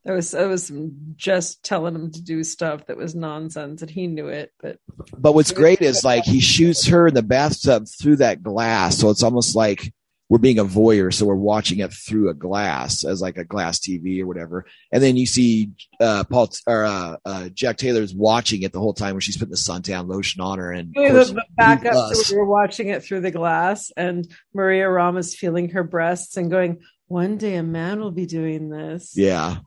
There 0.09 0.15
was 0.15 0.33
it 0.33 0.49
was 0.49 0.73
just 1.17 1.63
telling 1.63 1.95
him 1.95 2.11
to 2.13 2.23
do 2.23 2.43
stuff 2.43 2.87
that 2.87 2.97
was 2.97 3.15
nonsense, 3.15 3.83
and 3.83 3.91
he 3.91 4.07
knew 4.07 4.29
it. 4.29 4.55
But 4.59 4.79
But 5.19 5.35
what's 5.35 5.53
great 5.53 5.83
is 5.83 6.03
like 6.03 6.25
he 6.25 6.41
shoots 6.41 6.87
her 6.87 7.09
in 7.09 7.13
the 7.13 7.23
bathtub 7.23 7.85
through 8.01 8.17
that 8.17 8.43
glass, 8.43 8.97
so 8.97 9.11
it's 9.11 9.23
almost 9.23 9.55
like 9.55 9.93
we're 10.31 10.39
being 10.39 10.59
a 10.59 10.65
voyeur, 10.65 11.13
so 11.13 11.27
we're 11.27 11.35
watching 11.35 11.81
it 11.81 11.93
through 11.93 12.31
a 12.31 12.35
glass 12.35 13.05
as 13.05 13.21
like 13.21 13.37
a 13.37 13.45
glass 13.45 13.81
TV 13.81 14.23
or 14.23 14.27
whatever. 14.27 14.65
And 14.91 15.03
then 15.03 15.19
you 15.19 15.27
see 15.27 15.73
uh, 16.01 16.25
Paul 16.25 16.49
or 16.67 16.87
uh, 16.87 17.17
uh, 17.27 17.51
Jack 17.51 17.77
Taylor's 17.77 18.15
watching 18.15 18.63
it 18.63 18.73
the 18.73 18.81
whole 18.81 18.95
time 18.95 19.13
when 19.13 19.21
she's 19.21 19.37
putting 19.37 19.51
the 19.51 19.57
suntan 19.57 20.09
lotion 20.09 20.41
on 20.41 20.59
her, 20.59 20.73
and 20.73 20.95
course, 20.95 21.35
back 21.55 21.85
up 21.85 22.15
to 22.15 22.35
we're 22.35 22.47
watching 22.47 22.89
it 22.89 23.05
through 23.05 23.21
the 23.21 23.31
glass, 23.31 23.93
and 23.95 24.27
Maria 24.55 24.87
Rohm's 24.87 25.35
feeling 25.35 25.69
her 25.73 25.85
breasts 25.85 26.39
and 26.39 26.51
going, 26.51 26.79
"One 27.09 27.37
day 27.37 27.57
a 27.57 27.63
man 27.63 28.01
will 28.01 28.11
be 28.11 28.25
doing 28.25 28.71
this." 28.71 29.13
yeah. 29.15 29.59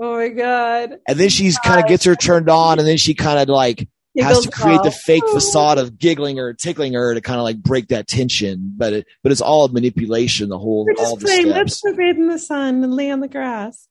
Oh 0.00 0.16
my 0.16 0.28
god! 0.28 0.98
And 1.06 1.18
then 1.18 1.28
she's 1.28 1.58
kind 1.58 1.80
of 1.80 1.86
gets 1.88 2.04
her 2.04 2.16
turned 2.16 2.48
on, 2.48 2.78
and 2.78 2.86
then 2.88 2.96
she 2.96 3.14
kind 3.14 3.38
of 3.38 3.48
like 3.48 3.88
has 4.18 4.40
to 4.40 4.48
Giggles 4.48 4.62
create 4.62 4.82
the 4.82 4.90
fake 4.90 5.24
facade 5.28 5.78
of 5.78 5.98
giggling 5.98 6.38
or 6.38 6.52
tickling 6.52 6.94
her 6.94 7.14
to 7.14 7.20
kind 7.20 7.38
of 7.38 7.44
like 7.44 7.62
break 7.62 7.88
that 7.88 8.06
tension. 8.06 8.72
But 8.76 8.92
it, 8.92 9.06
but 9.22 9.32
it's 9.32 9.40
all 9.40 9.68
manipulation. 9.68 10.48
The 10.48 10.58
whole 10.58 10.84
We're 10.84 10.94
all 11.04 11.16
just 11.16 11.20
the 11.20 11.26
playing. 11.26 11.46
steps. 11.46 11.56
Let's 11.56 11.82
go 11.82 11.96
bathe 11.96 12.16
in 12.16 12.28
the 12.28 12.38
sun 12.38 12.84
and 12.84 12.94
lay 12.94 13.10
on 13.10 13.20
the 13.20 13.28
grass. 13.28 13.88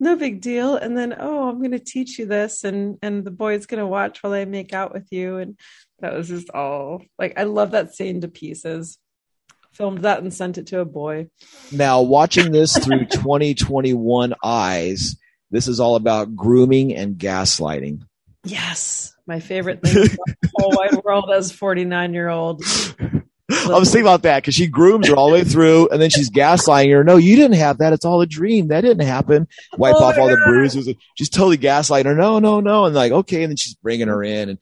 No 0.00 0.16
big 0.16 0.40
deal. 0.40 0.76
And 0.76 0.96
then, 0.96 1.14
oh, 1.18 1.48
I'm 1.48 1.58
going 1.58 1.72
to 1.72 1.78
teach 1.80 2.18
you 2.18 2.26
this, 2.26 2.62
and 2.64 2.98
and 3.02 3.24
the 3.24 3.30
boy's 3.30 3.66
going 3.66 3.80
to 3.80 3.86
watch 3.86 4.22
while 4.22 4.32
I 4.32 4.44
make 4.44 4.72
out 4.72 4.92
with 4.94 5.08
you. 5.10 5.38
And 5.38 5.58
that 6.00 6.14
was 6.14 6.28
just 6.28 6.50
all 6.50 7.02
like 7.18 7.38
I 7.38 7.44
love 7.44 7.72
that 7.72 7.94
scene 7.94 8.20
to 8.20 8.28
pieces. 8.28 8.98
Filmed 9.72 10.02
that 10.02 10.22
and 10.22 10.32
sent 10.32 10.58
it 10.58 10.68
to 10.68 10.80
a 10.80 10.84
boy. 10.84 11.28
Now 11.70 12.02
watching 12.02 12.52
this 12.52 12.76
through 12.76 13.06
2021 13.06 14.34
eyes, 14.42 15.16
this 15.50 15.68
is 15.68 15.80
all 15.80 15.96
about 15.96 16.34
grooming 16.34 16.94
and 16.94 17.16
gaslighting. 17.16 18.02
Yes, 18.44 19.14
my 19.26 19.40
favorite 19.40 19.82
thing 19.82 19.96
in 19.96 20.02
the 20.02 20.50
whole 20.56 20.72
wide 20.76 21.02
world 21.04 21.30
as 21.30 21.52
49 21.52 22.14
year 22.14 22.28
old. 22.28 22.62
I 22.64 23.22
was 23.50 23.88
thinking 23.92 24.06
about 24.06 24.22
that 24.22 24.42
because 24.42 24.54
she 24.54 24.66
grooms 24.66 25.08
her 25.08 25.14
all 25.14 25.28
the 25.28 25.34
way 25.34 25.44
through, 25.44 25.88
and 25.88 26.00
then 26.00 26.10
she's 26.10 26.30
gaslighting 26.30 26.92
her. 26.92 27.04
No, 27.04 27.16
you 27.16 27.36
didn't 27.36 27.56
have 27.56 27.78
that. 27.78 27.92
It's 27.92 28.04
all 28.04 28.20
a 28.20 28.26
dream. 28.26 28.68
That 28.68 28.82
didn't 28.82 29.06
happen. 29.06 29.48
Wipe 29.76 29.96
Oh 29.96 30.04
off 30.04 30.18
all 30.18 30.28
the 30.28 30.40
oh, 30.40 30.44
bruises. 30.46 30.88
She's 31.14 31.28
totally 31.28 31.58
gaslighting 31.58 32.06
her. 32.06 32.14
No, 32.14 32.38
no, 32.38 32.60
no. 32.60 32.84
And 32.84 32.94
like, 32.94 33.12
okay. 33.12 33.42
And 33.42 33.50
then 33.50 33.56
she's 33.56 33.74
bringing 33.74 34.08
her 34.08 34.22
in 34.22 34.50
and 34.50 34.58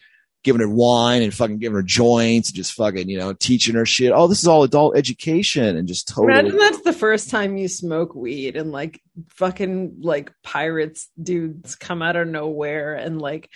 giving 0.47 0.61
her 0.61 0.69
wine 0.69 1.23
and 1.23 1.35
fucking 1.35 1.59
giving 1.59 1.75
her 1.75 1.83
joints 1.83 2.49
and 2.49 2.57
just 2.57 2.73
fucking, 2.75 3.11
you 3.11 3.19
know, 3.19 3.33
teaching 3.33 3.75
her 3.75 3.85
shit. 3.85 4.13
Oh, 4.15 4.29
this 4.29 4.39
is 4.39 4.47
all 4.47 4.63
adult 4.63 4.97
education 4.97 5.77
and 5.77 5.89
just 5.89 6.07
totally. 6.07 6.39
Imagine 6.39 6.57
that's 6.57 6.83
the 6.83 6.93
first 6.93 7.31
time 7.31 7.57
you 7.57 7.67
smoke 7.67 8.15
weed 8.15 8.57
and 8.57 8.71
like 8.71 9.01
fucking 9.31 9.97
like 10.01 10.33
pirates 10.45 11.11
dudes 11.21 11.75
come 11.75 12.01
out 12.01 12.15
of 12.15 12.29
nowhere 12.29 12.95
and 12.95 13.21
like 13.21 13.51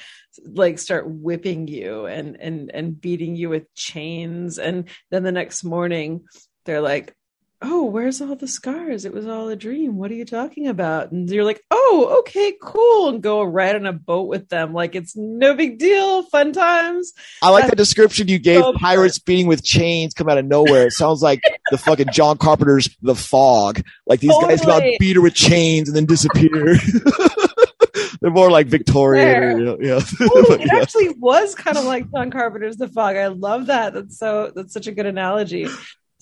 like 0.44 0.80
start 0.80 1.08
whipping 1.08 1.68
you 1.68 2.06
and 2.06 2.36
and 2.40 2.72
and 2.74 3.00
beating 3.00 3.36
you 3.36 3.48
with 3.48 3.72
chains 3.74 4.58
and 4.58 4.88
then 5.10 5.22
the 5.22 5.32
next 5.32 5.62
morning 5.62 6.24
they're 6.64 6.80
like 6.80 7.14
oh 7.62 7.84
where's 7.84 8.20
all 8.22 8.34
the 8.36 8.48
scars 8.48 9.04
it 9.04 9.12
was 9.12 9.26
all 9.26 9.48
a 9.48 9.56
dream 9.56 9.96
what 9.96 10.10
are 10.10 10.14
you 10.14 10.24
talking 10.24 10.66
about 10.66 11.12
and 11.12 11.28
you're 11.28 11.44
like 11.44 11.62
oh 11.70 12.16
okay 12.20 12.54
cool 12.62 13.10
and 13.10 13.22
go 13.22 13.42
ride 13.42 13.76
on 13.76 13.84
a 13.86 13.92
boat 13.92 14.28
with 14.28 14.48
them 14.48 14.72
like 14.72 14.94
it's 14.94 15.14
no 15.16 15.54
big 15.54 15.78
deal 15.78 16.22
fun 16.24 16.52
times 16.52 17.12
I 17.42 17.50
like 17.50 17.68
the 17.68 17.76
description 17.76 18.28
you 18.28 18.38
gave. 18.38 18.60
So 18.62 18.72
Pirates 18.74 19.18
beating 19.18 19.46
with 19.46 19.62
chains 19.64 20.14
come 20.14 20.28
out 20.28 20.38
of 20.38 20.44
nowhere. 20.44 20.86
It 20.86 20.92
sounds 20.92 21.22
like 21.22 21.40
the 21.70 21.78
fucking 21.78 22.08
John 22.12 22.36
Carpenter's 22.38 22.88
The 23.02 23.14
Fog. 23.14 23.82
Like 24.06 24.20
these 24.20 24.34
guys 24.42 24.60
go 24.60 24.72
out 24.72 24.80
Totally. 24.80 24.96
beat 25.00 25.16
her 25.16 25.22
with 25.22 25.34
chains 25.34 25.88
and 25.88 25.96
then 25.96 26.04
disappear. 26.06 26.76
They're 28.20 28.30
more 28.30 28.50
like 28.50 28.66
Victorian. 28.66 29.42
Or, 29.42 29.58
you 29.58 29.64
know, 29.64 29.78
yeah. 29.80 30.00
Oh, 30.20 30.44
But 30.48 30.60
it 30.60 30.68
yeah. 30.72 30.80
actually 30.80 31.10
was 31.10 31.54
kind 31.54 31.76
of 31.78 31.84
like 31.84 32.10
John 32.12 32.30
Carpenter's 32.30 32.76
The 32.76 32.88
Fog. 32.88 33.16
I 33.16 33.28
love 33.28 33.66
that. 33.66 33.94
That's 33.94 34.18
so 34.18 34.52
that's 34.54 34.74
such 34.74 34.86
a 34.86 34.92
good 34.92 35.06
analogy. 35.06 35.66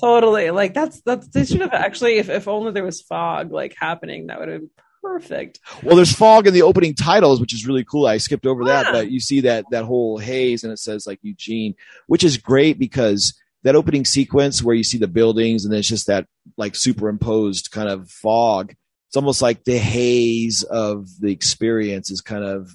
Totally. 0.00 0.50
Like 0.50 0.74
that's 0.74 1.00
that's 1.02 1.28
they 1.28 1.44
should 1.44 1.60
have 1.60 1.72
actually 1.72 2.18
if, 2.18 2.28
if 2.28 2.46
only 2.46 2.72
there 2.72 2.84
was 2.84 3.00
fog 3.02 3.50
like 3.50 3.74
happening, 3.78 4.28
that 4.28 4.38
would 4.38 4.48
have 4.48 4.60
been 4.60 4.70
perfect. 5.02 5.60
Well, 5.82 5.96
there's 5.96 6.12
fog 6.12 6.46
in 6.46 6.54
the 6.54 6.62
opening 6.62 6.94
titles, 6.94 7.40
which 7.40 7.54
is 7.54 7.66
really 7.66 7.84
cool. 7.84 8.06
I 8.06 8.18
skipped 8.18 8.46
over 8.46 8.64
that, 8.64 8.92
but 8.92 9.10
you 9.10 9.20
see 9.20 9.40
that 9.42 9.64
that 9.70 9.84
whole 9.84 10.18
haze 10.18 10.64
and 10.64 10.72
it 10.72 10.78
says 10.78 11.06
like 11.06 11.18
Eugene, 11.22 11.74
which 12.06 12.24
is 12.24 12.36
great 12.36 12.78
because 12.78 13.34
that 13.64 13.74
opening 13.74 14.04
sequence 14.04 14.62
where 14.62 14.74
you 14.74 14.84
see 14.84 14.98
the 14.98 15.08
buildings 15.08 15.64
and 15.64 15.74
it's 15.74 15.88
just 15.88 16.06
that 16.06 16.26
like 16.56 16.76
superimposed 16.76 17.70
kind 17.70 17.88
of 17.88 18.10
fog. 18.10 18.74
It's 19.08 19.16
almost 19.16 19.42
like 19.42 19.64
the 19.64 19.78
haze 19.78 20.62
of 20.62 21.08
the 21.18 21.32
experience 21.32 22.10
is 22.10 22.20
kind 22.20 22.44
of 22.44 22.70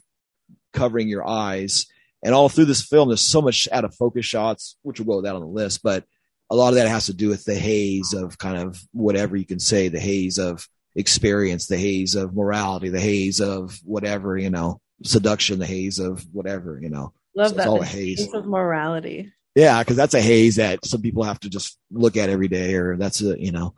covering 0.74 1.08
your 1.08 1.26
eyes. 1.26 1.86
And 2.24 2.34
all 2.34 2.50
through 2.50 2.66
this 2.66 2.82
film, 2.82 3.10
there's 3.10 3.22
so 3.22 3.42
much 3.42 3.68
out 3.72 3.86
of 3.86 3.96
focus 3.96 4.26
shots, 4.26 4.78
which 4.82 5.00
will 5.00 5.06
go 5.06 5.16
with 5.18 5.26
that 5.26 5.36
on 5.36 5.42
the 5.42 5.48
list, 5.48 5.82
but 5.84 6.06
a 6.54 6.56
lot 6.56 6.70
of 6.70 6.76
that 6.76 6.88
has 6.88 7.08
to 7.08 7.14
do 7.14 7.30
with 7.30 7.44
the 7.46 7.56
haze 7.56 8.14
of 8.14 8.38
kind 8.38 8.58
of 8.58 8.80
whatever 8.92 9.36
you 9.36 9.46
can 9.46 9.60
say, 9.60 9.88
the 9.88 10.00
haze 10.00 10.38
of 10.38 10.70
experience, 10.96 11.66
the 11.66 11.78
haze 11.78 12.14
of 12.14 12.36
morality, 12.36 12.90
the 12.90 13.00
haze 13.00 13.42
of 13.42 13.80
whatever, 13.84 14.38
you 14.38 14.52
know, 14.52 14.80
seduction, 15.04 15.58
the 15.58 15.66
haze 15.66 15.98
of 15.98 16.24
whatever, 16.32 16.80
you 16.80 16.92
know. 16.92 17.12
Love 17.36 17.48
So 17.50 17.56
it's 17.56 17.64
that. 17.64 17.68
all 17.68 17.82
a 17.82 17.86
haze. 17.86 18.32
of 18.32 18.46
morality. 18.46 19.34
Yeah, 19.56 19.80
because 19.82 19.96
that's 19.98 20.14
a 20.14 20.22
haze 20.22 20.58
that 20.58 20.86
some 20.86 21.02
people 21.02 21.24
have 21.24 21.40
to 21.40 21.50
just 21.50 21.80
look 21.90 22.18
at 22.18 22.30
every 22.30 22.50
day, 22.50 22.76
or 22.76 22.98
that's 22.98 23.22
a, 23.24 23.40
you 23.40 23.52
know, 23.52 23.74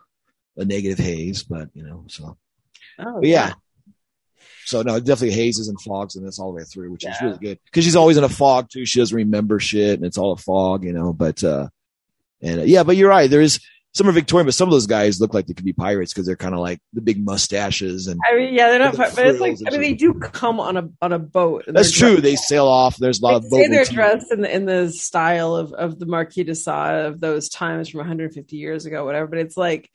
a 0.58 0.66
negative 0.66 1.00
haze, 1.00 1.44
but, 1.44 1.70
you 1.74 1.84
know, 1.84 2.04
so. 2.08 2.38
Oh 3.00 3.22
But 3.22 3.30
yeah. 3.30 3.54
So 4.66 4.82
no, 4.82 5.00
definitely 5.00 5.32
hazes 5.36 5.70
and 5.70 5.80
fogs 5.80 6.18
and 6.18 6.28
this 6.28 6.40
all 6.40 6.52
the 6.52 6.58
way 6.58 6.64
through, 6.66 6.92
which 6.92 7.06
is 7.06 7.16
really 7.22 7.38
good 7.38 7.60
because 7.66 7.86
she's 7.86 7.96
always 7.96 8.18
in 8.18 8.24
a 8.26 8.30
fog 8.30 8.68
too. 8.70 8.86
She 8.86 9.00
doesn't 9.00 9.16
remember 9.16 9.62
shit, 9.62 9.94
and 10.00 10.06
it's 10.06 10.18
all 10.18 10.34
a 10.34 10.38
fog, 10.38 10.84
you 10.84 10.92
know. 10.92 11.14
But 11.14 11.42
uh, 11.44 11.70
and 12.46 12.62
uh, 12.62 12.64
yeah, 12.64 12.84
but 12.84 12.96
you're 12.98 13.10
right. 13.10 13.30
There 13.30 13.42
is 13.42 13.60
some 13.94 14.10
are 14.10 14.12
Victorian, 14.12 14.46
but 14.46 14.54
some 14.54 14.68
of 14.68 14.74
those 14.74 14.88
guys 14.88 15.22
look 15.22 15.34
like 15.34 15.48
they 15.48 15.54
could 15.54 15.64
be 15.64 15.72
pirates 15.72 16.14
because 16.14 16.28
they're 16.28 16.36
kind 16.36 16.54
of 16.54 16.60
like 16.60 16.80
the 16.92 17.00
big 17.02 17.24
mustaches 17.24 18.08
and. 18.08 18.20
I 18.30 18.36
mean, 18.36 18.54
yeah, 18.54 18.70
they're 18.70 18.80
not, 18.80 18.98
but 18.98 19.18
it's 19.18 19.40
like 19.40 19.58
I 19.66 19.72
mean, 19.72 19.80
they 19.80 19.94
do 19.94 20.14
come 20.16 20.60
on 20.60 20.76
a 20.76 20.90
on 21.02 21.14
a 21.14 21.20
boat. 21.20 21.64
That's 21.66 21.92
true. 21.94 22.18
They 22.18 22.36
sail 22.36 22.68
off. 22.68 22.98
There's 22.98 23.22
a 23.22 23.26
lot 23.26 23.32
They 23.32 23.36
of 23.38 23.44
say 23.44 23.50
boat 23.50 23.58
they're 23.70 23.70
motifs. 23.70 23.90
dressed 23.90 24.32
in 24.34 24.42
the 24.42 24.54
in 24.54 24.66
the 24.66 24.92
style 24.92 25.56
of 25.56 25.72
of 25.72 25.98
the 25.98 26.06
Marquis 26.06 26.44
de 26.44 26.56
Sade 26.56 27.06
of 27.06 27.22
those 27.22 27.48
times 27.48 27.88
from 27.90 28.00
150 28.00 28.58
years 28.58 28.86
ago, 28.86 29.06
whatever. 29.06 29.28
But 29.28 29.40
it's 29.40 29.56
like, 29.56 29.90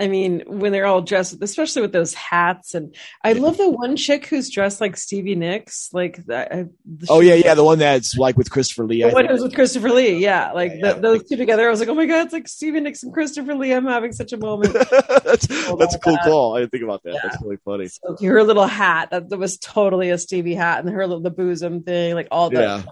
I 0.00 0.08
mean, 0.08 0.42
when 0.48 0.72
they're 0.72 0.86
all 0.86 1.02
dressed, 1.02 1.40
especially 1.40 1.82
with 1.82 1.92
those 1.92 2.14
hats, 2.14 2.74
and 2.74 2.96
I 3.22 3.30
Yeah. 3.30 3.42
love 3.42 3.56
the 3.58 3.70
one 3.70 3.94
chick 3.94 4.26
who's 4.26 4.50
dressed 4.50 4.80
like 4.80 4.96
Stevie 4.96 5.36
Nicks, 5.36 5.88
like 5.92 6.16
that. 6.26 6.52
I- 6.52 6.64
Oh 7.08 7.20
yeah, 7.20 7.34
yeah, 7.34 7.54
the 7.54 7.62
one 7.62 7.78
that's 7.78 8.16
like 8.16 8.36
with 8.36 8.50
Christopher 8.50 8.86
Lee. 8.86 9.04
I 9.04 9.08
The 9.10 9.14
one 9.14 9.22
think. 9.22 9.30
who's 9.30 9.42
with 9.44 9.54
Christopher 9.54 9.90
Lee, 9.90 10.18
yeah, 10.18 10.50
like 10.50 10.72
Yeah, 10.72 10.80
the- 10.80 10.86
yeah. 10.96 11.00
those 11.00 11.28
two 11.28 11.36
together. 11.36 11.68
I 11.68 11.70
was 11.70 11.78
like, 11.78 11.88
oh 11.88 11.94
my 11.94 12.06
god, 12.06 12.24
it's 12.24 12.32
like 12.32 12.48
Stevie 12.48 12.80
Nicks 12.80 13.04
and 13.04 13.12
Christopher 13.12 13.54
Lee. 13.54 13.72
I'm 13.72 13.86
having 13.86 14.10
such 14.12 14.32
a 14.32 14.36
moment. 14.36 14.72
that's 15.24 15.46
Oh, 15.68 15.76
that's 15.76 15.94
a 15.94 15.98
cool 16.00 16.14
that. 16.14 16.24
call. 16.24 16.56
I 16.56 16.60
didn't 16.60 16.72
think 16.72 16.82
about 16.82 17.04
that. 17.04 17.20
That's 17.22 17.40
really 17.40 17.58
funny. 17.64 17.86
So 17.86 18.16
her 18.20 18.42
little 18.42 18.66
hat 18.66 19.10
that, 19.12 19.28
that 19.28 19.38
was 19.38 19.58
totally 19.58 20.10
a 20.10 20.18
Stevie 20.18 20.56
hat, 20.56 20.84
and 20.84 20.92
her 20.92 21.06
little 21.06 21.22
the 21.22 21.30
bosom 21.30 21.84
thing, 21.84 22.14
like 22.14 22.26
all 22.32 22.50
the 22.50 22.84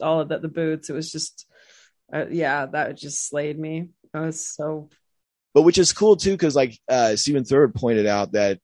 all 0.00 0.20
of 0.22 0.30
the, 0.30 0.38
the 0.38 0.48
boots. 0.48 0.88
It 0.88 0.94
was 0.94 1.12
just, 1.12 1.46
uh, 2.10 2.24
yeah, 2.30 2.64
that 2.64 2.96
just 2.96 3.28
slayed 3.28 3.58
me. 3.58 3.90
I 4.14 4.20
was 4.20 4.40
so 4.46 4.88
but 5.56 5.62
which 5.62 5.78
is 5.78 5.90
cool 5.94 6.16
too 6.16 6.32
because 6.32 6.54
like 6.54 6.78
uh 6.90 7.16
Stephen 7.16 7.42
Thrower 7.42 7.68
pointed 7.68 8.04
out 8.06 8.32
that 8.32 8.60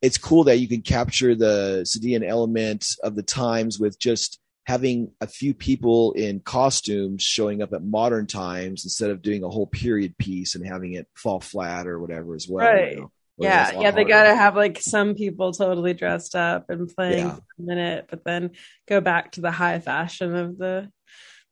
it's 0.00 0.16
cool 0.16 0.44
that 0.44 0.56
you 0.60 0.66
can 0.66 0.80
capture 0.80 1.34
the 1.34 1.82
Sadian 1.86 2.26
element 2.26 2.86
of 3.04 3.14
the 3.14 3.22
times 3.22 3.78
with 3.78 3.98
just 3.98 4.40
having 4.64 5.10
a 5.20 5.26
few 5.26 5.52
people 5.52 6.12
in 6.12 6.40
costumes 6.40 7.22
showing 7.22 7.60
up 7.60 7.74
at 7.74 7.84
modern 7.84 8.26
times 8.26 8.84
instead 8.84 9.10
of 9.10 9.20
doing 9.20 9.44
a 9.44 9.48
whole 9.50 9.66
period 9.66 10.16
piece 10.16 10.54
and 10.54 10.66
having 10.66 10.94
it 10.94 11.06
fall 11.14 11.38
flat 11.38 11.86
or 11.86 12.00
whatever 12.00 12.34
as 12.34 12.48
well. 12.48 12.66
Right. 12.66 12.92
you 12.94 13.00
know? 13.02 13.10
Yeah, 13.36 13.78
yeah. 13.78 13.90
They 13.90 14.04
got 14.04 14.22
to 14.22 14.34
have 14.34 14.56
like 14.56 14.80
some 14.80 15.14
people 15.14 15.52
totally 15.52 15.92
dressed 15.92 16.34
up 16.34 16.70
and 16.70 16.88
playing 16.88 17.26
Yeah. 17.26 17.34
for 17.34 17.42
a 17.58 17.62
minute, 17.62 18.06
but 18.08 18.24
then 18.24 18.52
go 18.88 19.02
back 19.02 19.32
to 19.32 19.42
the 19.42 19.50
high 19.50 19.80
fashion 19.80 20.34
of 20.34 20.56
the 20.56 20.90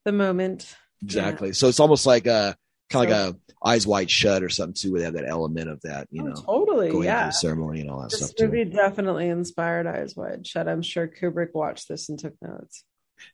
the 0.07 0.12
moment. 0.12 0.74
exactly. 1.02 1.52
So 1.52 1.69
it's 1.69 1.81
almost 1.81 2.07
like 2.07 2.27
a 2.27 2.57
kind 2.91 3.11
of 3.11 3.17
like 3.17 3.35
a 3.35 3.37
eyes 3.69 3.87
wide 3.87 4.11
shut 4.11 4.43
or 4.43 4.49
something 4.49 4.75
too, 4.75 4.91
where 4.93 5.01
they 5.01 5.05
have 5.05 5.15
that 5.15 5.29
element 5.29 5.69
of 5.71 5.81
that, 5.83 6.09
you 6.11 6.23
Oh, 6.23 6.27
know, 6.27 6.35
totally, 6.35 6.91
going 6.91 7.05
yeah. 7.05 7.31
ceremony 7.31 7.81
and 7.83 7.91
all 7.91 8.01
that 8.03 8.11
This 8.11 8.21
stuff 8.21 8.35
too. 8.37 8.47
movie 8.47 8.65
definitely 8.65 9.29
inspired 9.29 9.87
Eyes 9.87 10.15
Wide 10.17 10.47
Shut. 10.47 10.67
I'm 10.69 10.83
sure 10.83 11.07
Kubrick 11.09 11.55
watched 11.55 11.89
this 11.89 12.09
and 12.09 12.19
took 12.19 12.35
notes. 12.43 12.85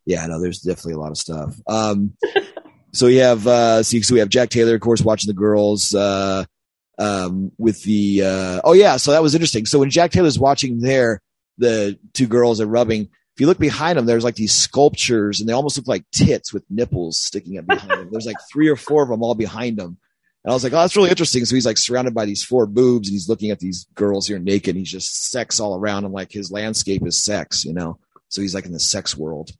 yeah, 0.04 0.26
no, 0.26 0.40
there's 0.40 0.60
definitely 0.60 0.94
a 0.94 0.98
lot 0.98 1.10
of 1.12 1.16
stuff. 1.18 1.54
Um, 1.68 2.14
so 2.92 3.06
we 3.06 3.16
have, 3.16 3.46
uh, 3.46 3.82
see, 3.84 4.02
so 4.02 4.14
we 4.14 4.20
have 4.20 4.28
Jack 4.28 4.50
Taylor, 4.50 4.74
of 4.74 4.80
course, 4.80 5.00
watching 5.02 5.28
the 5.28 5.34
girls, 5.34 5.94
uh, 5.94 6.44
um, 6.98 7.52
with 7.58 7.82
the, 7.84 8.22
uh, 8.22 8.60
oh 8.64 8.72
yeah, 8.72 8.96
so 8.96 9.12
that 9.12 9.22
was 9.22 9.34
interesting. 9.34 9.64
So 9.66 9.78
when 9.78 9.90
Jack 9.90 10.10
Taylor's 10.10 10.38
watching 10.38 10.80
there, 10.80 11.20
the 11.58 11.98
two 12.14 12.26
girls 12.26 12.60
are 12.60 12.66
rubbing, 12.66 13.08
if 13.36 13.40
you 13.42 13.46
look 13.48 13.58
behind 13.58 13.98
them, 13.98 14.06
there's 14.06 14.24
like 14.24 14.36
these 14.36 14.54
sculptures 14.54 15.40
and 15.40 15.48
they 15.48 15.52
almost 15.52 15.76
look 15.76 15.86
like 15.86 16.06
tits 16.10 16.54
with 16.54 16.64
nipples 16.70 17.20
sticking 17.20 17.58
up 17.58 17.66
behind 17.66 17.90
them. 17.90 18.08
There's 18.10 18.24
like 18.24 18.38
three 18.50 18.68
or 18.68 18.76
four 18.76 19.02
of 19.02 19.10
them 19.10 19.22
all 19.22 19.34
behind 19.34 19.78
him. 19.78 19.98
And 20.42 20.50
I 20.50 20.54
was 20.54 20.64
like, 20.64 20.72
oh, 20.72 20.76
that's 20.76 20.96
really 20.96 21.10
interesting. 21.10 21.44
So 21.44 21.54
he's 21.54 21.66
like 21.66 21.76
surrounded 21.76 22.14
by 22.14 22.24
these 22.24 22.42
four 22.42 22.64
boobs 22.64 23.08
and 23.08 23.12
he's 23.12 23.28
looking 23.28 23.50
at 23.50 23.58
these 23.58 23.86
girls 23.94 24.26
here 24.26 24.38
naked. 24.38 24.70
And 24.70 24.78
he's 24.78 24.90
just 24.90 25.30
sex 25.30 25.60
all 25.60 25.76
around 25.76 26.06
him. 26.06 26.14
Like 26.14 26.32
his 26.32 26.50
landscape 26.50 27.06
is 27.06 27.20
sex, 27.20 27.62
you 27.62 27.74
know? 27.74 27.98
So 28.30 28.40
he's 28.40 28.54
like 28.54 28.64
in 28.64 28.72
the 28.72 28.80
sex 28.80 29.14
world. 29.14 29.50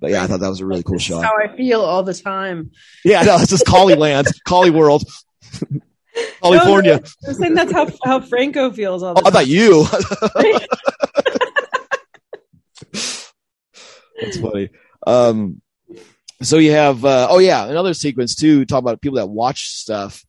But 0.00 0.12
yeah, 0.12 0.22
I 0.22 0.26
thought 0.26 0.40
that 0.40 0.48
was 0.48 0.60
a 0.60 0.66
really 0.66 0.82
cool 0.82 0.96
shot. 0.96 1.22
How 1.22 1.36
I 1.36 1.54
feel 1.54 1.82
all 1.82 2.04
the 2.04 2.14
time. 2.14 2.70
Yeah, 3.04 3.24
no, 3.24 3.36
it's 3.36 3.50
just 3.50 3.66
Kali 3.66 3.94
Land, 3.94 4.28
Kali 4.46 4.70
World, 4.70 5.04
California. 6.42 7.02
I'm 7.28 7.34
saying 7.34 7.54
that's 7.54 7.72
how 7.72 7.88
how 8.04 8.20
Franco 8.22 8.70
feels 8.72 9.02
all 9.02 9.10
Oh, 9.10 9.20
the 9.20 9.26
I 9.28 9.30
thought 9.30 9.46
you. 9.48 9.86
time. 10.62 10.66
That's 14.22 14.38
funny. 14.38 14.70
Um, 15.06 15.60
so 16.42 16.58
you 16.58 16.72
have, 16.72 17.04
uh, 17.04 17.28
oh 17.30 17.38
yeah, 17.38 17.66
another 17.66 17.94
sequence 17.94 18.34
too. 18.34 18.64
Talk 18.64 18.78
about 18.80 19.00
people 19.00 19.16
that 19.16 19.26
watch 19.28 19.68
stuff. 19.68 20.24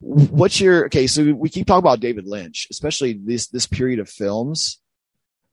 What's 0.00 0.60
your 0.60 0.86
okay? 0.86 1.06
So 1.06 1.32
we 1.32 1.48
keep 1.48 1.66
talking 1.66 1.78
about 1.84 2.00
David 2.00 2.26
Lynch, 2.26 2.66
especially 2.70 3.14
this 3.14 3.46
this 3.48 3.66
period 3.66 3.98
of 4.00 4.08
films. 4.08 4.78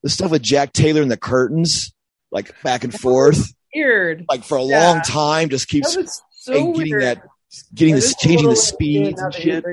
The 0.04 0.10
stuff 0.10 0.32
with 0.32 0.42
Jack 0.42 0.74
Taylor 0.74 1.02
and 1.02 1.12
the 1.12 1.16
curtains, 1.18 1.94
like 2.32 2.60
back 2.64 2.84
and 2.84 2.94
forth, 2.94 3.54
Weird. 3.74 4.26
like 4.28 4.44
for 4.44 4.58
a 4.58 4.64
Yeah. 4.64 4.84
long 4.92 5.02
time, 5.02 5.50
just 5.50 5.68
keeps 5.70 5.94
so 6.32 6.52
getting 6.54 6.74
weird. 6.74 7.04
that, 7.04 7.24
getting 7.74 7.94
this, 7.96 8.16
changing 8.16 8.50
the 8.50 8.56
speeds 8.56 9.22
and 9.22 9.34
shit. 9.34 9.64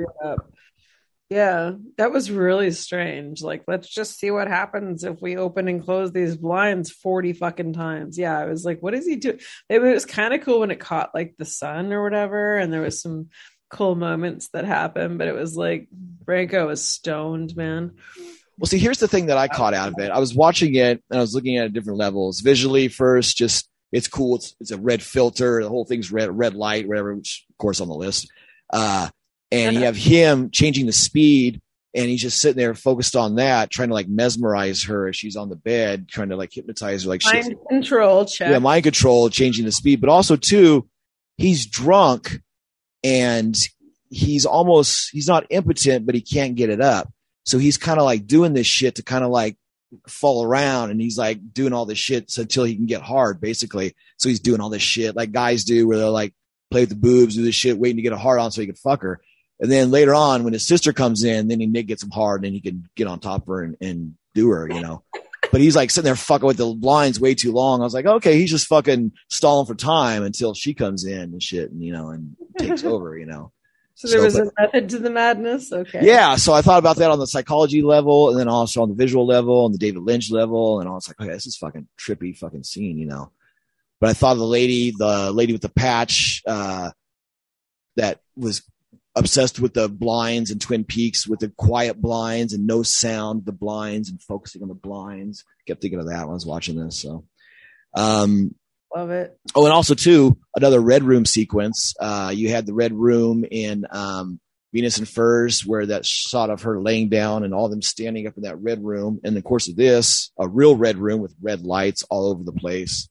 Yeah, 1.31 1.73
that 1.99 2.11
was 2.11 2.31
really 2.31 2.71
strange. 2.71 3.43
Like, 3.43 3.65
let's 3.69 3.89
just 3.89 4.19
see 4.19 4.31
what 4.31 4.49
happens 4.49 5.05
if 5.05 5.21
we 5.21 5.37
open 5.37 5.69
and 5.69 5.85
close 5.85 6.11
these 6.11 6.37
blinds 6.37 6.91
40 6.91 7.35
fucking 7.35 7.75
times. 7.75 8.17
Yeah, 8.17 8.39
I 8.39 8.47
was 8.47 8.65
like, 8.65 8.81
what 8.81 8.95
is 8.95 9.07
he 9.07 9.17
doing? 9.17 9.41
It 9.69 9.83
was 9.83 10.07
kind 10.07 10.33
of 10.33 10.41
cool 10.41 10.61
when 10.61 10.71
it 10.71 10.81
caught 10.81 11.15
like 11.15 11.35
the 11.37 11.45
sun 11.45 11.93
or 11.93 12.03
whatever, 12.03 12.57
and 12.57 12.73
there 12.73 12.81
was 12.81 13.03
some 13.03 13.29
cool 13.71 13.95
moments 13.95 14.49
that 14.55 14.65
happened, 14.65 15.19
but 15.19 15.29
it 15.29 15.35
was 15.35 15.55
like 15.55 15.89
Franco 16.25 16.69
was 16.69 16.83
stoned, 16.83 17.55
man. 17.55 17.93
Well, 18.59 18.67
see, 18.67 18.79
here's 18.79 18.99
the 18.99 19.09
thing 19.09 19.27
that 19.27 19.39
I 19.39 19.49
caught 19.49 19.75
out 19.75 19.89
of 19.89 19.99
it. 19.99 20.11
I 20.11 20.19
was 20.19 20.35
watching 20.35 20.75
it 20.75 21.03
and 21.11 21.19
I 21.19 21.21
was 21.21 21.35
looking 21.35 21.59
at 21.59 21.67
it 21.67 21.73
different 21.75 21.99
levels. 21.99 22.41
Visually, 22.41 22.89
first, 22.89 23.37
just 23.37 23.69
it's 23.93 24.09
cool. 24.09 24.37
It's 24.37 24.57
it's 24.61 24.71
a 24.71 24.79
red 24.79 25.03
filter. 25.03 25.63
The 25.63 25.69
whole 25.69 25.85
thing's 25.85 26.11
red, 26.11 26.37
red 26.37 26.55
light, 26.55 26.89
whatever. 26.89 27.15
Which, 27.15 27.47
of 27.51 27.59
course, 27.59 27.81
on 27.81 27.89
the 27.89 27.95
list. 27.95 28.31
Uh, 28.73 29.09
and 29.51 29.77
you 29.77 29.83
have 29.85 29.97
him 29.97 30.51
changing 30.51 30.87
the 30.87 30.93
speed, 30.93 31.61
and 31.95 32.07
he's 32.09 32.21
just 32.21 32.41
sitting 32.41 32.59
there 32.59 32.75
focused 32.75 33.17
on 33.17 33.37
that, 33.37 33.71
trying 33.71 33.89
to 33.89 33.95
like 33.95 34.09
mesmerize 34.09 34.85
her 34.85 35.09
as 35.09 35.17
she's 35.17 35.37
on 35.37 35.49
the 35.49 35.57
bed, 35.57 36.09
trying 36.09 36.29
to 36.29 36.37
like 36.37 36.53
hypnotize 36.53 37.05
her, 37.05 37.09
like 37.09 37.23
she's 37.23 37.47
Mind 37.47 37.57
control 37.69 38.25
check. 38.27 38.51
yeah, 38.51 38.59
mind 38.59 38.85
control, 38.85 39.31
changing 39.31 39.65
the 39.65 39.73
speed, 39.73 40.01
but 40.01 40.11
also 40.11 40.37
too, 40.37 40.89
he's 41.37 41.67
drunk 41.67 42.41
and 43.03 43.57
he's 44.11 44.45
almost 44.47 45.11
he's 45.13 45.29
not 45.29 45.47
impotent, 45.51 46.07
but 46.07 46.15
he 46.15 46.21
can't 46.21 46.55
get 46.55 46.71
it 46.71 46.81
up. 46.81 47.11
So 47.47 47.59
he's 47.59 47.79
kind 47.79 47.99
of 47.99 48.05
like 48.05 48.27
doing 48.27 48.53
this 48.53 48.67
shit 48.67 48.97
to 48.97 49.03
kind 49.03 49.25
of 49.25 49.31
like 49.31 49.57
fall 50.07 50.45
around 50.45 50.91
and 50.91 51.01
he's 51.01 51.17
like 51.17 51.55
doing 51.55 51.73
all 51.73 51.87
this 51.87 51.99
shit 51.99 52.37
until 52.37 52.65
he 52.65 52.77
can 52.77 52.87
get 52.87 53.01
hard, 53.01 53.41
basically. 53.41 53.95
So 54.19 54.29
he's 54.29 54.41
doing 54.41 54.61
all 54.61 54.69
this 54.69 54.83
shit 54.83 55.17
like 55.17 55.33
guys 55.33 55.65
do 55.65 55.89
where 55.89 55.97
they're 55.97 56.11
like 56.11 56.35
play 56.71 56.83
with 56.83 56.91
the 56.91 56.97
boobs, 56.97 57.37
do 57.37 57.43
this 57.43 57.55
shit, 57.55 57.79
waiting 57.79 57.97
to 57.97 58.03
get 58.03 58.13
a 58.13 58.19
hard 58.19 58.39
on 58.41 58.51
so 58.51 58.61
he 58.61 58.67
can 58.67 58.77
fuck 58.77 59.01
her. 59.03 59.21
And 59.61 59.71
then 59.71 59.91
later 59.91 60.15
on, 60.15 60.45
when 60.45 60.53
his 60.53 60.67
sister 60.67 60.93
comes 60.93 61.25
in, 61.25 61.49
then 61.49 61.61
he 61.61 61.67
Nick 61.67 61.87
gets 61.87 62.03
him 62.03 62.11
hard 62.11 62.45
and 62.45 62.55
he 62.55 62.61
can 62.61 62.89
get 62.95 63.09
on 63.09 63.19
top 63.19 63.43
of 63.43 63.49
her 63.49 63.63
and, 63.63 63.77
and 63.81 64.15
do 64.35 64.49
her, 64.51 64.69
you 64.69 64.81
know. 64.81 65.03
But 65.51 65.61
he's 65.63 65.77
like 65.77 65.91
sitting 65.91 66.05
there 66.05 66.17
fucking 66.17 66.47
with 66.47 66.59
the 66.59 66.67
lines 66.67 67.19
way 67.21 67.35
too 67.35 67.53
long. 67.53 67.81
I 67.81 67.85
was 67.85 67.95
like, 67.95 68.05
okay, 68.05 68.37
he's 68.39 68.51
just 68.51 68.67
fucking 68.67 69.13
stalling 69.31 69.67
for 69.67 69.75
time 69.75 70.23
until 70.23 70.53
she 70.53 70.75
comes 70.75 71.05
in 71.05 71.21
and 71.21 71.43
shit, 71.43 71.71
and 71.71 71.83
you 71.83 71.93
know, 71.93 72.11
and 72.11 72.37
takes 72.59 72.85
over, 72.85 73.17
you 73.17 73.25
know. 73.25 73.53
so 73.95 74.09
there 74.09 74.19
so, 74.19 74.25
was 74.25 74.35
but- 74.35 74.49
a 74.49 74.53
method 74.61 74.91
to 74.91 74.99
the 74.99 75.11
madness. 75.11 75.73
Okay. 75.73 76.01
Yeah, 76.03 76.37
so 76.37 76.53
I 76.53 76.61
thought 76.61 76.81
about 76.81 76.97
that 76.97 77.11
on 77.11 77.19
the 77.19 77.27
psychology 77.27 77.81
level, 77.81 78.29
and 78.31 78.39
then 78.39 78.49
also 78.49 78.83
on 78.83 78.91
the 78.91 78.95
visual 78.95 79.27
level, 79.27 79.65
and 79.65 79.75
the 79.75 79.79
David 79.79 80.03
Lynch 80.03 80.31
level, 80.31 80.81
and 80.81 80.89
I 80.89 80.93
was 80.93 81.09
like, 81.09 81.19
okay, 81.19 81.31
this 81.31 81.47
is 81.47 81.57
fucking 81.57 81.89
trippy 81.99 82.37
fucking 82.37 82.65
scene, 82.65 82.99
you 82.99 83.07
know. 83.07 83.31
But 84.01 84.11
I 84.11 84.15
thought 84.15 84.33
of 84.33 84.39
the 84.39 84.45
lady, 84.45 84.93
the 84.99 85.33
lady 85.33 85.53
with 85.53 85.63
the 85.63 85.71
patch, 85.71 86.43
uh, 86.47 86.91
that 87.97 88.21
was 88.37 88.63
obsessed 89.19 89.61
with 89.61 89.75
the 89.75 89.89
blinds 89.89 90.51
and 90.51 90.61
Twin 90.61 90.85
Peaks, 90.85 91.27
with 91.27 91.41
the 91.41 91.49
quiet 91.51 92.01
blinds 92.01 92.53
and 92.53 92.67
no 92.67 92.83
sound, 92.83 93.45
the 93.45 93.53
blinds 93.53 94.09
and 94.09 94.23
focusing 94.23 94.63
on 94.63 94.69
the 94.69 94.75
blinds. 94.75 95.45
Kept 95.67 95.83
thinking 95.83 96.01
of 96.01 96.07
that 96.07 96.23
when 96.23 96.31
I 96.31 96.35
was 96.35 96.47
watching 96.47 96.77
this. 96.77 97.01
So, 97.01 97.25
um, 97.95 98.55
Love 98.95 99.11
it. 99.11 99.39
Oh, 99.55 99.65
and 99.65 99.73
also 99.73 99.95
too, 99.95 100.39
another 100.57 100.81
red 100.81 101.03
room 101.03 101.27
sequence. 101.27 101.95
Uh, 102.01 102.33
you 102.35 102.49
had 102.49 102.65
the 102.65 102.73
red 102.73 102.95
room 102.95 103.45
in 103.51 103.87
um, 103.91 104.41
Venus 104.73 104.99
in 104.99 105.05
Furs, 105.05 105.65
where 105.65 105.87
that 105.87 106.07
shot 106.07 106.49
of 106.49 106.63
her 106.63 106.81
laying 106.81 107.09
down 107.09 107.45
and 107.45 107.53
all 107.53 107.69
them 107.69 107.83
standing 107.83 108.27
up 108.27 108.37
in 108.37 108.45
that 108.45 108.61
red 108.61 108.83
room. 108.83 109.21
And 109.25 109.37
the 109.37 109.43
course, 109.43 109.69
of 109.69 109.77
this, 109.77 110.31
a 110.39 110.49
real 110.49 110.75
red 110.75 110.97
room 110.97 111.21
with 111.21 111.35
red 111.41 111.63
lights 111.63 112.05
all 112.05 112.31
over 112.31 112.45
the 112.45 112.53
place. 112.53 113.09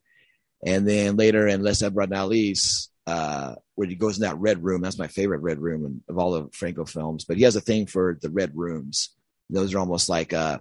And 0.65 0.87
then 0.87 1.15
later 1.15 1.47
in 1.47 1.63
Les 1.63 1.83
Abradnalis, 1.83 2.87
uh, 3.07 3.55
where 3.75 3.87
he 3.87 3.95
goes 3.95 4.17
in 4.17 4.23
that 4.23 4.37
red 4.37 4.63
room. 4.63 4.81
That's 4.81 4.99
my 4.99 5.07
favorite 5.07 5.39
red 5.39 5.59
room 5.59 6.03
of 6.09 6.19
all 6.19 6.31
the 6.31 6.49
Franco 6.51 6.85
films. 6.85 7.23
But 7.23 7.37
he 7.37 7.43
has 7.43 7.55
a 7.55 7.61
thing 7.61 7.87
for 7.87 8.19
the 8.21 8.29
red 8.29 8.51
rooms. 8.53 9.15
Those 9.49 9.73
are 9.73 9.79
almost 9.79 10.09
like 10.09 10.33
uh, 10.33 10.59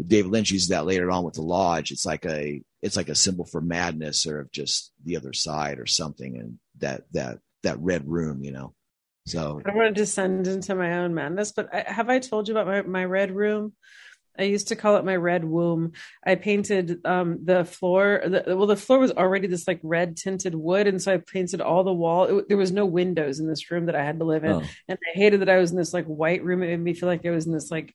David 0.00 0.30
Lynch 0.30 0.52
uses 0.52 0.68
that 0.68 0.86
later 0.86 1.10
on 1.10 1.24
with 1.24 1.34
the 1.34 1.42
Lodge. 1.42 1.90
It's 1.90 2.06
like 2.06 2.24
a 2.24 2.62
it's 2.82 2.96
like 2.96 3.08
a 3.08 3.14
symbol 3.16 3.44
for 3.44 3.60
madness 3.60 4.26
or 4.26 4.40
of 4.40 4.52
just 4.52 4.92
the 5.04 5.16
other 5.16 5.32
side 5.32 5.80
or 5.80 5.86
something. 5.86 6.38
And 6.38 6.58
that 6.78 7.02
that 7.12 7.38
that 7.64 7.80
red 7.80 8.08
room, 8.08 8.44
you 8.44 8.52
know. 8.52 8.74
So 9.26 9.60
I 9.64 9.70
don't 9.70 9.76
want 9.76 9.94
to 9.94 10.00
descend 10.00 10.46
into 10.46 10.74
my 10.76 10.98
own 10.98 11.14
madness, 11.14 11.52
but 11.52 11.72
I, 11.74 11.84
have 11.86 12.10
I 12.10 12.20
told 12.20 12.48
you 12.48 12.56
about 12.56 12.66
my, 12.66 12.82
my 12.82 13.04
red 13.04 13.32
room? 13.32 13.72
I 14.38 14.44
used 14.44 14.68
to 14.68 14.76
call 14.76 14.96
it 14.96 15.04
my 15.04 15.16
red 15.16 15.44
womb. 15.44 15.92
I 16.26 16.36
painted 16.36 17.04
um, 17.04 17.38
the 17.44 17.64
floor. 17.64 18.22
The, 18.24 18.56
well, 18.56 18.66
the 18.66 18.76
floor 18.76 18.98
was 18.98 19.12
already 19.12 19.46
this 19.46 19.68
like 19.68 19.80
red 19.82 20.16
tinted 20.16 20.54
wood, 20.54 20.86
and 20.86 21.00
so 21.02 21.14
I 21.14 21.18
painted 21.18 21.60
all 21.60 21.84
the 21.84 21.92
wall. 21.92 22.24
It, 22.38 22.48
there 22.48 22.56
was 22.56 22.72
no 22.72 22.86
windows 22.86 23.40
in 23.40 23.46
this 23.46 23.70
room 23.70 23.86
that 23.86 23.96
I 23.96 24.02
had 24.04 24.18
to 24.20 24.24
live 24.24 24.44
in, 24.44 24.52
Oh. 24.52 24.62
and 24.88 24.98
I 25.14 25.18
hated 25.18 25.40
that 25.40 25.50
I 25.50 25.58
was 25.58 25.70
in 25.70 25.76
this 25.76 25.92
like 25.92 26.06
white 26.06 26.42
room. 26.44 26.62
It 26.62 26.68
made 26.68 26.80
me 26.80 26.94
feel 26.94 27.08
like 27.08 27.26
I 27.26 27.30
was 27.30 27.46
in 27.46 27.52
this 27.52 27.70
like 27.70 27.94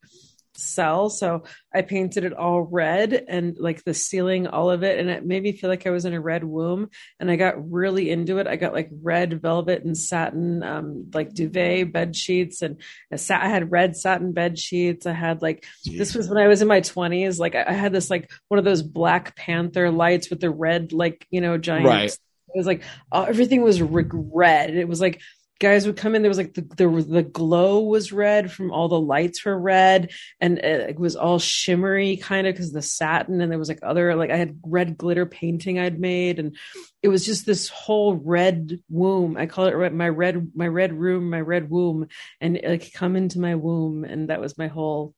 cell. 0.58 1.10
So 1.10 1.44
I 1.74 1.82
painted 1.82 2.24
it 2.24 2.34
all 2.34 2.62
red 2.62 3.14
and 3.14 3.58
like 3.58 3.84
the 3.84 3.94
ceiling, 3.94 4.48
all 4.48 4.72
of 4.72 4.84
it, 4.84 5.00
and 5.00 5.10
it 5.10 5.26
made 5.26 5.44
me 5.44 5.52
feel 5.52 5.70
like 5.70 5.86
I 5.86 5.92
was 5.92 6.06
in 6.06 6.14
a 6.14 6.20
red 6.20 6.44
womb. 6.44 6.90
And 7.20 7.30
I 7.30 7.36
got 7.36 7.72
really 7.72 8.10
into 8.10 8.40
it. 8.40 8.48
I 8.48 8.56
got 8.56 8.74
like 8.74 8.90
red 9.02 9.42
velvet 9.42 9.84
and 9.84 9.98
satin, 9.98 10.64
um, 10.64 11.12
like 11.14 11.34
duvet 11.34 11.92
bed 11.92 12.16
sheets, 12.16 12.62
and 12.62 12.82
a 13.12 13.18
sa- 13.18 13.42
I 13.42 13.50
had 13.50 13.72
red 13.72 13.96
satin 13.96 14.34
bed 14.34 14.58
sheets. 14.58 15.06
I 15.06 15.14
had 15.14 15.42
like 15.42 15.66
this 15.86 16.16
was 16.16 16.28
when 16.28 16.38
I 16.38 16.48
was 16.48 16.62
in 16.62 16.68
my 16.68 16.82
20s. 16.82 17.40
Like 17.40 17.56
I, 17.56 17.66
I 17.68 17.74
had 17.74 17.94
this 17.94 18.10
like 18.10 18.32
one 18.48 18.58
of 18.58 18.66
those 18.66 18.82
Black 18.82 19.36
Panther 19.36 19.92
lights 19.92 20.30
with 20.30 20.40
the 20.40 20.50
red, 20.50 20.94
like, 20.94 21.28
you 21.30 21.42
know, 21.42 21.58
giant. 21.58 21.86
Right. 21.86 22.12
It 22.12 22.58
was 22.58 22.66
like 22.66 22.84
uh, 23.12 23.26
everything 23.28 23.62
was 23.62 23.82
re- 23.82 24.06
red. 24.10 24.76
It 24.76 24.88
was 24.88 25.02
like 25.02 25.22
guys 25.60 25.86
would 25.86 25.98
come 25.98 26.16
in. 26.16 26.22
There 26.22 26.30
was 26.30 26.38
like 26.38 26.54
the, 26.54 26.62
there 26.78 26.90
was 26.90 27.08
the 27.08 27.24
glow 27.24 27.82
was 27.82 28.12
red 28.12 28.52
from 28.52 28.72
all 28.72 28.88
the 28.88 29.00
lights 29.00 29.44
were 29.46 29.60
red 29.60 30.12
and 30.40 30.60
it 30.60 31.00
was 31.00 31.16
all 31.16 31.40
shimmery 31.40 32.18
kind 32.18 32.48
of 32.48 32.54
because 32.54 32.72
the 32.72 32.82
satin 32.82 33.42
and 33.42 33.52
there 33.52 33.60
was 33.60 33.70
like 33.70 33.80
other 33.84 34.16
like 34.16 34.32
I 34.32 34.38
had 34.38 34.60
red 34.64 34.98
glitter 34.98 35.26
painting 35.26 35.80
I'd 35.80 36.00
made 36.00 36.40
and 36.40 36.56
it 37.04 37.10
was 37.10 37.26
just 37.26 37.46
this 37.46 37.70
whole 37.70 38.16
red 38.16 38.80
womb. 38.90 39.38
I 39.38 39.46
call 39.46 39.68
it 39.68 39.94
my 39.94 40.10
red 40.10 40.52
my 40.56 40.68
red 40.68 40.94
room, 40.94 41.30
my 41.30 41.42
red 41.42 41.70
womb, 41.70 42.08
and 42.42 42.60
like 42.64 42.92
come 42.94 43.16
into 43.16 43.40
my 43.40 43.56
womb, 43.56 44.04
and 44.04 44.30
that 44.30 44.42
was 44.42 44.58
my 44.58 44.68
whole. 44.68 45.14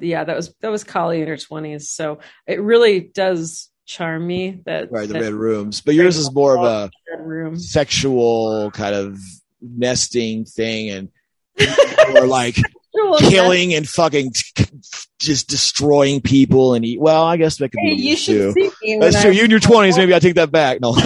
Yeah, 0.00 0.24
that 0.24 0.36
was 0.36 0.54
that 0.60 0.70
was 0.70 0.84
Kali 0.84 1.20
in 1.20 1.28
her 1.28 1.36
twenties. 1.36 1.90
So 1.90 2.20
it 2.46 2.60
really 2.60 3.00
does 3.00 3.70
charm 3.84 4.26
me 4.26 4.62
that 4.64 4.92
Right, 4.92 5.08
the 5.08 5.14
that 5.14 5.22
red 5.22 5.32
rooms. 5.32 5.80
But 5.80 5.94
yours 5.94 6.16
is 6.16 6.32
more 6.32 6.56
of 6.56 6.64
a 6.64 6.90
room. 7.18 7.58
sexual 7.58 8.70
kind 8.70 8.94
of 8.94 9.18
nesting 9.60 10.44
thing 10.44 10.90
and 10.90 11.08
or 12.14 12.26
like 12.26 12.56
killing 13.18 13.74
and 13.74 13.88
fucking 13.88 14.32
just 15.18 15.48
destroying 15.48 16.20
people 16.20 16.74
and 16.74 16.84
eat. 16.84 17.00
Well, 17.00 17.24
I 17.24 17.36
guess 17.36 17.56
that 17.58 17.70
could 17.70 17.80
Hey, 17.80 17.94
be 17.96 18.02
you 18.02 18.16
should 18.16 18.54
too. 18.54 18.70
see. 18.82 18.98
That's 18.98 19.20
true. 19.20 19.30
I- 19.30 19.34
You 19.34 19.44
in 19.44 19.50
your 19.50 19.60
twenties, 19.60 19.96
maybe 19.96 20.14
I 20.14 20.18
take 20.20 20.36
that 20.36 20.50
back. 20.50 20.80
No. 20.80 20.94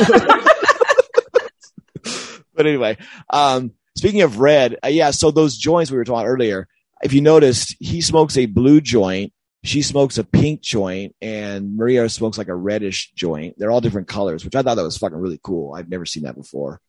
but 2.54 2.66
anyway, 2.66 2.96
um, 3.30 3.72
speaking 3.96 4.22
of 4.22 4.38
red, 4.40 4.76
uh, 4.84 4.88
yeah. 4.88 5.10
So 5.10 5.30
those 5.30 5.56
joints 5.56 5.90
we 5.90 5.96
were 5.96 6.04
talking 6.04 6.28
earlier, 6.28 6.68
if 7.02 7.12
you 7.12 7.20
noticed, 7.20 7.76
he 7.80 8.00
smokes 8.00 8.36
a 8.36 8.46
blue 8.46 8.80
joint. 8.80 9.32
She 9.64 9.82
smokes 9.82 10.18
a 10.18 10.24
pink 10.24 10.60
joint, 10.60 11.14
and 11.22 11.76
Maria 11.76 12.08
smokes 12.08 12.36
like 12.36 12.48
a 12.48 12.54
reddish 12.54 13.12
joint. 13.14 13.54
They're 13.58 13.70
all 13.70 13.80
different 13.80 14.08
colors, 14.08 14.44
which 14.44 14.56
I 14.56 14.62
thought 14.62 14.74
that 14.74 14.82
was 14.82 14.98
fucking 14.98 15.16
really 15.16 15.38
cool. 15.42 15.74
I've 15.74 15.88
never 15.88 16.04
seen 16.04 16.24
that 16.24 16.34
before. 16.34 16.80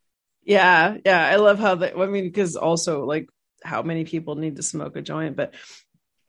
Yeah, 0.44 0.96
yeah. 1.04 1.26
I 1.26 1.36
love 1.36 1.58
how 1.58 1.74
the. 1.76 1.96
I 1.96 2.06
mean, 2.06 2.24
because 2.24 2.56
also 2.56 3.04
like 3.04 3.28
how 3.62 3.82
many 3.82 4.04
people 4.04 4.34
need 4.34 4.56
to 4.56 4.62
smoke 4.62 4.96
a 4.96 5.02
joint, 5.02 5.36
but 5.36 5.54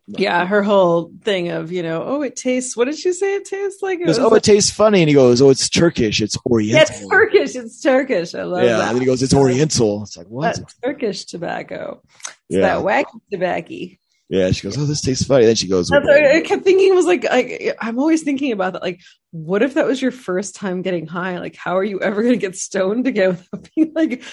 yeah, 0.07 0.45
her 0.45 0.61
whole 0.61 1.11
thing 1.23 1.49
of 1.49 1.71
you 1.71 1.81
know, 1.83 2.03
oh, 2.05 2.21
it 2.21 2.35
tastes. 2.35 2.77
What 2.77 2.85
did 2.85 2.97
she 2.97 3.11
say? 3.11 3.35
It 3.35 3.45
tastes 3.45 3.81
like. 3.81 3.99
He 3.99 4.05
goes, 4.05 4.19
"Oh, 4.19 4.27
like- 4.27 4.37
it 4.37 4.43
tastes 4.43 4.69
funny," 4.71 5.01
and 5.01 5.09
he 5.09 5.15
goes, 5.15 5.41
"Oh, 5.41 5.49
it's 5.49 5.67
Turkish. 5.67 6.21
It's 6.21 6.35
yeah, 6.35 6.51
Oriental." 6.51 6.81
it's 6.95 7.07
Turkish. 7.09 7.55
It's 7.55 7.81
Turkish. 7.81 8.35
I 8.35 8.43
love 8.43 8.63
it. 8.63 8.67
yeah, 8.67 8.77
that. 8.77 8.87
and 8.89 8.95
then 8.95 9.01
he 9.01 9.05
goes, 9.07 9.23
"It's 9.23 9.33
Oriental." 9.33 10.03
It's 10.03 10.15
like 10.15 10.27
what? 10.27 10.55
That's 10.57 10.75
Turkish 10.83 11.25
tobacco. 11.25 12.01
It's 12.27 12.35
Yeah. 12.49 12.61
that 12.61 12.85
wacky 12.85 13.19
tobacco. 13.31 13.95
Yeah, 14.29 14.51
she 14.51 14.63
goes, 14.63 14.77
"Oh, 14.77 14.85
this 14.85 15.01
tastes 15.01 15.25
funny." 15.25 15.45
Then 15.45 15.55
she 15.55 15.67
goes, 15.67 15.91
what 15.91 16.09
I 16.09 16.41
kept 16.41 16.63
thinking. 16.63 16.89
It 16.89 16.95
was 16.95 17.05
like, 17.05 17.23
like 17.25 17.75
I'm 17.79 17.99
always 17.99 18.23
thinking 18.23 18.51
about 18.51 18.73
that. 18.73 18.81
Like, 18.81 19.01
what 19.31 19.61
if 19.61 19.75
that 19.75 19.85
was 19.85 20.01
your 20.01 20.11
first 20.11 20.55
time 20.55 20.81
getting 20.81 21.05
high? 21.05 21.37
Like, 21.37 21.55
how 21.55 21.77
are 21.77 21.83
you 21.83 22.01
ever 22.01 22.21
going 22.23 22.33
to 22.33 22.39
get 22.39 22.55
stoned 22.55 23.05
again 23.05 23.37
without 23.51 23.69
being 23.75 23.91
like, 23.93 24.23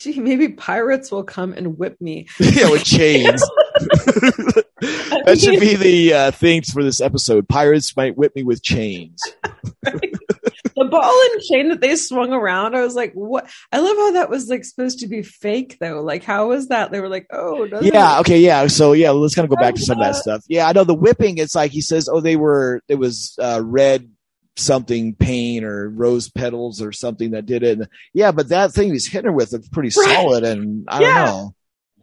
gee, 0.00 0.20
maybe 0.20 0.48
pirates 0.48 1.10
will 1.10 1.22
come 1.22 1.52
and 1.52 1.78
whip 1.78 2.00
me. 2.00 2.28
yeah, 2.40 2.70
with 2.70 2.84
chains. 2.84 3.42
that 4.80 5.38
should 5.40 5.60
be 5.60 5.74
the 5.76 6.14
uh, 6.14 6.30
thing 6.30 6.62
for 6.62 6.82
this 6.82 7.00
episode. 7.00 7.48
Pirates 7.48 7.96
might 7.96 8.16
whip 8.16 8.34
me 8.34 8.42
with 8.42 8.62
chains. 8.62 9.20
the 9.82 10.84
ball 10.90 11.22
and 11.32 11.42
chain 11.42 11.68
that 11.68 11.80
they 11.80 11.96
swung 11.96 12.32
around. 12.32 12.74
I 12.74 12.80
was 12.82 12.94
like, 12.94 13.12
what? 13.14 13.48
I 13.70 13.78
love 13.78 13.96
how 13.96 14.12
that 14.12 14.30
was 14.30 14.48
like 14.48 14.64
supposed 14.64 15.00
to 15.00 15.06
be 15.08 15.22
fake 15.22 15.78
though. 15.80 16.02
Like, 16.02 16.24
how 16.24 16.48
was 16.48 16.68
that? 16.68 16.90
They 16.90 17.00
were 17.00 17.08
like, 17.08 17.26
oh, 17.32 17.64
Yeah, 17.80 18.16
it? 18.16 18.20
okay, 18.20 18.38
yeah. 18.40 18.66
So 18.66 18.92
yeah, 18.92 19.10
let's 19.10 19.34
kind 19.34 19.44
of 19.44 19.50
go 19.50 19.60
back 19.60 19.74
to 19.76 19.82
some 19.82 19.98
of 20.00 20.04
that 20.04 20.16
stuff. 20.22 20.42
Yeah, 20.48 20.66
I 20.66 20.72
know 20.72 20.84
the 20.84 20.94
whipping. 20.94 21.38
It's 21.38 21.54
like 21.54 21.70
he 21.72 21.80
says, 21.80 22.08
"Oh, 22.08 22.20
they 22.20 22.36
were 22.36 22.82
it 22.88 22.96
was 22.96 23.36
uh, 23.40 23.60
red 23.64 24.10
something 24.56 25.14
paint 25.14 25.64
or 25.64 25.88
rose 25.88 26.28
petals 26.30 26.82
or 26.82 26.92
something 26.92 27.30
that 27.32 27.46
did 27.46 27.62
it." 27.62 27.78
And, 27.78 27.88
yeah, 28.12 28.32
but 28.32 28.48
that 28.48 28.72
thing 28.72 28.92
he's 28.92 29.06
hitting 29.06 29.26
her 29.30 29.32
with 29.32 29.52
is 29.54 29.68
pretty 29.68 29.90
Right. 29.96 30.14
solid, 30.14 30.44
and 30.44 30.86
I 30.88 31.00
Yeah. 31.00 31.14
don't 31.14 31.26
know. 31.26 31.54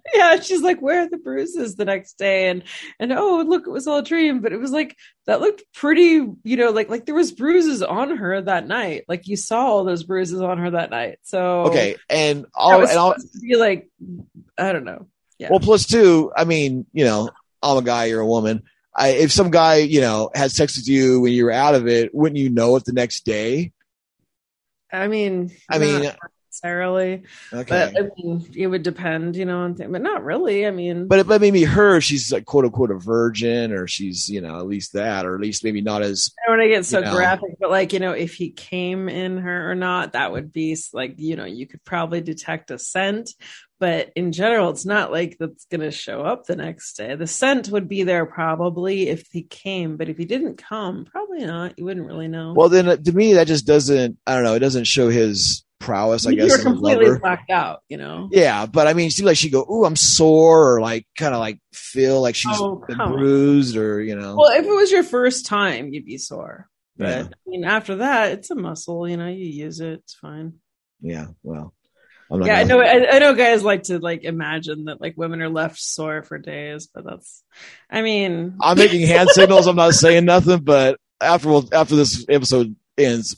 yeah. 0.13 0.39
She's 0.39 0.61
like, 0.61 0.81
where 0.81 1.01
are 1.01 1.09
the 1.09 1.17
bruises 1.17 1.75
the 1.75 1.85
next 1.85 2.17
day? 2.17 2.49
And 2.49 2.63
and 2.99 3.11
oh, 3.13 3.43
look, 3.45 3.67
it 3.67 3.71
was 3.71 3.87
all 3.87 3.99
a 3.99 4.03
dream. 4.03 4.41
But 4.41 4.53
it 4.53 4.59
was 4.59 4.71
like 4.71 4.95
that 5.25 5.41
looked 5.41 5.63
pretty. 5.73 6.27
You 6.43 6.57
know, 6.57 6.71
like 6.71 6.89
like 6.89 7.05
there 7.05 7.15
was 7.15 7.31
bruises 7.31 7.81
on 7.81 8.17
her 8.17 8.41
that 8.41 8.67
night. 8.67 9.05
Like 9.07 9.27
you 9.27 9.37
saw 9.37 9.65
all 9.67 9.83
those 9.83 10.03
bruises 10.03 10.41
on 10.41 10.57
her 10.57 10.71
that 10.71 10.89
night. 10.89 11.19
So 11.23 11.63
Okay, 11.67 11.95
and 12.09 12.45
all 12.53 12.81
and 12.81 12.97
all. 12.97 13.15
be 13.41 13.55
like, 13.55 13.89
I 14.57 14.71
don't 14.73 14.85
know. 14.85 15.07
Yeah. 15.37 15.49
Well, 15.49 15.59
plus 15.59 15.85
two. 15.85 16.31
I 16.35 16.43
mean, 16.43 16.85
you 16.93 17.05
know, 17.05 17.29
I'm 17.63 17.77
a 17.77 17.81
guy, 17.81 18.05
you're 18.05 18.21
a 18.21 18.27
woman. 18.27 18.63
I, 18.95 19.09
if 19.09 19.31
some 19.31 19.49
guy, 19.49 19.77
you 19.77 20.01
know, 20.01 20.29
had 20.33 20.51
sex 20.51 20.75
with 20.75 20.87
you 20.87 21.21
when 21.21 21.31
you 21.31 21.45
were 21.45 21.51
out 21.51 21.75
of 21.75 21.87
it, 21.87 22.13
wouldn't 22.13 22.37
you 22.37 22.49
know 22.49 22.75
it 22.75 22.85
the 22.85 22.91
next 22.93 23.23
day? 23.23 23.71
I 24.91 25.07
mean, 25.07 25.51
I 25.69 25.77
mean, 25.77 26.11
necessarily. 26.61 27.23
okay. 27.53 27.91
But 27.93 27.97
I 27.97 28.09
mean, 28.17 28.49
it 28.55 28.67
would 28.67 28.83
depend, 28.83 29.35
you 29.35 29.45
know, 29.45 29.59
on 29.59 29.73
but 29.73 30.01
not 30.01 30.23
really. 30.23 30.65
I 30.65 30.71
mean, 30.71 31.07
But 31.07 31.27
but 31.27 31.41
maybe 31.41 31.63
her, 31.63 32.01
she's 32.01 32.31
like 32.31 32.45
quote 32.45 32.65
unquote 32.65 32.91
a 32.91 32.95
virgin, 32.95 33.71
or 33.71 33.87
she's 33.87 34.29
you 34.29 34.41
know 34.41 34.57
at 34.57 34.67
least 34.67 34.93
that, 34.93 35.25
or 35.25 35.35
at 35.35 35.41
least 35.41 35.63
maybe 35.63 35.81
not 35.81 36.01
as 36.01 36.31
I 36.45 36.49
don't 36.51 36.59
want 36.59 36.67
to 36.67 36.75
get 36.75 36.85
so 36.85 37.01
know. 37.01 37.13
graphic, 37.13 37.51
but 37.59 37.69
like, 37.71 37.93
you 37.93 37.99
know, 37.99 38.11
if 38.11 38.33
he 38.33 38.51
came 38.51 39.09
in 39.09 39.37
her 39.37 39.71
or 39.71 39.75
not, 39.75 40.13
that 40.13 40.31
would 40.31 40.51
be 40.51 40.77
like, 40.93 41.15
you 41.17 41.35
know, 41.35 41.45
you 41.45 41.67
could 41.67 41.83
probably 41.83 42.21
detect 42.21 42.71
a 42.71 42.79
scent. 42.79 43.31
But 43.79 44.11
in 44.17 44.33
general, 44.33 44.71
it's 44.71 44.85
not 44.85 45.09
like 45.09 45.37
that's 45.39 45.63
going 45.65 45.79
to 45.79 45.89
show 45.91 46.21
up 46.21 46.45
the 46.45 46.57
next 46.57 46.97
day. 46.97 47.15
The 47.15 47.25
scent 47.25 47.69
would 47.69 47.87
be 47.87 48.03
there 48.03 48.25
probably 48.25 49.07
if 49.07 49.27
he 49.31 49.43
came, 49.43 49.95
but 49.95 50.09
if 50.09 50.17
he 50.17 50.25
didn't 50.25 50.57
come, 50.57 51.05
probably 51.05 51.45
not. 51.45 51.79
You 51.79 51.85
wouldn't 51.85 52.05
really 52.05 52.27
know. 52.27 52.53
well. 52.53 52.67
Then 52.67 52.89
uh, 52.89 52.97
to 52.97 53.11
me, 53.13 53.33
that 53.35 53.47
just 53.47 53.65
doesn't. 53.65 54.17
I 54.27 54.35
don't 54.35 54.43
know. 54.43 54.55
It 54.55 54.59
doesn't 54.59 54.83
show 54.83 55.07
his 55.07 55.63
prowess. 55.79 56.27
I 56.27 56.33
guess 56.35 56.49
You're 56.49 56.59
completely 56.63 57.17
blacked 57.19 57.49
out, 57.49 57.81
you 57.89 57.97
know? 57.97 58.29
Yeah, 58.31 58.65
but 58.65 58.87
I 58.87 58.93
mean, 58.93 59.07
it 59.07 59.11
seems 59.11 59.25
like 59.25 59.37
she 59.37 59.49
go, 59.49 59.65
"Ooh, 59.69 59.85
I'm 59.85 59.95
sore," 59.95 60.75
or 60.75 60.81
like 60.81 61.07
kind 61.17 61.33
of 61.33 61.39
like 61.39 61.59
feel 61.73 62.21
like 62.21 62.35
she's 62.35 62.55
Oh, 62.59 62.83
been 62.87 62.97
come 62.97 63.13
on. 63.13 63.17
bruised, 63.19 63.75
or 63.77 64.01
you 64.01 64.15
know. 64.15 64.35
Well, 64.35 64.51
if 64.59 64.65
it 64.65 64.69
was 64.71 64.91
your 64.91 65.03
first 65.03 65.45
time, 65.45 65.91
you'd 65.93 66.05
be 66.05 66.17
sore. 66.17 66.67
But 66.97 67.07
Yeah. 67.09 67.23
I 67.23 67.49
mean, 67.49 67.63
after 67.63 67.95
that, 67.97 68.33
it's 68.33 68.51
a 68.51 68.55
muscle, 68.55 69.07
you 69.07 69.15
know, 69.17 69.27
you 69.27 69.45
use 69.45 69.79
it, 69.79 69.93
it's 70.03 70.13
fine. 70.15 70.55
yeah, 71.01 71.27
well, 71.43 71.73
I'm 72.29 72.39
not. 72.41 72.45
yeah, 72.47 72.57
I 72.59 72.63
gonna- 72.65 72.83
know. 72.83 72.89
I, 72.89 73.15
I 73.15 73.19
know 73.19 73.33
guys 73.35 73.63
like 73.63 73.83
to 73.83 73.99
like 73.99 74.23
imagine 74.25 74.85
that 74.85 74.99
like 74.99 75.13
women 75.17 75.41
are 75.41 75.49
left 75.49 75.79
sore 75.79 76.23
for 76.23 76.37
days, 76.37 76.87
but 76.93 77.05
that's. 77.05 77.41
I 77.89 78.01
mean, 78.01 78.57
I'm 78.61 78.77
making 78.77 79.07
hand 79.07 79.29
signals. 79.33 79.65
I'm 79.67 79.77
not 79.77 79.93
saying 79.93 80.25
nothing, 80.25 80.59
but 80.59 80.99
after 81.21 81.47
we'll, 81.49 81.67
after 81.73 81.95
this 81.95 82.25
episode 82.29 82.75
ends, 82.97 83.37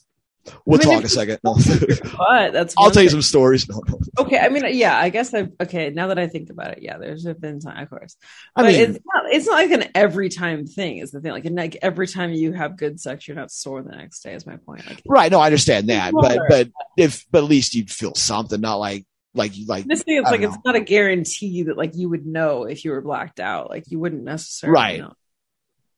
we'll 0.65 0.79
I 0.81 0.85
mean, 0.85 0.95
talk 0.95 1.03
a 1.03 1.09
second. 1.09 1.39
No. 1.43 1.53
but 2.17 2.51
that's. 2.51 2.75
I'll 2.77 2.85
one 2.85 2.93
tell 2.93 3.03
you 3.03 3.09
some 3.09 3.21
stories. 3.21 3.67
No, 3.69 3.81
no. 3.87 3.99
Okay, 4.19 4.37
I 4.37 4.49
mean, 4.49 4.63
yeah, 4.75 4.97
I 4.97 5.09
guess 5.09 5.33
I. 5.33 5.47
Okay, 5.61 5.89
now 5.89 6.07
that 6.07 6.19
I 6.19 6.27
think 6.27 6.49
about 6.49 6.71
it, 6.71 6.79
yeah, 6.81 6.97
there's 6.97 7.23
been 7.23 7.59
time, 7.59 7.81
of 7.83 7.89
course. 7.89 8.15
I 8.55 8.63
mean, 8.63 8.75
it's 8.75 8.99
not. 9.05 9.23
It's 9.31 9.47
not 9.47 9.53
like 9.53 9.71
an 9.71 9.91
every 9.95 10.29
time 10.29 10.65
thing. 10.65 10.97
Is 10.97 11.11
the 11.11 11.21
thing 11.21 11.31
like, 11.31 11.45
like 11.45 11.77
every 11.81 12.07
time 12.07 12.31
you 12.31 12.53
have 12.53 12.77
good 12.77 12.99
sex, 12.99 13.27
you're 13.27 13.37
not 13.37 13.51
sore 13.51 13.81
the 13.81 13.91
next 13.95 14.21
day. 14.21 14.33
Is 14.33 14.45
my 14.45 14.57
point. 14.57 14.85
Like, 14.87 15.01
right? 15.07 15.31
No, 15.31 15.39
I 15.39 15.45
understand 15.45 15.89
that, 15.89 16.13
but 16.13 16.33
Sure. 16.33 16.45
but 16.49 16.69
if 16.97 17.25
but 17.31 17.39
at 17.43 17.49
least 17.49 17.75
you'd 17.75 17.91
feel 17.91 18.15
something, 18.15 18.59
not 18.59 18.75
like 18.75 19.05
like 19.33 19.57
you 19.57 19.65
like 19.65 19.85
this 19.85 20.03
thing, 20.03 20.17
it's 20.17 20.29
like 20.29 20.41
don't 20.41 20.53
it's 20.53 20.65
not 20.65 20.75
a 20.75 20.81
guarantee 20.81 21.63
that 21.63 21.77
like 21.77 21.95
you 21.95 22.09
would 22.09 22.25
know 22.25 22.63
if 22.63 22.83
you 22.83 22.91
were 22.91 23.01
blacked 23.01 23.39
out. 23.39 23.69
Like 23.69 23.89
you 23.89 23.99
wouldn't 23.99 24.23
necessarily 24.23 24.73
Right. 24.73 24.99
know. 24.99 25.13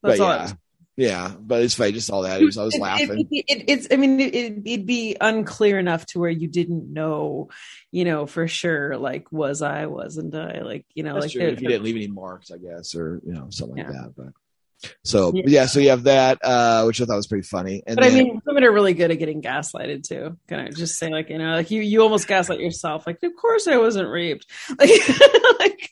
but 0.02 0.20
all. 0.20 0.28
Yeah, 0.30 0.42
was 0.44 0.56
yeah. 0.96 1.34
But 1.40 1.62
it's 1.64 1.76
funny, 1.76 1.92
just 1.92 2.10
all 2.10 2.22
that. 2.24 2.42
It 2.42 2.46
was, 2.46 2.58
I 2.58 2.64
was 2.64 2.76
it- 2.76 2.82
laughing. 2.82 3.28
it- 3.32 3.46
it- 3.48 3.64
it's. 3.68 3.88
I 3.92 3.96
mean, 3.98 4.20
it, 4.20 4.34
it'd 4.66 4.86
be 4.86 5.16
unclear 5.20 5.80
enough 5.80 6.06
to 6.08 6.20
where 6.20 6.30
you 6.30 6.48
didn't 6.48 6.92
know, 6.92 7.50
you 7.92 8.06
know, 8.06 8.26
for 8.26 8.48
sure. 8.48 8.98
Like, 8.98 9.32
was 9.32 9.62
I? 9.62 9.86
Wasn't 9.88 10.34
I? 10.36 10.62
Like, 10.62 10.86
you 10.94 11.04
know, 11.04 11.14
That's 11.14 11.36
like. 11.36 11.44
If 11.44 11.62
you 11.62 11.68
didn't 11.70 11.84
leave 11.84 11.96
any 11.96 12.08
marks, 12.08 12.52
I 12.52 12.58
guess, 12.58 12.96
or 12.96 13.20
you 13.26 13.34
know 13.34 13.48
something 13.50 13.78
like 13.78 13.88
that. 13.88 14.14
But 14.16 14.92
so 15.06 15.32
Yeah. 15.34 15.44
yeah. 15.48 15.66
so 15.68 15.80
you 15.80 15.90
have 15.92 16.04
that, 16.04 16.40
uh, 16.44 16.84
which 16.84 17.00
I 17.02 17.06
thought 17.06 17.16
was 17.16 17.28
pretty 17.28 17.48
funny. 17.48 17.84
And 17.88 17.96
But 17.96 18.06
I 18.06 18.10
mean, 18.10 18.42
women 18.46 18.64
are 18.66 18.72
really 18.72 18.94
good 18.94 19.12
at 19.12 19.20
getting 19.20 19.42
gaslighted 19.42 20.04
too. 20.08 20.38
Can 20.50 20.60
I 20.60 20.70
just 20.72 20.96
say, 21.00 21.10
like, 21.10 21.30
you 21.30 21.38
know, 21.38 21.56
like 21.56 21.72
you, 21.72 21.82
you 21.82 22.02
almost 22.02 22.28
gaslight 22.28 22.60
yourself. 22.60 23.08
Like, 23.08 23.24
of 23.24 23.32
course 23.36 23.66
I 23.68 23.78
wasn't 23.78 24.10
raped. 24.10 24.46
Like, 24.78 24.90
like 25.60 25.90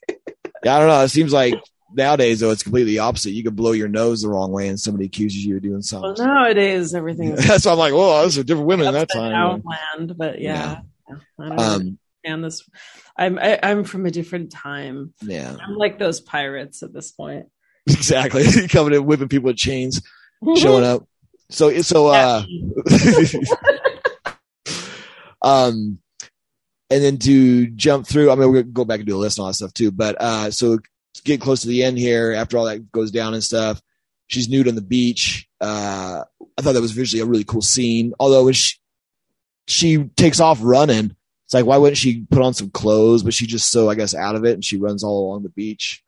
yeah, 0.64 0.76
I 0.76 0.80
don't 0.80 0.90
know. 0.90 1.02
It 1.03 1.10
seems 1.10 1.32
like 1.34 1.56
nowadays 1.93 2.39
though 2.39 2.51
it's 2.51 2.63
completely 2.63 2.99
opposite. 2.99 3.31
You 3.31 3.43
could 3.43 3.55
blow 3.55 3.72
your 3.73 3.88
nose 3.88 4.22
the 4.22 4.30
wrong 4.30 4.51
way 4.51 4.68
and 4.68 4.80
somebody 4.80 5.05
accuses 5.05 5.45
you 5.45 5.57
of 5.57 5.61
doing 5.63 5.81
something. 5.81 6.13
Well, 6.18 6.27
nowadays 6.27 6.93
everything 6.93 7.31
is 7.38 7.47
That's 7.47 7.65
why 7.65 7.72
I'm 7.73 7.77
like, 7.77 7.93
well, 7.93 8.22
those 8.23 8.38
are 8.38 8.43
different 8.43 8.68
women 8.68 8.88
at 8.88 8.93
that 8.93 9.09
time. 9.11 9.31
down 9.31 9.63
land, 9.97 10.18
but 10.18 10.39
yeah. 10.41 10.81
I 11.09 11.13
don't 11.49 11.59
Um, 11.59 11.97
understand 12.23 12.43
this. 12.43 12.69
I'm 13.18 13.38
I, 13.39 13.59
I'm 13.61 13.84
from 13.84 14.05
a 14.05 14.11
different 14.11 14.51
time. 14.51 15.13
yeah, 15.22 15.55
I'm 15.61 15.76
like 15.76 15.99
those 15.99 16.22
pirates 16.22 16.81
at 16.84 16.93
this 16.93 17.11
point. 17.11 17.47
exactly. 17.88 18.43
Coming 18.69 18.93
in 18.93 19.05
whipping 19.05 19.27
people 19.27 19.47
with 19.47 19.57
chains, 19.57 20.01
showing 20.55 20.84
up. 20.85 21.05
So 21.49 21.81
so 21.81 22.07
uh 22.07 22.43
um 25.41 25.99
and 26.89 27.01
then 27.03 27.18
to 27.19 27.68
jump 27.68 28.05
through, 28.05 28.31
I 28.31 28.35
mean 28.35 28.49
we're 28.49 28.61
gonna 28.63 28.73
go 28.73 28.85
back 28.85 28.99
and 28.99 29.07
do 29.07 29.15
a 29.15 29.19
list 29.19 29.38
and 29.38 29.43
all 29.43 29.49
that 29.49 29.55
stuff 29.55 29.73
too, 29.73 29.91
but 29.91 30.15
uh 30.19 30.51
so 30.51 30.80
get 31.23 31.41
close 31.41 31.61
to 31.61 31.67
the 31.67 31.83
end 31.83 31.97
here 31.97 32.31
after 32.31 32.57
all 32.57 32.65
that 32.65 32.91
goes 32.91 33.11
down 33.11 33.33
and 33.33 33.43
stuff. 33.43 33.81
She's 34.27 34.47
nude 34.49 34.67
on 34.67 34.75
the 34.75 34.81
beach. 34.81 35.47
Uh 35.59 36.23
I 36.57 36.61
thought 36.61 36.73
that 36.73 36.81
was 36.81 36.91
visually 36.91 37.21
a 37.21 37.25
really 37.25 37.43
cool 37.43 37.61
scene. 37.61 38.13
Although 38.19 38.51
she 38.51 38.77
she 39.67 40.03
takes 40.15 40.39
off 40.39 40.59
running, 40.61 41.15
it's 41.45 41.53
like 41.53 41.65
why 41.65 41.77
wouldn't 41.77 41.97
she 41.97 42.25
put 42.29 42.41
on 42.41 42.53
some 42.53 42.69
clothes? 42.69 43.23
But 43.23 43.33
she's 43.33 43.49
just 43.49 43.69
so 43.71 43.89
I 43.89 43.95
guess 43.95 44.15
out 44.15 44.35
of 44.35 44.45
it 44.45 44.53
and 44.53 44.63
she 44.65 44.77
runs 44.77 45.03
all 45.03 45.27
along 45.27 45.43
the 45.43 45.49
beach. 45.49 46.03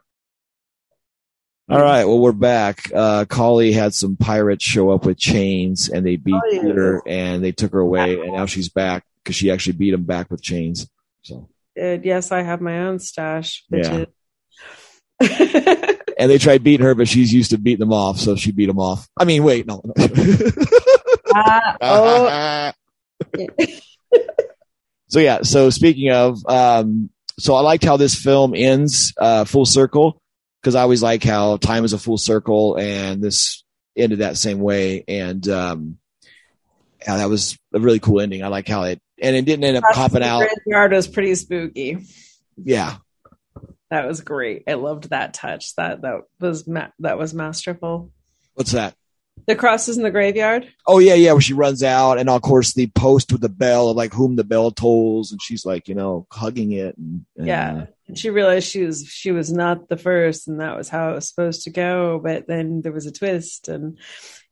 All 1.69 1.81
right, 1.81 2.03
well 2.05 2.19
we're 2.19 2.31
back. 2.34 2.91
Uh 2.93 3.25
Kali 3.25 3.71
had 3.71 3.93
some 3.93 4.15
pirates 4.17 4.63
show 4.63 4.89
up 4.91 5.05
with 5.05 5.17
chains 5.17 5.89
and 5.89 6.05
they 6.05 6.17
beat 6.17 6.35
Oh, 6.35 6.51
yeah. 6.51 6.73
her 6.73 7.01
and 7.07 7.43
they 7.43 7.51
took 7.51 7.71
her 7.73 7.80
away 7.80 8.19
and 8.19 8.34
now 8.34 8.45
she's 8.45 8.69
back 8.69 9.05
because 9.23 9.35
she 9.35 9.49
actually 9.51 9.73
beat 9.73 9.91
them 9.91 10.03
back 10.03 10.30
with 10.30 10.41
chains. 10.41 10.89
So 11.23 11.49
yes, 11.75 12.31
I 12.31 12.41
have 12.43 12.59
my 12.61 12.80
own 12.85 12.99
stash. 12.99 13.63
Yeah. 13.69 14.05
And 16.15 16.30
they 16.30 16.38
tried 16.38 16.64
beating 16.64 16.85
her, 16.85 16.95
but 16.95 17.07
she's 17.07 17.34
used 17.34 17.52
to 17.52 17.57
beating 17.57 17.80
them 17.80 17.91
off, 17.91 18.19
so 18.19 18.35
she 18.35 18.52
beat 18.52 18.68
them 18.68 18.80
off. 18.80 19.10
I 19.18 19.26
mean, 19.26 19.44
wait, 19.44 19.65
no. 19.65 19.81
Ah, 21.35 21.76
oh, 21.81 22.72
so 25.07 25.19
yeah, 25.19 25.41
so 25.41 25.72
speaking 25.72 26.11
of, 26.11 26.38
um, 26.48 27.10
so 27.40 27.56
I 27.56 27.61
liked 27.61 27.84
how 27.84 27.98
this 27.98 28.14
film 28.14 28.53
ends 28.56 29.14
uh, 29.18 29.44
full 29.44 29.65
circle 29.65 30.22
because 30.61 30.76
I 30.76 30.81
always 30.81 31.02
like 31.02 31.23
how 31.23 31.57
time 31.57 31.85
is 31.85 31.94
a 31.94 31.98
full 31.98 32.19
circle, 32.19 32.76
and 32.76 33.19
this 33.19 33.64
ended 33.98 34.19
that 34.19 34.38
same 34.38 34.60
way, 34.60 35.03
and 35.07 35.48
um, 35.49 35.98
yeah, 37.02 37.18
that 37.18 37.30
was 37.30 37.57
a 37.73 37.80
really 37.80 37.99
cool 37.99 38.22
ending. 38.22 38.44
I 38.44 38.48
like 38.49 38.68
how 38.68 38.84
it 38.84 39.02
and 39.19 39.35
it 39.35 39.45
didn't 39.45 39.64
end 39.64 39.77
up 39.77 39.84
copping 39.91 40.19
the 40.19 40.27
out. 40.27 40.48
Graveyard 40.65 40.91
was 40.91 41.07
pretty 41.07 41.34
spooky. 41.34 41.98
Yeah, 42.57 42.98
That 43.94 44.07
was 44.07 44.22
great. 44.22 44.64
I 44.68 44.74
loved 44.74 45.11
that 45.11 45.36
touch. 45.36 45.76
That 45.76 46.02
that 46.02 46.22
was 46.40 46.68
ma- 46.68 46.88
that 46.98 47.20
was 47.20 47.32
masterful. 47.32 48.10
what's 48.56 48.72
that? 48.72 48.95
The 49.45 49.56
crosses 49.56 49.98
in 49.98 50.03
the 50.03 50.10
graveyard. 50.10 50.68
Oh 50.88 50.98
yeah, 50.98 51.14
yeah. 51.14 51.34
Where 51.34 51.41
she 51.41 51.53
runs 51.53 51.84
out, 51.84 52.18
and 52.18 52.28
of 52.28 52.41
course 52.41 52.74
the 52.74 52.88
post 52.88 53.32
with 53.32 53.41
the 53.41 53.49
bell 53.49 53.90
of 53.90 53.95
like 53.95 54.11
whom 54.11 54.36
the 54.36 54.44
bell 54.44 54.72
tolls, 54.72 55.32
and 55.32 55.40
she's 55.40 55.64
like, 55.64 55.88
you 55.88 55.94
know, 55.94 56.26
hugging 56.32 56.72
it. 56.72 56.98
And, 56.98 57.24
and 57.38 57.45
Yeah. 57.45 57.74
Uh, 57.74 57.86
and 58.07 58.18
she 58.18 58.32
realized 58.32 58.68
she 58.68 58.84
was 58.84 59.06
she 59.06 59.32
was 59.32 59.53
not 59.53 59.90
the 59.90 59.98
first, 59.98 60.48
and 60.48 60.60
that 60.60 60.76
was 60.76 60.90
how 60.90 61.11
it 61.11 61.14
was 61.15 61.30
supposed 61.30 61.65
to 61.65 61.70
go. 61.70 62.20
But 62.24 62.48
then 62.48 62.82
there 62.82 62.94
was 62.94 63.06
a 63.06 63.11
twist, 63.11 63.68
and 63.68 63.99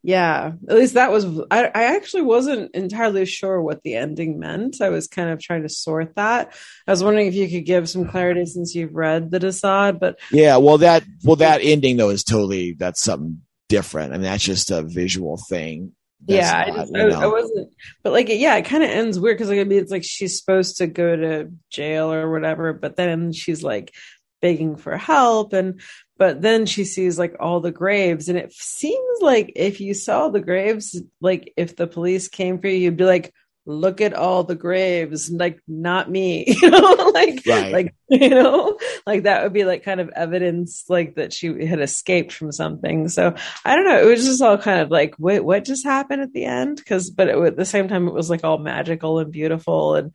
yeah, 0.03 0.53
at 0.68 0.76
least 0.76 0.95
that 0.95 1.11
was. 1.11 1.26
I, 1.52 1.65
I 1.65 1.95
actually 1.95 2.23
wasn't 2.23 2.73
entirely 2.73 3.26
sure 3.26 3.61
what 3.61 3.84
the 3.84 3.95
ending 3.95 4.40
meant. 4.40 4.82
I 4.82 4.90
was 4.90 5.07
kind 5.07 5.30
of 5.30 5.40
trying 5.40 5.61
to 5.61 5.69
sort 5.69 6.15
that. 6.15 6.56
I 6.88 6.91
was 6.91 7.03
wondering 7.03 7.28
if 7.28 7.36
you 7.36 7.48
could 7.48 7.65
give 7.65 7.88
some 7.88 8.07
clarity 8.07 8.45
since 8.48 8.73
you've 8.73 8.95
read 8.95 9.30
the 9.30 9.40
de 9.40 9.53
Sade, 9.53 9.99
but 9.99 10.19
Yeah, 10.32 10.57
well 10.57 10.80
that 10.80 11.03
well 11.23 11.36
that 11.38 11.61
ending 11.61 11.98
though 11.98 12.10
is 12.10 12.23
totally 12.23 12.73
that's 12.73 13.02
something 13.02 13.41
different. 13.69 14.14
I 14.14 14.18
mean, 14.18 14.23
that's 14.23 14.44
just 14.44 14.72
a 14.72 14.82
visual 14.82 15.38
thing. 15.38 15.94
That's 16.28 16.45
yeah, 16.45 16.64
I, 16.68 16.72
just, 16.72 16.91
you 16.94 17.11
I. 17.11 17.23
I 17.23 17.28
wasn't, 17.28 17.73
but 18.03 18.11
like, 18.14 18.28
yeah, 18.30 18.56
it 18.57 18.65
kind 18.65 18.84
of 18.84 18.90
ends 18.90 19.19
weird 19.19 19.38
because 19.38 19.49
like, 19.49 19.60
I 19.60 19.64
mean, 19.64 19.80
it's 19.80 19.91
like 19.91 20.03
she's 20.03 20.40
supposed 20.40 20.78
to 20.78 20.88
go 20.88 21.15
to 21.15 21.52
jail 21.69 22.11
or 22.11 22.30
whatever, 22.32 22.73
but 22.73 22.95
then 22.95 23.34
she's 23.34 23.64
like 23.64 23.94
begging 24.41 24.76
for 24.76 24.98
help, 24.98 25.53
and 25.53 25.80
but 26.22 26.39
then 26.39 26.68
she 26.68 26.85
sees 26.85 27.18
like 27.18 27.35
all 27.39 27.61
the 27.61 27.72
graves, 27.72 28.30
and 28.30 28.38
it 28.38 28.53
seems 28.53 29.22
like 29.22 29.53
if 29.56 29.81
you 29.81 29.95
saw 29.95 30.30
the 30.30 30.39
graves, 30.39 31.02
like 31.19 31.52
if 31.57 31.76
the 31.76 31.88
police 31.88 32.27
came 32.27 32.60
for 32.60 32.68
you, 32.68 32.76
you'd 32.76 32.95
be 32.95 33.06
like, 33.06 33.34
look 33.65 34.02
at 34.02 34.14
all 34.14 34.43
the 34.43 34.53
graves, 34.53 35.31
like 35.31 35.60
not 35.68 36.11
me, 36.11 36.45
you 36.61 36.69
know, 36.69 37.11
like 37.11 37.41
Right. 37.48 37.73
like 37.73 37.95
you 38.10 38.30
know, 38.30 38.77
like 39.07 39.23
that 39.23 39.41
would 39.41 39.52
be 39.53 39.64
like 39.64 39.81
kind 39.81 39.99
of 39.99 40.10
evidence 40.10 40.84
like 40.89 41.15
that 41.15 41.34
she 41.34 41.65
had 41.65 41.81
escaped 41.81 42.34
from 42.34 42.52
something. 42.52 43.10
So 43.10 43.34
I 43.65 43.76
don't 43.76 43.85
know. 43.85 43.99
It 43.99 44.06
was 44.06 44.23
just 44.23 44.43
all 44.43 44.60
kind 44.60 44.81
of 44.81 44.91
like, 44.91 45.15
wait, 45.18 45.39
what 45.39 45.65
just 45.65 45.84
happened 45.88 46.22
at 46.22 46.34
the 46.34 46.45
end? 46.45 46.77
Because, 46.77 47.10
but 47.10 47.30
it, 47.30 47.35
at 47.35 47.57
the 47.57 47.65
same 47.65 47.88
time, 47.88 48.07
it 48.07 48.14
was 48.14 48.30
like 48.30 48.43
all 48.43 48.60
magical 48.60 49.18
and 49.18 49.31
beautiful 49.31 49.95
and 49.95 50.11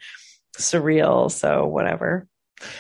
surreal. 0.57 1.33
So 1.33 1.67
whatever. 1.67 2.29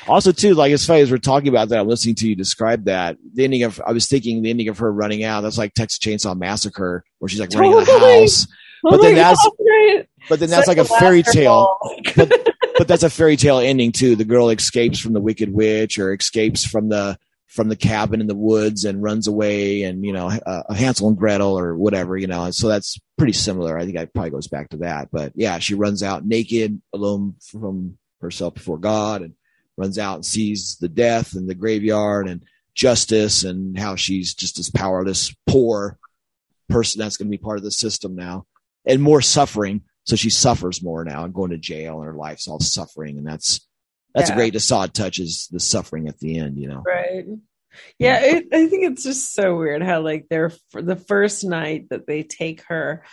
Also, 0.08 0.32
too, 0.32 0.54
like 0.54 0.72
as 0.72 0.86
funny 0.86 1.00
as 1.00 1.10
we're 1.10 1.18
talking 1.18 1.48
about 1.48 1.68
that, 1.68 1.80
I'm 1.80 1.88
listening 1.88 2.14
to 2.16 2.28
you 2.28 2.34
describe 2.34 2.84
that. 2.84 3.16
The 3.34 3.44
ending 3.44 3.62
of 3.62 3.80
I 3.86 3.92
was 3.92 4.06
thinking 4.08 4.42
the 4.42 4.50
ending 4.50 4.68
of 4.68 4.78
her 4.78 4.90
running 4.92 5.22
out. 5.24 5.42
That's 5.42 5.58
like 5.58 5.74
Texas 5.74 5.98
Chainsaw 5.98 6.36
Massacre, 6.36 7.04
where 7.18 7.28
she's 7.28 7.40
like 7.40 7.52
running 7.54 7.72
out 7.74 7.80
of 7.80 7.86
the 7.86 8.20
house. 8.20 8.46
Oh 8.84 8.90
But 8.90 9.02
then 9.02 9.14
that's- 9.14 9.38
God, 9.42 9.52
right? 9.66 10.08
But 10.28 10.40
then 10.40 10.50
that's 10.50 10.66
Such 10.66 10.76
like 10.76 10.84
a 10.86 10.98
fairy 10.98 11.22
tale. 11.22 11.78
ball. 11.80 11.96
but 12.78 12.88
that's 12.88 13.02
a 13.04 13.10
fairy 13.10 13.36
tale 13.36 13.58
ending 13.58 13.92
too. 13.92 14.16
The 14.16 14.24
girl 14.24 14.48
escapes 14.50 14.98
from 14.98 15.12
the 15.12 15.20
wicked 15.20 15.52
witch, 15.52 15.98
or 15.98 16.12
escapes 16.14 16.64
from 16.64 16.88
the 16.88 17.18
from 17.46 17.68
the 17.68 17.76
cabin 17.76 18.20
in 18.20 18.26
the 18.26 18.34
woods 18.34 18.84
and 18.84 19.02
runs 19.02 19.28
away, 19.28 19.82
and 19.84 20.04
you 20.04 20.12
know, 20.12 20.26
uh, 20.28 20.74
Hansel 20.74 21.08
and 21.08 21.16
Gretel 21.16 21.58
or 21.58 21.76
whatever, 21.76 22.16
you 22.16 22.26
know. 22.26 22.50
So 22.50 22.68
that's 22.68 22.98
pretty 23.16 23.32
similar. 23.34 23.78
I 23.78 23.84
think 23.84 23.96
it 23.96 24.12
probably 24.12 24.30
goes 24.30 24.48
back 24.48 24.70
to 24.70 24.78
that. 24.78 25.08
But 25.12 25.32
yeah, 25.36 25.58
she 25.58 25.74
runs 25.74 26.02
out 26.02 26.26
naked, 26.26 26.80
alone 26.92 27.36
from 27.40 27.98
herself 28.20 28.54
before 28.54 28.78
God, 28.78 29.22
and 29.22 29.34
runs 29.76 29.98
out 29.98 30.16
and 30.16 30.26
sees 30.26 30.76
the 30.78 30.88
death 30.88 31.34
and 31.34 31.48
the 31.48 31.54
graveyard 31.54 32.28
and 32.28 32.42
justice, 32.74 33.44
and 33.44 33.78
how 33.78 33.96
she's 33.96 34.34
just 34.34 34.56
this 34.56 34.70
powerless, 34.70 35.34
poor 35.46 35.98
person 36.68 36.98
that's 36.98 37.16
going 37.16 37.28
to 37.28 37.36
be 37.36 37.42
part 37.42 37.58
of 37.58 37.64
the 37.64 37.70
system 37.70 38.14
now, 38.16 38.44
and 38.84 39.02
more 39.02 39.22
suffering 39.22 39.82
so 40.04 40.14
she 40.14 40.30
suffers 40.30 40.82
more 40.84 41.04
now 41.04 41.24
and 41.24 41.34
going 41.34 41.50
to 41.50 41.58
jail 41.58 41.98
and 42.00 42.06
her 42.06 42.14
life's 42.14 42.46
all 42.46 42.60
suffering 42.60 43.18
and 43.18 43.26
that's 43.26 43.66
that's 44.14 44.30
a 44.30 44.32
Yeah. 44.32 44.36
great 44.36 44.54
Assad 44.54 44.94
touch 44.94 45.18
is 45.18 45.48
the 45.50 45.58
suffering 45.58 46.06
at 46.08 46.18
the 46.20 46.38
end 46.38 46.58
you 46.58 46.68
know 46.68 46.82
right. 46.86 47.26
Yeah, 47.98 48.20
it, 48.22 48.46
I 48.52 48.68
think 48.68 48.84
it's 48.84 49.02
just 49.02 49.34
so 49.34 49.56
weird 49.56 49.82
how 49.82 50.00
like 50.00 50.26
they're 50.30 50.52
the 50.72 50.96
first 50.96 51.44
night 51.44 51.88
that 51.90 52.06
they 52.06 52.22
take 52.22 52.62
her 52.68 53.04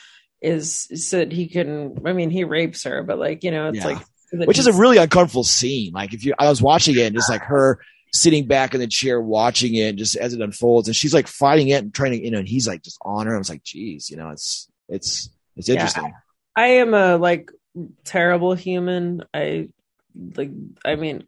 is 0.42 0.88
so 0.96 1.18
that 1.18 1.32
he 1.34 1.48
can. 1.48 1.98
I 2.06 2.14
mean, 2.14 2.30
he 2.30 2.44
rapes 2.46 2.84
her, 2.86 3.04
but 3.04 3.20
like 3.20 3.44
you 3.44 3.52
know, 3.52 3.68
it's 3.70 3.78
Yeah. 3.80 3.88
like 3.88 4.06
which 4.34 4.60
is 4.60 4.68
a 4.68 4.74
really 4.74 4.98
uncomfortable 4.98 5.44
scene 5.44 5.92
like 5.94 6.14
if 6.14 6.26
you 6.26 6.34
i 6.40 6.50
was 6.50 6.62
watching 6.62 6.96
it 6.96 7.02
and 7.08 7.16
just 7.16 7.30
like 7.30 7.42
her 7.44 7.80
sitting 8.14 8.46
back 8.46 8.74
in 8.74 8.80
the 8.80 8.88
chair 8.88 9.20
watching 9.22 9.74
it 9.76 9.96
just 9.96 10.16
as 10.16 10.34
it 10.34 10.42
unfolds 10.42 10.88
and 10.88 10.96
she's 10.96 11.14
like 11.14 11.28
fighting 11.28 11.70
it 11.70 11.84
and 11.84 11.94
trying 11.94 12.12
to 12.12 12.24
you 12.24 12.30
know 12.32 12.40
and 12.40 12.48
he's 12.48 12.68
like 12.68 12.82
just 12.84 12.98
on 13.04 13.26
her 13.28 13.36
i 13.36 13.38
was 13.38 13.50
like 13.50 13.64
geez 13.64 14.10
you 14.10 14.18
know 14.18 14.30
it's 14.30 14.68
it's 14.90 15.30
it's 15.56 15.68
Yeah. 15.70 15.76
interesting 15.76 16.14
I 16.56 16.68
am 16.68 16.94
a 16.94 17.18
like 17.18 17.50
terrible 18.04 18.54
human. 18.54 19.24
I 19.34 19.70
like 20.36 20.52
I 20.86 20.96
mean 20.96 21.26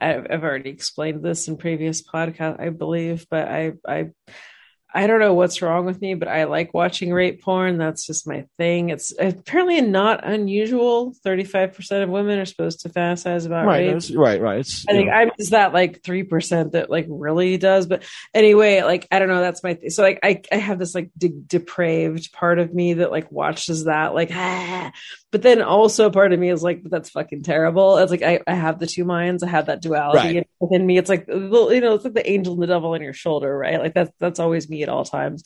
I've, 0.00 0.26
I've 0.30 0.42
already 0.44 0.70
explained 0.70 1.22
this 1.22 1.46
in 1.46 1.58
previous 1.58 2.00
podcast, 2.02 2.58
I 2.58 2.70
believe, 2.70 3.26
but 3.28 3.48
I 3.48 3.72
I 3.86 4.10
I 4.94 5.06
don't 5.06 5.20
know 5.20 5.32
what's 5.34 5.62
wrong 5.62 5.86
with 5.86 6.00
me, 6.00 6.14
but 6.14 6.28
I 6.28 6.44
like 6.44 6.74
watching 6.74 7.12
rape 7.12 7.42
porn. 7.42 7.78
That's 7.78 8.06
just 8.06 8.26
my 8.26 8.44
thing. 8.58 8.90
It's 8.90 9.12
apparently 9.18 9.80
not 9.80 10.26
unusual. 10.26 11.14
Thirty-five 11.24 11.72
percent 11.74 12.02
of 12.02 12.10
women 12.10 12.38
are 12.38 12.44
supposed 12.44 12.80
to 12.80 12.88
fantasize 12.90 13.46
about 13.46 13.66
right 13.66 13.94
rape. 13.94 14.16
right 14.18 14.40
right 14.40 14.58
it's 14.60 14.84
I 14.88 14.92
think 14.92 15.08
know, 15.08 15.14
I'm 15.14 15.30
just 15.38 15.52
that 15.52 15.72
like 15.72 16.02
three 16.02 16.22
percent 16.24 16.72
that 16.72 16.90
like 16.90 17.06
really 17.08 17.56
does. 17.56 17.86
But 17.86 18.04
anyway, 18.34 18.82
like 18.82 19.08
I 19.10 19.18
don't 19.18 19.28
know. 19.28 19.40
That's 19.40 19.62
my 19.62 19.74
th- 19.74 19.92
so 19.92 20.02
like 20.02 20.20
I 20.22 20.42
I 20.52 20.56
have 20.56 20.78
this 20.78 20.94
like 20.94 21.10
de- 21.16 21.28
depraved 21.28 22.32
part 22.32 22.58
of 22.58 22.74
me 22.74 22.94
that 22.94 23.10
like 23.10 23.32
watches 23.32 23.84
that 23.84 24.14
like 24.14 24.30
ah. 24.32 24.92
But 25.30 25.40
then 25.40 25.62
also 25.62 26.10
part 26.10 26.34
of 26.34 26.38
me 26.38 26.50
is 26.50 26.62
like 26.62 26.82
that's 26.84 27.08
fucking 27.08 27.42
terrible. 27.42 27.96
It's 27.96 28.10
like 28.10 28.22
I 28.22 28.40
I 28.46 28.52
have 28.54 28.78
the 28.78 28.86
two 28.86 29.04
minds. 29.04 29.42
I 29.42 29.48
have 29.48 29.66
that 29.66 29.80
duality 29.80 30.34
Right. 30.36 30.48
within 30.60 30.84
me. 30.84 30.98
It's 30.98 31.08
like 31.08 31.26
you 31.28 31.80
know 31.80 31.94
it's 31.94 32.04
like 32.04 32.12
the 32.12 32.30
angel 32.30 32.52
and 32.52 32.62
the 32.62 32.66
devil 32.66 32.90
on 32.92 33.00
your 33.00 33.14
shoulder, 33.14 33.56
right? 33.56 33.80
Like 33.80 33.94
that's 33.94 34.10
that's 34.18 34.38
always 34.38 34.68
me 34.68 34.81
at 34.82 34.88
all 34.88 35.04
times. 35.04 35.44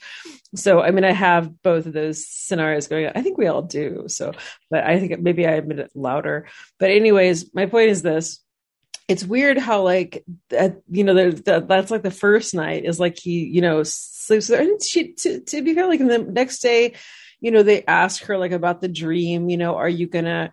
So 0.54 0.80
I 0.80 0.90
mean 0.90 1.04
I 1.04 1.12
have 1.12 1.62
both 1.62 1.86
of 1.86 1.92
those 1.92 2.26
scenarios 2.26 2.88
going 2.88 3.06
on. 3.06 3.12
I 3.14 3.22
think 3.22 3.38
we 3.38 3.46
all 3.46 3.62
do. 3.62 4.04
So 4.08 4.32
but 4.70 4.84
I 4.84 4.98
think 4.98 5.18
maybe 5.20 5.46
I 5.46 5.52
admit 5.52 5.78
it 5.78 5.90
louder. 5.94 6.46
But 6.78 6.90
anyways, 6.90 7.54
my 7.54 7.66
point 7.66 7.90
is 7.90 8.02
this 8.02 8.40
it's 9.08 9.24
weird 9.24 9.56
how 9.58 9.82
like 9.82 10.24
that 10.50 10.82
you 10.90 11.04
know 11.04 11.14
there- 11.14 11.32
that 11.32 11.68
that's 11.68 11.90
like 11.90 12.02
the 12.02 12.10
first 12.10 12.54
night 12.54 12.84
is 12.84 12.98
like 12.98 13.18
he 13.18 13.44
you 13.44 13.60
know 13.60 13.82
sleeps 13.84 14.48
there 14.48 14.60
and 14.60 14.82
she 14.82 15.12
to, 15.12 15.40
to 15.40 15.62
be 15.62 15.74
fair 15.74 15.86
like 15.86 16.00
in 16.00 16.08
the 16.08 16.18
next 16.18 16.58
day 16.58 16.94
you 17.40 17.50
know 17.50 17.62
they 17.62 17.84
ask 17.84 18.24
her 18.24 18.36
like 18.36 18.52
about 18.52 18.80
the 18.80 18.88
dream 18.88 19.48
you 19.48 19.56
know 19.56 19.76
are 19.76 19.88
you 19.88 20.06
gonna 20.06 20.50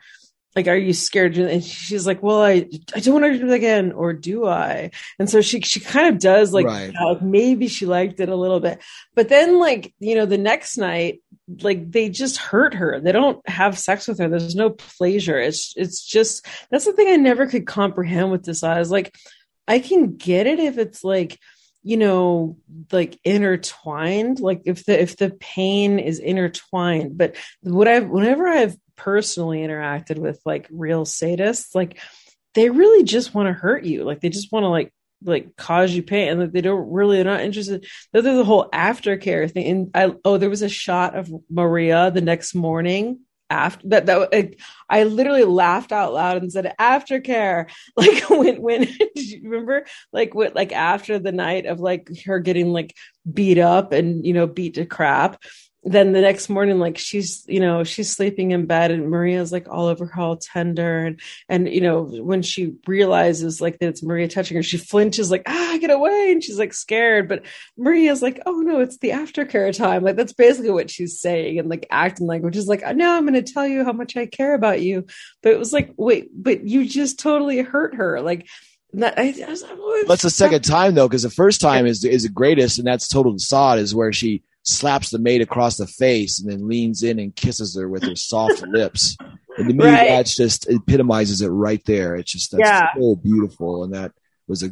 like, 0.55 0.67
are 0.67 0.75
you 0.75 0.93
scared? 0.93 1.37
And 1.37 1.63
she's 1.63 2.05
like, 2.05 2.21
well, 2.21 2.41
I, 2.41 2.67
I 2.95 2.99
don't 2.99 3.21
want 3.21 3.33
to 3.33 3.39
do 3.39 3.51
it 3.51 3.55
again, 3.55 3.91
or 3.91 4.13
do 4.13 4.45
I? 4.45 4.91
And 5.17 5.29
so 5.29 5.41
she, 5.41 5.61
she 5.61 5.79
kind 5.79 6.13
of 6.13 6.21
does 6.21 6.53
like, 6.53 6.65
Right. 6.65 6.93
uh, 6.95 7.15
maybe 7.21 7.67
she 7.67 7.85
liked 7.85 8.19
it 8.19 8.29
a 8.29 8.35
little 8.35 8.59
bit, 8.59 8.81
but 9.15 9.29
then 9.29 9.59
like, 9.59 9.93
you 9.99 10.15
know, 10.15 10.25
the 10.25 10.37
next 10.37 10.77
night, 10.77 11.21
like 11.61 11.91
they 11.91 12.09
just 12.09 12.37
hurt 12.37 12.73
her. 12.75 12.99
They 12.99 13.11
don't 13.11 13.47
have 13.49 13.77
sex 13.77 14.07
with 14.07 14.19
her. 14.19 14.29
There's 14.29 14.55
no 14.55 14.69
pleasure. 14.69 15.39
It's, 15.39 15.73
it's 15.75 16.03
just, 16.03 16.45
that's 16.69 16.85
the 16.85 16.93
thing 16.93 17.07
I 17.09 17.17
never 17.17 17.47
could 17.47 17.67
comprehend 17.67 18.31
with 18.31 18.43
this. 18.43 18.63
I 18.63 18.79
was 18.79 18.91
like, 18.91 19.15
I 19.67 19.79
can 19.79 20.15
get 20.15 20.47
it 20.47 20.59
if 20.59 20.77
it's 20.77 21.03
like, 21.03 21.39
you 21.83 21.97
know, 21.97 22.57
like 22.91 23.19
intertwined, 23.23 24.39
like 24.39 24.61
if 24.65 24.85
the, 24.85 25.01
if 25.01 25.17
the 25.17 25.29
pain 25.31 25.99
is 25.99 26.19
intertwined, 26.19 27.17
but 27.17 27.35
what 27.61 27.87
I've, 27.87 28.07
whenever 28.07 28.47
I've 28.47 28.75
personally 28.95 29.59
interacted 29.59 30.17
with 30.17 30.39
like 30.45 30.67
real 30.71 31.05
sadists, 31.05 31.75
like 31.75 31.99
they 32.53 32.69
really 32.69 33.03
just 33.03 33.33
want 33.33 33.47
to 33.47 33.53
hurt 33.53 33.83
you. 33.83 34.03
Like 34.03 34.21
they 34.21 34.29
just 34.29 34.51
want 34.51 34.63
to 34.63 34.69
like 34.69 34.93
like 35.25 35.55
cause 35.55 35.93
you 35.93 36.03
pain 36.03 36.29
and 36.29 36.39
like 36.39 36.51
they 36.51 36.61
don't 36.61 36.91
really 36.91 37.17
they're 37.17 37.25
not 37.25 37.41
interested. 37.41 37.85
There's 38.11 38.25
the 38.25 38.43
whole 38.43 38.69
aftercare 38.73 39.49
thing. 39.51 39.65
And 39.65 39.91
I 39.93 40.15
oh 40.25 40.37
there 40.37 40.49
was 40.49 40.61
a 40.61 40.69
shot 40.69 41.15
of 41.15 41.31
Maria 41.49 42.11
the 42.11 42.21
next 42.21 42.53
morning 42.53 43.19
after 43.53 43.87
that 43.89 44.05
that 44.07 44.29
I, 44.33 44.51
I 44.89 45.03
literally 45.03 45.43
laughed 45.43 45.91
out 45.91 46.13
loud 46.13 46.41
and 46.41 46.51
said 46.51 46.73
aftercare. 46.79 47.69
Like 47.95 48.29
when 48.29 48.61
when 48.61 48.87
remember 49.43 49.85
like 50.11 50.33
what 50.33 50.55
like 50.55 50.71
after 50.71 51.19
the 51.19 51.31
night 51.31 51.65
of 51.67 51.79
like 51.79 52.09
her 52.25 52.39
getting 52.39 52.73
like 52.73 52.95
beat 53.31 53.59
up 53.59 53.91
and 53.91 54.25
you 54.25 54.33
know 54.33 54.47
beat 54.47 54.75
to 54.75 54.85
crap 54.85 55.41
then 55.85 56.13
the 56.13 56.21
next 56.21 56.47
morning 56.49 56.79
like 56.79 56.97
she's 56.97 57.43
you 57.47 57.59
know 57.59 57.83
she's 57.83 58.09
sleeping 58.09 58.51
in 58.51 58.65
bed 58.65 58.89
and 58.89 59.09
maria's 59.09 59.51
like 59.51 59.67
all 59.69 59.87
over 59.87 60.05
her 60.05 60.21
all 60.21 60.37
tender. 60.37 60.99
And 60.99 61.19
and 61.49 61.67
you 61.67 61.81
know 61.81 62.03
when 62.03 62.41
she 62.41 62.75
realizes 62.87 63.59
like 63.59 63.79
that 63.79 63.89
it's 63.89 64.03
maria 64.03 64.27
touching 64.27 64.55
her 64.55 64.63
she 64.63 64.77
flinches 64.77 65.29
like 65.29 65.43
ah 65.45 65.77
get 65.79 65.91
away. 65.91 66.31
And 66.31 66.43
she's 66.43 66.59
like 66.59 66.73
scared. 66.73 67.27
But 67.27 67.45
maria's 67.77 68.21
like 68.21 68.41
oh 68.45 68.61
no 68.61 68.79
it's 68.79 68.97
the 68.99 69.09
aftercare 69.09 69.75
time. 69.75 70.03
Like 70.03 70.15
that's 70.15 70.33
basically 70.33 70.71
what 70.71 70.89
she's 70.89 71.19
saying 71.19 71.59
and 71.59 71.69
like 71.69 71.85
acting 71.91 72.27
like 72.27 72.43
which 72.43 72.55
is 72.55 72.67
like 72.67 72.81
no 72.95 73.17
i'm 73.17 73.25
going 73.25 73.33
to 73.33 73.53
tell 73.53 73.67
you 73.67 73.83
how 73.83 73.93
much 73.93 74.15
i 74.15 74.25
care 74.25 74.53
about 74.53 74.81
you. 74.81 75.05
But 75.41 75.51
it 75.51 75.59
was 75.59 75.73
like 75.73 75.93
wait 75.97 76.29
but 76.33 76.65
you 76.65 76.85
just 76.85 77.19
totally 77.19 77.59
hurt 77.59 77.95
her. 77.95 78.21
Like 78.21 78.47
that 78.93 79.17
I, 79.17 79.33
I 79.45 79.49
was 79.49 79.63
like, 79.63 80.07
That's 80.07 80.21
the 80.21 80.29
second 80.29 80.63
time 80.63 80.95
though, 80.95 81.07
because 81.07 81.23
the 81.23 81.29
first 81.29 81.59
time 81.59 81.85
is 81.85 82.05
is 82.05 82.23
the 82.23 82.29
greatest, 82.29 82.77
and 82.77 82.87
that's 82.87 83.07
total 83.07 83.37
Sade 83.39 83.79
is 83.79 83.95
where 83.95 84.13
she 84.13 84.43
slaps 84.63 85.09
the 85.09 85.19
maid 85.19 85.41
across 85.41 85.77
the 85.77 85.87
face 85.87 86.39
and 86.41 86.51
then 86.51 86.67
leans 86.67 87.03
in 87.03 87.19
and 87.19 87.35
kisses 87.35 87.75
her 87.77 87.87
with 87.89 88.03
her 88.03 88.15
soft 88.15 88.61
lips. 88.67 89.15
And 89.57 89.67
to 89.67 89.73
me, 89.73 89.85
Right. 89.85 90.07
that's 90.07 90.35
just 90.35 90.67
epitomizes 90.69 91.41
it 91.41 91.49
right 91.49 91.83
there. 91.85 92.15
It's 92.15 92.31
just 92.31 92.51
that's 92.51 92.61
Yeah. 92.61 92.87
so 92.97 93.15
beautiful, 93.15 93.83
and 93.83 93.93
that 93.93 94.11
was 94.47 94.63
a 94.63 94.71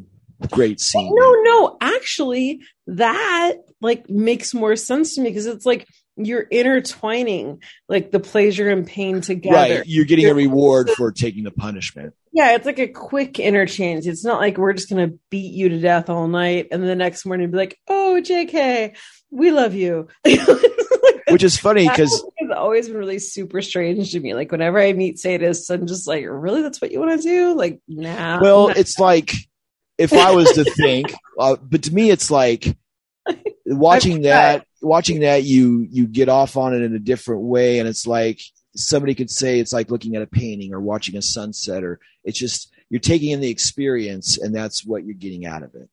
great 0.50 0.80
scene. 0.82 1.14
no 1.14 1.34
no 1.44 1.78
actually 1.82 2.62
that 2.88 3.54
like 3.80 4.10
makes 4.10 4.56
more 4.56 4.76
sense 4.76 5.14
to 5.14 5.22
me 5.22 5.30
because 5.30 5.46
it's 5.46 5.68
like 5.68 5.86
you're 6.26 6.42
intertwining 6.42 7.62
like 7.88 8.12
the 8.12 8.20
pleasure 8.20 8.70
and 8.70 8.86
pain 8.86 9.22
together. 9.22 9.56
Right, 9.56 9.84
you're 9.86 10.06
getting 10.06 10.28
a 10.28 10.34
reward 10.34 10.90
for 10.92 11.12
taking 11.12 11.44
the 11.44 11.52
punishment. 11.52 12.14
yeah 12.32 12.56
it's 12.56 12.66
like 12.66 12.80
a 12.80 12.88
quick 12.88 13.40
interchange. 13.40 14.08
It's 14.08 14.26
not 14.26 14.40
like 14.40 14.58
we're 14.58 14.74
just 14.74 14.90
gonna 14.90 15.12
beat 15.30 15.54
you 15.54 15.70
to 15.70 15.80
death 15.80 16.10
all 16.10 16.28
night 16.28 16.68
and 16.72 16.84
the 16.84 16.96
next 16.96 17.26
morning 17.26 17.52
be 17.52 17.58
like 17.58 17.80
oh 17.88 18.20
jk 18.24 18.96
we 19.30 19.52
love 19.52 19.74
you. 19.74 20.08
Which 21.30 21.44
is 21.44 21.56
funny 21.56 21.88
because 21.88 22.12
it's 22.38 22.54
always 22.54 22.90
been 22.90 22.98
really 22.98 23.20
super 23.20 23.62
strange 23.62 24.12
to 24.12 24.20
me. 24.20 24.34
Like 24.34 24.52
whenever 24.52 24.80
i 24.80 24.92
meet 24.94 25.16
sadists 25.18 25.70
i'm 25.70 25.88
just 25.88 26.08
like 26.08 26.26
really? 26.28 26.62
That's 26.62 26.82
what 26.82 26.92
you 26.92 27.00
want 27.00 27.22
to 27.22 27.28
do? 27.28 27.54
Like 27.54 27.80
nah. 27.88 28.40
Well, 28.42 28.70
it's 28.70 29.00
like 29.00 29.34
if 30.02 30.14
I 30.14 30.32
was 30.32 30.52
to 30.54 30.64
think, 30.64 31.14
uh, 31.40 31.58
but 31.62 31.84
to 31.84 31.94
me, 31.94 32.10
it's 32.10 32.32
like 32.32 32.76
watching 33.66 34.24
that. 34.24 34.66
Watching 34.82 35.22
that, 35.22 35.44
you 35.44 35.88
you 35.90 36.08
get 36.08 36.30
off 36.30 36.58
on 36.58 36.74
it 36.74 36.82
in 36.82 36.96
a 36.96 37.00
different 37.00 37.44
way, 37.44 37.80
and 37.80 37.88
it's 37.88 38.08
like 38.08 38.42
somebody 38.76 39.14
could 39.14 39.30
say 39.30 39.60
it's 39.60 39.74
like 39.74 39.92
looking 39.92 40.16
at 40.16 40.22
a 40.22 40.28
painting 40.28 40.74
or 40.74 40.80
watching 40.80 41.18
a 41.18 41.22
sunset, 41.22 41.84
or 41.84 42.00
it's 42.24 42.40
just 42.40 42.74
you're 42.90 43.00
taking 43.00 43.32
in 43.32 43.42
the 43.42 43.50
experience, 43.50 44.38
and 44.38 44.56
that's 44.56 44.86
what 44.86 45.06
you're 45.06 45.16
getting 45.16 45.46
out 45.46 45.64
of 45.64 45.76
it. 45.76 45.90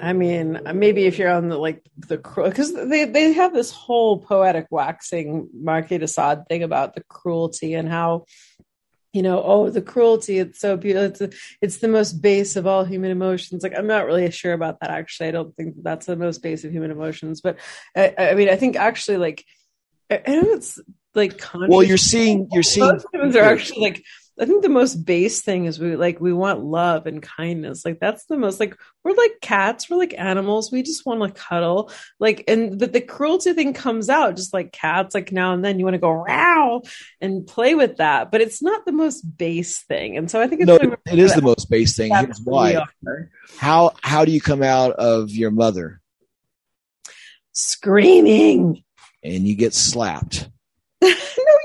I 0.00 0.12
mean, 0.12 0.60
maybe 0.74 1.04
if 1.04 1.18
you're 1.18 1.30
on 1.30 1.48
the 1.48 1.58
like 1.58 1.82
the 1.96 2.16
because 2.16 2.72
they 2.72 3.04
they 3.04 3.32
have 3.32 3.52
this 3.52 3.70
whole 3.70 4.18
poetic 4.18 4.66
waxing 4.70 5.48
Marquis 5.52 5.98
de 5.98 6.08
Sade 6.08 6.46
thing 6.48 6.62
about 6.62 6.94
the 6.94 7.02
cruelty 7.08 7.74
and 7.74 7.88
how 7.88 8.24
you 9.12 9.22
know 9.22 9.42
oh 9.42 9.68
the 9.68 9.82
cruelty 9.82 10.38
it's 10.38 10.58
so 10.58 10.76
beautiful 10.76 11.26
it's 11.26 11.36
it's 11.60 11.78
the 11.78 11.88
most 11.88 12.14
base 12.14 12.56
of 12.56 12.66
all 12.66 12.84
human 12.84 13.10
emotions. 13.10 13.62
Like 13.62 13.76
i'm 13.76 13.86
not 13.86 14.06
really 14.06 14.30
sure 14.30 14.52
about 14.52 14.80
that 14.80 14.90
actually. 14.90 15.28
I 15.28 15.32
don't 15.32 15.54
think 15.56 15.74
that's 15.82 16.06
the 16.06 16.16
most 16.16 16.42
base 16.42 16.64
of 16.64 16.72
human 16.72 16.90
emotions 16.90 17.40
but 17.40 17.58
i, 17.96 18.14
I 18.18 18.34
mean 18.34 18.48
i 18.48 18.56
think 18.56 18.76
actually 18.76 19.18
like 19.18 19.44
i, 20.10 20.22
I 20.26 20.30
know 20.34 20.52
it's 20.52 20.80
like 21.14 21.38
conscious 21.38 21.68
Well, 21.68 21.82
you're 21.82 21.96
seeing 21.96 22.48
you're 22.52 22.62
seeing 22.62 22.88
most 22.88 23.06
humans 23.12 23.36
are 23.36 23.44
actually 23.44 23.82
like 23.82 24.04
I 24.40 24.46
think 24.46 24.62
the 24.62 24.70
most 24.70 25.04
base 25.04 25.42
thing 25.42 25.66
is 25.66 25.78
we 25.78 25.94
like 25.94 26.20
we 26.20 26.32
want 26.32 26.64
love 26.64 27.06
and 27.06 27.22
kindness. 27.22 27.84
Like 27.84 28.00
that's 28.00 28.24
the 28.24 28.36
most 28.38 28.58
like 28.60 28.76
we're 29.04 29.14
like 29.14 29.40
cats, 29.42 29.90
we're 29.90 29.98
like 29.98 30.14
animals. 30.16 30.72
We 30.72 30.82
just 30.82 31.04
want 31.04 31.22
to 31.22 31.40
cuddle. 31.40 31.90
Like 32.18 32.44
and 32.48 32.78
the, 32.78 32.86
the 32.86 33.00
cruelty 33.02 33.52
thing 33.52 33.74
comes 33.74 34.08
out 34.08 34.36
just 34.36 34.54
like 34.54 34.72
cats. 34.72 35.14
Like 35.14 35.32
now 35.32 35.52
and 35.52 35.62
then 35.62 35.78
you 35.78 35.84
want 35.84 35.94
to 35.94 35.98
go 35.98 36.10
row 36.10 36.82
and 37.20 37.46
play 37.46 37.74
with 37.74 37.98
that, 37.98 38.30
but 38.30 38.40
it's 38.40 38.62
not 38.62 38.86
the 38.86 38.92
most 38.92 39.20
base 39.22 39.82
thing. 39.82 40.16
And 40.16 40.30
so 40.30 40.40
I 40.40 40.46
think 40.46 40.62
it's 40.62 40.68
no, 40.68 40.76
it 40.76 41.18
is 41.18 41.34
the 41.34 41.42
most 41.42 41.68
base 41.68 41.94
thing. 41.94 42.14
Here's 42.14 42.40
why. 42.40 42.82
How 43.58 43.92
how 44.00 44.24
do 44.24 44.32
you 44.32 44.40
come 44.40 44.62
out 44.62 44.92
of 44.92 45.30
your 45.30 45.50
mother 45.50 46.00
Screaming. 47.52 48.82
and 49.22 49.46
you 49.46 49.54
get 49.54 49.74
slapped 49.74 50.48
no, 51.02 51.12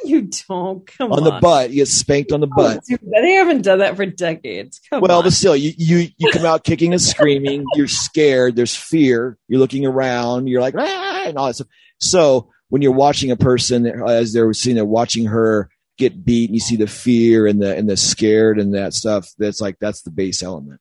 you 0.09 0.29
don't. 0.47 0.85
Come 0.87 1.11
on, 1.11 1.19
on 1.19 1.23
the 1.23 1.39
butt? 1.41 1.69
You 1.69 1.77
get 1.77 1.87
spanked 1.87 2.31
on 2.31 2.39
the 2.39 2.47
butt. 2.47 2.81
Oh, 2.91 2.97
they 3.21 3.31
haven't 3.33 3.61
done 3.63 3.79
that 3.79 3.95
for 3.95 4.05
decades. 4.05 4.79
Come 4.89 5.01
Well, 5.01 5.17
on. 5.19 5.23
but 5.23 5.33
still, 5.33 5.55
you, 5.55 5.73
you 5.77 6.07
you 6.17 6.31
come 6.31 6.45
out 6.45 6.63
kicking 6.63 6.93
and 6.93 7.01
screaming. 7.01 7.65
You're 7.75 7.87
scared. 7.87 8.55
There's 8.55 8.75
fear. 8.75 9.37
You're 9.47 9.59
looking 9.59 9.85
around. 9.85 10.47
You're 10.47 10.61
like 10.61 10.75
ah, 10.77 11.23
and 11.25 11.37
all 11.37 11.47
that 11.47 11.55
stuff. 11.55 11.67
So 11.99 12.49
when 12.69 12.81
you're 12.81 12.91
watching 12.91 13.31
a 13.31 13.37
person 13.37 13.85
as 13.85 14.33
they're 14.33 14.51
sitting 14.53 14.75
there 14.75 14.85
watching 14.85 15.25
her 15.25 15.69
get 15.97 16.23
beat, 16.23 16.49
and 16.49 16.55
you 16.55 16.59
see 16.59 16.75
the 16.75 16.87
fear 16.87 17.47
and 17.47 17.61
the 17.61 17.75
and 17.75 17.89
the 17.89 17.97
scared 17.97 18.59
and 18.59 18.73
that 18.75 18.93
stuff. 18.93 19.29
That's 19.37 19.59
like 19.61 19.77
that's 19.79 20.01
the 20.03 20.11
base 20.11 20.43
element. 20.43 20.79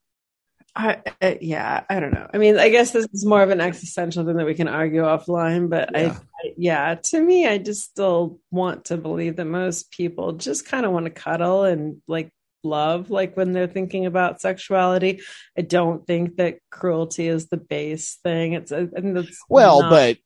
I, 0.78 1.03
I, 1.23 1.39
yeah, 1.40 1.85
I 1.89 2.01
don't 2.01 2.12
know. 2.12 2.28
I 2.35 2.36
mean, 2.36 2.59
I 2.59 2.69
guess 2.69 2.90
this 2.90 3.07
is 3.12 3.24
more 3.24 3.43
of 3.43 3.48
an 3.48 3.62
existential 3.62 4.27
thing 4.27 4.36
that 4.36 4.44
we 4.44 4.55
can 4.55 4.69
argue 4.69 5.03
offline, 5.03 5.70
but 5.70 5.90
Yeah. 5.94 5.98
I, 5.98 6.48
I, 6.48 6.53
yeah, 6.59 6.94
to 6.97 7.20
me, 7.20 7.47
I 7.47 7.57
just 7.57 7.82
still 7.85 8.39
want 8.51 8.85
to 8.86 8.98
believe 8.98 9.36
that 9.36 9.47
most 9.47 9.90
people 9.90 10.32
just 10.32 10.66
kind 10.69 10.85
of 10.85 10.93
want 10.93 11.07
to 11.07 11.11
cuddle 11.11 11.65
and 11.65 12.03
like 12.07 12.31
love, 12.62 13.09
like 13.11 13.36
when 13.39 13.53
they're 13.53 13.66
thinking 13.66 14.05
about 14.05 14.43
sexuality. 14.43 15.23
I 15.57 15.62
don't 15.62 16.07
think 16.07 16.36
that 16.36 16.59
cruelty 16.70 17.27
is 17.28 17.48
the 17.48 17.57
base 17.57 18.19
thing. 18.23 18.53
It's, 18.53 18.70
I 18.70 18.85
think 18.86 19.15
that's 19.15 19.39
Well, 19.48 19.81
not- 19.81 19.90
but 19.90 20.19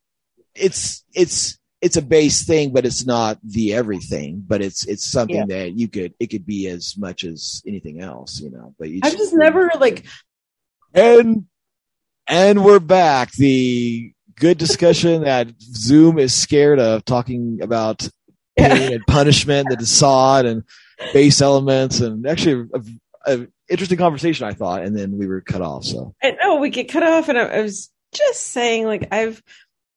it's 0.56 1.04
it's 1.14 1.58
it's 1.80 1.96
a 1.96 2.02
base 2.02 2.44
thing, 2.44 2.72
but 2.72 2.84
it's 2.84 3.06
not 3.06 3.38
the 3.44 3.72
everything. 3.74 4.42
But 4.46 4.62
it's 4.62 4.84
it's 4.86 5.04
something 5.06 5.36
Yeah. 5.36 5.44
that 5.46 5.78
you 5.78 5.86
could 5.88 6.12
it 6.18 6.26
could 6.26 6.44
be 6.44 6.66
as 6.66 6.96
much 6.98 7.22
as 7.24 7.62
anything 7.66 8.00
else, 8.02 8.40
you 8.40 8.50
know. 8.50 8.74
But 8.78 8.90
you 8.90 9.00
I've 9.04 9.12
just 9.16 9.32
never 9.34 9.70
like 9.78 10.06
And 10.94 11.46
and 12.26 12.64
we're 12.64 12.80
back. 12.80 13.32
The 13.32 14.12
good 14.36 14.58
discussion 14.58 15.22
that 15.24 15.48
Zoom 15.60 16.18
is 16.18 16.34
scared 16.34 16.80
of 16.80 17.04
talking 17.04 17.60
about 17.62 18.08
pain 18.58 18.92
and 18.92 19.06
punishment, 19.06 19.68
the 19.70 19.76
de 19.76 19.86
Sade 19.86 20.46
and 20.46 20.64
base 21.12 21.40
elements, 21.40 22.00
and 22.00 22.26
actually 22.26 22.68
a, 22.74 22.82
a 23.32 23.46
interesting 23.68 23.98
conversation 23.98 24.46
I 24.46 24.52
thought. 24.52 24.82
And 24.82 24.96
then 24.96 25.16
we 25.16 25.26
were 25.26 25.40
cut 25.40 25.62
off. 25.62 25.84
So 25.84 26.14
I 26.22 26.32
know 26.32 26.38
oh, 26.42 26.60
we 26.60 26.70
get 26.70 26.90
cut 26.90 27.04
off, 27.04 27.28
and 27.28 27.38
I, 27.38 27.42
I 27.42 27.62
was 27.62 27.90
just 28.12 28.48
saying, 28.48 28.86
like, 28.86 29.12
I've 29.12 29.40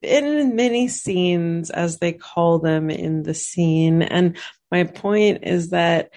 been 0.02 0.26
in 0.26 0.56
many 0.56 0.88
scenes, 0.88 1.72
as 1.72 1.98
they 1.98 2.14
call 2.14 2.60
them 2.60 2.92
in 2.92 3.24
the 3.24 3.34
scene, 3.34 4.04
and 4.04 4.38
my 4.70 4.84
point 4.84 5.44
is 5.44 5.72
that 5.72 6.12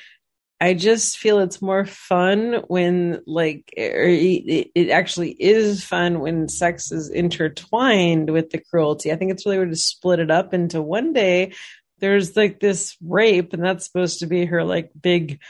I 0.60 0.74
just 0.74 1.18
feel 1.18 1.40
it's 1.40 1.60
more 1.60 1.84
fun 1.84 2.62
when, 2.68 3.20
like, 3.26 3.72
or 3.76 4.04
it, 4.04 4.70
it 4.74 4.90
actually 4.90 5.30
is 5.32 5.84
fun 5.84 6.20
when 6.20 6.48
sex 6.48 6.90
is 6.92 7.10
intertwined 7.10 8.30
with 8.30 8.50
the 8.50 8.62
cruelty. 8.70 9.12
I 9.12 9.16
think 9.16 9.32
it's 9.32 9.44
really 9.44 9.58
weird 9.58 9.70
to 9.70 9.76
split 9.76 10.18
it 10.18 10.30
up 10.30 10.54
into 10.54 10.80
one 10.80 11.12
day. 11.12 11.52
There's 11.98 12.36
like 12.36 12.58
this 12.58 12.96
rape, 13.04 13.52
and 13.52 13.62
that's 13.62 13.86
supposed 13.86 14.20
to 14.20 14.26
be 14.26 14.46
her 14.46 14.64
like 14.64 14.90
big 14.98 15.40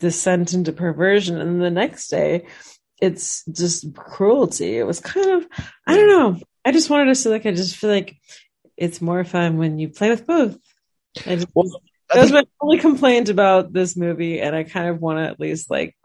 descent 0.00 0.52
into 0.52 0.72
perversion, 0.72 1.40
and 1.40 1.62
the 1.62 1.70
next 1.70 2.08
day 2.08 2.46
it's 3.00 3.44
just 3.44 3.94
cruelty. 3.94 4.78
It 4.78 4.86
was 4.86 5.00
kind 5.00 5.30
of, 5.30 5.46
I 5.86 5.96
don't 5.96 6.08
know. 6.08 6.40
I 6.64 6.72
just 6.72 6.90
wanted 6.90 7.06
to 7.06 7.14
say, 7.14 7.30
like, 7.30 7.46
I 7.46 7.52
just 7.52 7.76
feel 7.76 7.90
like 7.90 8.16
it's 8.76 9.00
more 9.00 9.24
fun 9.24 9.58
when 9.58 9.78
you 9.78 9.88
play 9.88 10.10
with 10.10 10.26
both. 10.26 10.56
I 11.26 11.36
just, 11.36 11.48
Well, 11.54 11.82
that 12.12 12.22
was 12.22 12.32
my 12.32 12.44
only 12.60 12.78
complaint 12.78 13.28
about 13.28 13.72
this 13.72 13.96
movie, 13.96 14.40
and 14.40 14.54
I 14.54 14.64
kind 14.64 14.88
of 14.88 15.00
want 15.00 15.18
to 15.18 15.24
at 15.24 15.40
least 15.40 15.70
like 15.70 15.96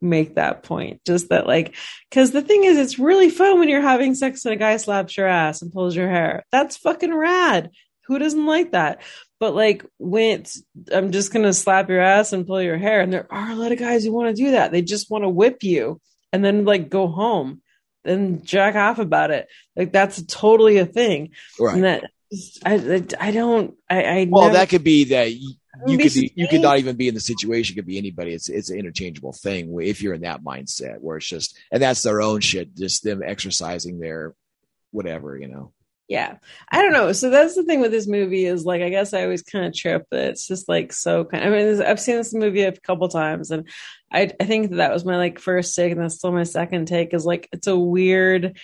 make 0.00 0.36
that 0.36 0.62
point. 0.62 1.00
Just 1.06 1.28
that, 1.28 1.46
like, 1.46 1.74
because 2.08 2.30
the 2.30 2.42
thing 2.42 2.64
is, 2.64 2.78
it's 2.78 2.98
really 2.98 3.30
fun 3.30 3.58
when 3.58 3.68
you're 3.68 3.80
having 3.80 4.14
sex 4.14 4.44
and 4.44 4.54
a 4.54 4.56
guy 4.56 4.76
slaps 4.76 5.16
your 5.16 5.26
ass 5.26 5.62
and 5.62 5.72
pulls 5.72 5.94
your 5.94 6.08
hair. 6.08 6.44
That's 6.50 6.76
fucking 6.76 7.14
rad. 7.14 7.70
Who 8.06 8.18
doesn't 8.18 8.46
like 8.46 8.72
that? 8.72 9.02
But 9.38 9.54
like, 9.54 9.84
when 9.98 10.40
it's, 10.40 10.62
I'm 10.92 11.12
just 11.12 11.32
gonna 11.32 11.52
slap 11.52 11.88
your 11.88 12.00
ass 12.00 12.32
and 12.32 12.46
pull 12.46 12.62
your 12.62 12.78
hair, 12.78 13.00
and 13.00 13.12
there 13.12 13.32
are 13.32 13.50
a 13.50 13.56
lot 13.56 13.72
of 13.72 13.78
guys 13.78 14.04
who 14.04 14.12
want 14.12 14.34
to 14.34 14.42
do 14.42 14.52
that. 14.52 14.72
They 14.72 14.82
just 14.82 15.10
want 15.10 15.24
to 15.24 15.28
whip 15.28 15.62
you 15.62 16.00
and 16.32 16.44
then 16.44 16.64
like 16.64 16.90
go 16.90 17.06
home 17.06 17.62
and 18.04 18.44
jack 18.44 18.74
off 18.74 18.98
about 18.98 19.30
it. 19.30 19.48
Like 19.76 19.92
that's 19.92 20.22
totally 20.22 20.78
a 20.78 20.86
thing. 20.86 21.30
Right. 21.60 21.74
And 21.74 21.84
that 21.84 22.04
I, 22.64 22.74
I, 22.74 23.06
I 23.20 23.30
don't. 23.30 23.74
I, 23.88 24.02
I 24.02 24.26
Well, 24.30 24.44
never- 24.44 24.54
that 24.58 24.68
could 24.68 24.84
be 24.84 25.04
that 25.04 25.32
you, 25.34 25.54
you 25.86 25.98
could 25.98 26.12
be, 26.12 26.32
you 26.34 26.48
could 26.48 26.60
not 26.60 26.78
even 26.78 26.96
be 26.96 27.08
in 27.08 27.14
the 27.14 27.20
situation. 27.20 27.74
It 27.74 27.76
could 27.76 27.86
be 27.86 27.98
anybody. 27.98 28.32
It's 28.32 28.48
it's 28.48 28.70
an 28.70 28.78
interchangeable 28.78 29.32
thing 29.32 29.76
if 29.80 30.02
you're 30.02 30.14
in 30.14 30.22
that 30.22 30.42
mindset 30.42 31.00
where 31.00 31.16
it's 31.18 31.26
just 31.28 31.56
and 31.72 31.82
that's 31.82 32.02
their 32.02 32.20
own 32.20 32.40
shit. 32.40 32.76
Just 32.76 33.02
them 33.04 33.22
exercising 33.24 33.98
their 34.00 34.34
whatever, 34.90 35.38
you 35.38 35.48
know. 35.48 35.72
yeah 36.08 36.36
i 36.72 36.80
don't 36.80 36.94
know 36.94 37.12
so 37.12 37.28
that's 37.28 37.54
the 37.54 37.62
thing 37.64 37.80
with 37.80 37.90
this 37.90 38.06
movie 38.06 38.46
is 38.46 38.64
like 38.64 38.80
i 38.80 38.88
guess 38.88 39.12
i 39.12 39.22
always 39.22 39.42
kind 39.42 39.66
of 39.66 39.74
trip 39.74 40.06
that 40.10 40.30
it's 40.30 40.48
just 40.48 40.66
like 40.66 40.90
so 40.94 41.26
kind 41.26 41.44
i 41.44 41.50
mean 41.50 41.82
i've 41.82 42.00
seen 42.00 42.16
this 42.16 42.32
movie 42.32 42.62
a 42.62 42.72
couple 42.72 43.06
times 43.08 43.50
and 43.50 43.68
i 44.10 44.22
i 44.40 44.44
think 44.44 44.70
that, 44.70 44.76
that 44.76 44.92
was 44.92 45.04
my 45.04 45.18
like 45.18 45.38
first 45.38 45.76
take 45.76 45.92
and 45.92 46.00
that's 46.00 46.14
still 46.16 46.32
my 46.32 46.44
second 46.44 46.86
take 46.88 47.12
is 47.12 47.26
like 47.26 47.46
it's 47.52 47.66
a 47.66 47.76
weird 47.76 48.56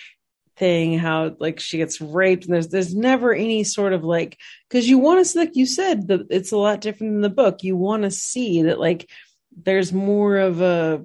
thing 0.57 0.97
how 0.97 1.35
like 1.39 1.59
she 1.59 1.77
gets 1.77 1.99
raped 1.99 2.45
and 2.45 2.53
there's 2.53 2.69
there's 2.69 2.95
never 2.95 3.33
any 3.33 3.63
sort 3.63 3.91
of 3.91 4.05
like 4.05 4.37
because 4.69 4.87
you 4.87 4.97
want 4.97 5.19
to 5.19 5.25
see 5.25 5.39
like 5.39 5.55
you 5.55 5.65
said 5.65 6.07
the, 6.07 6.25
it's 6.29 6.53
a 6.53 6.57
lot 6.57 6.79
different 6.79 7.13
than 7.13 7.21
the 7.21 7.29
book 7.29 7.61
you 7.61 7.75
want 7.75 8.03
to 8.03 8.11
see 8.11 8.63
that 8.63 8.79
like 8.79 9.09
there's 9.63 9.91
more 9.91 10.37
of 10.37 10.61
a 10.61 11.03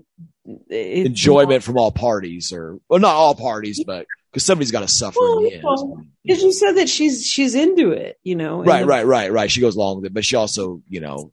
Enjoyment 0.70 1.62
from 1.62 1.76
all 1.76 1.92
parties, 1.92 2.52
or 2.52 2.78
well, 2.88 2.98
not 2.98 3.14
all 3.14 3.34
parties, 3.34 3.84
but 3.84 4.06
because 4.30 4.44
somebody's 4.44 4.70
got 4.70 4.80
to 4.80 4.88
suffer 4.88 5.18
in 5.20 5.44
the 5.44 5.54
end. 5.54 5.62
Well, 5.62 6.04
because 6.24 6.42
you 6.42 6.52
said 6.52 6.72
that 6.72 6.88
she's 6.88 7.26
she's 7.26 7.54
into 7.54 7.90
it 7.90 8.18
you 8.22 8.36
know 8.36 8.64
right, 8.64 8.80
the- 8.80 8.86
right, 8.86 9.06
right, 9.06 9.32
right. 9.32 9.50
She 9.50 9.60
goes 9.60 9.76
along 9.76 9.96
with 9.96 10.06
it, 10.06 10.14
but 10.14 10.24
she 10.24 10.36
also, 10.36 10.82
you 10.88 11.00
know, 11.00 11.32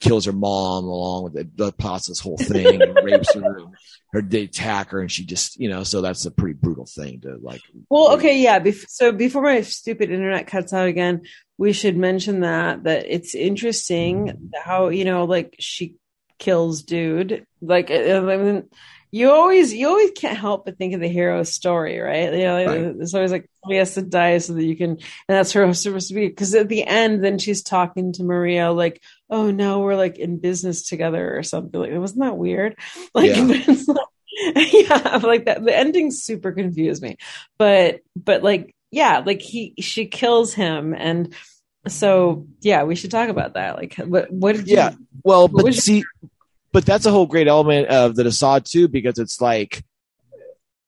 kills 0.00 0.26
her 0.26 0.32
mom 0.32 0.84
along 0.84 1.24
with 1.24 1.36
it, 1.36 1.56
the 1.56 1.72
plots 1.72 2.08
this 2.08 2.20
whole 2.20 2.36
thing, 2.36 2.82
and 2.82 2.98
rapes 3.02 3.34
her, 3.34 3.58
and 3.58 3.74
her 4.12 4.22
they 4.22 4.42
attack 4.42 4.90
her, 4.90 5.00
and 5.00 5.10
she 5.10 5.24
just, 5.24 5.58
you 5.58 5.68
know, 5.68 5.82
so 5.82 6.00
that's 6.00 6.26
a 6.26 6.30
pretty 6.30 6.54
brutal 6.54 6.86
thing 6.86 7.20
to 7.22 7.38
like. 7.40 7.62
Well, 7.88 8.12
okay, 8.14 8.40
yeah. 8.40 8.60
Bef- 8.60 8.88
so 8.88 9.12
before 9.12 9.42
my 9.42 9.62
stupid 9.62 10.10
internet 10.10 10.46
cuts 10.46 10.72
out 10.72 10.88
again, 10.88 11.22
we 11.58 11.72
should 11.72 11.96
mention 11.96 12.40
that 12.40 12.84
that 12.84 13.06
it's 13.08 13.34
interesting 13.34 14.50
how 14.54 14.88
you 14.88 15.04
know, 15.04 15.24
like 15.24 15.56
she 15.58 15.96
kills 16.38 16.82
dude. 16.82 17.46
Like, 17.60 17.90
uh, 17.90 17.94
I 17.94 18.36
mean, 18.36 18.68
you 19.10 19.30
always 19.30 19.72
you 19.72 19.88
always 19.88 20.10
can't 20.12 20.38
help 20.38 20.64
but 20.64 20.76
think 20.78 20.94
of 20.94 21.00
the 21.00 21.08
hero's 21.08 21.52
story, 21.52 21.98
right? 21.98 22.32
You 22.32 22.38
know, 22.44 22.66
Right. 22.66 22.96
it's 23.00 23.14
always 23.14 23.32
like 23.32 23.48
somebody 23.62 23.78
has 23.78 23.94
to 23.94 24.02
die 24.02 24.38
so 24.38 24.54
that 24.54 24.64
you 24.64 24.76
can, 24.76 24.90
and 24.90 24.98
that's 25.28 25.52
her 25.52 25.72
supposed 25.74 26.08
to 26.08 26.14
be. 26.14 26.28
Because 26.28 26.54
at 26.54 26.68
the 26.68 26.84
end, 26.84 27.24
then 27.24 27.38
she's 27.38 27.62
talking 27.62 28.12
to 28.14 28.24
Maria 28.24 28.70
like, 28.72 29.02
"Oh, 29.30 29.50
no, 29.50 29.80
we're 29.80 29.96
like 29.96 30.18
in 30.18 30.38
business 30.38 30.86
together" 30.88 31.36
or 31.36 31.42
something. 31.42 31.80
Like, 31.80 31.92
wasn't 31.92 32.20
that 32.22 32.36
weird? 32.36 32.76
Like, 33.14 33.34
Yeah. 33.36 33.42
like- 33.88 33.98
yeah, 34.72 35.20
like 35.22 35.46
that. 35.46 35.64
The 35.64 35.74
ending 35.74 36.10
super 36.10 36.52
confused 36.52 37.02
me, 37.02 37.16
but 37.58 38.00
but 38.16 38.42
like 38.42 38.74
yeah, 38.90 39.22
like 39.24 39.40
he 39.40 39.72
she 39.80 40.06
kills 40.06 40.52
him, 40.52 40.92
and 40.94 41.34
so 41.88 42.46
yeah, 42.60 42.82
we 42.82 42.96
should 42.96 43.10
talk 43.10 43.30
about 43.30 43.54
that. 43.54 43.76
Like, 43.76 43.94
what 43.96 44.30
what 44.30 44.56
did 44.56 44.68
you? 44.68 44.76
Yeah. 44.76 44.94
Well, 45.24 45.48
but 45.48 45.72
see, 45.74 46.04
but 46.76 46.84
that's 46.84 47.06
a 47.06 47.10
whole 47.10 47.24
great 47.24 47.48
element 47.48 47.88
of 47.88 48.16
de 48.16 48.30
Sade 48.30 48.66
too, 48.66 48.86
because 48.86 49.18
it's 49.18 49.40
like 49.40 49.82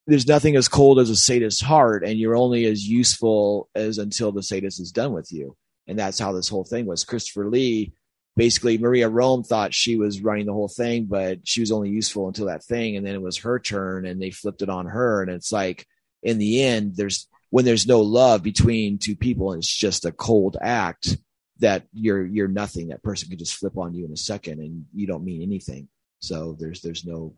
there's 0.07 0.27
nothing 0.27 0.55
as 0.55 0.69
cold 0.69 0.99
as 0.99 1.09
a 1.09 1.17
sadist's 1.17 1.63
heart, 1.63 2.05
and 2.05 2.19
you're 2.19 2.37
only 2.37 2.67
as 2.67 2.87
useful 2.87 3.71
as 3.75 3.97
until 3.97 4.31
the 4.31 4.43
sadist 4.43 4.81
is 4.81 4.93
done 4.93 5.15
with 5.15 5.33
you, 5.33 5.57
and 5.87 5.99
that's 5.99 6.19
how 6.19 6.33
this 6.33 6.51
whole 6.51 6.67
thing 6.67 6.85
was. 6.85 7.07
Christopher 7.07 7.49
Lee, 7.49 7.95
basically, 8.37 8.77
Maria 8.77 9.09
Rohm 9.09 9.47
thought 9.47 9.73
she 9.73 9.97
was 9.97 10.21
running 10.21 10.45
the 10.45 10.53
whole 10.53 10.69
thing, 10.69 11.07
but 11.07 11.39
she 11.49 11.61
was 11.63 11.73
only 11.73 11.89
useful 11.89 12.29
until 12.29 12.49
that 12.49 12.65
thing, 12.65 12.99
and 12.99 13.07
then 13.07 13.15
it 13.15 13.23
was 13.23 13.39
her 13.39 13.59
turn, 13.59 14.05
and 14.05 14.21
they 14.21 14.31
flipped 14.31 14.61
it 14.61 14.69
on 14.69 14.85
her, 14.85 15.23
and 15.23 15.31
it's 15.31 15.53
like 15.53 15.87
in 16.23 16.37
the 16.37 16.65
end, 16.65 16.97
there's 16.97 17.29
when 17.49 17.65
there's 17.65 17.87
no 17.87 18.03
love 18.03 18.43
between 18.43 18.99
two 18.99 19.17
people, 19.17 19.53
and 19.53 19.63
it's 19.63 19.75
just 19.75 20.05
a 20.05 20.13
cold 20.13 20.59
act 20.61 21.17
that 21.61 21.85
you're 21.93 22.25
you're 22.25 22.49
nothing. 22.49 22.89
That 22.89 23.03
person 23.03 23.29
could 23.29 23.39
just 23.39 23.55
flip 23.55 23.77
on 23.77 23.95
you 23.95 24.05
in 24.05 24.13
a 24.13 24.17
second, 24.17 24.61
and 24.61 24.87
you 24.95 25.07
don't 25.07 25.25
mean 25.25 25.43
anything. 25.43 25.89
So 26.21 26.57
there's 26.59 26.81
there's 26.81 27.05
no 27.05 27.35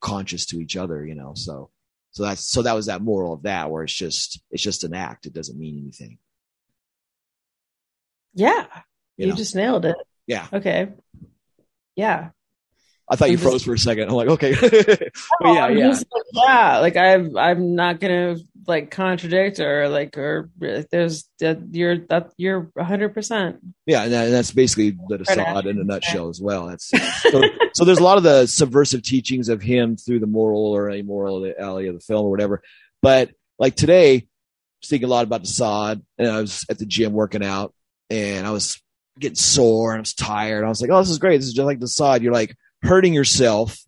conscious 0.00 0.46
to 0.46 0.60
each 0.60 0.76
other, 0.76 1.04
you 1.04 1.14
know. 1.14 1.32
So 1.34 1.70
so 2.12 2.22
that's 2.24 2.48
so 2.50 2.62
that 2.62 2.74
was 2.74 2.86
that 2.86 3.02
moral 3.02 3.32
of 3.34 3.42
that, 3.42 3.70
where 3.70 3.82
it's 3.84 3.92
just 3.92 4.40
it's 4.50 4.62
just 4.62 4.84
an 4.84 4.94
act. 4.94 5.26
It 5.26 5.32
doesn't 5.34 5.58
mean 5.58 5.78
anything. 5.78 6.18
yeah, 8.34 8.66
You 9.16 9.26
you, 9.26 9.26
know? 9.28 9.36
just 9.36 9.54
nailed 9.56 9.84
it. 9.84 9.96
Yeah. 10.26 10.46
Okay. 10.52 10.88
Yeah. 11.94 12.30
I 13.08 13.16
thought 13.16 13.28
you 13.30 13.34
I'm 13.34 13.38
just- 13.38 13.48
froze 13.48 13.64
for 13.64 13.74
a 13.74 13.78
second. 13.78 14.08
I'm 14.08 14.14
like, 14.14 14.28
okay, 14.28 14.54
but 14.60 15.12
yeah, 15.44 15.68
yeah, 15.68 15.88
just 15.88 16.06
like, 16.12 16.24
yeah. 16.32 16.78
Like 16.78 16.96
I'm, 16.96 17.36
I'm 17.36 17.74
not 17.74 18.00
gonna 18.00 18.36
like 18.66 18.90
contradict 18.90 19.60
or 19.60 19.88
like 19.88 20.18
or 20.18 20.50
there's 20.90 21.28
that 21.38 21.58
you're 21.70 21.98
that 22.08 22.32
you're 22.36 22.68
100. 22.74 23.14
percent 23.14 23.58
yeah, 23.86 24.02
and, 24.02 24.12
that, 24.12 24.24
and 24.24 24.34
that's 24.34 24.50
basically 24.50 24.90
de 25.08 25.24
Sade 25.24 25.66
in 25.66 25.78
a 25.78 25.84
nutshell 25.84 26.28
as 26.28 26.40
well. 26.40 26.66
That's 26.66 26.88
so, 27.22 27.42
so. 27.74 27.84
There's 27.84 27.98
a 27.98 28.02
lot 28.02 28.18
of 28.18 28.24
the 28.24 28.46
subversive 28.46 29.02
teachings 29.02 29.48
of 29.48 29.62
him 29.62 29.96
through 29.96 30.18
the 30.20 30.26
moral 30.26 30.74
or 30.74 30.90
immorality 30.90 31.86
of 31.88 31.94
the 31.94 32.00
film 32.00 32.26
or 32.26 32.30
whatever. 32.30 32.62
But 33.02 33.30
like 33.58 33.76
today, 33.76 34.26
thinking 34.84 35.06
a 35.06 35.10
lot 35.10 35.24
about 35.24 35.42
de 35.42 35.48
Sade, 35.48 36.02
and 36.18 36.28
I 36.28 36.40
was 36.40 36.64
at 36.68 36.78
the 36.78 36.86
gym 36.86 37.12
working 37.12 37.44
out, 37.44 37.72
and 38.10 38.46
I 38.46 38.50
was 38.50 38.82
getting 39.18 39.36
sore 39.36 39.92
and 39.92 39.98
I 39.98 40.00
was 40.00 40.14
tired. 40.14 40.64
I 40.64 40.68
was 40.68 40.80
like, 40.82 40.90
"Oh, 40.90 40.98
this 40.98 41.10
is 41.10 41.18
great. 41.18 41.38
This 41.38 41.46
is 41.46 41.54
just 41.54 41.66
like 41.66 41.78
de 41.78 41.86
Sade." 41.88 42.22
You're 42.22 42.32
like 42.32 42.56
hurting 42.86 43.12
yourself, 43.12 43.78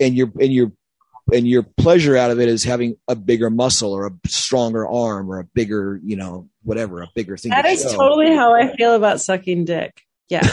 and 0.00 0.16
your 0.16 0.32
and 0.40 0.52
your 0.52 0.72
and 1.32 1.48
your 1.48 1.62
pleasure 1.62 2.16
out 2.16 2.30
of 2.30 2.40
it 2.40 2.48
is 2.48 2.64
having 2.64 2.96
a 3.08 3.16
bigger 3.16 3.50
muscle 3.50 3.92
or 3.92 4.06
a 4.06 4.12
stronger 4.26 4.86
arm 4.86 5.30
or 5.30 5.38
a 5.40 5.44
bigger, 5.44 6.00
you 6.04 6.16
know, 6.16 6.48
whatever, 6.62 7.02
a 7.02 7.08
bigger 7.14 7.36
thing. 7.36 7.50
That 7.50 7.62
to 7.62 7.68
is 7.68 7.82
show. 7.82 7.96
totally 7.96 8.34
how 8.34 8.54
I 8.54 8.74
feel 8.76 8.94
about 8.94 9.20
sucking 9.20 9.64
dick. 9.64 10.02
Yeah. 10.28 10.42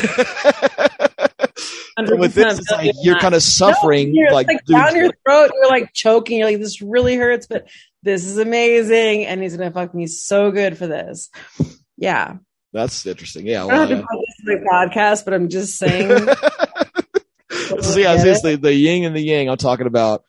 With 1.97 2.33
this, 2.33 2.57
it's 2.57 2.71
like 2.71 2.93
you're 3.03 3.19
kind 3.19 3.35
of 3.35 3.43
suffering, 3.43 4.13
No, 4.13 4.33
like, 4.33 4.47
like, 4.47 4.65
down 4.65 4.95
your 4.95 5.11
throat. 5.23 5.51
You're 5.53 5.69
like 5.69 5.93
choking. 5.93 6.39
You're 6.39 6.47
like, 6.47 6.57
this 6.59 6.81
really 6.81 7.15
hurts, 7.15 7.45
but 7.45 7.67
this 8.01 8.25
is 8.25 8.37
amazing. 8.37 9.25
And 9.25 9.41
he's 9.41 9.55
going 9.55 9.69
to 9.69 9.73
fuck 9.73 9.93
me 9.93 10.07
so 10.07 10.51
good 10.51 10.77
for 10.77 10.87
this. 10.87 11.29
Yeah. 11.97 12.37
that's 12.73 13.05
interesting. 13.05 13.45
Yeah. 13.45 13.65
I 13.65 13.67
don't 13.67 13.89
have 13.89 13.89
to 13.89 13.95
put 13.97 14.19
this 14.19 14.55
in 14.55 14.63
the 14.63 14.69
podcast, 14.71 15.25
but 15.25 15.35
I'm 15.35 15.49
just 15.49 15.77
saying. 15.77 16.09
so 17.81 17.99
yeah, 17.99 18.15
it's 18.17 18.41
the, 18.41 18.55
the 18.57 18.73
yin 18.73 19.03
and 19.05 19.15
the 19.15 19.21
yang. 19.21 19.49
I'm 19.49 19.57
talking 19.57 19.87
about 19.87 20.23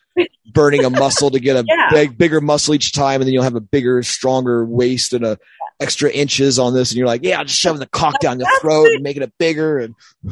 burning 0.52 0.84
a 0.84 0.90
muscle 0.90 1.30
to 1.30 1.40
get 1.40 1.56
a 1.56 1.64
Yeah. 1.68 1.88
big, 1.90 2.18
bigger 2.18 2.40
muscle 2.40 2.74
each 2.74 2.92
time, 2.92 3.20
and 3.20 3.26
then 3.26 3.32
you'll 3.34 3.42
have 3.42 3.56
a 3.56 3.60
bigger, 3.60 4.02
stronger 4.02 4.64
waist 4.64 5.12
and 5.12 5.24
a 5.24 5.38
extra 5.80 6.10
inches 6.10 6.58
on 6.60 6.74
this, 6.74 6.90
and 6.92 6.98
you're 6.98 7.06
like, 7.06 7.24
yeah, 7.24 7.40
I'm 7.40 7.46
just 7.46 7.58
shoving 7.58 7.80
the 7.80 7.86
cock 7.86 8.20
down 8.20 8.38
your 8.38 8.48
throat 8.60 8.86
it. 8.86 8.94
and 8.94 9.02
making 9.02 9.22
it 9.24 9.32
bigger. 9.38 9.78
And 9.78 9.94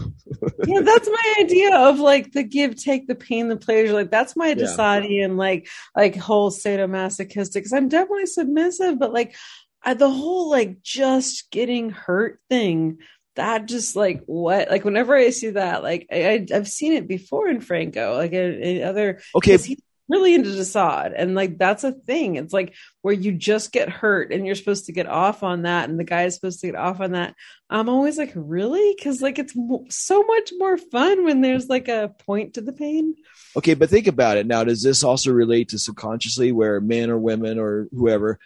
yeah, 0.67 0.81
that's 0.81 1.09
my 1.09 1.35
idea 1.41 1.75
of 1.77 1.99
like 1.99 2.33
the 2.33 2.43
give, 2.45 2.77
take, 2.77 3.09
the 3.09 3.15
pain, 3.17 3.49
the 3.49 3.57
pleasure. 3.57 3.93
Like 3.93 4.11
that's 4.11 4.37
my 4.37 4.49
Yeah. 4.49 4.55
Dasadian, 4.57 5.37
like 5.37 5.69
like 5.97 6.15
whole 6.15 6.51
sadomasochistic. 6.51 7.55
Because 7.55 7.73
I'm 7.73 7.89
definitely 7.89 8.27
submissive, 8.27 8.99
but 8.99 9.13
like 9.13 9.35
I, 9.83 9.95
the 9.95 10.11
whole 10.11 10.51
like 10.51 10.83
just 10.83 11.51
getting 11.51 11.91
hurt 11.91 12.39
thing. 12.49 12.99
That 13.41 13.67
just 13.67 13.97
like 13.97 14.23
what 14.27 14.71
like 14.71 14.85
whenever 14.85 15.17
I 15.17 15.31
see 15.31 15.51
that 15.51 15.83
like 15.83 16.07
I, 16.13 16.47
I've 16.53 16.69
seen 16.69 16.93
it 16.93 17.09
before 17.09 17.49
in 17.49 17.63
Franco 17.63 18.17
like 18.17 18.33
in, 18.33 18.63
in 18.63 18.83
other 18.83 19.23
okay. 19.35 19.57
he's 19.57 19.81
really 20.11 20.35
into 20.35 20.51
de 20.51 20.65
Sade 20.65 21.13
and 21.17 21.35
like 21.35 21.57
that's 21.57 21.85
a 21.85 21.93
thing. 21.93 22.37
It's 22.37 22.53
like 22.53 22.75
where 23.01 23.15
you 23.15 23.33
just 23.33 23.73
get 23.73 23.89
hurt 23.89 24.33
and 24.33 24.45
you're 24.45 24.57
supposed 24.57 24.87
to 24.87 24.93
get 24.93 25.07
off 25.07 25.43
on 25.43 25.63
that 25.63 25.89
and 25.89 25.99
the 25.99 26.05
guy 26.05 26.25
is 26.25 26.35
supposed 26.35 26.61
to 26.61 26.67
get 26.67 26.77
off 26.77 27.01
on 27.01 27.13
that. 27.13 27.35
I'm 27.71 27.89
always 27.89 28.19
like 28.19 28.33
really? 28.35 28.95
Because 28.95 29.23
like 29.23 29.39
it's 29.39 29.55
so 29.89 30.23
much 30.25 30.53
more 30.59 30.77
fun 30.77 31.25
when 31.25 31.41
there's 31.41 31.69
like 31.69 31.89
a 31.89 32.15
point 32.27 32.55
to 32.55 32.61
the 32.61 32.73
pain. 32.73 33.15
Okay, 33.57 33.75
but 33.75 33.89
think 33.89 34.07
about 34.07 34.37
it. 34.37 34.47
Now. 34.47 34.65
Does 34.65 34.83
this 34.83 35.03
also 35.03 35.33
relate 35.33 35.71
to 35.71 35.79
subconsciously 35.79 36.53
where 36.53 36.81
men 36.81 37.09
or 37.09 37.19
women 37.19 37.59
or 37.59 37.89
whoever 37.93 38.39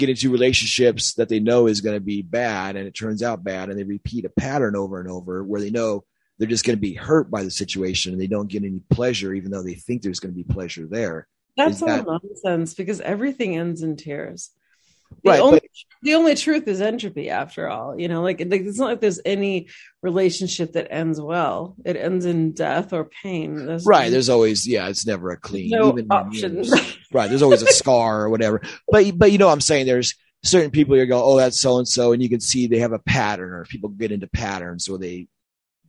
get 0.00 0.08
into 0.08 0.30
relationships 0.30 1.14
that 1.14 1.28
they 1.28 1.38
know 1.38 1.66
is 1.66 1.80
going 1.80 1.94
to 1.96 2.00
be 2.00 2.22
bad 2.22 2.74
and 2.76 2.86
it 2.86 2.94
turns 2.94 3.22
out 3.22 3.44
bad 3.44 3.68
and 3.68 3.78
they 3.78 3.84
repeat 3.84 4.24
a 4.24 4.30
pattern 4.30 4.74
over 4.74 4.98
and 5.00 5.08
over 5.08 5.44
where 5.44 5.60
they 5.60 5.70
know 5.70 6.02
they're 6.38 6.48
just 6.48 6.64
going 6.64 6.76
to 6.76 6.80
be 6.80 6.94
hurt 6.94 7.30
by 7.30 7.42
the 7.44 7.50
situation 7.50 8.12
and 8.12 8.20
they 8.20 8.26
don't 8.26 8.48
get 8.48 8.64
any 8.64 8.80
pleasure 8.90 9.34
even 9.34 9.50
though 9.50 9.62
they 9.62 9.74
think 9.74 10.02
there's 10.02 10.20
going 10.20 10.32
to 10.34 10.36
be 10.36 10.54
pleasure 10.54 10.86
there. 10.86 11.28
that's 11.56 11.76
Is 11.76 11.82
all 11.82 11.88
that- 11.88 12.06
nonsense 12.06 12.74
because 12.74 13.00
everything 13.02 13.56
ends 13.56 13.82
in 13.82 13.96
tears 13.96 14.50
The 15.22 15.30
Right, 15.30 15.40
only 15.40 15.60
but- 15.60 15.70
the 16.02 16.14
only 16.14 16.34
truth 16.34 16.66
is 16.66 16.80
entropy 16.80 17.28
after 17.28 17.68
all. 17.68 17.98
You 18.00 18.08
know, 18.08 18.22
like, 18.22 18.40
like 18.40 18.62
it's 18.62 18.78
not 18.78 18.86
like 18.86 19.00
there's 19.00 19.20
any 19.24 19.68
relationship 20.02 20.72
that 20.72 20.90
ends 20.90 21.20
well. 21.20 21.76
It 21.84 21.96
ends 21.96 22.24
in 22.24 22.52
death 22.52 22.92
or 22.94 23.10
pain. 23.22 23.66
There's 23.66 23.84
Right. 23.84 24.10
There's 24.10 24.28
always 24.30 24.66
yeah. 24.66 24.88
It's 24.88 25.06
never 25.06 25.30
a 25.30 25.36
clean. 25.36 25.70
no 25.70 25.88
even 25.90 26.06
in 26.06 26.10
option. 26.10 26.64
right. 27.12 27.28
There's 27.28 27.42
always 27.42 27.62
a 27.62 27.66
scar 27.72 28.22
or 28.22 28.30
whatever. 28.30 28.62
But 28.88 29.18
but 29.18 29.30
you 29.32 29.38
know 29.38 29.46
what 29.48 29.52
I'm 29.52 29.60
saying. 29.60 29.86
There's 29.86 30.14
certain 30.42 30.70
people 30.70 30.96
you 30.96 31.04
go, 31.04 31.22
oh, 31.22 31.36
that's 31.36 31.60
so 31.60 31.76
and 31.76 31.86
so, 31.86 32.12
and 32.12 32.22
you 32.22 32.30
can 32.30 32.40
see 32.40 32.66
they 32.66 32.78
have 32.78 32.92
a 32.92 32.98
pattern, 32.98 33.52
or 33.52 33.64
people 33.66 33.90
get 33.90 34.10
into 34.10 34.26
patterns, 34.26 34.88
or 34.88 34.96
they 34.96 35.26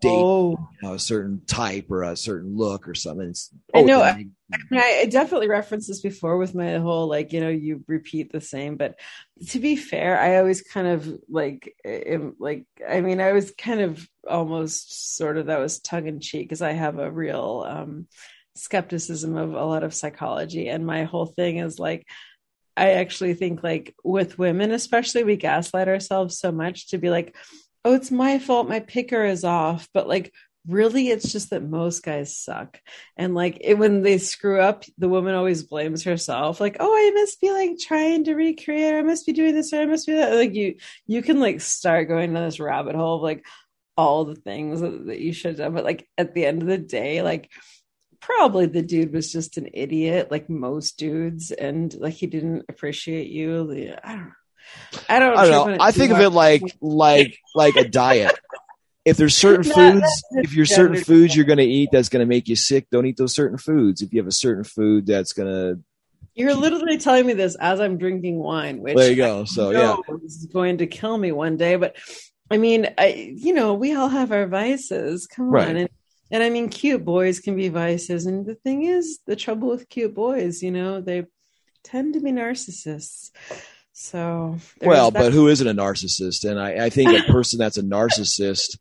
date 0.01 0.09
Oh, 0.11 0.57
you 0.81 0.87
know, 0.87 0.95
a 0.95 0.99
certain 0.99 1.41
type 1.45 1.89
or 1.89 2.03
a 2.03 2.15
certain 2.15 2.57
look 2.57 2.87
or 2.87 2.95
something. 2.95 3.29
It's, 3.29 3.51
I 3.73 3.79
oh, 3.79 3.85
know, 3.85 4.01
I, 4.01 4.17
mean, 4.17 4.33
I 4.73 5.01
I 5.01 5.05
definitely 5.05 5.47
referenced 5.47 5.87
this 5.87 6.01
before 6.01 6.37
with 6.37 6.55
my 6.55 6.77
whole 6.77 7.07
like 7.07 7.31
you 7.33 7.39
know 7.39 7.49
you 7.49 7.83
repeat 7.87 8.31
the 8.31 8.41
same. 8.41 8.77
But 8.77 8.99
to 9.49 9.59
be 9.59 9.75
fair, 9.75 10.19
I 10.19 10.37
always 10.37 10.61
kind 10.61 10.87
of 10.87 11.19
like 11.29 11.75
am, 11.85 12.35
like 12.39 12.65
I 12.87 13.01
mean 13.01 13.21
I 13.21 13.31
was 13.31 13.51
kind 13.51 13.81
of 13.81 14.07
almost 14.27 15.15
sort 15.15 15.37
of 15.37 15.45
that 15.45 15.59
was 15.59 15.79
tongue 15.79 16.07
in 16.07 16.19
cheek 16.19 16.47
because 16.47 16.61
I 16.61 16.71
have 16.71 16.99
a 16.99 17.11
real 17.11 17.65
um 17.67 18.07
skepticism 18.55 19.37
of 19.37 19.53
a 19.53 19.65
lot 19.65 19.83
of 19.83 19.93
psychology, 19.93 20.67
and 20.67 20.85
my 20.85 21.03
whole 21.03 21.27
thing 21.27 21.57
is 21.57 21.79
like. 21.79 22.05
I 22.77 22.93
actually 22.93 23.33
think 23.33 23.61
like 23.63 23.93
with 24.01 24.39
women 24.39 24.71
especially 24.71 25.25
we 25.25 25.35
gaslight 25.35 25.89
ourselves 25.89 26.39
so 26.39 26.53
much 26.53 26.87
to 26.87 26.97
be 26.97 27.09
like 27.09 27.35
oh 27.85 27.93
it's 27.93 28.11
my 28.11 28.39
fault 28.39 28.69
my 28.69 28.79
picker 28.79 29.23
is 29.23 29.43
off. 29.43 29.87
But 29.93 30.07
like 30.07 30.33
really 30.67 31.09
it's 31.09 31.31
just 31.31 31.49
that 31.49 31.63
most 31.63 32.03
guys 32.03 32.37
suck. 32.37 32.79
And 33.17 33.33
like 33.33 33.57
it, 33.61 33.75
when 33.75 34.03
they 34.03 34.17
screw 34.17 34.61
up 34.61 34.83
the 34.97 35.09
woman 35.09 35.35
always 35.35 35.63
blames 35.63 36.03
herself. 36.03 36.59
Like 36.59 36.77
oh 36.79 36.93
i 36.93 37.11
must 37.15 37.41
be 37.41 37.51
like 37.51 37.79
trying 37.79 38.25
to 38.25 38.35
recreate 38.35 38.93
i 38.95 39.01
must 39.01 39.25
be 39.25 39.33
doing 39.33 39.55
this 39.55 39.73
or 39.73 39.81
i 39.81 39.85
must 39.85 40.07
be 40.07 40.13
that. 40.13 40.35
Like 40.35 40.53
you 40.53 40.75
you 41.07 41.21
can 41.21 41.39
like 41.39 41.61
start 41.61 42.07
going 42.07 42.33
down 42.33 42.43
this 42.45 42.59
rabbit 42.59 42.95
hole 42.95 43.17
of 43.17 43.23
like 43.23 43.45
all 43.97 44.25
the 44.25 44.35
things 44.35 44.81
that, 44.81 45.07
that 45.07 45.19
you 45.19 45.33
should 45.33 45.51
have 45.51 45.57
done. 45.57 45.73
But 45.73 45.83
like 45.85 46.07
at 46.17 46.33
the 46.33 46.45
end 46.45 46.61
of 46.61 46.67
the 46.67 46.77
day 46.77 47.21
like 47.21 47.49
probably 48.19 48.67
the 48.67 48.83
dude 48.83 49.13
was 49.13 49.31
just 49.31 49.57
an 49.57 49.69
idiot 49.73 50.29
like 50.31 50.49
most 50.49 50.97
dudes. 50.97 51.51
And 51.51 51.93
like 51.95 52.13
he 52.13 52.27
didn't 52.27 52.65
appreciate 52.69 53.29
you. 53.29 53.97
I 54.03 54.15
don't 54.15 54.33
i 55.09 55.19
don't, 55.19 55.37
I 55.37 55.45
don't 55.45 55.69
know. 55.69 55.77
I 55.79 55.91
think 55.91 56.11
of 56.11 56.19
it 56.19 56.29
like 56.29 56.63
like 56.81 57.37
like 57.55 57.75
a 57.75 57.83
diet. 57.87 58.31
If 59.03 59.17
there's 59.17 59.35
certain 59.35 59.63
foods, 59.63 60.23
if 60.31 60.53
you're 60.53 60.65
certain 60.65 60.95
foods 61.03 61.35
you're 61.35 61.45
going 61.45 61.57
to 61.57 61.63
eat 61.65 61.89
that's 61.91 62.07
going 62.09 62.19
to 62.19 62.27
make 62.27 62.47
you 62.47 62.55
sick, 62.55 62.87
don't 62.91 63.05
eat 63.07 63.17
those 63.17 63.33
certain 63.33 63.57
foods. 63.57 64.01
If 64.01 64.13
you 64.13 64.19
have 64.19 64.27
a 64.27 64.31
certain 64.31 64.63
food 64.63 65.07
that's 65.07 65.33
going 65.33 65.49
to, 65.49 65.81
You're 66.35 66.53
literally 66.53 66.97
telling 66.99 67.25
me 67.25 67.33
this 67.33 67.55
as 67.55 67.79
I'm 67.79 67.97
drinking 67.97 68.37
wine, 68.37 68.79
which 68.79 68.95
there 68.95 69.09
you 69.09 69.15
go. 69.15 69.45
So 69.45 69.71
yeah, 69.71 69.95
know 69.97 70.03
is 70.23 70.45
going 70.53 70.77
to 70.79 70.87
kill 70.87 71.17
me 71.17 71.31
one 71.31 71.57
day. 71.57 71.77
But 71.77 71.97
I 72.51 72.57
mean, 72.57 72.93
I 72.97 73.33
you 73.35 73.53
know, 73.53 73.73
we 73.73 73.95
all 73.95 74.09
have 74.09 74.31
our 74.31 74.45
vices. 74.47 75.25
Come 75.25 75.49
Right. 75.49 75.67
on, 75.69 75.77
and 75.77 75.89
and 76.29 76.43
I 76.43 76.49
mean, 76.49 76.69
cute 76.69 77.03
boys 77.03 77.39
can 77.39 77.55
be 77.55 77.69
vices, 77.69 78.27
and 78.27 78.45
the 78.45 78.55
thing 78.55 78.83
is, 78.83 79.19
the 79.25 79.35
trouble 79.35 79.67
with 79.69 79.89
cute 79.89 80.13
boys, 80.13 80.61
you 80.61 80.71
know, 80.71 81.01
they 81.01 81.25
tend 81.83 82.13
to 82.13 82.21
be 82.21 82.31
narcissists. 82.31 83.31
So 84.01 84.57
well, 84.81 85.11
but 85.11 85.31
who 85.31 85.47
isn't 85.47 85.67
a 85.67 85.73
narcissist? 85.75 86.49
And 86.49 86.59
I, 86.59 86.85
I 86.85 86.89
think 86.89 87.11
a 87.11 87.31
person 87.31 87.59
that's 87.59 87.77
a 87.77 87.83
narcissist 87.83 88.79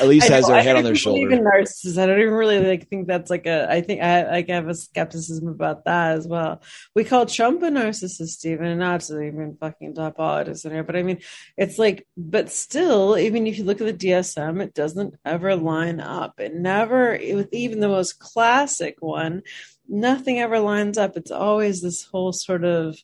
at 0.00 0.08
least 0.08 0.28
has 0.30 0.48
their 0.48 0.56
I 0.56 0.62
head 0.62 0.74
on 0.74 0.82
their 0.82 0.96
shoulder. 0.96 1.30
in 1.30 1.44
narcissists. 1.44 1.96
I 1.96 2.06
don't 2.06 2.18
even 2.18 2.34
really 2.34 2.58
like 2.58 2.88
think 2.88 3.06
that's 3.06 3.30
like 3.30 3.46
a. 3.46 3.70
I 3.70 3.82
think 3.82 4.02
I 4.02 4.28
like 4.28 4.48
have 4.48 4.66
a 4.66 4.74
skepticism 4.74 5.46
about 5.46 5.84
that 5.84 6.16
as 6.16 6.26
well. 6.26 6.60
We 6.92 7.04
call 7.04 7.24
Trump 7.24 7.62
a 7.62 7.68
narcissist, 7.68 8.44
even 8.44 8.66
and 8.66 8.80
not 8.80 9.02
to 9.02 9.20
even 9.22 9.56
fucking 9.60 9.94
top 9.94 10.16
politics 10.16 10.64
in 10.64 10.72
here. 10.72 10.82
But 10.82 10.96
I 10.96 11.04
mean, 11.04 11.20
it's 11.56 11.78
like, 11.78 12.04
but 12.16 12.50
still, 12.50 13.16
even 13.16 13.46
if 13.46 13.58
you 13.58 13.64
look 13.64 13.80
at 13.80 13.98
the 13.98 14.08
DSM, 14.08 14.60
it 14.60 14.74
doesn't 14.74 15.14
ever 15.24 15.54
line 15.54 16.00
up. 16.00 16.40
It 16.40 16.52
never, 16.52 17.12
with 17.12 17.54
even 17.54 17.78
the 17.78 17.88
most 17.88 18.18
classic 18.18 18.96
one, 18.98 19.42
nothing 19.88 20.40
ever 20.40 20.58
lines 20.58 20.98
up. 20.98 21.16
It's 21.16 21.30
always 21.30 21.80
this 21.80 22.02
whole 22.02 22.32
sort 22.32 22.64
of, 22.64 22.98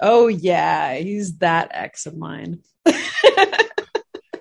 oh 0.00 0.28
yeah, 0.28 0.94
he's 0.94 1.38
that 1.38 1.70
ex 1.72 2.06
of 2.06 2.16
mine. 2.16 2.60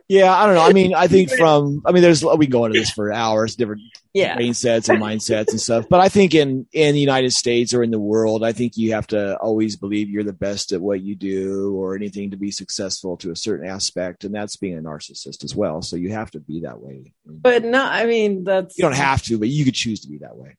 Yeah, 0.09 0.33
I 0.33 0.45
don't 0.45 0.55
know. 0.55 0.61
I 0.61 0.71
mean, 0.71 0.93
I 0.93 1.07
think 1.07 1.31
from, 1.37 1.81
I 1.85 1.91
mean, 1.91 2.01
there's, 2.01 2.23
we 2.23 2.45
can 2.45 2.51
go 2.51 2.65
into 2.65 2.79
this 2.79 2.91
for 2.91 3.11
hours, 3.11 3.55
different 3.55 3.81
yeah. 4.13 4.35
brain 4.35 4.53
sets 4.53 4.87
and 4.87 5.01
mindsets 5.01 5.49
and 5.49 5.59
stuff. 5.59 5.87
But 5.89 5.99
I 5.99 6.07
think 6.07 6.33
in 6.33 6.65
in 6.71 6.93
the 6.93 6.99
United 6.99 7.33
States 7.33 7.73
or 7.73 7.83
in 7.83 7.91
the 7.91 7.99
world, 7.99 8.43
I 8.43 8.53
think 8.53 8.77
you 8.77 8.93
have 8.93 9.07
to 9.07 9.37
always 9.37 9.75
believe 9.75 10.09
you're 10.09 10.23
the 10.23 10.33
best 10.33 10.71
at 10.71 10.81
what 10.81 11.01
you 11.01 11.15
do 11.15 11.75
or 11.75 11.95
anything 11.95 12.31
to 12.31 12.37
be 12.37 12.51
successful 12.51 13.17
to 13.17 13.31
a 13.31 13.35
certain 13.35 13.67
aspect, 13.67 14.23
and 14.23 14.33
that's 14.33 14.55
being 14.55 14.77
a 14.77 14.81
narcissist 14.81 15.43
as 15.43 15.55
well. 15.55 15.81
So 15.81 15.97
you 15.97 16.11
have 16.11 16.31
to 16.31 16.39
be 16.39 16.61
that 16.61 16.79
way. 16.79 17.13
But 17.25 17.65
not, 17.65 17.93
I 17.93 18.05
mean, 18.05 18.45
that's 18.45 18.77
You 18.77 18.83
don't 18.83 18.95
have 18.95 19.21
to, 19.23 19.37
but 19.37 19.49
you 19.49 19.65
could 19.65 19.75
choose 19.75 20.01
to 20.01 20.09
be 20.09 20.19
that 20.19 20.37
way. 20.37 20.55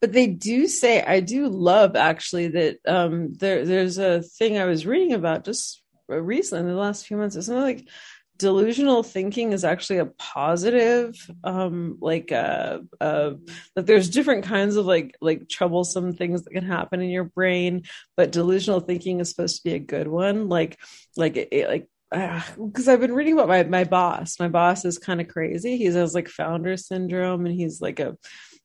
But 0.00 0.12
they 0.12 0.26
do 0.26 0.66
say 0.66 1.02
I 1.02 1.20
do 1.20 1.48
love 1.48 1.96
actually 1.96 2.48
that 2.48 2.78
um 2.86 3.34
there 3.34 3.64
there's 3.64 3.98
a 3.98 4.22
thing 4.22 4.58
I 4.58 4.64
was 4.64 4.86
reading 4.86 5.12
about 5.12 5.44
just 5.44 5.82
recently 6.08 6.68
in 6.68 6.74
the 6.74 6.80
last 6.80 7.06
few 7.06 7.16
months. 7.16 7.36
It's 7.36 7.48
not 7.48 7.62
like 7.62 7.88
delusional 8.38 9.02
thinking 9.02 9.52
is 9.52 9.64
actually 9.64 9.98
a 9.98 10.06
positive 10.06 11.16
um 11.42 11.98
like 12.00 12.30
uh 12.30 12.78
uh 13.00 13.32
that 13.74 13.84
there's 13.84 14.08
different 14.08 14.44
kinds 14.44 14.76
of 14.76 14.86
like 14.86 15.16
like 15.20 15.48
troublesome 15.48 16.12
things 16.12 16.44
that 16.44 16.52
can 16.52 16.64
happen 16.64 17.02
in 17.02 17.10
your 17.10 17.24
brain 17.24 17.82
but 18.16 18.30
delusional 18.30 18.78
thinking 18.78 19.18
is 19.18 19.28
supposed 19.28 19.56
to 19.56 19.64
be 19.64 19.74
a 19.74 19.80
good 19.80 20.06
one 20.06 20.48
like 20.48 20.78
like 21.16 21.36
it, 21.36 21.48
it 21.50 21.68
like 21.68 21.88
because 22.10 22.88
I've 22.88 23.00
been 23.00 23.14
reading 23.14 23.34
about 23.34 23.48
my 23.48 23.64
my 23.64 23.84
boss. 23.84 24.40
My 24.40 24.48
boss 24.48 24.84
is 24.84 24.98
kind 24.98 25.20
of 25.20 25.28
crazy. 25.28 25.76
He 25.76 25.84
has 25.84 26.14
like 26.14 26.28
founder 26.28 26.76
syndrome, 26.76 27.44
and 27.44 27.54
he's 27.54 27.80
like 27.80 28.00
a 28.00 28.16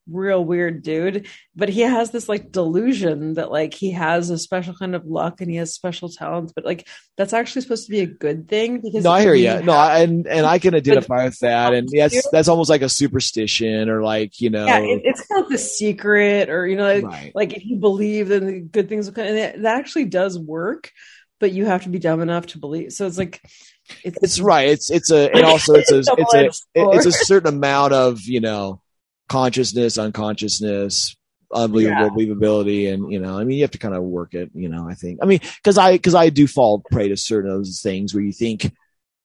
real 0.10 0.44
weird 0.44 0.84
dude. 0.84 1.28
But 1.56 1.70
he 1.70 1.82
has 1.82 2.12
this 2.12 2.28
like 2.28 2.52
delusion 2.52 3.36
that 3.36 3.52
like 3.52 3.74
he 3.74 3.92
has 3.92 4.30
a 4.30 4.38
special 4.38 4.74
kind 4.74 4.96
of 4.96 5.06
luck 5.06 5.42
and 5.42 5.50
he 5.50 5.58
has 5.58 5.74
special 5.74 6.10
talents. 6.10 6.54
But 6.54 6.66
like 6.66 6.88
that's 7.18 7.34
actually 7.34 7.62
supposed 7.62 7.86
to 7.86 7.92
be 7.92 8.02
a 8.02 8.06
good 8.06 8.48
thing 8.48 8.82
because 8.82 9.04
No, 9.04 9.12
I 9.12 9.22
hear 9.22 9.34
you. 9.34 9.62
No, 9.62 9.74
I, 9.74 10.00
and 10.00 10.28
and 10.28 10.46
I 10.46 10.60
can 10.60 10.76
identify 10.76 11.26
with 11.26 11.40
that, 11.40 11.74
and 11.74 11.90
Yeah. 11.92 12.08
that's 12.08 12.30
that's 12.30 12.48
almost 12.48 12.70
like 12.70 12.82
a 12.82 12.90
superstition 12.90 13.90
or 13.90 14.04
like 14.04 14.40
you 14.42 14.50
know, 14.50 14.66
yeah, 14.66 14.80
it, 14.80 15.02
it's 15.04 15.26
kind 15.28 15.44
of 15.44 15.50
the 15.50 15.58
secret, 15.58 16.50
or 16.50 16.68
you 16.68 16.76
know, 16.76 16.94
like, 16.94 17.04
right. 17.04 17.32
like 17.36 17.54
if 17.54 17.66
you 17.66 17.78
believe, 17.78 18.30
then 18.30 18.46
the 18.46 18.60
good 18.60 18.90
things 18.90 19.06
will 19.06 19.14
come. 19.14 19.26
And 19.26 19.38
that, 19.38 19.62
that 19.62 19.78
actually 19.78 20.06
does 20.06 20.38
work, 20.40 20.92
but 21.40 21.52
you 21.52 21.66
have 21.66 21.84
to 21.84 21.90
be 21.90 22.00
dumb 22.00 22.22
enough 22.22 22.48
to 22.48 22.58
believe. 22.58 22.94
So 22.94 23.08
it's 23.08 23.18
like 23.18 23.42
it's, 24.04 24.18
It's 24.22 24.40
right. 24.40 24.70
It's 24.70 24.90
it's 24.90 25.12
a 25.12 25.34
and 25.34 25.46
also 25.46 25.74
it's 25.74 25.92
a 25.92 26.00
it's 26.00 26.34
a 26.34 26.50
it's 26.76 27.06
a 27.06 27.12
certain 27.12 27.54
amount 27.54 27.94
of 27.94 28.22
you 28.22 28.40
know 28.40 28.82
consciousness, 29.30 29.98
unconsciousness, 29.98 31.16
unbelievable 31.54 32.02
Yeah. 32.02 32.10
believability, 32.10 32.94
and 32.94 33.12
you 33.12 33.20
know, 33.20 33.38
I 33.38 33.44
mean, 33.44 33.58
you 33.58 33.64
have 33.64 33.72
to 33.72 33.78
kind 33.78 33.96
of 33.96 34.04
work 34.04 34.34
it. 34.34 34.52
You 34.54 34.70
know, 34.70 34.88
I 34.90 34.94
think. 34.96 35.20
I 35.22 35.26
mean, 35.26 35.40
because 35.58 35.78
I 35.78 35.94
because 35.94 36.16
I 36.16 36.30
do 36.30 36.48
fall 36.48 36.84
prey 36.92 37.10
to 37.10 37.18
certain 37.18 37.50
of 37.52 37.58
those 37.58 37.82
things 37.82 38.14
where 38.14 38.24
you 38.24 38.34
think. 38.34 38.72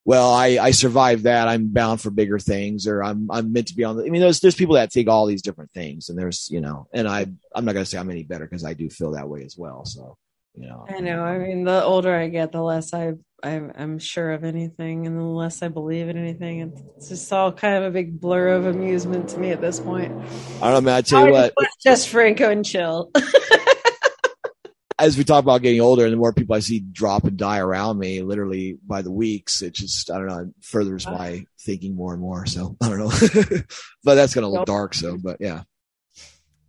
Well, 0.04 0.32
I, 0.32 0.58
I 0.58 0.70
survived 0.70 1.24
that. 1.24 1.48
I'm 1.48 1.68
bound 1.68 2.00
for 2.00 2.10
bigger 2.10 2.38
things, 2.38 2.86
or 2.86 3.02
I'm 3.04 3.30
I'm 3.30 3.52
meant 3.52 3.68
to 3.68 3.74
be 3.74 3.84
on 3.84 3.98
the. 3.98 4.04
I 4.06 4.08
mean, 4.08 4.22
there's 4.22 4.40
there's 4.40 4.54
people 4.54 4.76
that 4.76 4.90
think 4.90 5.06
all 5.06 5.26
these 5.26 5.42
different 5.42 5.70
things, 5.72 6.08
and 6.08 6.18
there's 6.18 6.48
you 6.50 6.62
know, 6.62 6.88
and 6.94 7.06
I 7.06 7.26
I'm 7.54 7.64
not 7.66 7.74
gonna 7.74 7.84
say 7.84 7.98
I'm 7.98 8.10
any 8.10 8.22
better 8.22 8.46
because 8.46 8.64
I 8.64 8.72
do 8.72 8.88
feel 8.88 9.10
that 9.12 9.28
way 9.28 9.44
as 9.44 9.54
well. 9.58 9.84
So, 9.84 10.16
you 10.54 10.66
know, 10.66 10.86
I 10.88 11.00
know. 11.00 11.22
I 11.22 11.36
mean, 11.36 11.64
the 11.64 11.84
older 11.84 12.14
I 12.14 12.28
get, 12.28 12.52
the 12.52 12.62
less 12.62 12.94
I, 12.94 13.12
I'm, 13.43 13.73
I'm 13.77 13.98
sure 13.98 14.32
of 14.32 14.43
anything, 14.43 15.06
and 15.06 15.16
the 15.16 15.23
less 15.23 15.62
I 15.62 15.69
believe 15.69 16.09
in 16.09 16.16
anything. 16.16 16.73
It's 16.97 17.09
just 17.09 17.32
all 17.32 17.52
kind 17.52 17.77
of 17.77 17.85
a 17.85 17.90
big 17.90 18.20
blur 18.20 18.48
of 18.48 18.66
amusement 18.66 19.28
to 19.31 19.39
me 19.39 19.51
at 19.51 19.60
this 19.60 19.78
point. 19.78 20.12
I 20.60 20.70
don't 20.70 20.73
know, 20.73 20.81
man. 20.81 20.94
I 20.97 21.02
tell 21.02 21.27
you 21.27 21.32
what, 21.32 21.55
just 21.82 22.09
Franco 22.09 22.51
and 22.51 22.65
chill. 22.65 23.10
as 24.98 25.16
we 25.16 25.23
talk 25.23 25.44
about 25.44 25.62
getting 25.62 25.81
older 25.81 26.05
and 26.05 26.12
the 26.12 26.16
more 26.16 26.32
people 26.32 26.56
I 26.56 26.60
see 26.60 26.81
drop 26.81 27.24
and 27.24 27.36
die 27.36 27.59
around 27.59 27.98
me, 27.98 28.23
literally 28.23 28.78
by 28.85 29.02
the 29.02 29.12
weeks, 29.12 29.62
it 29.62 29.74
just, 29.74 30.10
I 30.10 30.19
don't 30.19 30.27
know, 30.27 30.39
it 30.40 30.48
furthers 30.60 31.06
uh. 31.06 31.12
my 31.12 31.44
thinking 31.60 31.94
more 31.94 32.12
and 32.12 32.20
more. 32.20 32.47
So 32.47 32.77
I 32.82 32.89
don't 32.89 32.98
know, 32.98 33.10
but 34.05 34.16
that's 34.16 34.35
going 34.35 34.43
to 34.43 34.48
look 34.48 34.66
dark. 34.66 34.94
So, 34.94 35.16
but 35.16 35.36
yeah, 35.40 35.62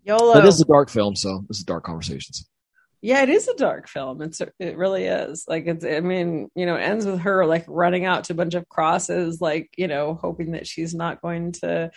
YOLO. 0.04 0.34
but 0.34 0.44
this 0.44 0.56
is 0.56 0.62
a 0.62 0.66
dark 0.66 0.90
film. 0.90 1.16
So 1.16 1.44
this 1.48 1.58
is 1.58 1.64
dark 1.64 1.84
conversations. 1.84 2.48
Yeah, 3.02 3.24
it 3.24 3.30
is 3.30 3.48
a 3.48 3.56
dark 3.56 3.88
film. 3.88 4.22
It's 4.22 4.42
it 4.60 4.78
really 4.78 5.06
is. 5.06 5.46
Like 5.48 5.68
it's 5.68 5.86
I 5.86 6.02
mean, 6.02 6.50
you 6.54 6.66
know, 6.66 6.76
it 6.76 6.82
ends 6.82 7.06
with 7.06 7.22
her 7.22 7.46
like 7.46 7.64
running 7.68 8.06
out 8.06 8.26
to 8.26 8.34
a 8.34 8.36
bunch 8.36 8.56
of 8.56 8.68
crosses, 8.68 9.40
like, 9.40 9.70
you 9.78 9.88
know, 9.88 10.16
hoping 10.16 10.52
that 10.52 10.68
she's 10.68 10.94
not 10.94 11.22
going 11.22 11.54
to 11.54 11.92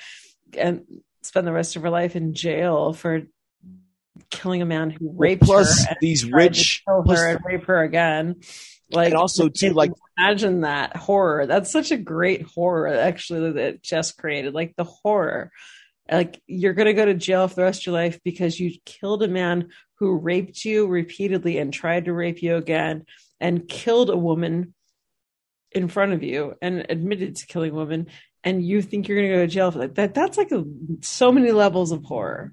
and 0.56 0.84
spend 1.22 1.46
the 1.46 1.52
rest 1.52 1.74
of 1.76 1.82
her 1.82 1.90
life 1.90 2.14
in 2.14 2.34
jail 2.34 2.92
for 2.92 3.22
killing 4.30 4.62
a 4.62 4.66
man 4.66 4.90
who 4.90 5.12
raped 5.16 5.42
plus 5.42 5.84
her 5.84 5.88
and 5.90 5.98
these 6.00 6.24
rich, 6.24 6.82
kill 6.86 7.04
her 7.08 7.30
and 7.30 7.40
rape 7.44 7.64
her 7.64 7.82
again. 7.82 8.36
Like 8.92 9.08
and 9.08 9.16
also 9.16 9.48
too, 9.48 9.70
like 9.70 9.90
imagine 10.18 10.60
that 10.60 10.96
horror. 10.96 11.46
That's 11.46 11.72
such 11.72 11.90
a 11.90 11.96
great 11.96 12.42
horror 12.42 12.88
actually 12.88 13.52
that 13.52 13.82
Jess 13.82 14.12
created. 14.12 14.54
Like 14.54 14.74
the 14.76 14.84
horror. 14.84 15.50
Like 16.10 16.42
you're 16.46 16.74
gonna 16.74 16.92
go 16.92 17.04
to 17.04 17.14
jail 17.14 17.48
for 17.48 17.54
the 17.56 17.62
rest 17.62 17.82
of 17.82 17.86
your 17.86 17.94
life 17.94 18.20
because 18.24 18.58
you 18.58 18.78
killed 18.84 19.22
a 19.22 19.28
man 19.28 19.68
who 19.96 20.18
raped 20.18 20.64
you 20.64 20.86
repeatedly 20.86 21.58
and 21.58 21.72
tried 21.72 22.06
to 22.06 22.12
rape 22.12 22.42
you 22.42 22.56
again. 22.56 23.04
and 23.40 23.68
killed 23.68 24.08
a 24.08 24.16
woman 24.16 24.72
in 25.72 25.88
front 25.88 26.12
of 26.12 26.22
you 26.22 26.54
and 26.62 26.86
admitted 26.88 27.36
to 27.36 27.46
killing 27.46 27.72
a 27.72 27.74
woman 27.74 28.06
and 28.44 28.64
you 28.64 28.82
think 28.82 29.08
you're 29.08 29.18
going 29.18 29.30
to 29.30 29.36
go 29.36 29.40
to 29.42 29.46
jail 29.46 29.70
for 29.70 29.78
that, 29.78 29.94
that 29.94 30.14
that's 30.14 30.36
like 30.36 30.50
a, 30.52 30.64
so 31.00 31.32
many 31.32 31.52
levels 31.52 31.92
of 31.92 32.04
horror. 32.04 32.52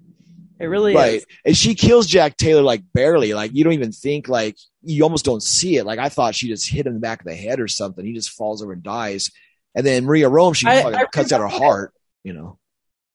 It 0.60 0.66
really 0.66 0.94
right. 0.94 1.16
is. 1.16 1.26
And 1.46 1.58
she 1.58 1.74
kills 1.74 2.06
Jack 2.06 2.36
Taylor 2.38 2.62
like 2.62 2.84
barely. 2.94 3.34
Like 3.34 3.52
you 3.54 3.64
don't 3.64 3.74
even 3.74 3.92
think 3.92 4.28
like 4.28 4.58
you 4.84 5.04
almost 5.04 5.26
don't 5.26 5.42
see 5.42 5.78
it. 5.78 5.86
Like 5.86 6.00
I 6.00 6.10
thought 6.10 6.36
she 6.36 6.48
just 6.48 6.70
hit 6.70 6.86
him 6.86 6.92
in 6.92 6.94
the 6.96 7.00
back 7.00 7.22
of 7.22 7.28
the 7.28 7.36
head 7.36 7.60
or 7.60 7.68
something. 7.68 8.06
He 8.06 8.14
just 8.14 8.32
falls 8.32 8.62
over 8.62 8.74
and 8.74 8.84
dies. 8.84 9.32
And 9.74 9.86
then 9.86 10.06
Maria 10.06 10.30
Rohm, 10.30 10.54
she 10.54 10.68
I- 10.68 10.84
I 10.84 11.06
cuts 11.06 11.32
out 11.32 11.42
her 11.42 11.48
heart. 11.48 11.94
You 12.24 12.34
know. 12.34 12.60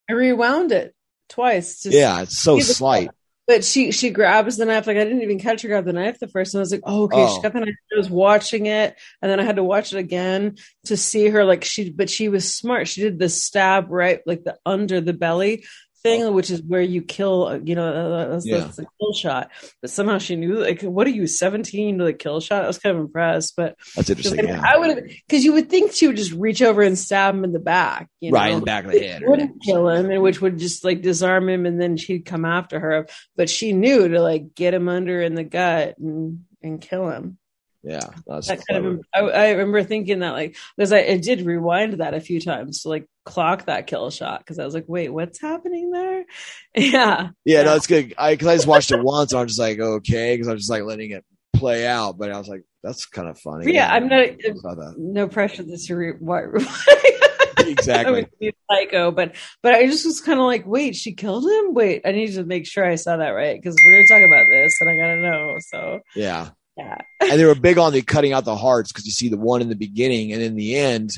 I 0.09 0.13
rewound 0.13 0.73
it 0.73 0.95
twice. 1.29 1.83
Just 1.83 1.97
Yeah, 1.97 2.23
it's 2.23 2.39
so 2.39 2.59
slight. 2.61 3.11
But 3.47 3.63
she 3.63 3.93
she 3.93 4.09
grabs 4.09 4.57
the 4.57 4.65
knife. 4.65 4.87
Like 4.87 4.97
I 4.97 5.05
didn't 5.05 5.21
even 5.21 5.39
catch 5.39 5.61
her 5.63 5.69
grab 5.69 5.85
the 5.85 5.93
knife 5.93 6.19
the 6.19 6.29
first 6.29 6.53
time. 6.53 6.61
I 6.61 6.63
was 6.63 6.73
like, 6.73 6.81
oh, 6.85 7.03
okay, 7.05 7.19
Oh. 7.19 7.37
she 7.37 7.43
got 7.43 7.53
the 7.53 7.61
knife. 7.61 7.75
I 7.95 7.99
was 7.99 8.09
watching 8.09 8.65
it, 8.65 8.97
and 9.21 9.31
then 9.31 9.39
I 9.39 9.45
had 9.45 9.57
to 9.57 9.63
watch 9.65 9.93
it 9.93 9.99
again 9.99 10.57
to 10.87 10.97
see 10.97 11.29
her. 11.29 11.45
Like 11.45 11.63
she, 11.63 11.91
but 11.91 12.09
she 12.09 12.29
was 12.29 12.55
smart. 12.55 12.89
She 12.89 13.03
did 13.03 13.19
the 13.19 13.29
stab 13.29 13.91
right, 13.91 14.21
like 14.25 14.45
the 14.45 14.57
under 14.65 15.03
the 15.03 15.13
belly 15.13 15.65
thing, 16.05 16.33
which 16.35 16.51
is 16.51 16.63
where 16.63 16.83
you 16.83 17.03
kill. 17.03 17.47
uh, 17.49 17.59
You 17.65 17.75
know, 17.75 17.89
uh, 17.89 18.29
that's, 18.29 18.47
Yeah. 18.47 18.59
that's 18.59 18.77
the 18.77 18.87
kill 19.01 19.13
shot. 19.15 19.51
But 19.81 19.91
somehow 19.91 20.19
she 20.19 20.37
knew. 20.37 20.57
Like, 20.61 20.83
what 20.83 21.07
are 21.07 21.11
you, 21.11 21.27
seventeen 21.27 21.99
to 21.99 22.05
the 22.05 22.13
kill 22.13 22.41
shot? 22.41 22.63
I 22.63 22.67
was 22.69 22.79
kind 22.79 22.95
of 22.97 23.03
impressed, 23.03 23.55
but 23.57 23.77
That's 23.97 24.11
interesting. 24.11 24.37
like, 24.39 24.49
Yeah. 24.49 24.63
I 24.65 24.79
would 24.79 24.89
have 24.91 25.05
because 25.27 25.45
you 25.45 25.55
would 25.55 25.69
think 25.71 25.93
she 25.93 26.07
would 26.07 26.17
just 26.17 26.33
reach 26.33 26.63
over 26.63 26.83
and 26.83 26.97
stab 26.99 27.35
him 27.35 27.43
in 27.43 27.53
the 27.53 27.59
back, 27.59 28.09
you 28.21 28.31
right 28.31 28.51
know? 28.51 28.55
in 28.55 28.61
the 28.61 28.67
back 28.67 28.85
of 28.85 28.93
the 28.93 29.01
head. 29.01 29.23
wouldn't 29.27 29.63
kill 29.63 29.89
him 29.89 30.11
and 30.11 30.23
which 30.23 30.41
would 30.41 30.59
just 30.59 30.85
like 30.85 31.01
disarm 31.03 31.49
him 31.49 31.67
and 31.67 31.81
then 31.81 31.97
she'd 31.97 32.25
come 32.27 32.45
after 32.45 32.79
her 32.79 33.07
but 33.37 33.49
she 33.51 33.73
knew 33.73 34.07
to 34.09 34.21
like 34.21 34.55
get 34.55 34.75
him 34.75 34.89
under 34.89 35.21
in 35.23 35.35
the 35.35 35.45
gut 35.45 35.97
and 35.99 36.45
and 36.63 36.81
kill 36.81 37.09
him 37.09 37.39
Yeah, 37.83 38.01
that's 38.27 38.49
that 38.49 38.61
kind 38.69 38.87
of 38.87 39.01
I, 39.15 39.21
I 39.21 39.51
remember 39.53 39.83
thinking 39.83 40.21
that 40.21 40.33
like 40.33 40.57
because 40.77 40.93
I, 40.93 41.01
I 41.01 41.17
did 41.19 41.43
rewind 41.43 41.95
that 41.95 42.15
a 42.15 42.21
few 42.21 42.41
times 42.41 42.83
to 42.83 42.89
like 42.91 43.07
clock 43.25 43.67
that 43.67 43.87
kill 43.87 44.11
shot 44.11 44.41
because 44.41 44.59
I 44.59 44.65
was 44.65 44.75
like 44.75 44.85
wait 44.87 45.09
what's 45.09 45.41
happening 45.41 45.91
there 45.91 46.25
yeah 46.77 47.31
Yeah, 47.45 47.63
no, 47.63 47.77
it's 47.77 47.87
good. 47.87 48.15
I 48.19 48.37
cause 48.37 48.49
I 48.49 48.55
just 48.57 48.67
watched 48.67 48.91
it 48.93 49.03
once. 49.03 49.33
And 49.33 49.41
I'm 49.41 49.47
just 49.47 49.59
like, 49.59 49.79
okay, 49.79 50.35
because 50.35 50.49
I'm 50.49 50.57
just 50.59 50.71
like 50.71 50.83
letting 50.83 51.11
it 51.13 51.25
play 51.55 51.87
out. 51.87 52.19
But 52.19 52.31
I 52.33 52.39
was 52.39 52.49
like, 52.49 52.65
that's 52.83 53.07
kind 53.07 53.29
of 53.29 53.39
funny. 53.39 53.73
Yeah, 53.73 53.93
I'm 53.93 54.09
not- 54.09 54.99
no 54.99 55.29
pressure 55.29 55.63
this 55.63 55.87
to 55.87 55.97
re- 55.97 56.13
what 56.19 56.45
Exactly. 57.59 58.27
Psycho, 58.71 59.11
but 59.11 59.35
but 59.63 59.75
I 59.75 59.87
just 59.87 60.05
was 60.05 60.21
kind 60.21 60.39
of 60.39 60.45
like, 60.47 60.67
wait, 60.67 60.95
she 60.97 61.15
killed 61.15 61.45
him. 61.45 61.75
Wait, 61.75 62.03
I 62.05 62.13
need 62.13 62.35
to 62.35 62.45
make 62.45 62.67
sure 62.67 62.85
I 62.85 62.97
saw 62.97 63.17
that 63.17 63.31
right 63.31 63.59
because 63.61 63.77
we're 63.85 64.05
gonna 64.05 64.09
talk 64.21 64.27
about 64.29 64.47
this, 64.51 64.75
and 64.81 64.91
I 64.91 64.97
gotta 64.97 65.21
know. 65.23 65.57
So 65.71 66.01
Yeah. 66.15 66.51
yeah, 66.77 66.99
and 67.23 67.41
they 67.41 67.45
were 67.47 67.55
big 67.55 67.79
on 67.79 67.93
the 67.93 68.03
cutting 68.03 68.33
out 68.33 68.45
the 68.45 68.57
hearts 68.57 68.93
because 68.93 69.07
you 69.07 69.13
see 69.13 69.29
the 69.29 69.39
one 69.39 69.63
in 69.63 69.69
the 69.69 69.77
beginning 69.77 70.33
and 70.33 70.43
in 70.43 70.57
the 70.57 70.77
end 70.77 71.11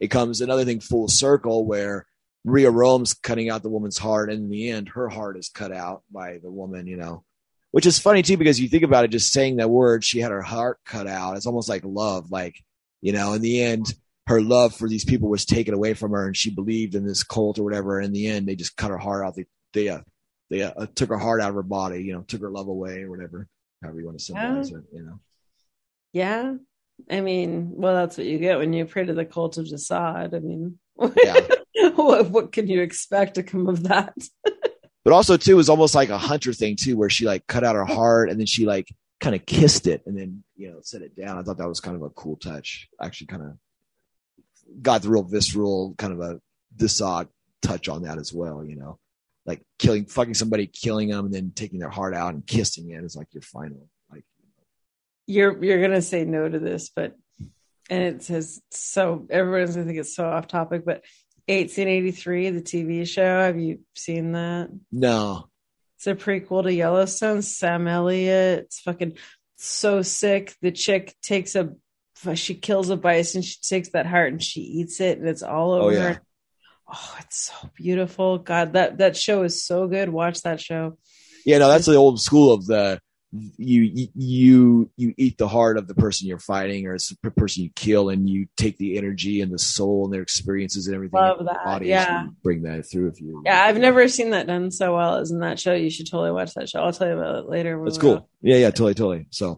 it 0.00 0.08
comes 0.08 0.40
another 0.40 0.64
thing 0.64 0.80
full 0.80 1.08
circle 1.08 1.64
where 1.64 2.06
Rhea 2.44 2.70
Rohm's 2.70 3.14
cutting 3.14 3.48
out 3.48 3.62
the 3.62 3.70
woman's 3.70 3.98
heart 3.98 4.30
and 4.30 4.44
in 4.44 4.50
the 4.50 4.70
end 4.70 4.90
her 4.90 5.08
heart 5.08 5.38
is 5.38 5.48
cut 5.48 5.72
out 5.72 6.02
by 6.10 6.38
the 6.42 6.50
woman 6.50 6.86
you 6.86 6.96
know. 6.96 7.24
Which 7.70 7.86
is 7.86 7.98
funny 7.98 8.22
too 8.22 8.36
because 8.36 8.60
you 8.60 8.68
think 8.68 8.84
about 8.84 9.04
it 9.04 9.08
just 9.08 9.32
saying 9.32 9.56
that 9.56 9.70
word 9.70 10.04
she 10.04 10.20
had 10.20 10.30
her 10.30 10.42
heart 10.42 10.78
cut 10.86 11.08
out 11.08 11.36
it's 11.36 11.46
almost 11.46 11.68
like 11.68 11.82
love 11.84 12.30
like 12.30 12.62
you 13.00 13.12
know 13.12 13.32
in 13.32 13.42
the 13.42 13.62
end 13.62 13.92
her 14.26 14.40
love 14.40 14.74
for 14.74 14.88
these 14.88 15.04
people 15.04 15.28
was 15.28 15.44
taken 15.44 15.74
away 15.74 15.92
from 15.94 16.12
her 16.12 16.26
and 16.26 16.36
she 16.36 16.54
believed 16.54 16.94
in 16.94 17.04
this 17.04 17.24
cult 17.24 17.58
or 17.58 17.64
whatever 17.64 17.98
and 17.98 18.06
in 18.06 18.12
the 18.12 18.28
end 18.28 18.46
they 18.46 18.54
just 18.54 18.76
cut 18.76 18.90
her 18.90 18.98
heart 18.98 19.24
out 19.24 19.34
they 19.34 19.46
they 19.72 19.88
uh, 19.88 20.00
they 20.50 20.62
uh, 20.62 20.86
took 20.94 21.08
her 21.08 21.18
heart 21.18 21.40
out 21.40 21.48
of 21.48 21.56
her 21.56 21.64
body 21.64 22.02
you 22.02 22.12
know 22.12 22.22
took 22.22 22.42
her 22.42 22.50
love 22.50 22.68
away 22.68 23.02
or 23.02 23.10
whatever 23.10 23.48
however 23.82 23.98
you 23.98 24.06
want 24.06 24.18
to 24.18 24.24
symbolize 24.24 24.70
it 24.70 24.84
you 24.92 25.02
know. 25.02 25.18
Yeah. 26.14 26.54
I 27.10 27.20
mean, 27.20 27.72
well, 27.74 27.94
that's 27.94 28.16
what 28.16 28.26
you 28.26 28.38
get 28.38 28.58
when 28.58 28.72
you 28.72 28.84
pray 28.84 29.04
to 29.04 29.14
the 29.14 29.24
cult 29.24 29.58
of 29.58 29.68
de 29.68 29.78
Sade. 29.78 30.34
I 30.34 30.38
mean, 30.40 30.78
Yeah. 30.98 31.46
what 31.94 32.30
what 32.30 32.52
can 32.52 32.68
you 32.68 32.80
expect 32.80 33.34
to 33.34 33.42
come 33.42 33.68
of 33.68 33.84
that? 33.84 34.14
But 35.04 35.12
also 35.12 35.36
too, 35.36 35.52
it 35.52 35.56
was 35.56 35.68
almost 35.68 35.94
like 35.94 36.08
a 36.08 36.16
hunter 36.16 36.54
thing 36.54 36.76
too, 36.76 36.96
where 36.96 37.10
she 37.10 37.26
like 37.26 37.46
cut 37.46 37.62
out 37.62 37.76
her 37.76 37.84
heart 37.84 38.30
and 38.30 38.40
then 38.40 38.46
she 38.46 38.64
like 38.64 38.88
kind 39.20 39.36
of 39.36 39.44
kissed 39.44 39.86
it 39.86 40.02
and 40.06 40.16
then 40.18 40.42
you 40.56 40.70
know 40.70 40.78
set 40.80 41.02
it 41.02 41.14
down. 41.14 41.36
I 41.36 41.42
thought 41.42 41.58
that 41.58 41.68
was 41.68 41.80
kind 41.80 41.94
of 41.94 42.02
a 42.02 42.08
cool 42.08 42.36
touch. 42.36 42.88
Actually, 43.02 43.26
kind 43.26 43.42
of 43.42 43.58
got 44.80 45.02
the 45.02 45.10
real 45.10 45.22
visceral 45.22 45.94
kind 45.98 46.14
of 46.14 46.20
a 46.20 46.40
de 46.74 46.88
Sade 46.88 47.28
touch 47.60 47.90
on 47.90 48.04
that 48.04 48.16
as 48.16 48.32
well. 48.32 48.64
You 48.64 48.76
know, 48.76 48.98
like 49.44 49.60
killing, 49.78 50.06
fucking 50.06 50.32
somebody, 50.32 50.66
killing 50.66 51.10
them, 51.10 51.26
and 51.26 51.34
then 51.34 51.52
taking 51.54 51.80
their 51.80 51.90
heart 51.90 52.14
out 52.14 52.32
and 52.32 52.46
kissing 52.46 52.88
it 52.88 53.04
is 53.04 53.14
like 53.14 53.28
your 53.32 53.42
final. 53.42 53.86
You're 55.26 55.62
you're 55.64 55.80
gonna 55.80 56.02
say 56.02 56.24
no 56.24 56.48
to 56.48 56.58
this, 56.58 56.90
but 56.94 57.14
and 57.90 58.02
it 58.02 58.22
says 58.22 58.60
so 58.70 59.26
everyone's 59.30 59.74
gonna 59.74 59.86
think 59.86 59.98
it's 59.98 60.14
so 60.14 60.26
off 60.26 60.48
topic, 60.48 60.84
but 60.84 61.02
1883, 61.46 62.50
the 62.50 62.62
TV 62.62 63.06
show. 63.06 63.40
Have 63.40 63.58
you 63.58 63.80
seen 63.94 64.32
that? 64.32 64.70
no, 64.90 65.48
It's 65.96 66.06
a 66.06 66.14
prequel 66.14 66.62
to 66.62 66.72
Yellowstone. 66.72 67.42
Sam 67.42 67.86
Elliott. 67.86 68.60
It's 68.60 68.80
fucking 68.80 69.18
so 69.56 70.00
sick. 70.00 70.54
The 70.62 70.72
chick 70.72 71.14
takes 71.22 71.54
a, 71.54 71.74
she 72.34 72.54
kills 72.54 72.88
a 72.88 72.96
bison. 72.96 73.42
She 73.42 73.58
takes 73.60 73.90
that 73.90 74.06
heart 74.06 74.32
and 74.32 74.42
she 74.42 74.60
eats 74.60 75.00
it, 75.00 75.18
and 75.18 75.28
it's 75.28 75.42
all 75.42 75.72
oh, 75.72 75.80
over 75.82 75.90
Oh, 75.90 75.90
yeah. 75.90 76.18
Oh, 76.90 77.16
it's 77.20 77.50
so 77.50 77.70
beautiful. 77.74 78.38
God, 78.38 78.72
that 78.72 78.98
that 78.98 79.16
show 79.16 79.42
is 79.42 79.62
so 79.62 79.86
good. 79.86 80.08
Watch 80.08 80.42
that 80.42 80.60
show. 80.60 80.96
yeah, 81.44 81.58
no, 81.58 81.68
that's 81.68 81.86
the 81.86 81.94
old 81.94 82.20
school 82.20 82.52
of 82.54 82.66
the 82.66 83.00
you 83.56 84.08
you 84.14 84.90
you 84.96 85.14
eat 85.16 85.38
the 85.38 85.48
heart 85.48 85.76
of 85.76 85.88
the 85.88 85.94
person 85.94 86.28
you're 86.28 86.38
fighting 86.38 86.86
or 86.86 86.94
it's 86.94 87.08
the 87.22 87.30
person 87.32 87.64
you 87.64 87.70
kill 87.74 88.08
and 88.08 88.28
you 88.30 88.46
take 88.56 88.76
the 88.78 88.96
energy 88.96 89.40
and 89.40 89.52
the 89.52 89.58
soul 89.58 90.04
and 90.04 90.14
their 90.14 90.22
experiences 90.22 90.86
and 90.86 90.94
everything 90.94 91.18
Love 91.20 91.44
that, 91.44 91.64
body 91.64 91.88
yeah. 91.88 92.26
bring 92.42 92.62
that 92.62 92.88
through 92.88 93.08
if 93.08 93.20
you 93.20 93.42
Yeah, 93.44 93.64
I've 93.64 93.78
never 93.78 94.06
seen 94.08 94.30
that 94.30 94.46
done 94.46 94.70
so 94.70 94.94
well 94.94 95.16
as 95.16 95.30
in 95.32 95.40
that 95.40 95.58
show. 95.58 95.74
You 95.74 95.90
should 95.90 96.08
totally 96.10 96.30
watch 96.32 96.54
that 96.54 96.68
show. 96.68 96.80
I'll 96.80 96.92
tell 96.92 97.08
you 97.08 97.14
about 97.18 97.36
it 97.44 97.48
later. 97.48 97.80
that's 97.84 97.98
cool 97.98 98.28
yeah 98.40 98.56
yeah 98.56 98.70
totally 98.70 98.94
totally 98.94 99.26
so 99.30 99.48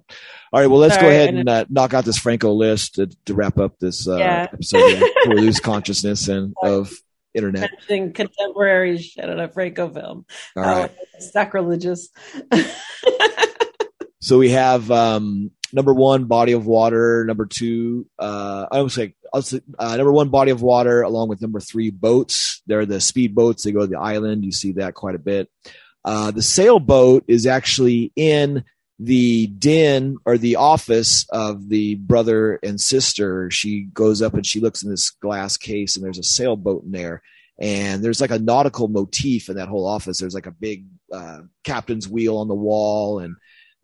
all 0.53 0.61
right 0.61 0.69
well 0.69 0.79
let's 0.79 0.97
go 0.97 1.09
ahead 1.09 1.35
and 1.35 1.49
uh, 1.49 1.65
knock 1.69 1.93
out 1.93 2.05
this 2.05 2.19
franco 2.19 2.53
list 2.53 2.95
to, 2.95 3.09
to 3.27 3.35
wrap 3.35 3.59
up 3.59 3.79
this 3.79 4.07
uh 4.09 4.17
Yeah. 4.17 4.49
episode 4.53 5.03
we 5.29 5.35
lose 5.35 5.61
consciousness 5.61 6.29
and 6.29 6.55
of 6.63 6.91
internet 7.35 7.71
contemporary 8.15 8.97
shit 8.97 9.29
in 9.29 9.39
a 9.39 9.49
Franco 9.49 9.91
film. 9.91 10.25
all 10.57 10.63
right 10.63 10.91
Oh, 10.99 11.19
sacrilegious. 11.19 12.09
So 14.27 14.39
we 14.39 14.51
have 14.51 14.91
um, 14.91 15.53
number 15.73 15.95
one, 15.95 16.25
body 16.25 16.51
of 16.51 16.67
water. 16.67 17.25
Number 17.25 17.47
two, 17.47 18.09
uh, 18.19 18.67
I 18.73 18.79
almost 18.79 18.97
say, 18.97 19.15
uh, 19.33 19.97
number 19.97 20.11
one, 20.11 20.31
body 20.31 20.51
of 20.51 20.63
water, 20.63 21.03
along 21.03 21.29
with 21.29 21.41
number 21.41 21.61
three, 21.61 21.91
boats. 21.91 22.61
They're 22.67 22.87
the 22.87 23.01
speed 23.01 23.37
boats. 23.37 23.63
They 23.63 23.71
go 23.71 23.83
to 23.83 23.87
the 23.87 24.01
island. 24.01 24.45
You 24.45 24.51
see 24.51 24.73
that 24.73 24.95
quite 24.95 25.15
a 25.15 25.21
bit. 25.21 25.49
Uh, 26.05 26.33
the 26.33 26.43
sailboat 26.43 27.23
is 27.29 27.47
actually 27.47 28.11
in 28.17 28.65
the 28.99 29.47
den 29.47 30.17
or 30.25 30.39
the 30.39 30.57
office 30.57 31.25
of 31.31 31.69
the 31.69 31.95
brother 31.95 32.59
and 32.65 32.81
sister. 32.81 33.49
She 33.53 33.85
goes 33.93 34.23
up 34.23 34.35
and 34.35 34.45
she 34.45 34.59
looks 34.59 34.83
in 34.83 34.91
this 34.91 35.11
glass 35.11 35.57
case, 35.57 35.95
and 35.95 36.05
there's 36.05 36.19
a 36.19 36.25
sailboat 36.25 36.83
in 36.83 36.91
there. 36.91 37.23
And 37.61 38.03
there's 38.03 38.21
like 38.21 38.33
a 38.33 38.41
nautical 38.41 38.89
motif 38.89 39.49
in 39.49 39.55
that 39.55 39.69
whole 39.69 39.87
office. 39.87 40.19
There's 40.19 40.35
like 40.35 40.47
a 40.47 40.51
big 40.51 40.87
uh, 41.13 41.43
captain's 41.63 42.09
wheel 42.09 42.39
on 42.39 42.49
the 42.49 42.57
wall, 42.57 43.21
and 43.21 43.37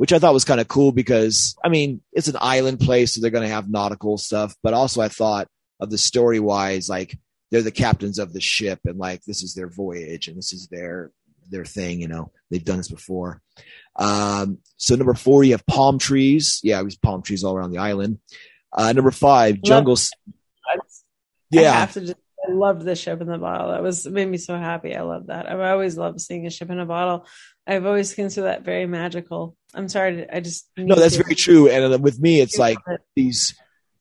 which 0.02 0.12
I 0.12 0.18
thought 0.18 0.34
was 0.34 0.44
kind 0.44 0.60
of 0.60 0.66
cool 0.66 0.90
because 0.90 1.54
I 1.64 1.68
mean 1.68 2.00
it's 2.12 2.26
an 2.26 2.34
island 2.40 2.80
place, 2.80 3.14
so 3.14 3.20
they're 3.20 3.30
going 3.30 3.46
to 3.46 3.54
have 3.54 3.70
nautical 3.70 4.18
stuff. 4.18 4.52
But 4.60 4.74
also, 4.74 5.00
I 5.00 5.06
thought 5.06 5.46
of 5.78 5.90
the 5.90 5.96
story 5.96 6.40
wise, 6.40 6.88
like 6.88 7.16
they're 7.52 7.62
the 7.62 7.70
captains 7.70 8.18
of 8.18 8.32
the 8.32 8.40
ship, 8.40 8.80
and 8.84 8.98
like 8.98 9.22
this 9.22 9.44
is 9.44 9.54
their 9.54 9.68
voyage, 9.68 10.26
and 10.26 10.36
this 10.36 10.52
is 10.52 10.66
their 10.66 11.12
their 11.50 11.64
thing. 11.64 12.00
You 12.00 12.08
know, 12.08 12.32
they've 12.50 12.64
done 12.64 12.78
this 12.78 12.88
before. 12.88 13.42
Um, 13.94 14.58
so 14.76 14.96
number 14.96 15.14
four, 15.14 15.44
you 15.44 15.52
have 15.52 15.64
palm 15.66 16.00
trees. 16.00 16.58
Yeah, 16.64 16.80
it 16.80 16.84
was 16.84 16.96
palm 16.96 17.22
trees 17.22 17.44
all 17.44 17.54
around 17.54 17.70
the 17.70 17.78
island. 17.78 18.18
Uh, 18.76 18.92
number 18.92 19.12
five, 19.12 19.62
jungles. 19.62 20.10
I 20.66 20.78
Yeah, 21.50 21.74
have 21.74 21.92
to 21.92 22.00
just. 22.00 22.16
I 22.44 22.50
loved 22.50 22.82
the 22.82 22.96
ship 22.96 23.20
in 23.20 23.28
the 23.28 23.38
bottle. 23.38 23.70
That 23.70 23.84
was 23.84 24.04
made 24.04 24.28
me 24.28 24.36
so 24.36 24.58
happy. 24.58 24.96
I 24.96 25.02
love 25.02 25.28
that. 25.28 25.48
I've 25.48 25.60
always 25.60 25.96
loved 25.96 26.20
seeing 26.20 26.44
a 26.44 26.50
ship 26.50 26.70
in 26.70 26.80
a 26.80 26.86
bottle. 26.86 27.24
I've 27.66 27.86
always 27.86 28.14
considered 28.14 28.48
that 28.48 28.64
very 28.64 28.86
magical. 28.86 29.56
I'm 29.74 29.88
sorry. 29.88 30.28
I 30.28 30.40
just 30.40 30.68
no, 30.76 30.94
that's 30.94 31.16
very 31.16 31.34
true. 31.34 31.68
And 31.68 31.94
uh, 31.94 31.98
with 31.98 32.20
me, 32.20 32.40
it's 32.40 32.58
like 32.58 32.78
these 33.14 33.54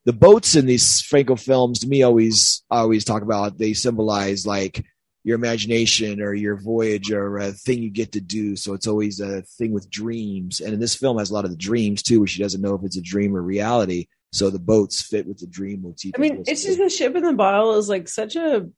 the 0.05 0.13
boats 0.13 0.55
in 0.55 0.65
these 0.65 1.01
Franco 1.01 1.35
films 1.35 1.79
to 1.79 1.87
me 1.87 2.03
always 2.03 2.63
I 2.71 2.79
always 2.79 3.05
talk 3.05 3.21
about 3.21 3.57
they 3.57 3.73
symbolize 3.73 4.45
like 4.47 4.83
your 5.23 5.35
imagination 5.35 6.21
or 6.21 6.33
your 6.33 6.55
voyage 6.55 7.11
or 7.11 7.37
a 7.37 7.51
thing 7.51 7.83
you 7.83 7.91
get 7.91 8.13
to 8.13 8.21
do. 8.21 8.55
So 8.55 8.73
it's 8.73 8.87
always 8.87 9.19
a 9.19 9.43
thing 9.43 9.71
with 9.71 9.89
dreams. 9.89 10.59
And 10.59 10.73
in 10.73 10.79
this 10.79 10.95
film 10.95 11.19
has 11.19 11.29
a 11.29 11.33
lot 11.33 11.45
of 11.45 11.51
the 11.51 11.57
dreams 11.57 12.01
too, 12.01 12.19
where 12.19 12.27
she 12.27 12.41
doesn't 12.41 12.61
know 12.61 12.73
if 12.75 12.83
it's 12.83 12.97
a 12.97 13.01
dream 13.01 13.35
or 13.35 13.41
reality. 13.41 14.07
So 14.33 14.49
the 14.49 14.59
boats 14.59 15.01
fit 15.01 15.27
with 15.27 15.39
the 15.39 15.47
dream 15.47 15.81
motif. 15.83 16.13
I 16.15 16.19
mean, 16.19 16.43
it's 16.47 16.63
just 16.63 16.77
the 16.77 16.89
ship 16.89 17.15
in 17.15 17.23
the 17.23 17.33
bottle 17.33 17.77
is 17.77 17.89
like 17.89 18.07
such 18.07 18.35
a. 18.35 18.69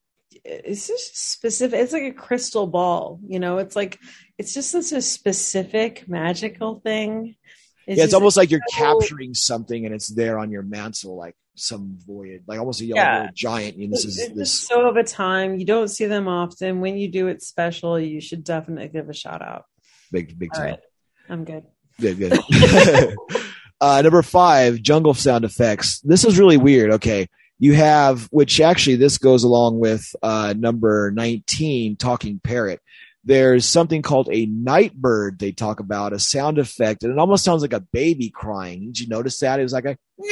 It's 0.43 0.87
just 0.87 1.17
specific. 1.31 1.79
It's 1.79 1.93
like 1.93 2.03
a 2.03 2.11
crystal 2.13 2.67
ball. 2.67 3.19
You 3.25 3.39
know, 3.39 3.57
it's 3.57 3.75
like 3.75 3.99
it's 4.37 4.53
just 4.53 4.71
such 4.71 4.91
a 4.91 5.01
specific 5.01 6.07
magical 6.07 6.79
thing. 6.79 7.35
yeah, 7.87 8.03
it's 8.03 8.13
almost 8.13 8.37
like 8.37 8.51
you're 8.51 8.61
so- 8.71 8.77
capturing 8.77 9.33
something 9.33 9.85
and 9.85 9.93
it's 9.93 10.07
there 10.07 10.37
on 10.39 10.51
your 10.51 10.63
mantle, 10.63 11.15
like 11.17 11.35
some 11.55 11.97
void, 12.07 12.43
like 12.47 12.59
almost 12.59 12.81
a 12.81 12.85
yellow 12.85 12.99
Yeah. 13.01 13.29
giant. 13.33 13.77
And 13.77 13.91
this 13.93 14.05
is 14.05 14.29
this. 14.33 14.51
so 14.51 14.87
of 14.87 14.95
a 14.95 15.03
time. 15.03 15.59
You 15.59 15.65
don't 15.65 15.87
see 15.87 16.05
them 16.07 16.27
often. 16.27 16.79
When 16.81 16.97
you 16.97 17.09
do, 17.09 17.27
it's 17.27 17.47
special. 17.47 17.99
You 17.99 18.21
should 18.21 18.43
definitely 18.43 18.87
give 18.89 19.09
a 19.09 19.13
shout 19.13 19.41
out. 19.41 19.65
Big, 20.11 20.37
big 20.37 20.49
All 20.55 20.59
time. 20.61 20.69
right, 20.71 20.79
I'm 21.29 21.43
good. 21.43 21.63
Good, 22.01 22.17
good. 22.17 22.39
uh, 23.81 24.01
number 24.01 24.21
five, 24.23 24.81
jungle 24.81 25.13
sound 25.13 25.45
effects. 25.45 25.99
This 26.01 26.25
is 26.25 26.39
really 26.39 26.57
weird. 26.57 26.91
Okay. 26.93 27.27
You 27.59 27.73
have, 27.75 28.27
which 28.31 28.59
actually 28.59 28.97
this 28.97 29.17
goes 29.17 29.43
along 29.43 29.79
with 29.79 30.15
uh, 30.21 30.53
number 30.57 31.11
19, 31.15 31.95
Talking 31.97 32.39
Parrot. 32.43 32.81
There's 33.25 33.65
something 33.65 34.01
called 34.01 34.27
a 34.31 34.45
night 34.47 34.93
bird 34.95 35.39
they 35.39 35.53
talk 35.53 35.79
about, 35.79 36.11
a 36.11 36.19
sound 36.19 36.57
effect, 36.57 37.03
and 37.03 37.13
it 37.13 37.17
almost 37.19 37.45
sounds 37.45 37.61
like 37.61 37.71
a 37.71 37.79
baby 37.79 38.29
crying. 38.29 38.87
Did 38.87 38.99
you 38.99 39.07
notice 39.07 39.39
that? 39.39 39.59
It 39.59 39.63
was 39.63 39.71
like 39.71 39.85
a, 39.85 39.97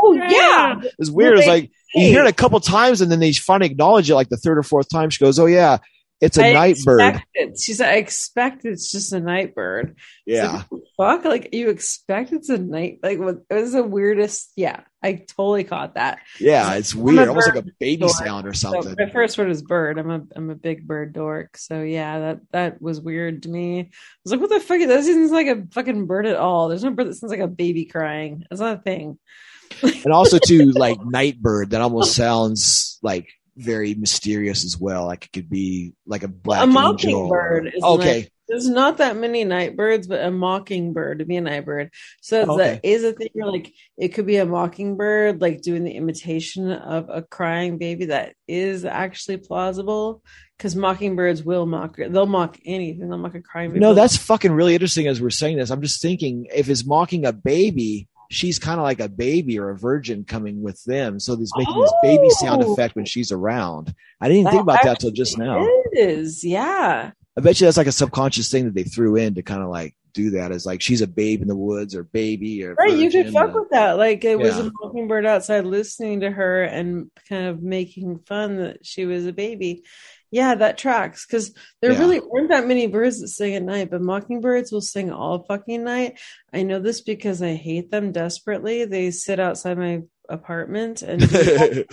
Oh 0.00 0.12
yeah, 0.12 0.80
it 0.82 0.94
was 0.98 1.10
weird. 1.10 1.34
It 1.34 1.36
was 1.36 1.46
Well, 1.46 1.54
like, 1.56 1.70
you 1.94 2.06
hear 2.08 2.24
it 2.24 2.28
a 2.28 2.32
couple 2.34 2.58
times 2.60 3.00
and 3.00 3.10
then 3.10 3.20
they 3.20 3.32
finally 3.32 3.70
acknowledge 3.70 4.10
it 4.10 4.14
like 4.14 4.28
the 4.28 4.36
third 4.36 4.58
or 4.58 4.62
fourth 4.62 4.88
time. 4.88 5.08
She 5.10 5.24
goes, 5.24 5.38
Oh, 5.38 5.46
yeah, 5.46 5.78
it's 6.20 6.36
a 6.36 6.46
I 6.48 6.52
night 6.52 6.76
bird. 6.84 7.00
expect 7.00 7.26
It. 7.34 7.58
She 7.60 7.72
said, 7.74 7.90
"I 7.90 7.96
expect 7.98 8.64
it's 8.64 8.90
just 8.90 9.12
a 9.12 9.20
night 9.20 9.54
bird." 9.54 9.96
Yeah. 10.26 10.64
So, 10.68 10.80
fuck, 10.96 11.24
like 11.24 11.50
you 11.52 11.70
expect 11.70 12.32
it's 12.32 12.48
a 12.48 12.58
night. 12.58 12.98
Like 13.04 13.20
what? 13.20 13.36
It 13.48 13.54
was 13.54 13.72
the 13.72 13.84
weirdest. 13.84 14.50
Yeah, 14.56 14.80
I 15.02 15.12
totally 15.14 15.62
caught 15.64 15.94
that. 15.94 16.18
Yeah. 16.40 16.74
It's 16.74 16.94
weird. 16.94 17.28
Almost 17.28 17.48
like 17.54 17.64
a 17.64 17.68
baby 17.78 18.00
dork. 18.00 18.12
sound 18.12 18.46
or 18.48 18.52
So 18.54 18.72
something. 18.72 18.96
my 18.98 19.10
first 19.10 19.38
word 19.38 19.50
is 19.50 19.62
bird. 19.62 19.98
I'm 19.98 20.10
a 20.10 20.22
I'm 20.34 20.50
a 20.50 20.54
big 20.56 20.86
bird 20.88 21.12
dork. 21.12 21.56
So 21.56 21.82
yeah, 21.82 22.18
that 22.18 22.40
that 22.52 22.82
was 22.82 23.00
weird 23.00 23.44
to 23.44 23.48
me. 23.48 23.80
I 23.80 23.90
was 24.24 24.32
like, 24.32 24.40
what 24.40 24.50
the 24.50 24.58
fuck? 24.60 24.80
That 24.80 24.86
doesn't 24.88 25.28
sound 25.28 25.30
like 25.30 25.46
a 25.46 25.66
fucking 25.72 26.06
bird 26.06 26.26
at 26.26 26.36
all. 26.36 26.68
There's 26.68 26.82
no 26.82 26.90
bird 26.90 27.06
that 27.08 27.14
sounds 27.14 27.30
like 27.30 27.38
a 27.40 27.46
baby 27.46 27.84
crying. 27.84 28.44
That's 28.50 28.60
not 28.60 28.78
a 28.78 28.82
thing. 28.82 29.18
and 29.82 30.12
also 30.12 30.38
too 30.38 30.72
like 30.72 30.98
nightbird 31.04 31.70
that 31.70 31.80
almost 31.82 32.16
sounds 32.16 32.98
like 33.02 33.28
very 33.56 33.92
mysterious 33.94 34.64
as 34.64 34.78
well 34.78 35.04
like 35.06 35.26
it 35.26 35.32
could 35.32 35.50
be 35.50 35.92
like 36.06 36.22
a 36.22 36.28
black 36.28 36.62
a 36.62 36.66
mockingbird 36.66 37.66
is 37.74 37.82
okay 37.84 38.20
like- 38.20 38.32
there's 38.48 38.68
not 38.68 38.96
that 38.98 39.16
many 39.16 39.44
night 39.44 39.76
birds, 39.76 40.06
but 40.06 40.24
a 40.24 40.30
mockingbird 40.30 41.18
to 41.18 41.24
be 41.24 41.36
a 41.36 41.40
night 41.40 41.64
bird. 41.64 41.90
So 42.20 42.44
Oh, 42.48 42.54
okay. 42.54 42.80
is 42.82 43.04
a 43.04 43.12
thing 43.12 43.28
where 43.34 43.50
like 43.50 43.72
it 43.96 44.08
could 44.08 44.26
be 44.26 44.36
a 44.36 44.46
mockingbird, 44.46 45.40
like 45.40 45.62
doing 45.62 45.84
the 45.84 45.92
imitation 45.92 46.70
of 46.72 47.08
a 47.10 47.22
crying 47.22 47.78
baby. 47.78 48.06
That 48.06 48.34
is 48.46 48.84
actually 48.84 49.38
plausible 49.38 50.22
because 50.56 50.74
mockingbirds 50.74 51.42
will 51.42 51.66
mock. 51.66 51.96
They'll 51.96 52.26
mock 52.26 52.58
anything. 52.64 53.08
They'll 53.08 53.18
mock 53.18 53.34
a 53.34 53.42
crying 53.42 53.70
baby. 53.70 53.80
no 53.80 53.94
that's 53.94 54.16
fucking 54.16 54.52
really 54.52 54.74
interesting 54.74 55.06
as 55.06 55.20
we're 55.20 55.30
saying 55.30 55.56
this 55.58 55.70
i'm 55.70 55.82
just 55.82 56.00
thinking 56.02 56.46
if 56.54 56.68
it's 56.68 56.84
mocking 56.86 57.24
a 57.26 57.32
baby 57.32 58.08
she's 58.30 58.58
kind 58.58 58.78
of 58.80 58.84
like 58.84 59.00
a 59.00 59.08
baby 59.08 59.58
or 59.58 59.70
a 59.70 59.78
virgin 59.78 60.24
coming 60.24 60.60
with 60.62 60.82
them 60.84 61.18
so 61.20 61.36
he's 61.36 61.52
making 61.56 61.80
this 61.80 61.92
baby 62.02 62.28
sound 62.30 62.62
Oh. 62.64 62.72
effect 62.72 62.96
when 62.96 63.04
she's 63.04 63.30
around 63.32 63.94
i 64.20 64.26
didn't 64.28 64.40
even 64.40 64.50
think 64.52 64.62
about 64.62 64.82
that 64.82 65.00
till 65.00 65.10
just 65.12 65.38
now 65.38 65.64
It 65.64 65.98
is, 65.98 66.44
yeah. 66.44 67.12
I 67.38 67.40
bet 67.40 67.60
you 67.60 67.66
that's 67.66 67.76
like 67.76 67.86
a 67.86 67.92
subconscious 67.92 68.50
thing 68.50 68.64
that 68.64 68.74
they 68.74 68.82
threw 68.82 69.14
in 69.14 69.36
to 69.36 69.42
kind 69.42 69.62
of 69.62 69.68
like 69.68 69.94
do 70.12 70.30
that 70.30 70.50
as 70.50 70.66
like 70.66 70.80
she's 70.82 71.02
a 71.02 71.06
babe 71.06 71.40
in 71.40 71.46
the 71.46 71.54
woods 71.56 71.94
or 71.94 72.02
baby 72.02 72.64
or 72.64 72.74
Right, 72.74 72.98
you 72.98 73.08
could 73.10 73.32
fuck 73.32 73.54
with 73.54 73.70
that. 73.70 73.92
Like 73.96 74.24
it 74.24 74.36
was 74.36 74.58
a 74.58 74.72
mockingbird 74.82 75.24
outside 75.24 75.64
listening 75.64 76.20
to 76.20 76.30
her 76.32 76.64
and 76.64 77.12
kind 77.28 77.46
of 77.46 77.62
making 77.62 78.18
fun 78.26 78.56
that 78.56 78.84
she 78.84 79.06
was 79.06 79.24
a 79.26 79.32
baby. 79.32 79.84
Yeah, 80.32 80.56
that 80.56 80.78
tracks 80.78 81.24
because 81.24 81.54
there 81.80 81.92
Yeah. 81.92 82.00
really 82.00 82.20
aren't 82.34 82.48
that 82.48 82.66
many 82.66 82.88
birds 82.88 83.20
that 83.20 83.28
sing 83.28 83.54
at 83.54 83.62
night, 83.62 83.88
but 83.90 84.02
mockingbirds 84.02 84.72
will 84.72 84.80
sing 84.80 85.12
all 85.12 85.44
fucking 85.44 85.84
night. 85.84 86.18
I 86.52 86.64
know 86.64 86.80
this 86.80 87.00
because 87.02 87.40
I 87.40 87.54
hate 87.54 87.92
them 87.92 88.10
desperately. 88.10 88.84
They 88.84 89.12
sit 89.12 89.38
outside 89.38 89.78
my 89.78 90.02
apartment 90.28 91.02
and 91.02 91.22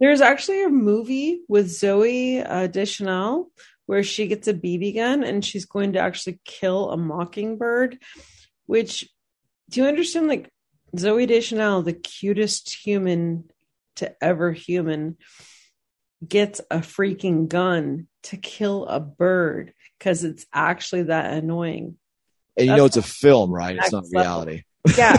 There's 0.00 0.20
actually 0.20 0.62
a 0.62 0.68
movie 0.68 1.40
with 1.48 1.68
Zooey 1.68 2.44
uh, 2.48 2.66
Deschanel 2.66 3.50
where 3.86 4.02
she 4.02 4.26
gets 4.26 4.48
a 4.48 4.54
BB 4.54 4.94
gun 4.96 5.24
and 5.24 5.44
she's 5.44 5.64
going 5.64 5.94
to 5.94 5.98
actually 6.00 6.38
kill 6.44 6.90
a 6.90 6.96
mockingbird. 6.96 7.98
Which, 8.66 9.08
do 9.70 9.80
you 9.80 9.86
understand? 9.86 10.26
Like 10.28 10.50
Zooey 10.96 11.26
Deschanel, 11.26 11.82
the 11.82 11.92
cutest 11.92 12.74
human 12.74 13.44
to 13.96 14.14
ever 14.22 14.52
human, 14.52 15.16
gets 16.26 16.60
a 16.70 16.78
freaking 16.78 17.48
gun 17.48 18.08
to 18.24 18.36
kill 18.36 18.86
a 18.86 18.98
bird 19.00 19.72
because 19.98 20.24
it's 20.24 20.46
actually 20.52 21.04
that 21.04 21.32
annoying. 21.34 21.96
and 22.56 22.66
you 22.66 22.76
know 22.76 22.86
it's 22.86 22.96
a 22.96 23.02
film 23.02 23.50
right 23.52 23.76
it's 23.76 23.92
not 23.92 24.04
Next 24.04 24.14
level. 24.14 24.44
reality 24.44 24.62
Yeah. 24.96 25.16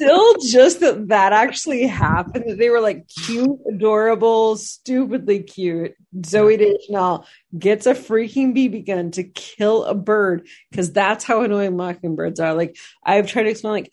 Still 0.00 0.34
just 0.38 0.80
that 0.80 1.08
that 1.08 1.34
actually 1.34 1.86
happened. 1.86 2.58
They 2.58 2.70
were 2.70 2.80
like 2.80 3.06
cute, 3.06 3.58
adorable, 3.68 4.56
stupidly 4.56 5.42
cute. 5.42 5.94
Zooey 6.16 6.58
Deschanel 6.58 7.26
gets 7.58 7.84
a 7.84 7.92
freaking 7.92 8.56
BB 8.56 8.86
gun 8.86 9.10
to 9.10 9.24
kill 9.24 9.84
a 9.84 9.94
bird 9.94 10.46
because 10.70 10.90
that's 10.90 11.24
how 11.24 11.42
annoying 11.42 11.76
mockingbirds 11.76 12.40
are. 12.40 12.54
Like 12.54 12.78
I've 13.04 13.26
tried 13.26 13.42
to 13.42 13.50
explain, 13.50 13.74
like 13.74 13.92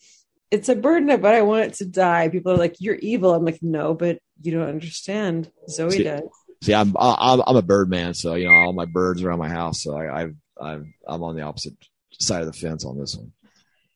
it's 0.49 0.69
a 0.69 0.75
bird, 0.75 1.05
but 1.07 1.35
I 1.35 1.41
want 1.41 1.65
it 1.65 1.73
to 1.75 1.85
die. 1.85 2.29
People 2.29 2.53
are 2.53 2.57
like, 2.57 2.77
"You're 2.79 2.95
evil." 2.95 3.33
I'm 3.33 3.43
like, 3.43 3.61
"No, 3.61 3.93
but 3.93 4.19
you 4.41 4.53
don't 4.53 4.69
understand." 4.69 5.51
Zooey 5.69 5.91
See- 5.91 6.03
does. 6.03 6.21
See, 6.63 6.73
I'm 6.73 6.95
I'm 6.97 7.43
I'm 7.45 7.57
a 7.57 7.61
bird 7.61 7.89
man, 7.89 8.13
so 8.13 8.35
you 8.35 8.45
know 8.45 8.53
all 8.53 8.71
my 8.73 8.85
birds 8.85 9.21
around 9.21 9.39
my 9.39 9.49
house. 9.49 9.83
So 9.83 9.95
I, 9.97 10.21
I've 10.21 10.35
I'm 10.59 10.93
I'm 11.05 11.21
on 11.21 11.35
the 11.35 11.41
opposite 11.41 11.73
side 12.13 12.43
of 12.43 12.47
the 12.47 12.57
fence 12.57 12.85
on 12.85 12.97
this 12.97 13.15
one, 13.15 13.33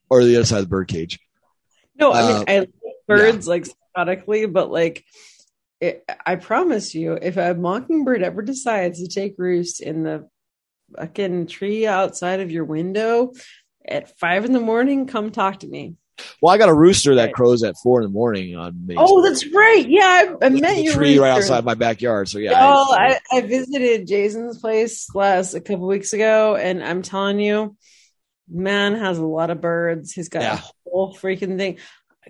or 0.09 0.25
the 0.25 0.35
other 0.35 0.45
side 0.45 0.57
of 0.57 0.65
the 0.65 0.69
bird 0.69 0.89
cage. 0.89 1.17
No, 2.01 2.11
I 2.11 2.21
Uh, 2.21 2.27
mean 2.39 2.45
I 2.47 2.59
like 2.59 2.69
birds 3.07 3.47
like 3.47 3.65
sporadically, 3.67 4.47
but 4.47 4.71
like 4.71 5.05
it, 5.79 6.03
I 6.25 6.35
promise 6.35 6.93
you, 6.93 7.13
if 7.13 7.37
a 7.37 7.53
mockingbird 7.53 8.21
ever 8.23 8.41
decides 8.41 8.99
to 9.01 9.07
take 9.07 9.35
roost 9.37 9.81
in 9.81 10.03
the 10.03 10.27
fucking 10.97 11.47
tree 11.47 11.87
outside 11.87 12.39
of 12.39 12.51
your 12.51 12.65
window 12.65 13.31
at 13.87 14.17
five 14.19 14.45
in 14.45 14.51
the 14.51 14.59
morning, 14.59 15.07
come 15.07 15.31
talk 15.31 15.59
to 15.59 15.67
me. 15.67 15.95
Well, 16.39 16.53
I 16.53 16.57
got 16.59 16.69
a 16.69 16.73
rooster 16.73 17.15
that 17.15 17.33
crows 17.33 17.63
at 17.63 17.75
four 17.81 17.99
in 18.01 18.03
the 18.07 18.13
morning 18.13 18.55
on 18.55 18.85
Main 18.85 18.97
Oh, 18.99 19.23
that's 19.23 19.43
right. 19.53 19.83
Yeah, 19.87 20.35
I, 20.41 20.45
I 20.45 20.49
met 20.49 20.83
your 20.83 20.93
tree 20.93 21.17
right 21.17 21.31
outside 21.31 21.65
my 21.65 21.73
backyard. 21.73 22.29
So 22.29 22.37
yeah, 22.37 22.51
Oh, 22.59 22.93
I- 22.95 23.19
I, 23.31 23.37
I 23.37 23.41
visited 23.41 24.05
Jason's 24.07 24.59
place 24.59 25.07
last 25.15 25.55
a 25.55 25.61
couple 25.61 25.87
weeks 25.87 26.13
ago, 26.13 26.55
and 26.55 26.83
I'm 26.83 27.01
telling 27.01 27.39
you, 27.39 27.75
man 28.47 28.95
has 28.95 29.17
a 29.17 29.25
lot 29.25 29.49
of 29.49 29.61
birds. 29.61 30.11
He's 30.13 30.29
got 30.29 30.43
Yeah. 30.43 30.59
a 30.80 30.80
whole 30.91 31.15
freaking 31.15 31.57
thing. 31.57 31.77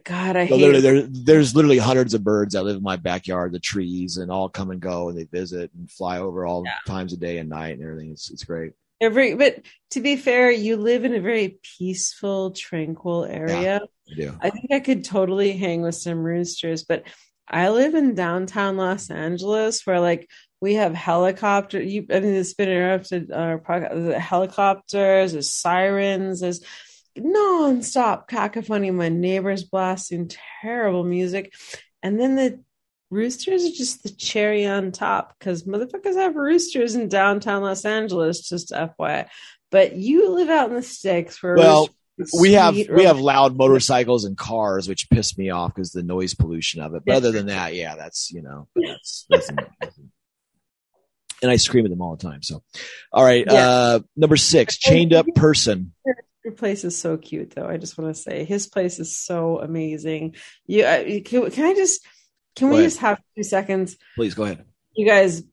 God, 0.05 0.37
I 0.37 0.47
So 0.47 0.55
hate 0.55 0.61
literally, 0.61 0.81
there, 0.81 1.01
there's 1.09 1.53
literally 1.53 1.77
hundreds 1.77 2.13
of 2.13 2.23
birds 2.23 2.53
that 2.53 2.63
live 2.63 2.77
in 2.77 2.83
my 2.83 2.95
backyard, 2.95 3.51
the 3.51 3.59
trees, 3.59 4.17
and 4.17 4.31
all 4.31 4.47
come 4.47 4.71
and 4.71 4.79
go, 4.79 5.09
and 5.09 5.17
they 5.17 5.25
visit 5.25 5.69
and 5.77 5.91
fly 5.91 6.19
over 6.19 6.45
all 6.45 6.63
Yeah. 6.65 6.75
times 6.87 7.11
of 7.11 7.19
day 7.19 7.39
and 7.39 7.49
night 7.49 7.77
and 7.77 7.83
everything. 7.83 8.11
It's 8.11 8.31
it's 8.31 8.45
great. 8.45 8.71
Every, 9.01 9.33
but 9.33 9.63
to 9.91 9.99
be 9.99 10.15
fair, 10.15 10.51
you 10.51 10.77
live 10.77 11.03
in 11.05 11.15
a 11.15 11.19
very 11.19 11.57
peaceful, 11.77 12.51
tranquil 12.51 13.25
area. 13.25 13.81
I 14.09 14.13
do. 14.15 14.37
I 14.39 14.49
think 14.51 14.71
I 14.71 14.79
could 14.79 15.03
totally 15.03 15.53
hang 15.53 15.81
with 15.81 15.95
some 15.95 16.19
roosters, 16.19 16.83
but 16.83 17.03
I 17.47 17.69
live 17.69 17.95
in 17.95 18.13
downtown 18.15 18.77
Los 18.77 19.09
Angeles 19.09 19.85
where 19.85 19.99
like 19.99 20.29
we 20.61 20.75
have 20.75 20.93
helicopter. 20.93 21.81
You, 21.81 22.05
I 22.11 22.19
mean, 22.19 22.35
it's 22.35 22.53
been 22.53 22.69
interrupted. 22.69 23.31
Uh, 23.31 23.57
the 23.93 24.19
helicopters, 24.19 25.33
there's 25.33 25.49
sirens, 25.49 26.39
there's 26.39 26.61
nonstop 27.17 28.27
cacophony. 28.27 28.91
My 28.91 29.09
neighbors 29.09 29.63
blasting 29.63 30.29
terrible 30.61 31.03
music, 31.03 31.53
and 32.03 32.19
then 32.19 32.35
the 32.35 32.63
roosters 33.09 33.65
are 33.65 33.71
just 33.71 34.03
the 34.03 34.09
cherry 34.09 34.65
on 34.65 34.91
top 34.91 35.37
because 35.37 35.63
motherfuckers 35.63 36.15
have 36.15 36.35
roosters 36.35 36.95
in 36.95 37.09
downtown 37.09 37.61
Los 37.61 37.85
Angeles. 37.85 38.47
Just 38.47 38.71
FYI, 38.71 39.27
but 39.69 39.95
you 39.95 40.29
live 40.31 40.49
out 40.49 40.69
in 40.69 40.75
the 40.75 40.81
sticks 40.81 41.41
where 41.41 41.55
Well, 41.55 41.89
we 42.39 42.53
have 42.53 42.75
we 42.75 43.05
have 43.05 43.19
loud 43.19 43.55
motorcycles 43.55 44.25
and 44.25 44.37
cars, 44.37 44.87
which 44.87 45.09
piss 45.09 45.37
me 45.37 45.49
off 45.49 45.73
because 45.73 45.91
the 45.91 46.03
noise 46.03 46.33
pollution 46.33 46.81
of 46.81 46.93
it. 46.93 47.03
But 47.05 47.15
other 47.15 47.31
than 47.31 47.47
that, 47.47 47.73
yeah, 47.75 47.95
that's 47.95 48.31
you 48.31 48.41
know 48.41 48.67
that's, 48.75 49.25
that's 49.29 49.49
and 51.41 51.49
I 51.49 51.55
scream 51.55 51.85
at 51.85 51.89
them 51.89 52.01
all 52.01 52.15
the 52.15 52.23
time. 52.23 52.43
So, 52.43 52.61
all 53.11 53.23
right, 53.23 53.45
Yeah. 53.47 53.67
uh, 53.67 53.99
number 54.15 54.37
six, 54.37 54.77
chained 54.77 55.13
up 55.13 55.25
person. 55.35 55.93
Your 56.43 56.53
place 56.53 56.83
is 56.83 56.97
so 56.97 57.17
cute, 57.17 57.51
though. 57.51 57.67
I 57.67 57.77
just 57.77 57.97
want 57.97 58.15
to 58.15 58.21
say 58.21 58.45
his 58.45 58.67
place 58.67 58.99
is 58.99 59.17
so 59.17 59.59
amazing. 59.59 60.35
You 60.65 60.85
uh, 60.85 61.03
can, 61.23 61.51
can 61.51 61.65
I 61.65 61.73
just 61.75 62.05
can 62.55 62.67
Go 62.69 62.73
we 62.73 62.79
ahead. 62.79 62.89
just 62.89 63.01
have 63.01 63.21
two 63.35 63.43
seconds? 63.43 63.97
Please 64.15 64.33
go 64.33 64.43
ahead. 64.43 64.65
You 64.93 65.05
guys, 65.05 65.43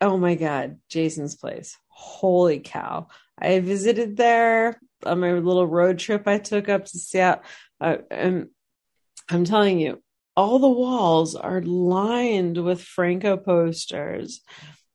oh 0.00 0.16
my 0.16 0.34
god, 0.34 0.78
Jason's 0.88 1.36
place. 1.36 1.76
Holy 1.88 2.60
cow! 2.60 3.08
I 3.38 3.60
visited 3.60 4.16
there 4.16 4.80
on 5.04 5.20
my 5.20 5.32
little 5.32 5.66
road 5.66 5.98
trip 5.98 6.26
I 6.26 6.38
took 6.38 6.68
up 6.68 6.86
to 6.86 6.98
Seattle, 6.98 7.44
uh, 7.80 7.98
and 8.10 8.48
I'm 9.28 9.44
telling 9.44 9.78
you, 9.78 10.02
all 10.36 10.58
the 10.58 10.68
walls 10.68 11.36
are 11.36 11.62
lined 11.62 12.58
with 12.58 12.82
Franco 12.82 13.36
posters. 13.36 14.40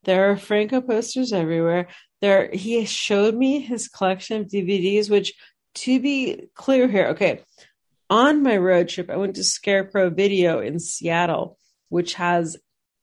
There 0.04 0.32
are 0.32 0.38
Franco 0.38 0.82
posters 0.82 1.32
everywhere. 1.32 1.88
There, 2.24 2.50
he 2.54 2.86
showed 2.86 3.36
me 3.36 3.60
his 3.60 3.90
collection 3.90 4.40
of 4.40 4.48
DVDs, 4.48 5.10
which 5.10 5.34
to 5.76 6.00
be 6.00 6.48
clear 6.56 6.88
here, 6.88 7.08
okay, 7.08 7.42
on 8.10 8.44
my 8.44 8.56
road 8.56 8.88
trip, 8.88 9.10
I 9.10 9.18
went 9.18 9.36
to 9.36 9.44
Scarecrow 9.44 10.10
Video 10.10 10.62
in 10.62 10.80
Seattle, 10.80 11.58
which 11.90 12.14
has 12.14 12.56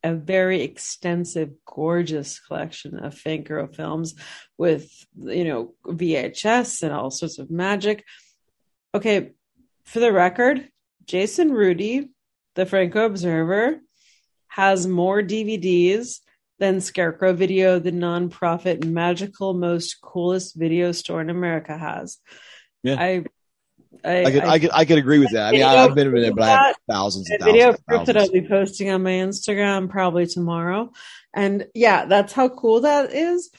a 0.02 0.14
very 0.14 0.62
extensive, 0.62 1.50
gorgeous 1.66 2.40
collection 2.40 2.98
of 2.98 3.14
Franco 3.14 3.66
films 3.66 4.14
with, 4.56 4.90
you 5.18 5.44
know, 5.44 5.74
VHS 5.84 6.82
and 6.82 6.94
all 6.94 7.10
sorts 7.10 7.38
of 7.38 7.50
magic. 7.50 8.06
Okay, 8.94 9.32
for 9.84 10.00
the 10.00 10.12
record, 10.12 10.66
Jason 11.04 11.52
Rudy, 11.52 12.08
the 12.54 12.64
Franco 12.64 13.04
Observer, 13.04 13.80
has 14.48 14.86
more 14.86 15.20
DVDs 15.20 16.20
than 16.60 16.80
Scarecrow 16.80 17.32
Video, 17.32 17.80
the 17.80 17.90
nonprofit 17.90 18.84
magical, 18.84 19.54
most 19.54 20.00
coolest 20.00 20.54
video 20.54 20.92
store 20.92 21.20
in 21.20 21.30
America 21.30 21.76
has. 21.76 22.18
Yeah. 22.82 22.96
I 23.00 23.24
I, 24.04 24.24
I 24.24 24.30
could, 24.30 24.44
I, 24.44 24.58
could, 24.58 24.70
I 24.72 24.84
could 24.84 24.98
agree 24.98 25.18
with 25.18 25.32
that. 25.32 25.48
I 25.48 25.50
mean, 25.50 25.62
I, 25.62 25.74
have 25.82 25.94
been 25.94 26.16
in 26.16 26.24
it, 26.24 26.34
but 26.34 26.44
I 26.44 26.66
have 26.68 26.76
thousands 26.88 27.28
and 27.28 27.42
a 27.42 27.44
video 27.44 27.66
thousands. 27.72 27.84
proof 27.86 28.06
that 28.06 28.16
I'll 28.16 28.30
be 28.30 28.46
posting 28.46 28.88
on 28.90 29.02
my 29.02 29.10
Instagram 29.10 29.90
probably 29.90 30.26
tomorrow. 30.26 30.92
And 31.34 31.66
yeah, 31.74 32.04
that's 32.06 32.32
how 32.32 32.48
cool 32.48 32.82
that 32.82 33.12
is. 33.12 33.50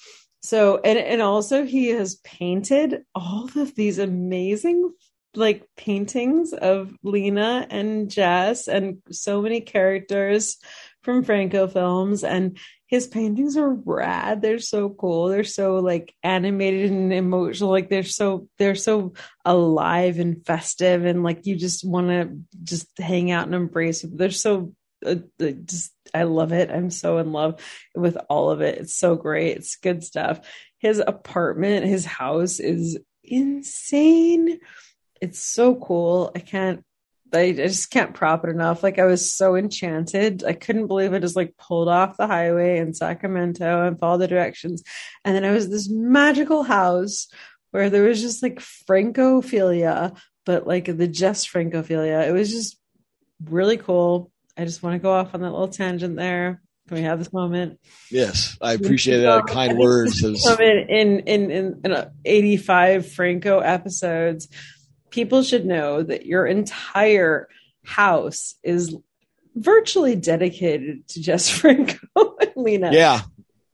So 0.41 0.79
and 0.83 0.97
and 0.97 1.21
also 1.21 1.65
he 1.65 1.89
has 1.89 2.15
painted 2.15 3.03
all 3.13 3.49
of 3.55 3.75
these 3.75 3.99
amazing 3.99 4.93
like 5.35 5.67
paintings 5.77 6.53
of 6.53 6.93
Lina 7.03 7.67
and 7.69 8.09
Jess 8.09 8.67
and 8.67 9.01
so 9.11 9.41
many 9.41 9.61
characters 9.61 10.57
from 11.03 11.23
Franco 11.23 11.67
films 11.67 12.23
and 12.23 12.57
his 12.91 13.07
paintings 13.07 13.55
are 13.55 13.73
rad. 13.73 14.41
They're 14.41 14.59
so 14.59 14.89
cool. 14.89 15.29
They're 15.29 15.45
so 15.45 15.77
like 15.77 16.13
animated 16.23 16.91
and 16.91 17.13
emotional. 17.13 17.69
Like 17.71 17.89
they're 17.89 18.03
so 18.03 18.49
they're 18.57 18.75
so 18.75 19.13
alive 19.45 20.19
and 20.19 20.45
festive 20.45 21.05
and 21.05 21.23
like 21.23 21.45
you 21.45 21.55
just 21.55 21.87
want 21.87 22.09
to 22.09 22.37
just 22.65 22.89
hang 22.99 23.31
out 23.31 23.45
and 23.45 23.55
embrace 23.55 24.03
it. 24.03 24.15
They're 24.17 24.29
so 24.29 24.73
uh, 25.05 25.15
just 25.39 25.93
I 26.13 26.23
love 26.23 26.51
it. 26.51 26.69
I'm 26.69 26.89
so 26.89 27.19
in 27.19 27.31
love 27.31 27.63
with 27.95 28.17
all 28.29 28.51
of 28.51 28.59
it. 28.59 28.79
It's 28.79 28.93
so 28.93 29.15
great. 29.15 29.55
It's 29.55 29.77
good 29.77 30.03
stuff. 30.03 30.41
His 30.77 30.99
apartment, 30.99 31.85
his 31.85 32.05
house 32.05 32.59
is 32.59 32.99
insane. 33.23 34.59
It's 35.21 35.39
so 35.39 35.75
cool. 35.75 36.33
I 36.35 36.39
can't 36.39 36.83
I, 37.33 37.41
I 37.41 37.53
just 37.53 37.91
can't 37.91 38.13
prop 38.13 38.43
it 38.43 38.49
enough. 38.49 38.83
Like 38.83 38.99
I 38.99 39.05
was 39.05 39.31
so 39.31 39.55
enchanted. 39.55 40.43
I 40.43 40.53
couldn't 40.53 40.87
believe 40.87 41.13
it. 41.13 41.21
Just 41.21 41.35
like 41.35 41.57
pulled 41.57 41.87
off 41.87 42.17
the 42.17 42.27
highway 42.27 42.79
in 42.79 42.93
Sacramento 42.93 43.87
and 43.87 43.99
followed 43.99 44.19
the 44.19 44.27
directions. 44.27 44.83
And 45.23 45.35
then 45.35 45.45
I 45.45 45.51
was 45.51 45.69
this 45.69 45.89
magical 45.89 46.63
house 46.63 47.27
where 47.71 47.89
there 47.89 48.03
was 48.03 48.21
just 48.21 48.43
like 48.43 48.59
Francophilia, 48.59 50.17
but 50.45 50.67
like 50.67 50.85
the 50.85 51.07
just 51.07 51.51
Francophilia. 51.51 52.27
It 52.27 52.33
was 52.33 52.51
just 52.51 52.77
really 53.45 53.77
cool. 53.77 54.31
I 54.57 54.65
just 54.65 54.83
want 54.83 54.95
to 54.95 54.99
go 54.99 55.13
off 55.13 55.33
on 55.33 55.41
that 55.41 55.51
little 55.51 55.67
tangent 55.67 56.17
there. 56.17 56.61
Can 56.87 56.97
we 56.97 57.03
have 57.03 57.19
this 57.19 57.31
moment? 57.31 57.79
Yes, 58.09 58.57
I 58.61 58.73
appreciate 58.73 59.21
that 59.21 59.47
kind 59.47 59.77
words. 59.77 60.21
In 60.21 60.89
in 60.89 61.51
in, 61.51 61.81
in 61.85 61.91
uh, 61.93 62.09
85 62.25 63.13
Franco 63.13 63.59
episodes 63.59 64.49
people 65.11 65.43
should 65.43 65.65
know 65.65 66.01
that 66.01 66.25
your 66.25 66.45
entire 66.45 67.47
house 67.83 68.55
is 68.63 68.95
virtually 69.55 70.15
dedicated 70.15 71.07
to 71.09 71.21
Jess 71.21 71.49
Franco 71.59 71.97
and 72.15 72.51
Lina. 72.55 72.91
yeah, 72.91 73.21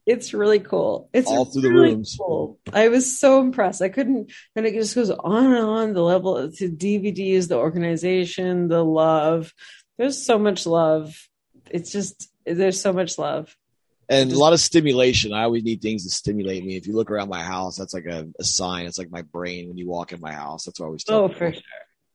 It's 0.05 0.33
really 0.33 0.59
cool. 0.59 1.09
It's 1.13 1.29
All 1.29 1.45
through 1.45 1.61
the 1.61 1.71
rooms. 1.71 2.17
Cool. 2.19 2.59
I 2.73 2.89
was 2.89 3.17
so 3.19 3.39
impressed. 3.39 3.81
I 3.81 3.89
couldn't, 3.89 4.31
and 4.55 4.65
it 4.65 4.73
just 4.73 4.95
goes 4.95 5.11
on 5.11 5.45
and 5.53 5.65
on. 5.65 5.93
The 5.93 6.01
level 6.03 6.51
to 6.51 6.69
DVDs, 6.69 7.47
the 7.47 7.57
organization, 7.57 8.67
the 8.67 8.83
love. 8.83 9.53
There's 9.97 10.21
so 10.21 10.37
much 10.37 10.65
love. 10.65 11.27
It's 11.69 11.91
just 11.91 12.29
there's 12.45 12.81
so 12.81 12.93
much 12.93 13.17
love. 13.17 13.55
And 14.09 14.31
a 14.31 14.37
lot 14.37 14.53
of 14.53 14.59
stimulation. 14.59 15.33
I 15.33 15.43
always 15.43 15.63
need 15.63 15.81
things 15.81 16.03
to 16.03 16.09
stimulate 16.09 16.63
me. 16.63 16.75
If 16.77 16.87
you 16.87 16.93
look 16.95 17.11
around 17.11 17.29
my 17.29 17.43
house, 17.43 17.77
that's 17.77 17.93
like 17.93 18.05
a, 18.05 18.27
a 18.39 18.43
sign. 18.43 18.85
It's 18.85 18.97
like 18.97 19.11
my 19.11 19.21
brain 19.21 19.67
when 19.67 19.77
you 19.77 19.87
walk 19.87 20.13
in 20.13 20.21
my 20.21 20.31
house. 20.33 20.65
That's 20.65 20.79
what 20.79 20.85
I 20.85 20.87
always 20.87 21.03
tell 21.03 21.23
Oh, 21.23 21.27
people, 21.29 21.39
for 21.39 21.53
sure. 21.53 21.61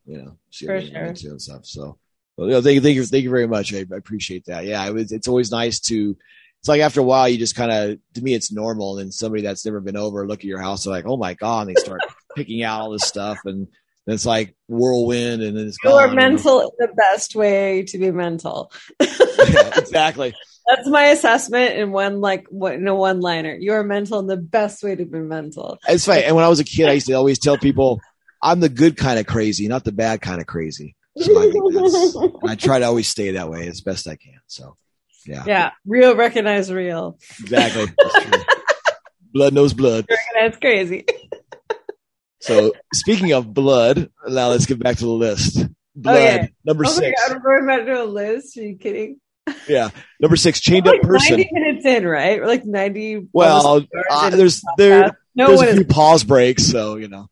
You 0.07 0.19
know, 0.19 0.39
see 0.51 0.67
For 0.67 0.81
sure. 0.81 0.97
and 1.05 1.43
stuff. 1.43 1.65
So, 1.67 1.99
well, 2.37 2.49
you 2.49 2.55
know, 2.55 2.63
thank 2.63 2.75
you, 2.75 2.81
thank 2.81 2.97
you, 2.97 3.05
thank 3.05 3.25
you 3.25 3.31
very 3.31 3.47
much. 3.47 3.75
I, 3.75 3.85
I 3.93 3.97
appreciate 3.97 4.47
that. 4.47 4.65
Yeah, 4.65 4.87
it 4.87 4.95
was, 4.95 5.13
it's 5.13 5.29
always 5.29 5.51
nice 5.51 5.81
to. 5.81 6.17
It's 6.61 6.69
like 6.69 6.81
after 6.81 7.01
a 7.01 7.05
while, 7.05 7.29
you 7.29 7.39
just 7.39 7.57
kind 7.57 7.73
of, 7.73 7.99
to 8.15 8.23
me, 8.23 8.35
it's 8.35 8.53
normal. 8.53 8.97
And 8.97 9.07
then 9.07 9.13
somebody 9.13 9.43
that's 9.43 9.65
never 9.67 9.81
been 9.81 9.97
over 9.97 10.27
look 10.27 10.41
at 10.41 10.45
your 10.45 10.61
house, 10.61 10.85
they're 10.85 10.93
like, 10.93 11.07
"Oh 11.07 11.17
my 11.17 11.35
god!" 11.35 11.67
And 11.67 11.77
they 11.77 11.81
start 11.81 12.01
picking 12.37 12.63
out 12.63 12.81
all 12.83 12.91
this 12.91 13.03
stuff, 13.03 13.39
and 13.45 13.67
it's 14.07 14.27
like 14.27 14.57
whirlwind, 14.69 15.43
and 15.43 15.57
then 15.57 15.67
it's 15.67 15.79
gone, 15.79 16.11
you 16.11 16.17
mental 16.17 16.61
in 16.61 16.69
the 16.79 16.95
best 16.95 17.35
way 17.35 17.85
to 17.85 17.99
be 17.99 18.11
mental. 18.11 18.73
Yeah, 19.43 19.77
exactly. 19.77 20.35
That's 20.69 20.89
my 20.89 21.07
assessment 21.07 21.75
in 21.75 21.91
one 21.91 22.21
like 22.21 22.47
what 22.49 22.75
in 22.75 22.87
a 22.87 22.95
one 22.95 23.21
liner. 23.21 23.55
You 23.55 23.73
are 23.73 23.83
mental 23.83 24.21
in 24.21 24.29
the 24.29 24.37
best 24.37 24.85
way 24.85 24.95
to 24.95 25.05
be 25.05 25.19
mental. 25.19 25.79
It's 25.89 26.05
funny. 26.05 26.23
And 26.23 26.37
when 26.37 26.45
I 26.45 26.49
was 26.49 26.61
a 26.61 26.65
kid, 26.65 26.89
I 26.89 26.93
used 26.93 27.09
to 27.09 27.15
always 27.15 27.41
tell 27.41 27.59
people, 27.59 28.01
I'm 28.41 28.61
the 28.61 28.69
good 28.69 28.97
kind 28.97 29.19
of 29.19 29.27
crazy, 29.27 29.67
not 29.67 29.83
the 29.83 29.91
bad 29.91 30.21
kind 30.21 30.41
of 30.41 30.47
crazy. 30.47 30.95
So 31.17 31.37
I, 31.37 32.53
I 32.53 32.55
try 32.55 32.79
to 32.79 32.87
always 32.87 33.09
stay 33.09 33.33
that 33.33 33.51
way 33.51 33.67
as 33.67 33.81
best 33.81 34.07
I 34.09 34.17
can. 34.17 34.39
So, 34.47 34.77
yeah, 35.27 35.45
yeah, 35.47 35.71
real 35.85 36.17
recognize 36.17 36.73
real. 36.73 37.19
exactly. 37.41 37.87
That's 37.99 38.45
blood 39.33 39.53
knows 39.53 39.75
blood. 39.75 40.07
Recognize 40.09 40.59
crazy. 40.59 41.05
So, 42.43 42.73
speaking 42.93 43.33
of 43.33 43.55
blood, 43.55 44.11
now 44.27 44.49
let's 44.49 44.67
get 44.67 44.79
back 44.81 44.97
to 44.97 45.05
the 45.05 45.11
list. 45.13 45.65
Blood, 45.95 46.17
yeah. 46.17 46.47
number 46.65 46.85
Oh 46.85 46.89
six. 46.91 47.29
god, 47.29 47.41
we're 47.45 47.63
about 47.63 47.79
to 47.79 47.85
do 47.87 48.03
a 48.03 48.05
list. 48.05 48.57
Are 48.57 48.63
you 48.63 48.77
kidding? 48.77 49.21
Yeah, 49.69 49.91
number 50.21 50.37
six, 50.37 50.61
chained 50.61 50.87
We're 50.87 50.97
up 50.97 51.03
person. 51.03 51.37
90 51.37 51.51
minutes 51.53 51.87
in, 51.87 52.07
right? 52.07 52.41
We're 52.41 52.47
like 52.47 52.65
90. 52.65 53.29
Well, 53.33 53.87
uh, 54.11 54.31
there's 54.31 54.61
there 54.77 55.17
no 55.35 55.49
there's 55.49 55.63
a 55.63 55.69
is. 55.69 55.75
few 55.77 55.85
pause 55.85 56.25
breaks, 56.25 56.65
so 56.67 56.97
you 56.97 57.09
know. 57.09 57.29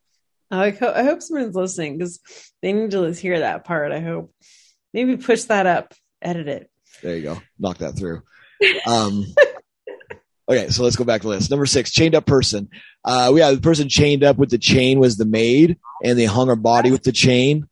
I 0.49 0.69
hope, 0.71 0.95
I 0.95 1.03
hope 1.03 1.21
someone's 1.21 1.55
listening 1.55 1.97
because 1.97 2.19
they 2.61 2.73
need 2.73 2.91
to 2.91 3.11
hear 3.11 3.39
that 3.39 3.65
part. 3.65 3.91
I 3.91 3.99
hope. 3.99 4.33
Maybe 4.93 5.17
push 5.17 5.43
that 5.45 5.65
up, 5.65 5.93
edit 6.21 6.47
it. 6.47 6.69
There 7.01 7.15
you 7.15 7.23
go. 7.23 7.41
Knock 7.57 7.79
that 7.79 7.97
through. 7.97 8.21
Um, 8.85 9.25
okay, 10.49 10.67
so 10.69 10.83
let's 10.83 10.97
go 10.97 11.05
back 11.05 11.21
to 11.21 11.27
the 11.27 11.33
list. 11.33 11.49
Number 11.49 11.65
six, 11.65 11.91
chained 11.91 12.15
up 12.15 12.25
person. 12.25 12.69
Uh, 13.03 13.31
we 13.33 13.41
have 13.41 13.55
the 13.55 13.61
person 13.61 13.89
chained 13.89 14.23
up 14.23 14.37
with 14.37 14.49
the 14.49 14.57
chain 14.57 14.99
was 14.99 15.17
the 15.17 15.25
maid, 15.25 15.77
and 16.03 16.17
they 16.17 16.25
hung 16.25 16.47
her 16.47 16.55
body 16.55 16.91
with 16.91 17.03
the 17.03 17.11
chain. 17.11 17.67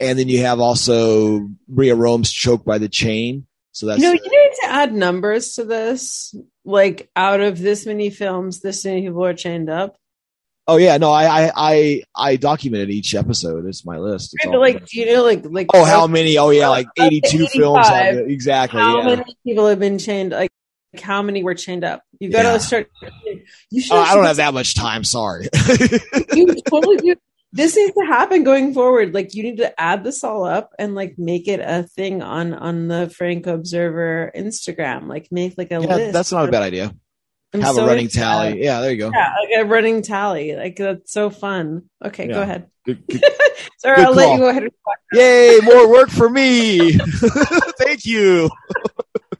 And 0.00 0.18
then 0.18 0.28
you 0.28 0.40
have 0.40 0.58
also 0.58 1.48
Bria 1.68 1.94
Rohm's 1.94 2.32
choked 2.32 2.66
by 2.66 2.78
the 2.78 2.88
chain. 2.88 3.46
So 3.70 3.86
that's 3.86 4.02
you 4.02 4.08
know, 4.08 4.12
you 4.12 4.20
need 4.20 4.52
to 4.62 4.66
add 4.66 4.92
numbers 4.92 5.54
to 5.54 5.64
this. 5.64 6.34
Like, 6.64 7.08
out 7.14 7.40
of 7.40 7.58
this 7.58 7.86
many 7.86 8.10
films, 8.10 8.60
this 8.60 8.84
many 8.84 9.02
people 9.02 9.24
are 9.24 9.34
chained 9.34 9.70
up. 9.70 9.96
oh 10.68 10.76
yeah, 10.76 10.96
no, 10.96 11.10
I 11.10 11.24
I 11.26 11.52
I, 11.56 12.02
I 12.16 12.36
documented 12.36 12.90
each 12.90 13.14
episode. 13.14 13.66
It's 13.66 13.84
my 13.84 13.98
list. 13.98 14.34
It's 14.34 14.46
Right, 14.46 14.52
but 14.52 14.60
like, 14.60 14.86
do 14.86 15.00
you 15.00 15.06
know, 15.12 15.22
like, 15.22 15.44
like 15.44 15.66
oh, 15.74 15.84
how 15.84 16.06
many? 16.06 16.38
Oh 16.38 16.50
yeah, 16.50 16.68
like 16.68 16.86
eighty-two 17.00 17.46
films. 17.48 17.88
On 17.88 18.14
the, 18.14 18.24
exactly. 18.26 18.80
how 18.80 18.98
yeah. 18.98 19.16
many 19.16 19.36
people 19.44 19.66
have 19.68 19.80
been 19.80 19.98
chained? 19.98 20.32
Like, 20.32 20.51
how 21.00 21.22
many 21.22 21.42
were 21.42 21.54
chained 21.54 21.84
up? 21.84 22.02
You 22.20 22.30
got 22.30 22.42
to 22.42 22.48
Yeah. 22.48 22.58
start. 22.58 22.90
You 23.70 23.80
should. 23.80 23.94
Oh, 23.94 24.00
I 24.00 24.14
don't 24.14 24.24
have 24.24 24.36
that 24.36 24.54
much 24.54 24.74
time. 24.74 25.04
Sorry. 25.04 25.48
You 26.34 26.46
totally 26.68 26.96
do. 26.98 27.14
This 27.54 27.76
needs 27.76 27.92
to 27.92 28.06
happen 28.06 28.44
going 28.44 28.72
forward. 28.72 29.12
Like, 29.12 29.34
you 29.34 29.42
need 29.42 29.58
to 29.58 29.78
add 29.78 30.04
this 30.04 30.24
all 30.24 30.44
up 30.44 30.70
and 30.78 30.94
like 30.94 31.16
make 31.18 31.48
it 31.48 31.60
a 31.60 31.82
thing 31.82 32.22
on 32.22 32.54
on 32.54 32.88
the 32.88 33.10
Franco 33.10 33.52
Observer 33.54 34.32
Instagram. 34.34 35.06
Like, 35.06 35.28
make 35.30 35.58
like 35.58 35.70
a 35.70 35.80
yeah, 35.82 35.96
list. 35.96 36.12
that's 36.14 36.32
not 36.32 36.48
a 36.48 36.50
bad 36.52 36.62
idea. 36.62 36.94
I'm 37.54 37.60
have 37.60 37.74
so 37.74 37.84
a 37.84 37.86
running 37.86 38.06
that. 38.06 38.12
tally. 38.14 38.64
Yeah, 38.64 38.80
there 38.80 38.90
you 38.92 38.96
go. 38.96 39.10
Yeah, 39.12 39.34
like 39.42 39.64
a 39.66 39.68
running 39.68 40.00
tally. 40.00 40.56
Like 40.56 40.76
that's 40.76 41.12
so 41.12 41.28
fun. 41.28 41.90
Okay, 42.02 42.26
Yeah. 42.28 42.32
go 42.34 42.40
ahead. 42.42 42.66
Good- 42.86 43.06
good- 43.10 43.22
Sorry, 43.78 43.96
Good 43.96 44.04
I'll 44.06 44.14
let 44.14 44.32
you 44.32 44.38
go 44.38 44.48
ahead. 44.48 44.62
and 44.62 44.72
talk. 44.72 44.98
Yay, 45.12 45.58
more 45.62 45.90
work 45.90 46.08
for 46.08 46.30
me. 46.30 46.92
Thank 47.78 48.06
you. 48.06 48.48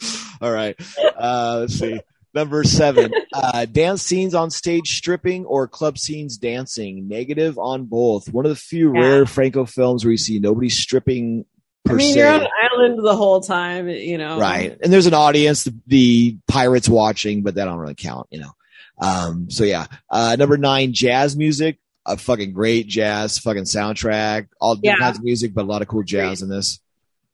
All 0.40 0.52
right. 0.52 0.76
Uh, 1.16 1.58
let's 1.60 1.74
see. 1.78 2.00
Number 2.34 2.64
seven, 2.64 3.12
uh, 3.34 3.66
dance 3.66 4.02
scenes 4.02 4.34
on 4.34 4.50
stage 4.50 4.96
stripping 4.96 5.44
or 5.44 5.68
club 5.68 5.98
scenes 5.98 6.38
dancing. 6.38 7.06
Negative 7.06 7.58
on 7.58 7.84
both. 7.84 8.32
One 8.32 8.46
of 8.46 8.50
the 8.50 8.56
few 8.56 8.94
Yeah. 8.94 9.00
rare 9.00 9.26
Franco 9.26 9.66
films 9.66 10.02
where 10.04 10.12
you 10.12 10.16
see 10.16 10.38
nobody 10.38 10.70
stripping 10.70 11.44
per 11.84 11.92
I 11.92 11.96
mean, 11.96 12.14
se. 12.14 12.18
you're 12.20 12.28
on 12.32 12.40
an 12.40 12.48
island 12.72 13.04
the 13.04 13.14
whole 13.16 13.42
time. 13.42 13.86
You 13.88 14.16
know, 14.16 14.38
Right. 14.38 14.78
And 14.82 14.90
there's 14.90 15.04
an 15.06 15.12
audience, 15.12 15.64
the, 15.64 15.74
the 15.86 16.38
pirates 16.48 16.88
watching, 16.88 17.42
but 17.42 17.56
that 17.56 17.66
don't 17.66 17.78
really 17.78 17.94
count, 17.94 18.28
you 18.30 18.40
know. 18.40 18.52
Um, 18.98 19.50
so 19.50 19.64
yeah. 19.64 19.86
Uh, 20.08 20.34
number 20.38 20.56
nine, 20.56 20.94
jazz 20.94 21.36
music. 21.36 21.78
A 22.06 22.16
fucking 22.16 22.52
great 22.52 22.88
jazz 22.88 23.38
fucking 23.38 23.62
soundtrack. 23.64 24.48
All 24.60 24.74
different 24.76 24.98
Yeah. 25.00 25.04
kinds 25.04 25.18
of 25.18 25.24
music, 25.24 25.52
but 25.54 25.62
a 25.64 25.68
lot 25.68 25.82
of 25.82 25.88
cool 25.88 26.02
jazz 26.02 26.40
in 26.42 26.48
this. 26.48 26.80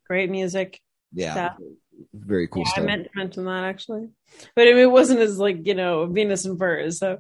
Great 0.09 0.29
music. 0.29 0.81
Yeah. 1.13 1.33
stuff. 1.33 1.57
Very 2.13 2.49
cool 2.49 2.65
Yeah, 2.65 2.83
I 2.83 2.87
meant 2.87 3.05
to 3.05 3.11
mention 3.17 3.45
that 3.47 3.65
actually, 3.65 4.09
but 4.55 4.69
I 4.69 4.73
mean, 4.73 4.79
it 4.79 4.91
wasn't 4.91 5.21
as 5.21 5.39
like 5.39 5.67
you 5.67 5.75
know 5.75 6.07
Venus 6.07 6.45
in 6.45 6.57
Furs. 6.57 6.99
So 6.99 7.19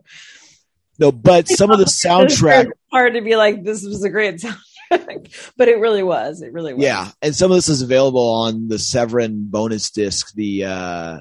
No, 0.98 1.12
but 1.12 1.48
some 1.60 1.70
of 1.70 1.78
the 1.78 1.84
soundtrack, 1.84 2.70
hard 2.90 3.14
to 3.14 3.20
be 3.20 3.36
like 3.36 3.64
this 3.64 3.84
was 3.84 4.04
a 4.04 4.10
great 4.10 4.36
soundtrack, 4.90 5.52
but 5.56 5.68
it 5.68 5.78
really 5.78 6.02
was. 6.02 6.42
It 6.42 6.52
really 6.52 6.74
was. 6.74 6.82
yeah, 6.82 7.10
and 7.22 7.34
some 7.34 7.50
of 7.50 7.56
this 7.56 7.68
is 7.68 7.82
available 7.82 8.28
on 8.28 8.68
the 8.68 8.78
Severin 8.78 9.48
bonus 9.50 9.90
disc. 9.90 10.32
The 10.34 10.64
uh 10.64 11.18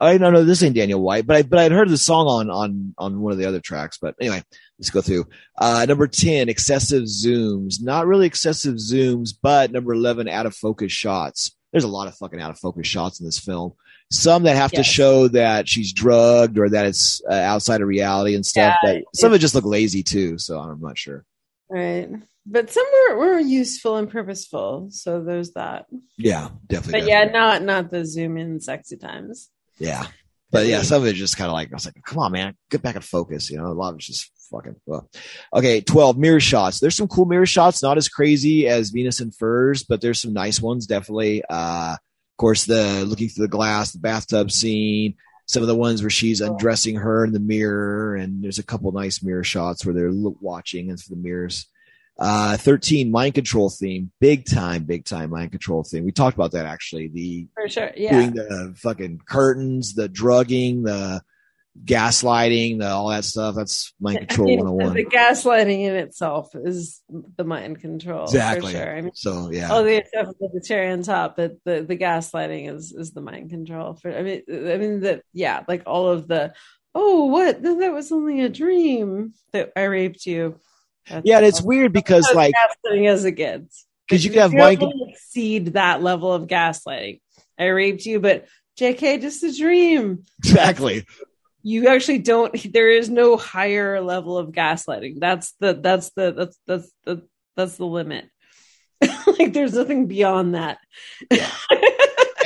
I 0.00 0.16
don't 0.16 0.32
know, 0.32 0.44
this 0.44 0.62
ain't 0.62 0.76
Daniel 0.76 1.02
White, 1.02 1.26
but 1.26 1.36
I 1.36 1.42
but 1.42 1.58
I'd 1.58 1.72
heard 1.72 1.88
the 1.88 1.98
song 1.98 2.28
on 2.28 2.50
on 2.50 2.94
on 2.96 3.20
one 3.20 3.32
of 3.32 3.38
the 3.38 3.46
other 3.46 3.60
tracks. 3.60 3.98
But 4.00 4.14
anyway, 4.20 4.42
let's 4.78 4.90
go 4.90 5.00
through. 5.00 5.26
Uh 5.58 5.84
number 5.88 6.06
ten, 6.06 6.48
excessive 6.48 7.04
zooms. 7.04 7.82
Not 7.82 8.06
really 8.06 8.26
excessive 8.26 8.76
zooms, 8.76 9.30
but 9.40 9.72
number 9.72 9.92
eleven, 9.92 10.28
out 10.28 10.46
of 10.46 10.54
focus 10.54 10.92
shots. 10.92 11.56
There's 11.72 11.84
a 11.84 11.88
lot 11.88 12.08
of 12.08 12.16
fucking 12.16 12.40
out 12.40 12.50
of 12.50 12.58
focus 12.58 12.86
shots 12.86 13.20
in 13.20 13.26
this 13.26 13.38
film. 13.38 13.74
Some 14.10 14.44
that 14.44 14.56
have 14.56 14.72
to 14.72 14.82
show 14.82 15.28
that 15.28 15.68
she's 15.68 15.92
drugged 15.92 16.58
or 16.58 16.70
that 16.70 16.86
it's 16.86 17.20
uh, 17.28 17.34
outside 17.34 17.82
of 17.82 17.88
reality 17.88 18.34
and 18.34 18.46
stuff. 18.46 18.76
Yeah, 18.82 18.94
that 18.94 19.04
some 19.14 19.32
of 19.32 19.36
it 19.36 19.40
just 19.40 19.54
look 19.54 19.66
lazy 19.66 20.02
too. 20.02 20.38
So 20.38 20.58
I'm 20.58 20.80
not 20.80 20.96
sure. 20.96 21.24
Right. 21.68 22.08
But 22.46 22.70
some 22.70 22.86
were, 23.10 23.18
were 23.18 23.38
useful 23.38 23.96
and 23.96 24.08
purposeful. 24.08 24.88
So 24.90 25.22
there's 25.22 25.52
that. 25.52 25.84
Yeah, 26.16 26.48
definitely. 26.66 27.00
But 27.00 27.08
yeah, 27.08 27.24
not 27.24 27.62
not 27.62 27.90
the 27.90 28.06
zoom 28.06 28.38
in 28.38 28.60
sexy 28.60 28.96
times. 28.96 29.50
Yeah. 29.78 30.06
But 30.50 30.66
yeah, 30.66 30.80
some 30.80 31.02
of 31.02 31.08
it 31.08 31.12
just 31.12 31.36
kind 31.36 31.48
of 31.48 31.52
like, 31.52 31.70
I 31.70 31.74
was 31.74 31.84
like, 31.84 32.02
come 32.02 32.20
on, 32.20 32.32
man, 32.32 32.56
get 32.70 32.80
back 32.80 32.94
and 32.94 33.04
focus. 33.04 33.50
You 33.50 33.58
know, 33.58 33.66
a 33.66 33.74
lot 33.74 33.90
of 33.90 33.96
it's 33.96 34.06
just 34.06 34.32
fucking, 34.50 34.76
well. 34.86 35.08
Okay, 35.54 35.80
12 35.80 36.18
mirror 36.18 36.40
shots. 36.40 36.80
There's 36.80 36.96
some 36.96 37.08
cool 37.08 37.26
mirror 37.26 37.46
shots, 37.46 37.82
not 37.82 37.96
as 37.98 38.08
crazy 38.08 38.66
as 38.68 38.90
Venus 38.90 39.20
in 39.20 39.30
Furs, 39.30 39.82
but 39.82 40.00
there's 40.00 40.20
some 40.20 40.32
nice 40.32 40.60
ones, 40.60 40.86
definitely. 40.86 41.42
Uh, 41.48 41.94
of 41.94 42.36
course, 42.36 42.64
the 42.64 43.04
looking 43.04 43.28
through 43.28 43.46
the 43.46 43.50
glass, 43.50 43.92
the 43.92 43.98
bathtub 43.98 44.50
scene, 44.50 45.14
some 45.46 45.62
of 45.62 45.68
the 45.68 45.74
ones 45.74 46.02
where 46.02 46.10
she's 46.10 46.40
undressing 46.40 46.96
her 46.96 47.24
in 47.24 47.32
the 47.32 47.40
mirror, 47.40 48.14
and 48.14 48.44
there's 48.44 48.58
a 48.58 48.64
couple 48.64 48.92
nice 48.92 49.22
mirror 49.22 49.44
shots 49.44 49.84
where 49.84 49.94
they're 49.94 50.12
watching 50.12 50.90
into 50.90 51.08
the 51.08 51.16
mirrors. 51.16 51.66
Uh, 52.18 52.56
13, 52.56 53.10
mind 53.10 53.34
control 53.34 53.70
theme. 53.70 54.10
Big 54.20 54.44
time, 54.44 54.84
big 54.84 55.04
time 55.04 55.30
mind 55.30 55.52
control 55.52 55.84
theme. 55.84 56.04
We 56.04 56.10
talked 56.10 56.36
about 56.36 56.52
that 56.52 56.66
actually. 56.66 57.08
The 57.08 57.46
For 57.54 57.68
sure. 57.68 57.92
Yeah. 57.96 58.12
doing 58.12 58.32
the 58.32 58.74
fucking 58.76 59.20
curtains, 59.26 59.94
the 59.94 60.08
drugging, 60.08 60.82
the 60.82 61.22
gaslighting, 61.84 62.78
the 62.80 62.88
all 62.88 63.08
that 63.08 63.24
stuff. 63.24 63.54
That's 63.54 63.92
mind 64.00 64.18
I 64.18 64.24
control 64.24 64.48
mean, 64.48 64.58
101. 64.60 64.94
The 64.94 65.04
gaslighting 65.04 65.80
in 65.80 65.94
itself 65.96 66.50
is 66.54 67.00
the 67.36 67.44
mind 67.44 67.80
control. 67.80 68.24
Exactly. 68.24 68.72
For 68.72 68.78
sure. 68.78 68.96
I 68.96 69.00
mean, 69.00 69.14
So 69.14 69.50
yeah, 69.50 69.70
all 69.70 69.82
the 69.82 70.02
the 70.12 70.62
cherry 70.64 70.90
on 70.90 71.02
top, 71.02 71.36
but 71.36 71.56
the, 71.64 71.82
the 71.82 71.96
gaslighting 71.96 72.72
is 72.74 72.92
is 72.92 73.12
the 73.12 73.20
mind 73.20 73.50
control. 73.50 73.94
For 73.94 74.16
I 74.16 74.22
mean, 74.22 74.42
I 74.48 74.76
mean 74.76 75.00
that 75.00 75.22
yeah, 75.32 75.64
like 75.68 75.82
all 75.86 76.08
of 76.08 76.28
the 76.28 76.54
oh 76.94 77.26
what 77.26 77.60
No, 77.62 77.78
that 77.80 77.92
was 77.92 78.12
only 78.12 78.42
a 78.42 78.48
dream 78.48 79.34
that 79.52 79.72
I 79.76 79.84
raped 79.84 80.26
you. 80.26 80.58
That's 81.08 81.26
yeah, 81.26 81.38
and 81.38 81.46
it's 81.46 81.62
weird 81.62 81.92
because 81.92 82.28
like 82.34 82.54
gaslighting 82.54 83.08
as 83.08 83.24
it 83.24 83.32
gets. 83.32 83.86
because 84.06 84.24
you 84.24 84.30
can 84.30 84.40
have 84.40 84.52
mind. 84.52 84.80
to 84.80 84.92
exceed 85.08 85.74
that 85.74 86.02
level 86.02 86.32
of 86.32 86.46
gaslighting. 86.46 87.20
I 87.58 87.66
raped 87.66 88.04
you, 88.06 88.20
but 88.20 88.46
JK, 88.78 89.20
just 89.20 89.42
a 89.42 89.52
dream. 89.52 90.24
Exactly. 90.38 91.04
You 91.68 91.88
actually 91.88 92.20
don't. 92.20 92.72
There 92.72 92.90
is 92.90 93.10
no 93.10 93.36
higher 93.36 94.00
level 94.00 94.38
of 94.38 94.52
gaslighting. 94.52 95.20
That's 95.20 95.52
the 95.60 95.74
that's 95.74 96.10
the 96.10 96.32
that's 96.32 96.58
that's 96.66 96.90
the 97.04 97.28
that's 97.56 97.76
the 97.76 97.84
limit. 97.84 98.30
like 99.26 99.52
there's 99.52 99.74
nothing 99.74 100.06
beyond 100.06 100.54
that. 100.54 100.78
and, 101.30 101.38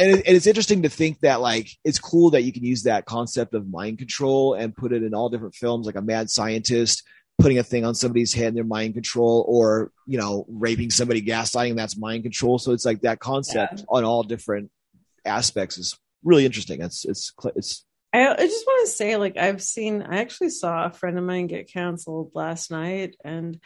it, 0.01 0.27
and 0.27 0.37
it's 0.37 0.49
interesting 0.49 0.83
to 0.83 0.89
think 0.89 1.21
that 1.21 1.41
like 1.41 1.71
it's 1.85 2.01
cool 2.01 2.31
that 2.31 2.43
you 2.43 2.53
can 2.53 2.65
use 2.65 2.83
that 2.83 3.05
concept 3.05 3.55
of 3.55 3.71
mind 3.71 3.99
control 3.99 4.55
and 4.55 4.77
put 4.77 4.93
it 4.93 5.05
in 5.05 5.15
all 5.15 5.29
different 5.29 5.55
films, 5.55 5.87
like 5.87 5.95
a 5.95 6.03
mad 6.03 6.29
scientist 6.29 7.05
putting 7.39 7.59
a 7.59 7.63
thing 7.63 7.85
on 7.85 7.95
somebody's 7.95 8.35
head 8.35 8.49
and 8.49 8.57
their 8.57 8.65
mind 8.65 8.95
control, 8.95 9.45
or 9.49 9.93
you 10.05 10.19
know, 10.19 10.45
raping 10.49 10.91
somebody, 10.91 11.23
gaslighting 11.23 11.77
that's 11.77 11.97
mind 11.97 12.25
control. 12.25 12.59
So 12.59 12.73
it's 12.73 12.85
like 12.85 13.03
that 13.03 13.21
concept 13.21 13.85
on 13.89 14.03
all 14.03 14.25
different 14.25 14.73
aspects 15.25 15.79
is 15.79 15.97
really 16.25 16.45
interesting. 16.45 16.83
It's 16.83 17.05
it's 17.05 17.33
it's 17.55 17.85
I, 18.13 18.29
I 18.29 18.47
just 18.47 18.67
want 18.67 18.87
to 18.87 18.93
say, 18.93 19.17
like, 19.17 19.37
I've 19.37 19.63
seen, 19.63 20.03
I 20.03 20.19
actually 20.19 20.51
saw 20.51 20.85
a 20.85 20.93
friend 20.93 21.19
of 21.19 21.25
mine 21.25 21.47
get 21.47 21.73
canceled 21.73 22.33
last 22.35 22.71
night. 22.71 23.17
And 23.25 23.59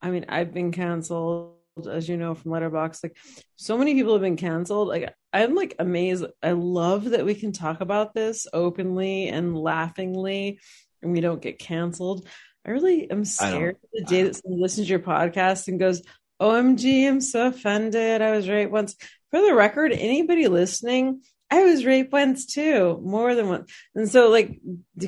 I 0.00 0.10
mean, 0.10 0.26
I've 0.28 0.52
been 0.52 0.72
canceled, 0.72 1.56
as 1.88 2.08
you 2.08 2.16
know, 2.16 2.34
from 2.34 2.50
Letterbox. 2.50 3.02
Like, 3.02 3.16
so 3.56 3.76
many 3.76 3.94
people 3.94 4.14
have 4.14 4.22
been 4.22 4.36
canceled. 4.36 4.88
Like, 4.88 5.14
I'm 5.32 5.54
like 5.54 5.76
amazed. 5.78 6.24
I 6.42 6.52
love 6.52 7.10
that 7.10 7.24
we 7.24 7.34
can 7.34 7.52
talk 7.52 7.80
about 7.80 8.14
this 8.14 8.46
openly 8.52 9.28
and 9.28 9.56
laughingly, 9.56 10.60
and 11.02 11.12
we 11.12 11.20
don't 11.20 11.42
get 11.42 11.58
canceled. 11.58 12.26
I 12.66 12.70
really 12.70 13.10
am 13.10 13.24
scared 13.24 13.76
the 13.92 14.04
day 14.04 14.24
that 14.24 14.36
someone 14.36 14.60
listens 14.60 14.86
to 14.86 14.90
your 14.90 14.98
podcast 14.98 15.68
and 15.68 15.78
goes, 15.78 16.02
oh, 16.38 16.50
OMG, 16.50 17.06
I'm 17.06 17.20
so 17.20 17.48
offended. 17.48 18.22
I 18.22 18.32
was 18.32 18.48
right 18.48 18.70
once. 18.70 18.96
For 19.30 19.40
the 19.40 19.54
record, 19.54 19.92
anybody 19.92 20.48
listening, 20.48 21.22
I 21.50 21.64
was 21.64 21.84
raped 21.84 22.12
once 22.12 22.46
too, 22.46 23.00
more 23.02 23.34
than 23.34 23.48
once. 23.48 23.72
And 23.94 24.08
so, 24.08 24.28
like, 24.30 24.60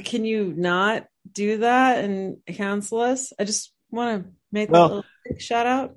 can 0.05 0.25
you 0.25 0.53
not 0.57 1.07
do 1.31 1.59
that 1.59 2.05
and 2.05 2.39
cancel 2.47 3.01
us? 3.01 3.33
I 3.39 3.45
just 3.45 3.73
want 3.91 4.25
to 4.25 4.31
make 4.51 4.71
Well- 4.71 4.89
that 4.89 4.95
little 4.95 5.39
shout 5.39 5.67
out. 5.67 5.97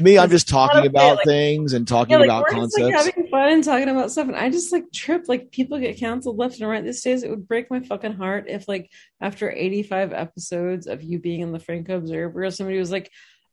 me. 0.00 0.18
I'm 0.18 0.30
just 0.30 0.48
talking 0.48 0.84
about 0.84 1.16
like- 1.18 1.24
things 1.24 1.72
and 1.74 1.86
talking 1.86 2.12
Yeah, 2.12 2.18
like 2.18 2.26
about 2.26 2.42
we're 2.42 2.60
just 2.60 2.76
concepts. 2.76 2.82
like 3.06 3.14
having 3.14 3.30
fun 3.30 3.52
and 3.52 3.62
talking 3.64 3.88
about 3.88 4.10
stuff, 4.10 4.26
and 4.26 4.36
I 4.36 4.50
just 4.50 4.72
like 4.72 4.90
trip. 4.92 5.24
Like 5.28 5.50
people 5.52 5.78
get 5.78 5.96
canceled 5.98 6.36
left 6.38 6.58
and 6.60 6.68
right 6.68 6.84
these 6.84 7.00
days. 7.02 7.22
It 7.22 7.30
would 7.30 7.46
break 7.46 7.70
my 7.70 7.80
fucking 7.80 8.14
heart 8.14 8.46
if, 8.48 8.66
like, 8.66 8.90
after 9.20 9.50
85 9.50 10.12
episodes 10.12 10.86
of 10.88 11.02
you 11.02 11.18
being 11.20 11.40
in 11.40 11.52
the 11.52 11.60
Franco 11.60 11.96
Observer, 11.98 12.50
somebody 12.50 12.78
was 12.78 12.90
like, 12.90 13.10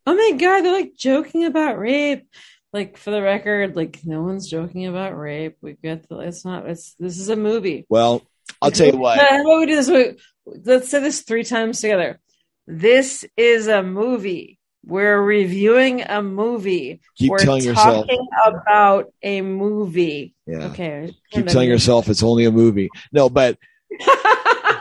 "Oh 0.08 0.16
my 0.16 0.38
god, 0.38 0.62
they're 0.62 0.74
like 0.74 0.96
joking 0.98 1.46
about 1.46 1.78
rape." 1.78 2.28
Like 2.74 2.98
for 2.98 3.12
the 3.12 3.22
record, 3.22 3.76
like 3.76 4.00
no 4.06 4.22
one's 4.22 4.50
joking 4.50 4.86
about 4.86 5.18
rape. 5.18 5.58
We 5.62 5.74
get 5.74 6.08
the, 6.08 6.20
it's 6.20 6.46
not. 6.46 6.68
It's 6.68 6.94
this 6.94 7.20
is 7.20 7.30
a 7.30 7.36
movie. 7.36 7.86
well, 7.90 8.22
I'll 8.62 8.72
tell 8.72 8.88
you 8.88 8.98
what. 8.98 9.20
How 9.30 9.42
about 9.42 9.60
we 9.60 9.66
do 9.66 9.76
this? 9.76 9.90
Wait, 9.90 10.20
Let's 10.46 10.90
say 10.90 11.00
this 11.00 11.22
three 11.22 11.44
times 11.44 11.82
together. 11.82 12.20
This 12.68 13.26
is 13.38 13.68
a 13.68 13.84
movie. 13.84 14.60
We're 14.84 15.22
reviewing 15.22 16.02
a 16.02 16.24
movie. 16.24 17.02
Keep 17.18 17.32
We're 17.32 17.38
telling 17.38 17.64
yourself. 17.64 18.08
talking 18.08 18.28
about 18.42 19.14
a 19.22 19.42
movie. 19.42 20.34
Yeah. 20.48 20.66
Okay. 20.68 21.14
Keep 21.32 21.48
telling 21.48 21.70
yourself 21.70 22.10
it's 22.10 22.24
only 22.24 22.46
a 22.46 22.52
movie. 22.52 22.90
No, 23.12 23.30
but 23.30 23.58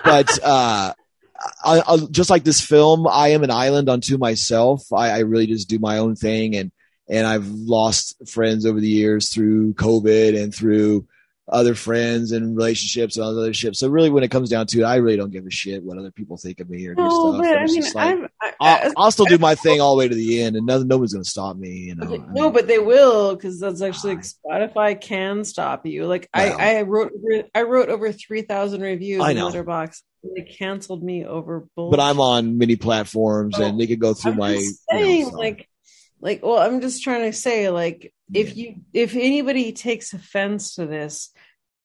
but 0.04 0.38
uh 0.42 0.94
I, 1.64 1.82
I, 1.86 1.96
just 2.10 2.28
like 2.28 2.44
this 2.44 2.60
film, 2.60 3.06
I 3.06 3.28
am 3.28 3.42
an 3.42 3.50
island 3.50 3.88
unto 3.88 4.18
myself. 4.18 4.92
I, 4.92 5.10
I 5.10 5.18
really 5.20 5.46
just 5.46 5.68
do 5.68 5.78
my 5.78 5.96
own 5.96 6.14
thing, 6.14 6.54
and 6.54 6.70
and 7.10 7.26
I've 7.26 7.48
lost 7.48 8.16
friends 8.28 8.64
over 8.64 8.80
the 8.80 8.88
years 8.88 9.28
through 9.28 9.74
COVID 9.74 10.40
and 10.42 10.54
through 10.54 11.06
other 11.52 11.74
friends 11.74 12.30
and 12.30 12.56
relationships 12.56 13.16
and 13.16 13.26
other 13.26 13.52
ships. 13.52 13.80
So 13.80 13.88
really, 13.88 14.08
when 14.08 14.22
it 14.22 14.30
comes 14.30 14.50
down 14.50 14.66
to 14.68 14.80
it, 14.82 14.84
I 14.84 14.96
really 14.96 15.16
don't 15.16 15.32
give 15.32 15.44
a 15.46 15.50
shit 15.50 15.82
what 15.82 15.98
other 15.98 16.12
people 16.12 16.36
think 16.36 16.60
of 16.60 16.70
me 16.70 16.86
or 16.86 16.94
do 16.94 17.02
no, 17.02 17.32
stuff. 17.32 17.42
but 17.42 17.58
I 17.58 17.64
mean, 17.66 17.82
like, 17.82 17.96
I've, 17.96 18.30
I, 18.40 18.52
I'll, 18.84 18.92
I'll 18.96 19.10
still 19.10 19.24
do 19.26 19.36
my 19.38 19.56
thing 19.56 19.80
all 19.80 19.96
the 19.96 19.98
way 19.98 20.06
to 20.08 20.14
the 20.14 20.42
end, 20.42 20.54
and 20.54 20.64
no, 20.64 20.80
no 20.84 20.98
one's 20.98 21.12
gonna 21.12 21.24
stop 21.24 21.56
me. 21.56 21.70
You 21.70 21.96
know, 21.96 22.06
Okay, 22.06 22.22
no, 22.30 22.50
but 22.52 22.68
they 22.68 22.78
will 22.78 23.34
because 23.34 23.58
that's 23.58 23.82
actually 23.82 24.14
like, 24.16 24.24
Spotify 24.24 25.00
can 25.00 25.42
stop 25.44 25.86
you. 25.86 26.06
Like 26.06 26.28
Wow. 26.32 26.56
I, 26.56 26.76
I 26.78 26.82
wrote, 26.82 27.10
I 27.52 27.62
wrote 27.62 27.88
over 27.88 28.12
three 28.12 28.42
thousand 28.42 28.82
reviews 28.82 29.20
I 29.20 29.32
in 29.32 29.38
know. 29.38 29.46
Letterbox. 29.46 30.04
They 30.36 30.42
canceled 30.42 31.02
me 31.02 31.24
over 31.24 31.66
bull. 31.74 31.90
but 31.90 31.98
I'm 31.98 32.20
on 32.20 32.58
many 32.58 32.76
platforms, 32.76 33.56
Oh, 33.58 33.64
and 33.64 33.80
they 33.80 33.86
could 33.88 34.00
go 34.00 34.12
through 34.14 34.32
I'm 34.32 34.38
my. 34.38 34.54
just 34.54 34.82
you 34.90 34.98
know, 34.98 35.02
saying, 35.04 35.30
like, 35.32 35.68
like, 36.20 36.42
well, 36.42 36.58
I'm 36.58 36.80
just 36.80 37.02
trying 37.02 37.30
to 37.30 37.36
say, 37.36 37.70
like, 37.70 38.12
if 38.32 38.56
you, 38.56 38.76
if 38.92 39.14
anybody 39.14 39.72
takes 39.72 40.12
offense 40.12 40.74
to 40.74 40.86
this, 40.86 41.30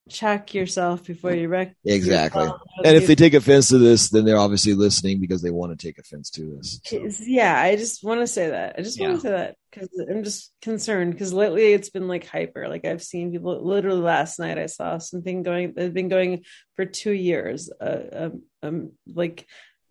check 0.10 0.54
yourself 0.54 1.04
before 1.04 1.34
you 1.34 1.48
wreck. 1.48 1.76
Exactly. 1.84 2.44
yourself. 2.44 2.62
And 2.84 2.96
if 2.96 3.08
they 3.08 3.16
take 3.16 3.34
offense 3.34 3.70
to 3.70 3.78
this, 3.78 4.10
then 4.10 4.26
they're 4.26 4.38
obviously 4.38 4.74
listening 4.74 5.20
because 5.20 5.42
they 5.42 5.52
want 5.52 5.78
to 5.78 5.88
take 5.88 5.98
offense 5.98 6.30
to 6.32 6.56
this. 6.56 6.80
So, 6.86 7.24
yeah, 7.26 7.60
I 7.60 7.76
just 7.76 8.04
want 8.04 8.22
to 8.22 8.28
say 8.28 8.50
that. 8.50 8.76
I 8.78 8.82
just 8.82 9.00
want 9.00 9.16
to 9.16 9.22
say 9.22 9.30
that 9.32 9.56
because 9.72 9.90
I'm 10.10 10.24
just 10.24 10.52
concerned 10.62 11.14
because 11.14 11.34
lately 11.34 11.74
it's 11.74 11.90
been 11.90 12.08
like 12.08 12.28
hyper. 12.28 12.68
Like 12.68 12.86
I've 12.86 13.04
seen 13.04 13.32
people. 13.32 13.66
Literally 13.66 14.02
last 14.02 14.40
night, 14.40 14.60
I 14.60 14.68
saw 14.68 14.98
something 15.00 15.44
going. 15.44 15.74
that 15.74 15.82
has 15.82 15.94
been 15.94 16.10
going 16.10 16.46
for 16.76 16.86
two 16.86 17.12
years. 17.12 17.72
Uh, 17.72 18.02
um, 18.12 18.44
um, 18.62 18.92
like 19.08 19.48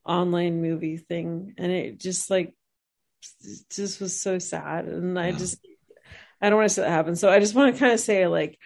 online 0.07 0.63
movie 0.63 0.99
thing, 0.99 1.55
and 1.59 1.73
it 1.73 1.99
just 1.99 2.31
like 2.31 2.55
just 3.71 4.01
was 4.01 4.21
so 4.21 4.39
sad. 4.39 4.87
And 4.87 5.19
I 5.19 5.29
Yeah. 5.29 5.37
just 5.39 5.59
I 6.41 6.51
don't 6.51 6.59
want 6.59 6.69
to 6.69 6.75
see 6.75 6.81
that 6.83 6.91
happen. 6.91 7.17
So 7.17 7.31
I 7.31 7.41
just 7.41 7.55
want 7.55 7.75
to 7.75 7.79
kind 7.81 7.93
of 7.93 8.01
say 8.01 8.27
like. 8.27 8.59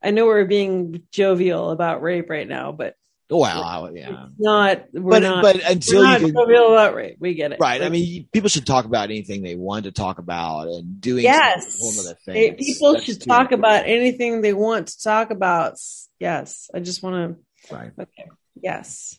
I 0.00 0.12
know 0.12 0.26
we're 0.26 0.44
being 0.44 1.02
jovial 1.10 1.70
about 1.72 2.02
rape 2.02 2.30
right 2.30 2.46
now, 2.46 2.70
but 2.70 2.94
wow, 3.28 3.90
yeah. 3.92 4.26
not. 4.38 4.84
We're 4.92 5.10
But 5.10 5.22
not. 5.24 5.42
but 5.42 5.56
until 5.68 6.04
not 6.04 6.20
you 6.20 6.26
can, 6.26 6.34
jovial 6.36 6.68
about 6.72 6.94
rape. 6.94 7.16
We 7.18 7.34
get 7.34 7.50
it, 7.50 7.58
right? 7.58 7.82
I 7.82 7.88
mean, 7.88 8.28
people 8.32 8.48
should 8.48 8.64
talk 8.64 8.84
about 8.84 9.10
anything 9.10 9.42
they 9.42 9.56
want 9.56 9.86
to 9.86 9.90
talk 9.90 10.18
about, 10.20 10.68
and 10.68 11.00
doing 11.00 11.24
yes 11.24 11.64
something 11.64 11.88
is 11.88 11.98
a 11.98 12.02
whole 12.02 12.10
other 12.10 12.18
thing. 12.24 12.54
People 12.54 12.92
that's 12.92 13.06
should 13.06 13.22
talk 13.22 13.50
about 13.50 13.86
anything 13.86 14.40
they 14.40 14.52
want 14.52 14.86
to 14.86 15.02
talk 15.02 15.32
about 15.32 15.74
yes 16.20 16.70
i 16.72 16.78
just 16.78 17.02
want 17.02 17.36
to. 17.68 17.74
Right. 17.74 17.90
okay 18.00 18.28
yes 18.62 19.18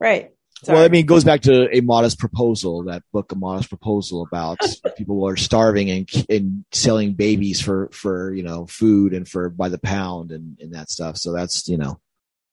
right 0.00 0.30
Well, 0.68 0.84
I 0.84 0.88
mean, 0.88 1.00
it 1.00 1.08
goes 1.08 1.24
back 1.24 1.40
to 1.42 1.74
a 1.76 1.80
modest 1.80 2.18
proposal. 2.18 2.84
That 2.84 3.02
book, 3.12 3.32
a 3.32 3.34
modest 3.34 3.68
proposal 3.68 4.22
about 4.22 4.60
people 4.96 5.16
who 5.16 5.26
are 5.26 5.36
starving 5.36 5.90
and 5.90 6.08
and 6.28 6.64
selling 6.70 7.14
babies 7.14 7.60
for 7.60 7.88
for 7.92 8.32
you 8.32 8.42
know 8.42 8.66
food 8.66 9.12
and 9.12 9.28
for 9.28 9.48
by 9.50 9.68
the 9.68 9.78
pound 9.78 10.30
and 10.30 10.56
and 10.60 10.74
that 10.74 10.90
stuff. 10.90 11.16
So 11.16 11.32
that's 11.32 11.68
you 11.68 11.78
know, 11.78 12.00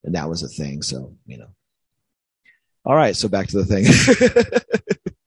and 0.02 0.14
that 0.14 0.28
was 0.28 0.42
a 0.42 0.48
thing. 0.48 0.82
So 0.82 1.14
you 1.26 1.38
know. 1.38 1.48
All 2.84 2.96
right, 2.96 3.14
so 3.14 3.28
back 3.28 3.48
to 3.48 3.62
the 3.62 3.66
thing. 3.66 3.84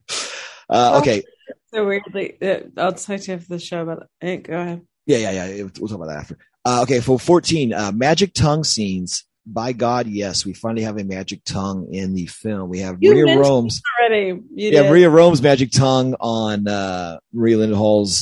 uh, 0.69 0.99
okay, 0.99 1.23
so 1.71 1.85
weirdly, 1.85 2.35
uh, 2.41 2.61
I'll 2.77 2.93
talk 2.93 3.21
to 3.21 3.31
you 3.31 3.37
after 3.37 3.47
the 3.47 3.59
show 3.59 3.83
about 3.83 4.03
it. 4.03 4.07
Eh, 4.21 4.35
Go 4.37 4.59
ahead. 4.59 4.81
yeah, 5.05 5.17
yeah, 5.17 5.31
yeah. 5.47 5.63
We'll 5.63 5.69
talk 5.69 5.91
about 5.91 6.07
that 6.07 6.17
after. 6.17 6.37
Uh, 6.65 6.81
okay, 6.81 6.99
for 6.99 7.19
fourteen, 7.19 7.73
uh, 7.73 7.91
magic 7.93 8.33
tongue 8.33 8.63
scenes. 8.63 9.25
By 9.45 9.73
God, 9.73 10.07
yes, 10.07 10.45
we 10.45 10.53
finally 10.53 10.83
have 10.83 10.97
a 10.97 11.03
magic 11.03 11.43
tongue 11.43 11.93
in 11.93 12.13
the 12.13 12.27
film. 12.27 12.69
We 12.69 12.79
have 12.79 12.97
You 13.01 13.13
Maria 13.13 13.35
Rohm's. 13.37 13.81
Already, 13.99 14.27
you 14.27 14.71
yeah, 14.71 14.83
did. 14.83 14.89
Maria 14.89 15.09
Rohm's 15.09 15.41
magic 15.41 15.71
tongue 15.71 16.15
on 16.21 16.65
uh, 16.67 17.17
Maria 17.33 17.57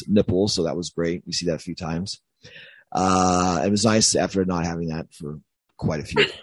nipple, 0.07 0.47
so 0.47 0.63
that 0.63 0.75
was 0.75 0.89
great. 0.89 1.21
We 1.27 1.33
see 1.33 1.45
that 1.45 1.55
a 1.55 1.59
few 1.59 1.75
times. 1.75 2.21
Uh, 2.91 3.61
it 3.63 3.69
was 3.69 3.85
nice 3.85 4.15
after 4.15 4.43
not 4.45 4.65
having 4.65 4.87
that 4.87 5.13
for 5.13 5.39
quite 5.77 5.99
a 5.99 6.03
few. 6.03 6.25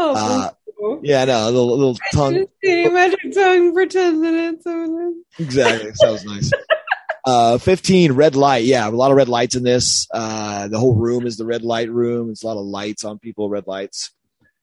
Oh, 0.00 0.14
Uh, 0.14 0.98
yeah, 1.02 1.24
no, 1.24 1.42
a 1.48 1.50
little, 1.50 1.76
little 1.76 1.98
tongue. 2.14 2.46
Magic 2.62 3.34
tongue 3.34 3.74
for 3.74 3.84
ten 3.84 4.20
minutes. 4.20 4.64
Exactly, 5.40 5.90
that 5.90 6.10
was 6.12 6.24
nice. 6.24 6.52
Uh, 7.28 7.58
15, 7.58 8.12
red 8.12 8.36
light. 8.36 8.64
Yeah, 8.64 8.88
a 8.88 8.90
lot 8.90 9.10
of 9.10 9.18
red 9.18 9.28
lights 9.28 9.54
in 9.54 9.62
this. 9.62 10.08
Uh, 10.10 10.66
the 10.68 10.78
whole 10.78 10.94
room 10.94 11.26
is 11.26 11.36
the 11.36 11.44
red 11.44 11.60
light 11.60 11.90
room. 11.90 12.30
It's 12.30 12.42
a 12.42 12.46
lot 12.46 12.56
of 12.56 12.64
lights 12.64 13.04
on 13.04 13.18
people, 13.18 13.50
red 13.50 13.66
lights. 13.66 14.12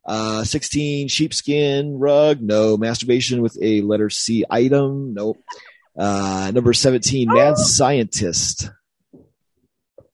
Uh, 0.04 0.44
16, 0.44 1.08
sheepskin 1.08 2.00
rug. 2.00 2.42
No. 2.42 2.76
Masturbation 2.76 3.44
with 3.44 3.56
a 3.62 3.82
letter 3.82 4.10
C 4.10 4.46
item. 4.50 5.14
Nope. 5.14 5.44
Uh, 5.96 6.52
number 6.56 6.74
17, 6.74 7.32
mad 7.32 7.56
scientist. 7.60 8.72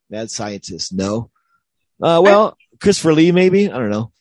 Mad 0.09 0.29
scientist. 0.29 0.91
No. 0.91 1.31
Uh, 2.03 2.19
well, 2.21 2.57
Christopher 2.81 3.13
Lee, 3.13 3.31
maybe. 3.31 3.71
I 3.71 3.77
don't 3.77 3.91
know. 3.91 4.11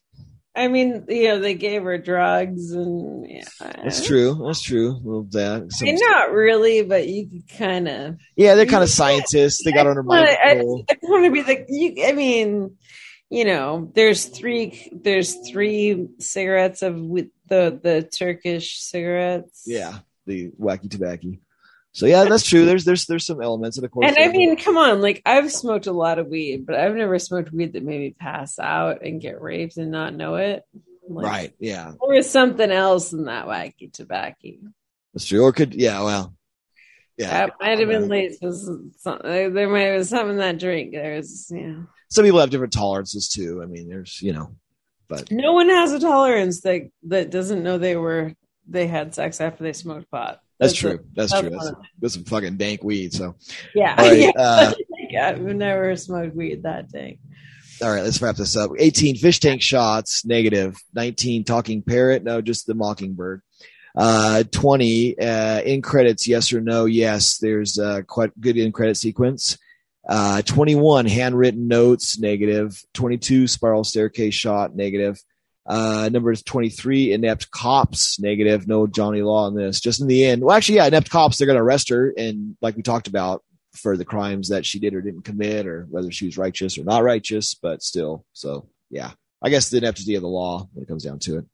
I 0.55 0.67
mean, 0.67 1.05
you 1.09 1.29
know, 1.29 1.39
they 1.39 1.55
gave 1.55 1.85
her 1.85 1.97
drugs, 1.97 2.73
and 2.73 3.25
yeah, 3.29 3.45
That's 3.61 4.05
true. 4.05 4.43
That's 4.45 4.61
true. 4.61 4.91
A 4.91 4.99
little 4.99 5.27
that. 5.31 5.69
I 5.81 5.85
mean, 5.85 5.99
not 6.01 6.33
really, 6.33 6.83
but 6.83 7.07
you 7.09 7.29
could 7.29 7.57
kind 7.57 7.89
of. 7.89 8.17
yeah, 8.37 8.57
they're 8.57 8.67
kind 8.67 8.83
of 8.83 8.91
scientists. 8.91 9.63
They 9.65 9.71
got 9.71 9.87
under 9.87 10.05
I, 10.13 10.37
I. 10.43 10.53
I 10.53 10.97
want 11.03 11.25
to 11.25 11.31
be 11.31 11.45
like 11.45 11.67
you. 11.69 12.05
I 12.05 12.13
mean, 12.13 12.77
you 13.31 13.45
know, 13.45 13.93
there's 13.95 14.25
three. 14.25 14.91
There's 14.93 15.37
three 15.49 16.09
cigarettes 16.19 16.83
of 16.83 17.01
with 17.01 17.29
the 17.49 17.79
the 17.81 18.03
Turkish 18.03 18.81
cigarettes. 18.81 19.63
Yeah, 19.67 19.99
the 20.27 20.51
wacky 20.61 20.91
tobacco. 20.91 21.35
So 21.93 22.07
yeah, 22.07 22.25
that's 22.25 22.49
true. 22.49 22.67
There's 22.67 22.85
there's 22.85 23.07
there's 23.07 23.27
some 23.27 23.43
elements, 23.43 23.77
and 23.77 23.85
of 23.85 23.91
course, 23.91 24.07
And 24.09 24.17
I 24.19 24.31
mean, 24.31 24.57
come 24.57 24.77
on, 24.77 25.01
like 25.01 25.23
I've 25.27 25.53
smoked 25.53 25.87
a 25.87 25.93
lot 25.93 26.19
of 26.19 26.29
weed, 26.29 26.65
but 26.65 26.77
I've 26.77 26.95
never 26.95 27.19
smoked 27.19 27.53
weed 27.53 27.73
that 27.73 27.83
made 27.83 28.01
me 28.01 28.15
pass 28.19 28.59
out 28.59 29.05
and 29.05 29.21
get 29.21 29.41
raped 29.41 29.77
and 29.77 29.91
not 29.91 30.15
know 30.15 30.37
it. 30.37 30.63
Like, 31.09 31.27
right? 31.27 31.55
Yeah, 31.59 31.95
Or 31.99 32.15
was 32.15 32.31
something 32.31 32.71
else 32.71 33.13
in 33.13 33.25
that 33.25 33.47
wacky 33.47 33.93
tobacco. 33.93 34.51
that's 35.13 35.27
true. 35.27 35.43
Or 35.43 35.53
could 35.53 35.75
yeah, 35.75 36.03
well, 36.05 36.35
yeah. 37.17 37.47
That 37.47 37.55
might 37.61 37.81
have 37.81 37.89
been 37.89 38.05
uh, 38.05 38.07
late. 38.07 38.37
Some, 38.41 38.93
there 39.25 39.69
might 39.69 39.81
have 39.81 39.99
been 39.99 40.05
something 40.05 40.31
in 40.31 40.37
that 40.37 40.59
drink. 40.59 40.93
There's, 40.93 41.51
yeah. 41.53 41.83
Some 42.09 42.25
people 42.25 42.39
have 42.39 42.51
different 42.51 42.73
tolerances 42.73 43.29
too. 43.29 43.61
I 43.63 43.67
mean, 43.67 43.89
there's 43.89 44.23
you 44.23 44.33
know, 44.33 44.55
but 45.09 45.31
No 45.33 45.53
one 45.53 45.69
has 45.69 45.93
a 45.93 45.99
tolerance 45.99 46.61
that 46.61 46.89
that 47.09 47.31
doesn't 47.31 47.65
know 47.65 47.79
they 47.79 47.97
were 47.97 48.35
they 48.69 48.87
had 48.87 49.15
sex 49.15 49.41
after 49.41 49.65
they 49.65 49.73
smoked 49.73 50.11
pot. 50.11 50.41
That's 50.61 50.75
true. 50.75 51.01
That's 51.15 51.33
that's 51.33 51.41
true. 51.41 51.51
That's, 51.51 51.73
that's 52.01 52.15
some 52.15 52.25
fucking 52.25 52.57
dank 52.57 52.85
weed. 52.85 53.13
So 53.13 53.35
Yeah, 53.75 53.95
right, 54.01 54.19
yeah. 54.19 54.31
uh. 54.37 54.73
I've 55.21 55.41
never 55.41 55.97
smoked 55.97 56.37
weed 56.37 56.63
that 56.63 56.91
dank. 56.91 57.19
all 57.83 57.91
right. 57.91 58.05
Let's 58.05 58.23
wrap 58.23 58.37
this 58.37 58.57
up. 58.57 58.71
18 58.79 59.17
fish 59.17 59.41
tank 59.41 59.61
shots, 59.61 60.25
negative. 60.25 60.77
19 60.95 61.43
talking 61.45 61.83
parrot, 61.83 62.23
no, 62.23 62.41
just 62.41 62.67
the 62.67 62.75
mockingbird. 62.75 63.43
Uh, 63.97 64.45
20 64.45 65.19
uh, 65.19 65.63
in 65.63 65.83
credits, 65.83 66.29
yes 66.29 66.53
or 66.53 66.61
no? 66.61 66.85
Yes. 66.85 67.39
There's 67.39 67.77
uh, 67.79 68.03
quite 68.07 68.39
good 68.41 68.57
in 68.57 68.71
credit 68.71 68.97
sequence. 68.97 69.59
Uh, 70.09 70.43
21 70.43 71.07
handwritten 71.07 71.67
notes, 71.67 72.19
negative. 72.19 72.81
22 72.95 73.49
spiral 73.49 73.83
staircase 73.83 74.35
shot, 74.35 74.77
negative. 74.77 75.21
Uh, 75.67 76.09
number 76.11 76.35
23 76.35 77.13
inept 77.13 77.51
cops, 77.51 78.19
negative. 78.19 78.67
No 78.67 78.87
Johnny 78.87 79.23
Law 79.23 79.47
in 79.47 79.55
this. 79.55 79.81
Just 79.81 80.01
in 80.01 80.07
the 80.07 80.25
end. 80.25 80.43
Well, 80.43 80.57
actually, 80.57 80.77
yeah, 80.77 80.87
inept 80.87 81.11
cops. 81.11 81.39
They're 81.39 81.47
going 81.47 81.59
to 81.59 81.63
arrest 81.63 81.91
her, 81.91 82.13
and 82.17 82.57
like 82.61 82.77
we 82.77 82.83
talked 82.83 83.09
about, 83.09 83.43
for 83.73 83.97
the 83.97 84.05
crimes 84.05 84.49
that 84.49 84.67
she 84.67 84.81
did 84.81 84.95
or 84.95 85.01
didn't 85.01 85.23
commit, 85.23 85.67
or 85.67 85.87
whether 85.91 86.11
she 86.11 86.27
was 86.27 86.39
righteous 86.39 86.77
or 86.77 86.85
not 86.85 87.05
righteous. 87.05 87.55
But 87.55 87.83
still, 87.83 88.25
so 88.33 88.69
yeah, 88.91 89.13
I 89.43 89.51
guess 89.51 89.71
the 89.71 89.81
ineptity 89.81 90.17
of 90.17 90.23
the 90.23 90.29
law 90.29 90.69
when 90.73 90.83
it 90.83 90.89
comes 90.89 91.05
down 91.05 91.19
to 91.21 91.39
it. 91.39 91.45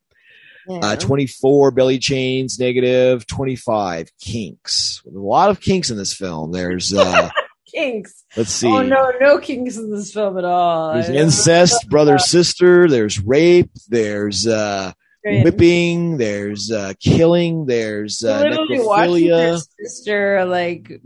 Uh, 0.69 0.95
24 0.97 1.71
belly 1.71 1.97
chains, 1.97 2.59
negative. 2.59 3.25
25 3.25 4.09
kinks. 4.19 5.01
A 5.05 5.17
lot 5.17 5.49
of 5.49 5.61
kinks 5.61 5.89
in 5.89 5.97
this 5.97 6.13
film. 6.13 6.51
There's, 6.51 6.93
uh, 6.93 7.29
kinks. 7.77 8.23
let's 8.35 8.51
see. 8.51 8.67
Oh 8.67 8.81
no, 8.81 9.11
no 9.19 9.39
kinks 9.39 9.77
in 9.77 9.91
this 9.91 10.13
film 10.13 10.37
at 10.37 10.45
all. 10.45 10.93
There's 10.93 11.09
incest, 11.09 11.89
brother, 11.89 12.17
sister. 12.17 12.87
There's 12.89 13.19
rape. 13.19 13.71
There's, 13.87 14.47
uh, 14.47 14.91
whipping. 15.23 16.17
There's, 16.17 16.71
uh, 16.71 16.93
killing. 16.99 17.65
There's, 17.65 18.23
uh, 18.23 18.39
literally 18.39 18.79
watching 18.79 19.25
your 19.25 19.57
sister 19.79 20.45
like 20.45 21.01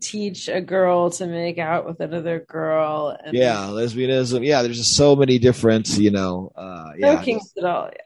teach 0.00 0.48
a 0.48 0.60
girl 0.60 1.10
to 1.10 1.26
make 1.26 1.58
out 1.58 1.86
with 1.86 2.00
another 2.00 2.44
girl. 2.48 3.16
And 3.24 3.34
Yeah, 3.36 3.56
lesbianism. 3.70 4.44
Yeah, 4.44 4.62
there's 4.62 4.78
just 4.78 4.96
so 4.96 5.16
many 5.16 5.38
different, 5.38 5.88
you 5.98 6.10
know, 6.10 6.52
uh, 6.54 6.92
no 6.96 7.12
yeah, 7.12 7.22
kinks 7.22 7.52
at 7.58 7.64
all. 7.64 7.90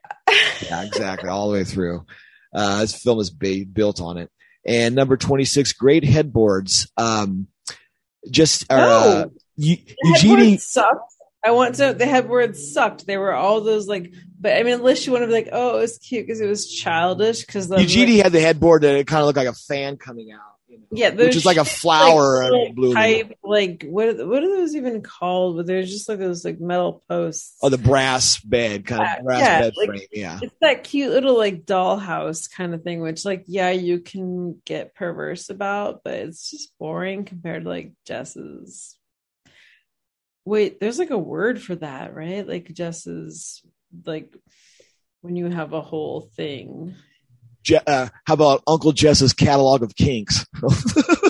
Yeah, 0.62 0.82
exactly. 0.84 1.28
All 1.28 1.48
the 1.48 1.54
way 1.54 1.64
through. 1.64 2.06
Uh, 2.54 2.80
this 2.80 2.96
film 2.96 3.18
is 3.18 3.30
ba- 3.30 3.66
built 3.70 4.00
on 4.00 4.16
it. 4.16 4.30
And 4.66 4.94
number 4.94 5.16
26, 5.16 5.72
great 5.74 6.04
headboards. 6.04 6.90
Um, 6.96 7.48
just, 8.30 8.70
uh, 8.70 8.76
No. 8.76 9.30
Eu- 9.56 9.76
The 9.76 9.94
Eugenie, 10.04 10.56
sucked. 10.58 11.12
I 11.44 11.50
want 11.50 11.74
to. 11.76 11.92
The 11.92 12.06
headboards 12.06 12.72
sucked. 12.72 13.06
They 13.06 13.16
were 13.18 13.32
all 13.34 13.60
those 13.60 13.86
like. 13.86 14.12
But 14.40 14.56
I 14.56 14.62
mean, 14.62 14.74
unless 14.74 15.06
you 15.06 15.12
want 15.12 15.22
to 15.22 15.26
be 15.26 15.32
like, 15.32 15.48
oh, 15.52 15.78
it 15.78 15.80
was 15.82 15.98
cute 15.98 16.26
because 16.26 16.40
it 16.40 16.46
was 16.46 16.66
childish. 16.70 17.44
Because 17.44 17.70
Eugenie 17.70 18.18
had 18.18 18.32
the 18.32 18.40
headboard 18.40 18.82
that 18.82 18.94
it 18.96 19.06
kind 19.06 19.20
of 19.20 19.26
looked 19.26 19.36
like 19.36 19.48
a 19.48 19.52
fan 19.52 19.96
coming 19.96 20.32
out. 20.32 20.40
Yeah, 20.90 21.10
which 21.10 21.34
is 21.36 21.44
like 21.46 21.56
a 21.56 21.64
flower 21.64 22.44
like, 22.50 22.66
and 22.68 22.76
blue. 22.76 22.94
type, 22.94 23.36
like 23.42 23.84
what? 23.88 24.08
are- 24.08 24.26
What 24.26 24.42
are 24.42 24.56
those 24.56 24.76
even 24.76 25.02
called? 25.02 25.56
But 25.56 25.66
there's 25.66 25.90
just 25.90 26.08
like 26.08 26.18
those 26.18 26.44
like 26.44 26.60
metal 26.60 27.02
posts. 27.08 27.56
Oh, 27.62 27.68
the 27.68 27.78
brass 27.78 28.38
bed, 28.38 28.86
kind 28.86 29.02
Yeah, 29.02 29.16
of 29.18 29.24
brass 29.24 29.40
yeah, 29.40 29.60
bed 29.60 29.72
like- 29.76 29.88
frame. 29.88 30.00
Yeah. 30.12 30.38
it's 30.42 30.54
that 30.60 30.84
cute 30.84 31.10
little 31.12 31.36
like 31.36 31.64
dollhouse 31.66 32.50
kind 32.50 32.74
of 32.74 32.82
thing, 32.82 33.00
which 33.00 33.24
like 33.24 33.44
yeah, 33.46 33.70
you 33.70 34.00
can 34.00 34.60
get 34.64 34.94
perverse 34.94 35.50
about, 35.50 36.02
but 36.04 36.14
it's 36.14 36.50
just 36.50 36.76
boring 36.78 37.24
compared 37.24 37.64
to 37.64 37.68
like 37.68 37.92
Jess's. 38.06 38.96
Wait, 40.44 40.78
there's 40.78 40.98
like 40.98 41.10
a 41.10 41.18
word 41.18 41.60
for 41.62 41.74
that, 41.76 42.14
right? 42.14 42.46
Like 42.46 42.72
Jess's, 42.72 43.62
like 44.04 44.36
when 45.22 45.36
you 45.36 45.48
have 45.48 45.72
a 45.72 45.80
whole 45.80 46.28
thing. 46.36 46.94
Je- 47.64 47.80
uh, 47.86 48.08
how 48.24 48.34
about 48.34 48.62
Uncle 48.66 48.92
Jess's 48.92 49.32
catalog 49.32 49.82
of 49.82 49.96
kinks? 49.96 50.46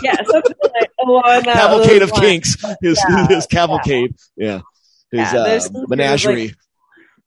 Yeah, 0.03 0.17
something 0.25 0.55
like 1.07 1.45
that 1.45 1.55
cavalcade 1.55 2.03
of 2.03 2.13
kinks. 2.13 2.57
His, 2.83 3.03
Yeah, 3.09 3.27
his 3.29 3.47
cavalcade. 3.47 4.15
Yeah. 4.37 4.61
His 5.11 5.33
Yeah, 5.33 5.35
uh, 5.41 5.61
some 5.61 5.73
sort 5.73 5.85
of, 5.85 5.91
menagerie. 5.91 6.47
like, 6.49 6.57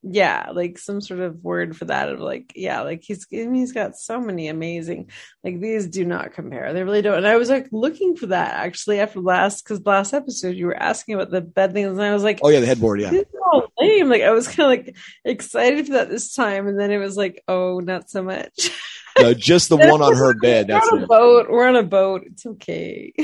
yeah 0.03 0.51
like 0.53 0.77
some 0.77 1.01
sort 1.01 1.19
of 1.19 1.43
word 1.43 1.75
for 1.75 1.85
that 1.85 2.07
of 2.07 2.19
like 2.19 2.53
yeah 2.55 2.81
like 2.81 3.03
he's 3.03 3.25
I 3.33 3.37
mean, 3.37 3.55
he's 3.55 3.73
got 3.73 3.97
so 3.97 4.21
many 4.21 4.47
amazing 4.47 5.09
like 5.43 5.59
these 5.59 5.87
do 5.87 6.05
not 6.05 6.33
compare 6.33 6.71
they 6.71 6.83
really 6.83 7.01
don't 7.01 7.17
and 7.17 7.27
i 7.27 7.35
was 7.35 7.49
like 7.49 7.67
looking 7.71 8.15
for 8.15 8.27
that 8.27 8.53
actually 8.53 8.99
after 8.99 9.19
last 9.19 9.63
because 9.63 9.83
last 9.85 10.13
episode 10.13 10.55
you 10.55 10.67
were 10.67 10.77
asking 10.81 11.15
about 11.15 11.31
the 11.31 11.41
bed 11.41 11.73
things 11.73 11.89
and 11.89 12.01
i 12.01 12.13
was 12.13 12.23
like 12.23 12.39
oh 12.43 12.49
yeah, 12.49 12.59
the 12.59 12.67
headboard. 12.67 13.01
Yeah. 13.01 13.09
this 13.09 13.21
is 13.21 13.35
all 13.51 13.63
lame 13.79 14.07
like 14.07 14.21
i 14.21 14.31
was 14.31 14.47
kind 14.47 14.59
of 14.79 14.85
like 14.85 14.95
excited 15.25 15.87
for 15.87 15.93
that 15.93 16.09
this 16.09 16.33
time 16.33 16.67
and 16.67 16.79
then 16.79 16.91
it 16.91 16.99
was 16.99 17.17
like 17.17 17.43
oh 17.47 17.79
not 17.79 18.09
so 18.09 18.21
much 18.23 18.69
No, 19.19 19.33
just 19.33 19.69
the 19.69 19.77
one 19.77 20.01
on 20.01 20.15
her 20.15 20.33
bed. 20.41 20.67
we're 20.67 20.73
That's 20.75 20.87
on 20.89 20.99
a 20.99 21.03
it. 21.03 21.07
boat 21.07 21.47
we're 21.49 21.67
on 21.67 21.75
a 21.75 21.83
boat 21.83 22.23
it's 22.25 22.45
okay 22.45 23.13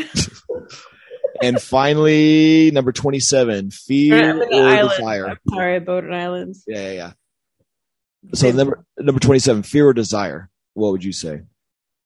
And 1.41 1.59
finally, 1.61 2.69
number 2.71 2.91
twenty-seven, 2.91 3.71
fear 3.71 4.39
or 4.43 4.53
island. 4.69 4.89
desire. 4.97 5.27
i'm 5.29 5.37
sorry 5.49 5.79
boat 5.79 6.03
and 6.03 6.15
islands 6.15 6.63
Yeah, 6.67 6.81
yeah, 6.81 6.91
yeah. 6.91 7.11
So 8.33 8.51
number 8.51 8.85
number 8.99 9.19
twenty-seven, 9.19 9.63
fear 9.63 9.87
or 9.87 9.93
desire. 9.93 10.49
What 10.73 10.91
would 10.91 11.03
you 11.03 11.11
say? 11.11 11.41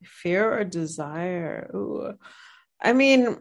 fear 0.04 0.54
or 0.60 0.64
desire 0.64 1.70
Ooh. 1.76 2.14
i 2.82 2.94
mean 2.94 3.36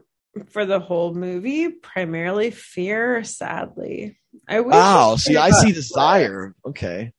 for 0.49 0.65
the 0.65 0.79
whole 0.79 1.13
movie 1.13 1.69
primarily 1.69 2.49
fear 2.49 3.23
sadly 3.23 4.19
i 4.47 4.59
wish 4.59 4.73
oh, 4.73 4.77
Wow. 4.77 5.15
See, 5.17 5.37
I 5.37 5.51
see 5.51 5.71
desire. 5.71 6.55
Okay. 6.65 7.13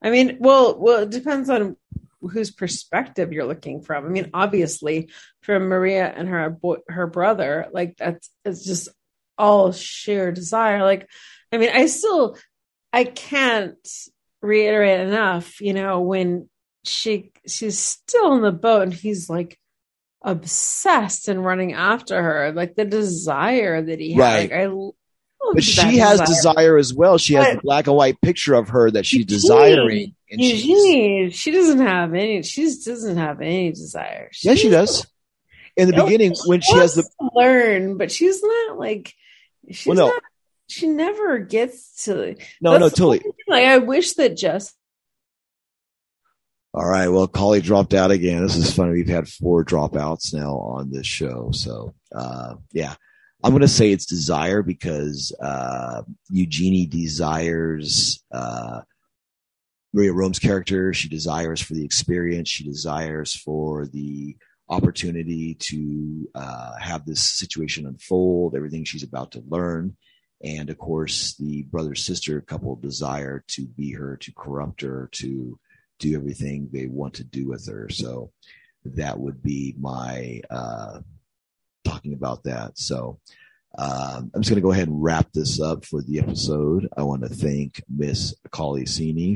I 0.00 0.10
mean, 0.10 0.38
well, 0.40 0.78
well, 0.80 1.02
it 1.02 1.10
depends 1.10 1.50
on 1.50 1.76
whose 2.30 2.50
perspective 2.50 3.32
you're 3.32 3.46
looking 3.46 3.82
from. 3.82 4.06
I 4.06 4.08
mean, 4.08 4.30
obviously, 4.34 5.10
from 5.42 5.68
Maria 5.68 6.12
and 6.14 6.28
her 6.28 6.56
her 6.88 7.06
brother, 7.06 7.68
like 7.72 7.96
that's 7.96 8.30
it's 8.44 8.64
just 8.64 8.88
all 9.38 9.72
sheer 9.72 10.32
desire. 10.32 10.82
Like, 10.82 11.08
I 11.50 11.58
mean, 11.58 11.70
I 11.72 11.86
still 11.86 12.36
I 12.92 13.04
can't 13.04 13.88
reiterate 14.40 15.00
enough, 15.00 15.60
you 15.60 15.74
know, 15.74 16.00
when 16.00 16.48
she 16.84 17.32
she's 17.46 17.78
still 17.78 18.34
in 18.34 18.42
the 18.42 18.52
boat 18.52 18.82
and 18.82 18.94
he's 18.94 19.30
like 19.30 19.58
obsessed 20.22 21.28
and 21.28 21.44
running 21.44 21.72
after 21.72 22.20
her, 22.22 22.52
like 22.52 22.74
the 22.74 22.84
desire 22.84 23.82
that 23.82 24.00
he 24.00 24.16
right. 24.16 24.50
had. 24.50 24.50
Like, 24.50 24.52
I 24.52 24.90
but 25.54 25.64
she 25.64 25.98
has 25.98 26.20
desire. 26.20 26.54
desire. 26.54 26.76
as 26.76 26.94
well. 26.94 27.18
She 27.18 27.34
has 27.34 27.46
but, 27.46 27.56
a 27.56 27.60
black 27.62 27.86
and 27.86 27.96
white 27.96 28.20
picture 28.20 28.54
of 28.54 28.70
her 28.70 28.90
that 28.90 29.06
she's 29.06 29.26
desiring. 29.26 30.14
And 30.30 30.40
Eugenie, 30.40 31.30
she 31.30 31.50
doesn't 31.50 31.80
have 31.80 32.14
any. 32.14 32.42
She 32.42 32.64
doesn't 32.64 33.16
have 33.16 33.40
any 33.40 33.70
desire. 33.72 34.30
Yeah, 34.42 34.54
she 34.54 34.70
does. 34.70 35.06
In 35.76 35.88
the 35.88 36.02
beginning, 36.02 36.34
when 36.46 36.60
she 36.60 36.74
has 36.74 36.94
the 36.94 37.08
learn, 37.34 37.96
but 37.96 38.12
she's 38.12 38.42
not 38.42 38.78
like 38.78 39.14
she's 39.70 39.86
well, 39.86 39.96
no. 39.96 40.06
not. 40.08 40.22
She 40.68 40.86
never 40.86 41.38
gets 41.38 42.04
to. 42.04 42.36
No, 42.60 42.78
no, 42.78 42.88
totally. 42.88 43.22
Like 43.48 43.64
I 43.64 43.78
wish 43.78 44.14
that 44.14 44.36
just 44.36 44.74
all 46.74 46.88
right. 46.88 47.08
Well, 47.08 47.28
Kali 47.28 47.60
dropped 47.60 47.92
out 47.92 48.10
again. 48.10 48.42
This 48.42 48.56
is 48.56 48.74
funny. 48.74 48.92
We've 48.92 49.08
had 49.08 49.28
four 49.28 49.62
dropouts 49.62 50.32
now 50.32 50.56
on 50.56 50.90
this 50.90 51.06
show. 51.06 51.50
So, 51.52 51.94
uh, 52.14 52.54
yeah, 52.72 52.94
I'm 53.42 53.50
going 53.50 53.62
to 53.62 53.68
say 53.68 53.90
it's 53.90 54.06
desire 54.06 54.62
because, 54.62 55.32
uh, 55.42 56.02
Eugenie 56.30 56.86
desires, 56.86 58.22
uh, 58.32 58.82
Maria 59.92 60.12
Rohm's 60.12 60.38
character. 60.38 60.92
She 60.92 61.08
desires 61.08 61.60
for 61.60 61.74
the 61.74 61.84
experience. 61.84 62.48
She 62.48 62.64
desires 62.64 63.34
for 63.34 63.86
the 63.86 64.36
opportunity 64.68 65.54
to, 65.54 66.28
uh, 66.34 66.76
have 66.78 67.04
this 67.04 67.20
situation 67.20 67.86
unfold, 67.86 68.54
everything 68.54 68.84
she's 68.84 69.02
about 69.02 69.32
to 69.32 69.42
learn. 69.48 69.96
And 70.44 70.70
of 70.70 70.78
course, 70.78 71.34
the 71.36 71.62
brother 71.64 71.94
sister 71.94 72.40
couple 72.40 72.74
desire 72.76 73.44
to 73.48 73.66
be 73.66 73.92
her, 73.92 74.16
to 74.18 74.32
corrupt 74.34 74.82
her, 74.82 75.08
to, 75.12 75.58
do 76.02 76.16
everything 76.16 76.68
they 76.72 76.86
want 76.86 77.14
to 77.14 77.24
do 77.24 77.48
with 77.48 77.66
her. 77.68 77.88
So 77.88 78.32
that 78.84 79.18
would 79.18 79.42
be 79.42 79.74
my 79.78 80.42
uh, 80.50 81.00
talking 81.84 82.14
about 82.14 82.44
that. 82.44 82.78
So 82.78 83.18
um, 83.78 84.30
I'm 84.34 84.42
just 84.42 84.50
going 84.50 84.60
to 84.60 84.66
go 84.66 84.72
ahead 84.72 84.88
and 84.88 85.02
wrap 85.02 85.32
this 85.32 85.60
up 85.60 85.84
for 85.84 86.02
the 86.02 86.18
episode. 86.18 86.88
I 86.96 87.02
want 87.02 87.22
to 87.22 87.28
thank 87.28 87.82
Miss 87.88 88.34
Kali 88.50 88.84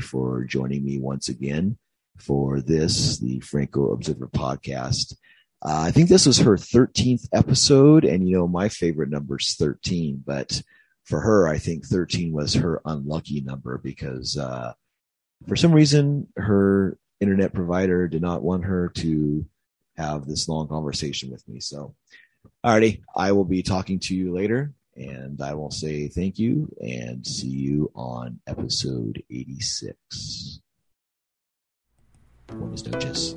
for 0.01 0.45
joining 0.45 0.85
me 0.85 0.99
once 0.99 1.29
again 1.29 1.79
for 2.19 2.61
this, 2.61 3.19
the 3.19 3.41
Franco 3.41 3.93
Observer 3.93 4.29
podcast. 4.29 5.15
Uh, 5.63 5.85
I 5.87 5.91
think 5.91 6.09
this 6.09 6.27
was 6.27 6.39
her 6.39 6.57
13th 6.57 7.29
episode, 7.33 8.05
and 8.05 8.29
you 8.29 8.37
know, 8.37 8.47
my 8.47 8.69
favorite 8.69 9.09
number 9.09 9.39
is 9.39 9.55
13, 9.55 10.23
but 10.25 10.63
for 11.05 11.21
her, 11.21 11.49
I 11.49 11.59
think 11.59 11.87
13 11.87 12.33
was 12.33 12.55
her 12.55 12.83
unlucky 12.85 13.41
number 13.41 13.79
because 13.79 14.37
uh, 14.37 14.75
for 15.49 15.57
some 15.57 15.73
reason, 15.73 16.29
her 16.37 16.99
internet 17.21 17.55
provider 17.55 18.07
did 18.07 18.21
not 18.23 18.43
want 18.43 18.65
her 18.65 18.91
to 18.97 19.47
have 19.97 20.27
this 20.27 20.49
long 20.49 20.69
conversation 20.69 21.31
with 21.31 21.47
me. 21.49 21.61
So, 21.61 21.95
alrighty, 22.67 23.01
I 23.15 23.31
will 23.31 23.45
be 23.45 23.63
talking 23.63 24.01
to 24.01 24.15
you 24.15 24.33
later, 24.33 24.73
and 24.97 25.41
I 25.41 25.55
will 25.55 25.71
say 25.71 26.09
thank 26.09 26.37
you 26.39 26.69
and 26.81 27.25
see 27.25 27.49
you 27.49 27.93
on 27.95 28.41
episode 28.49 29.23
86. 29.31 30.61
Buenas 32.49 32.85
noches. 32.85 33.35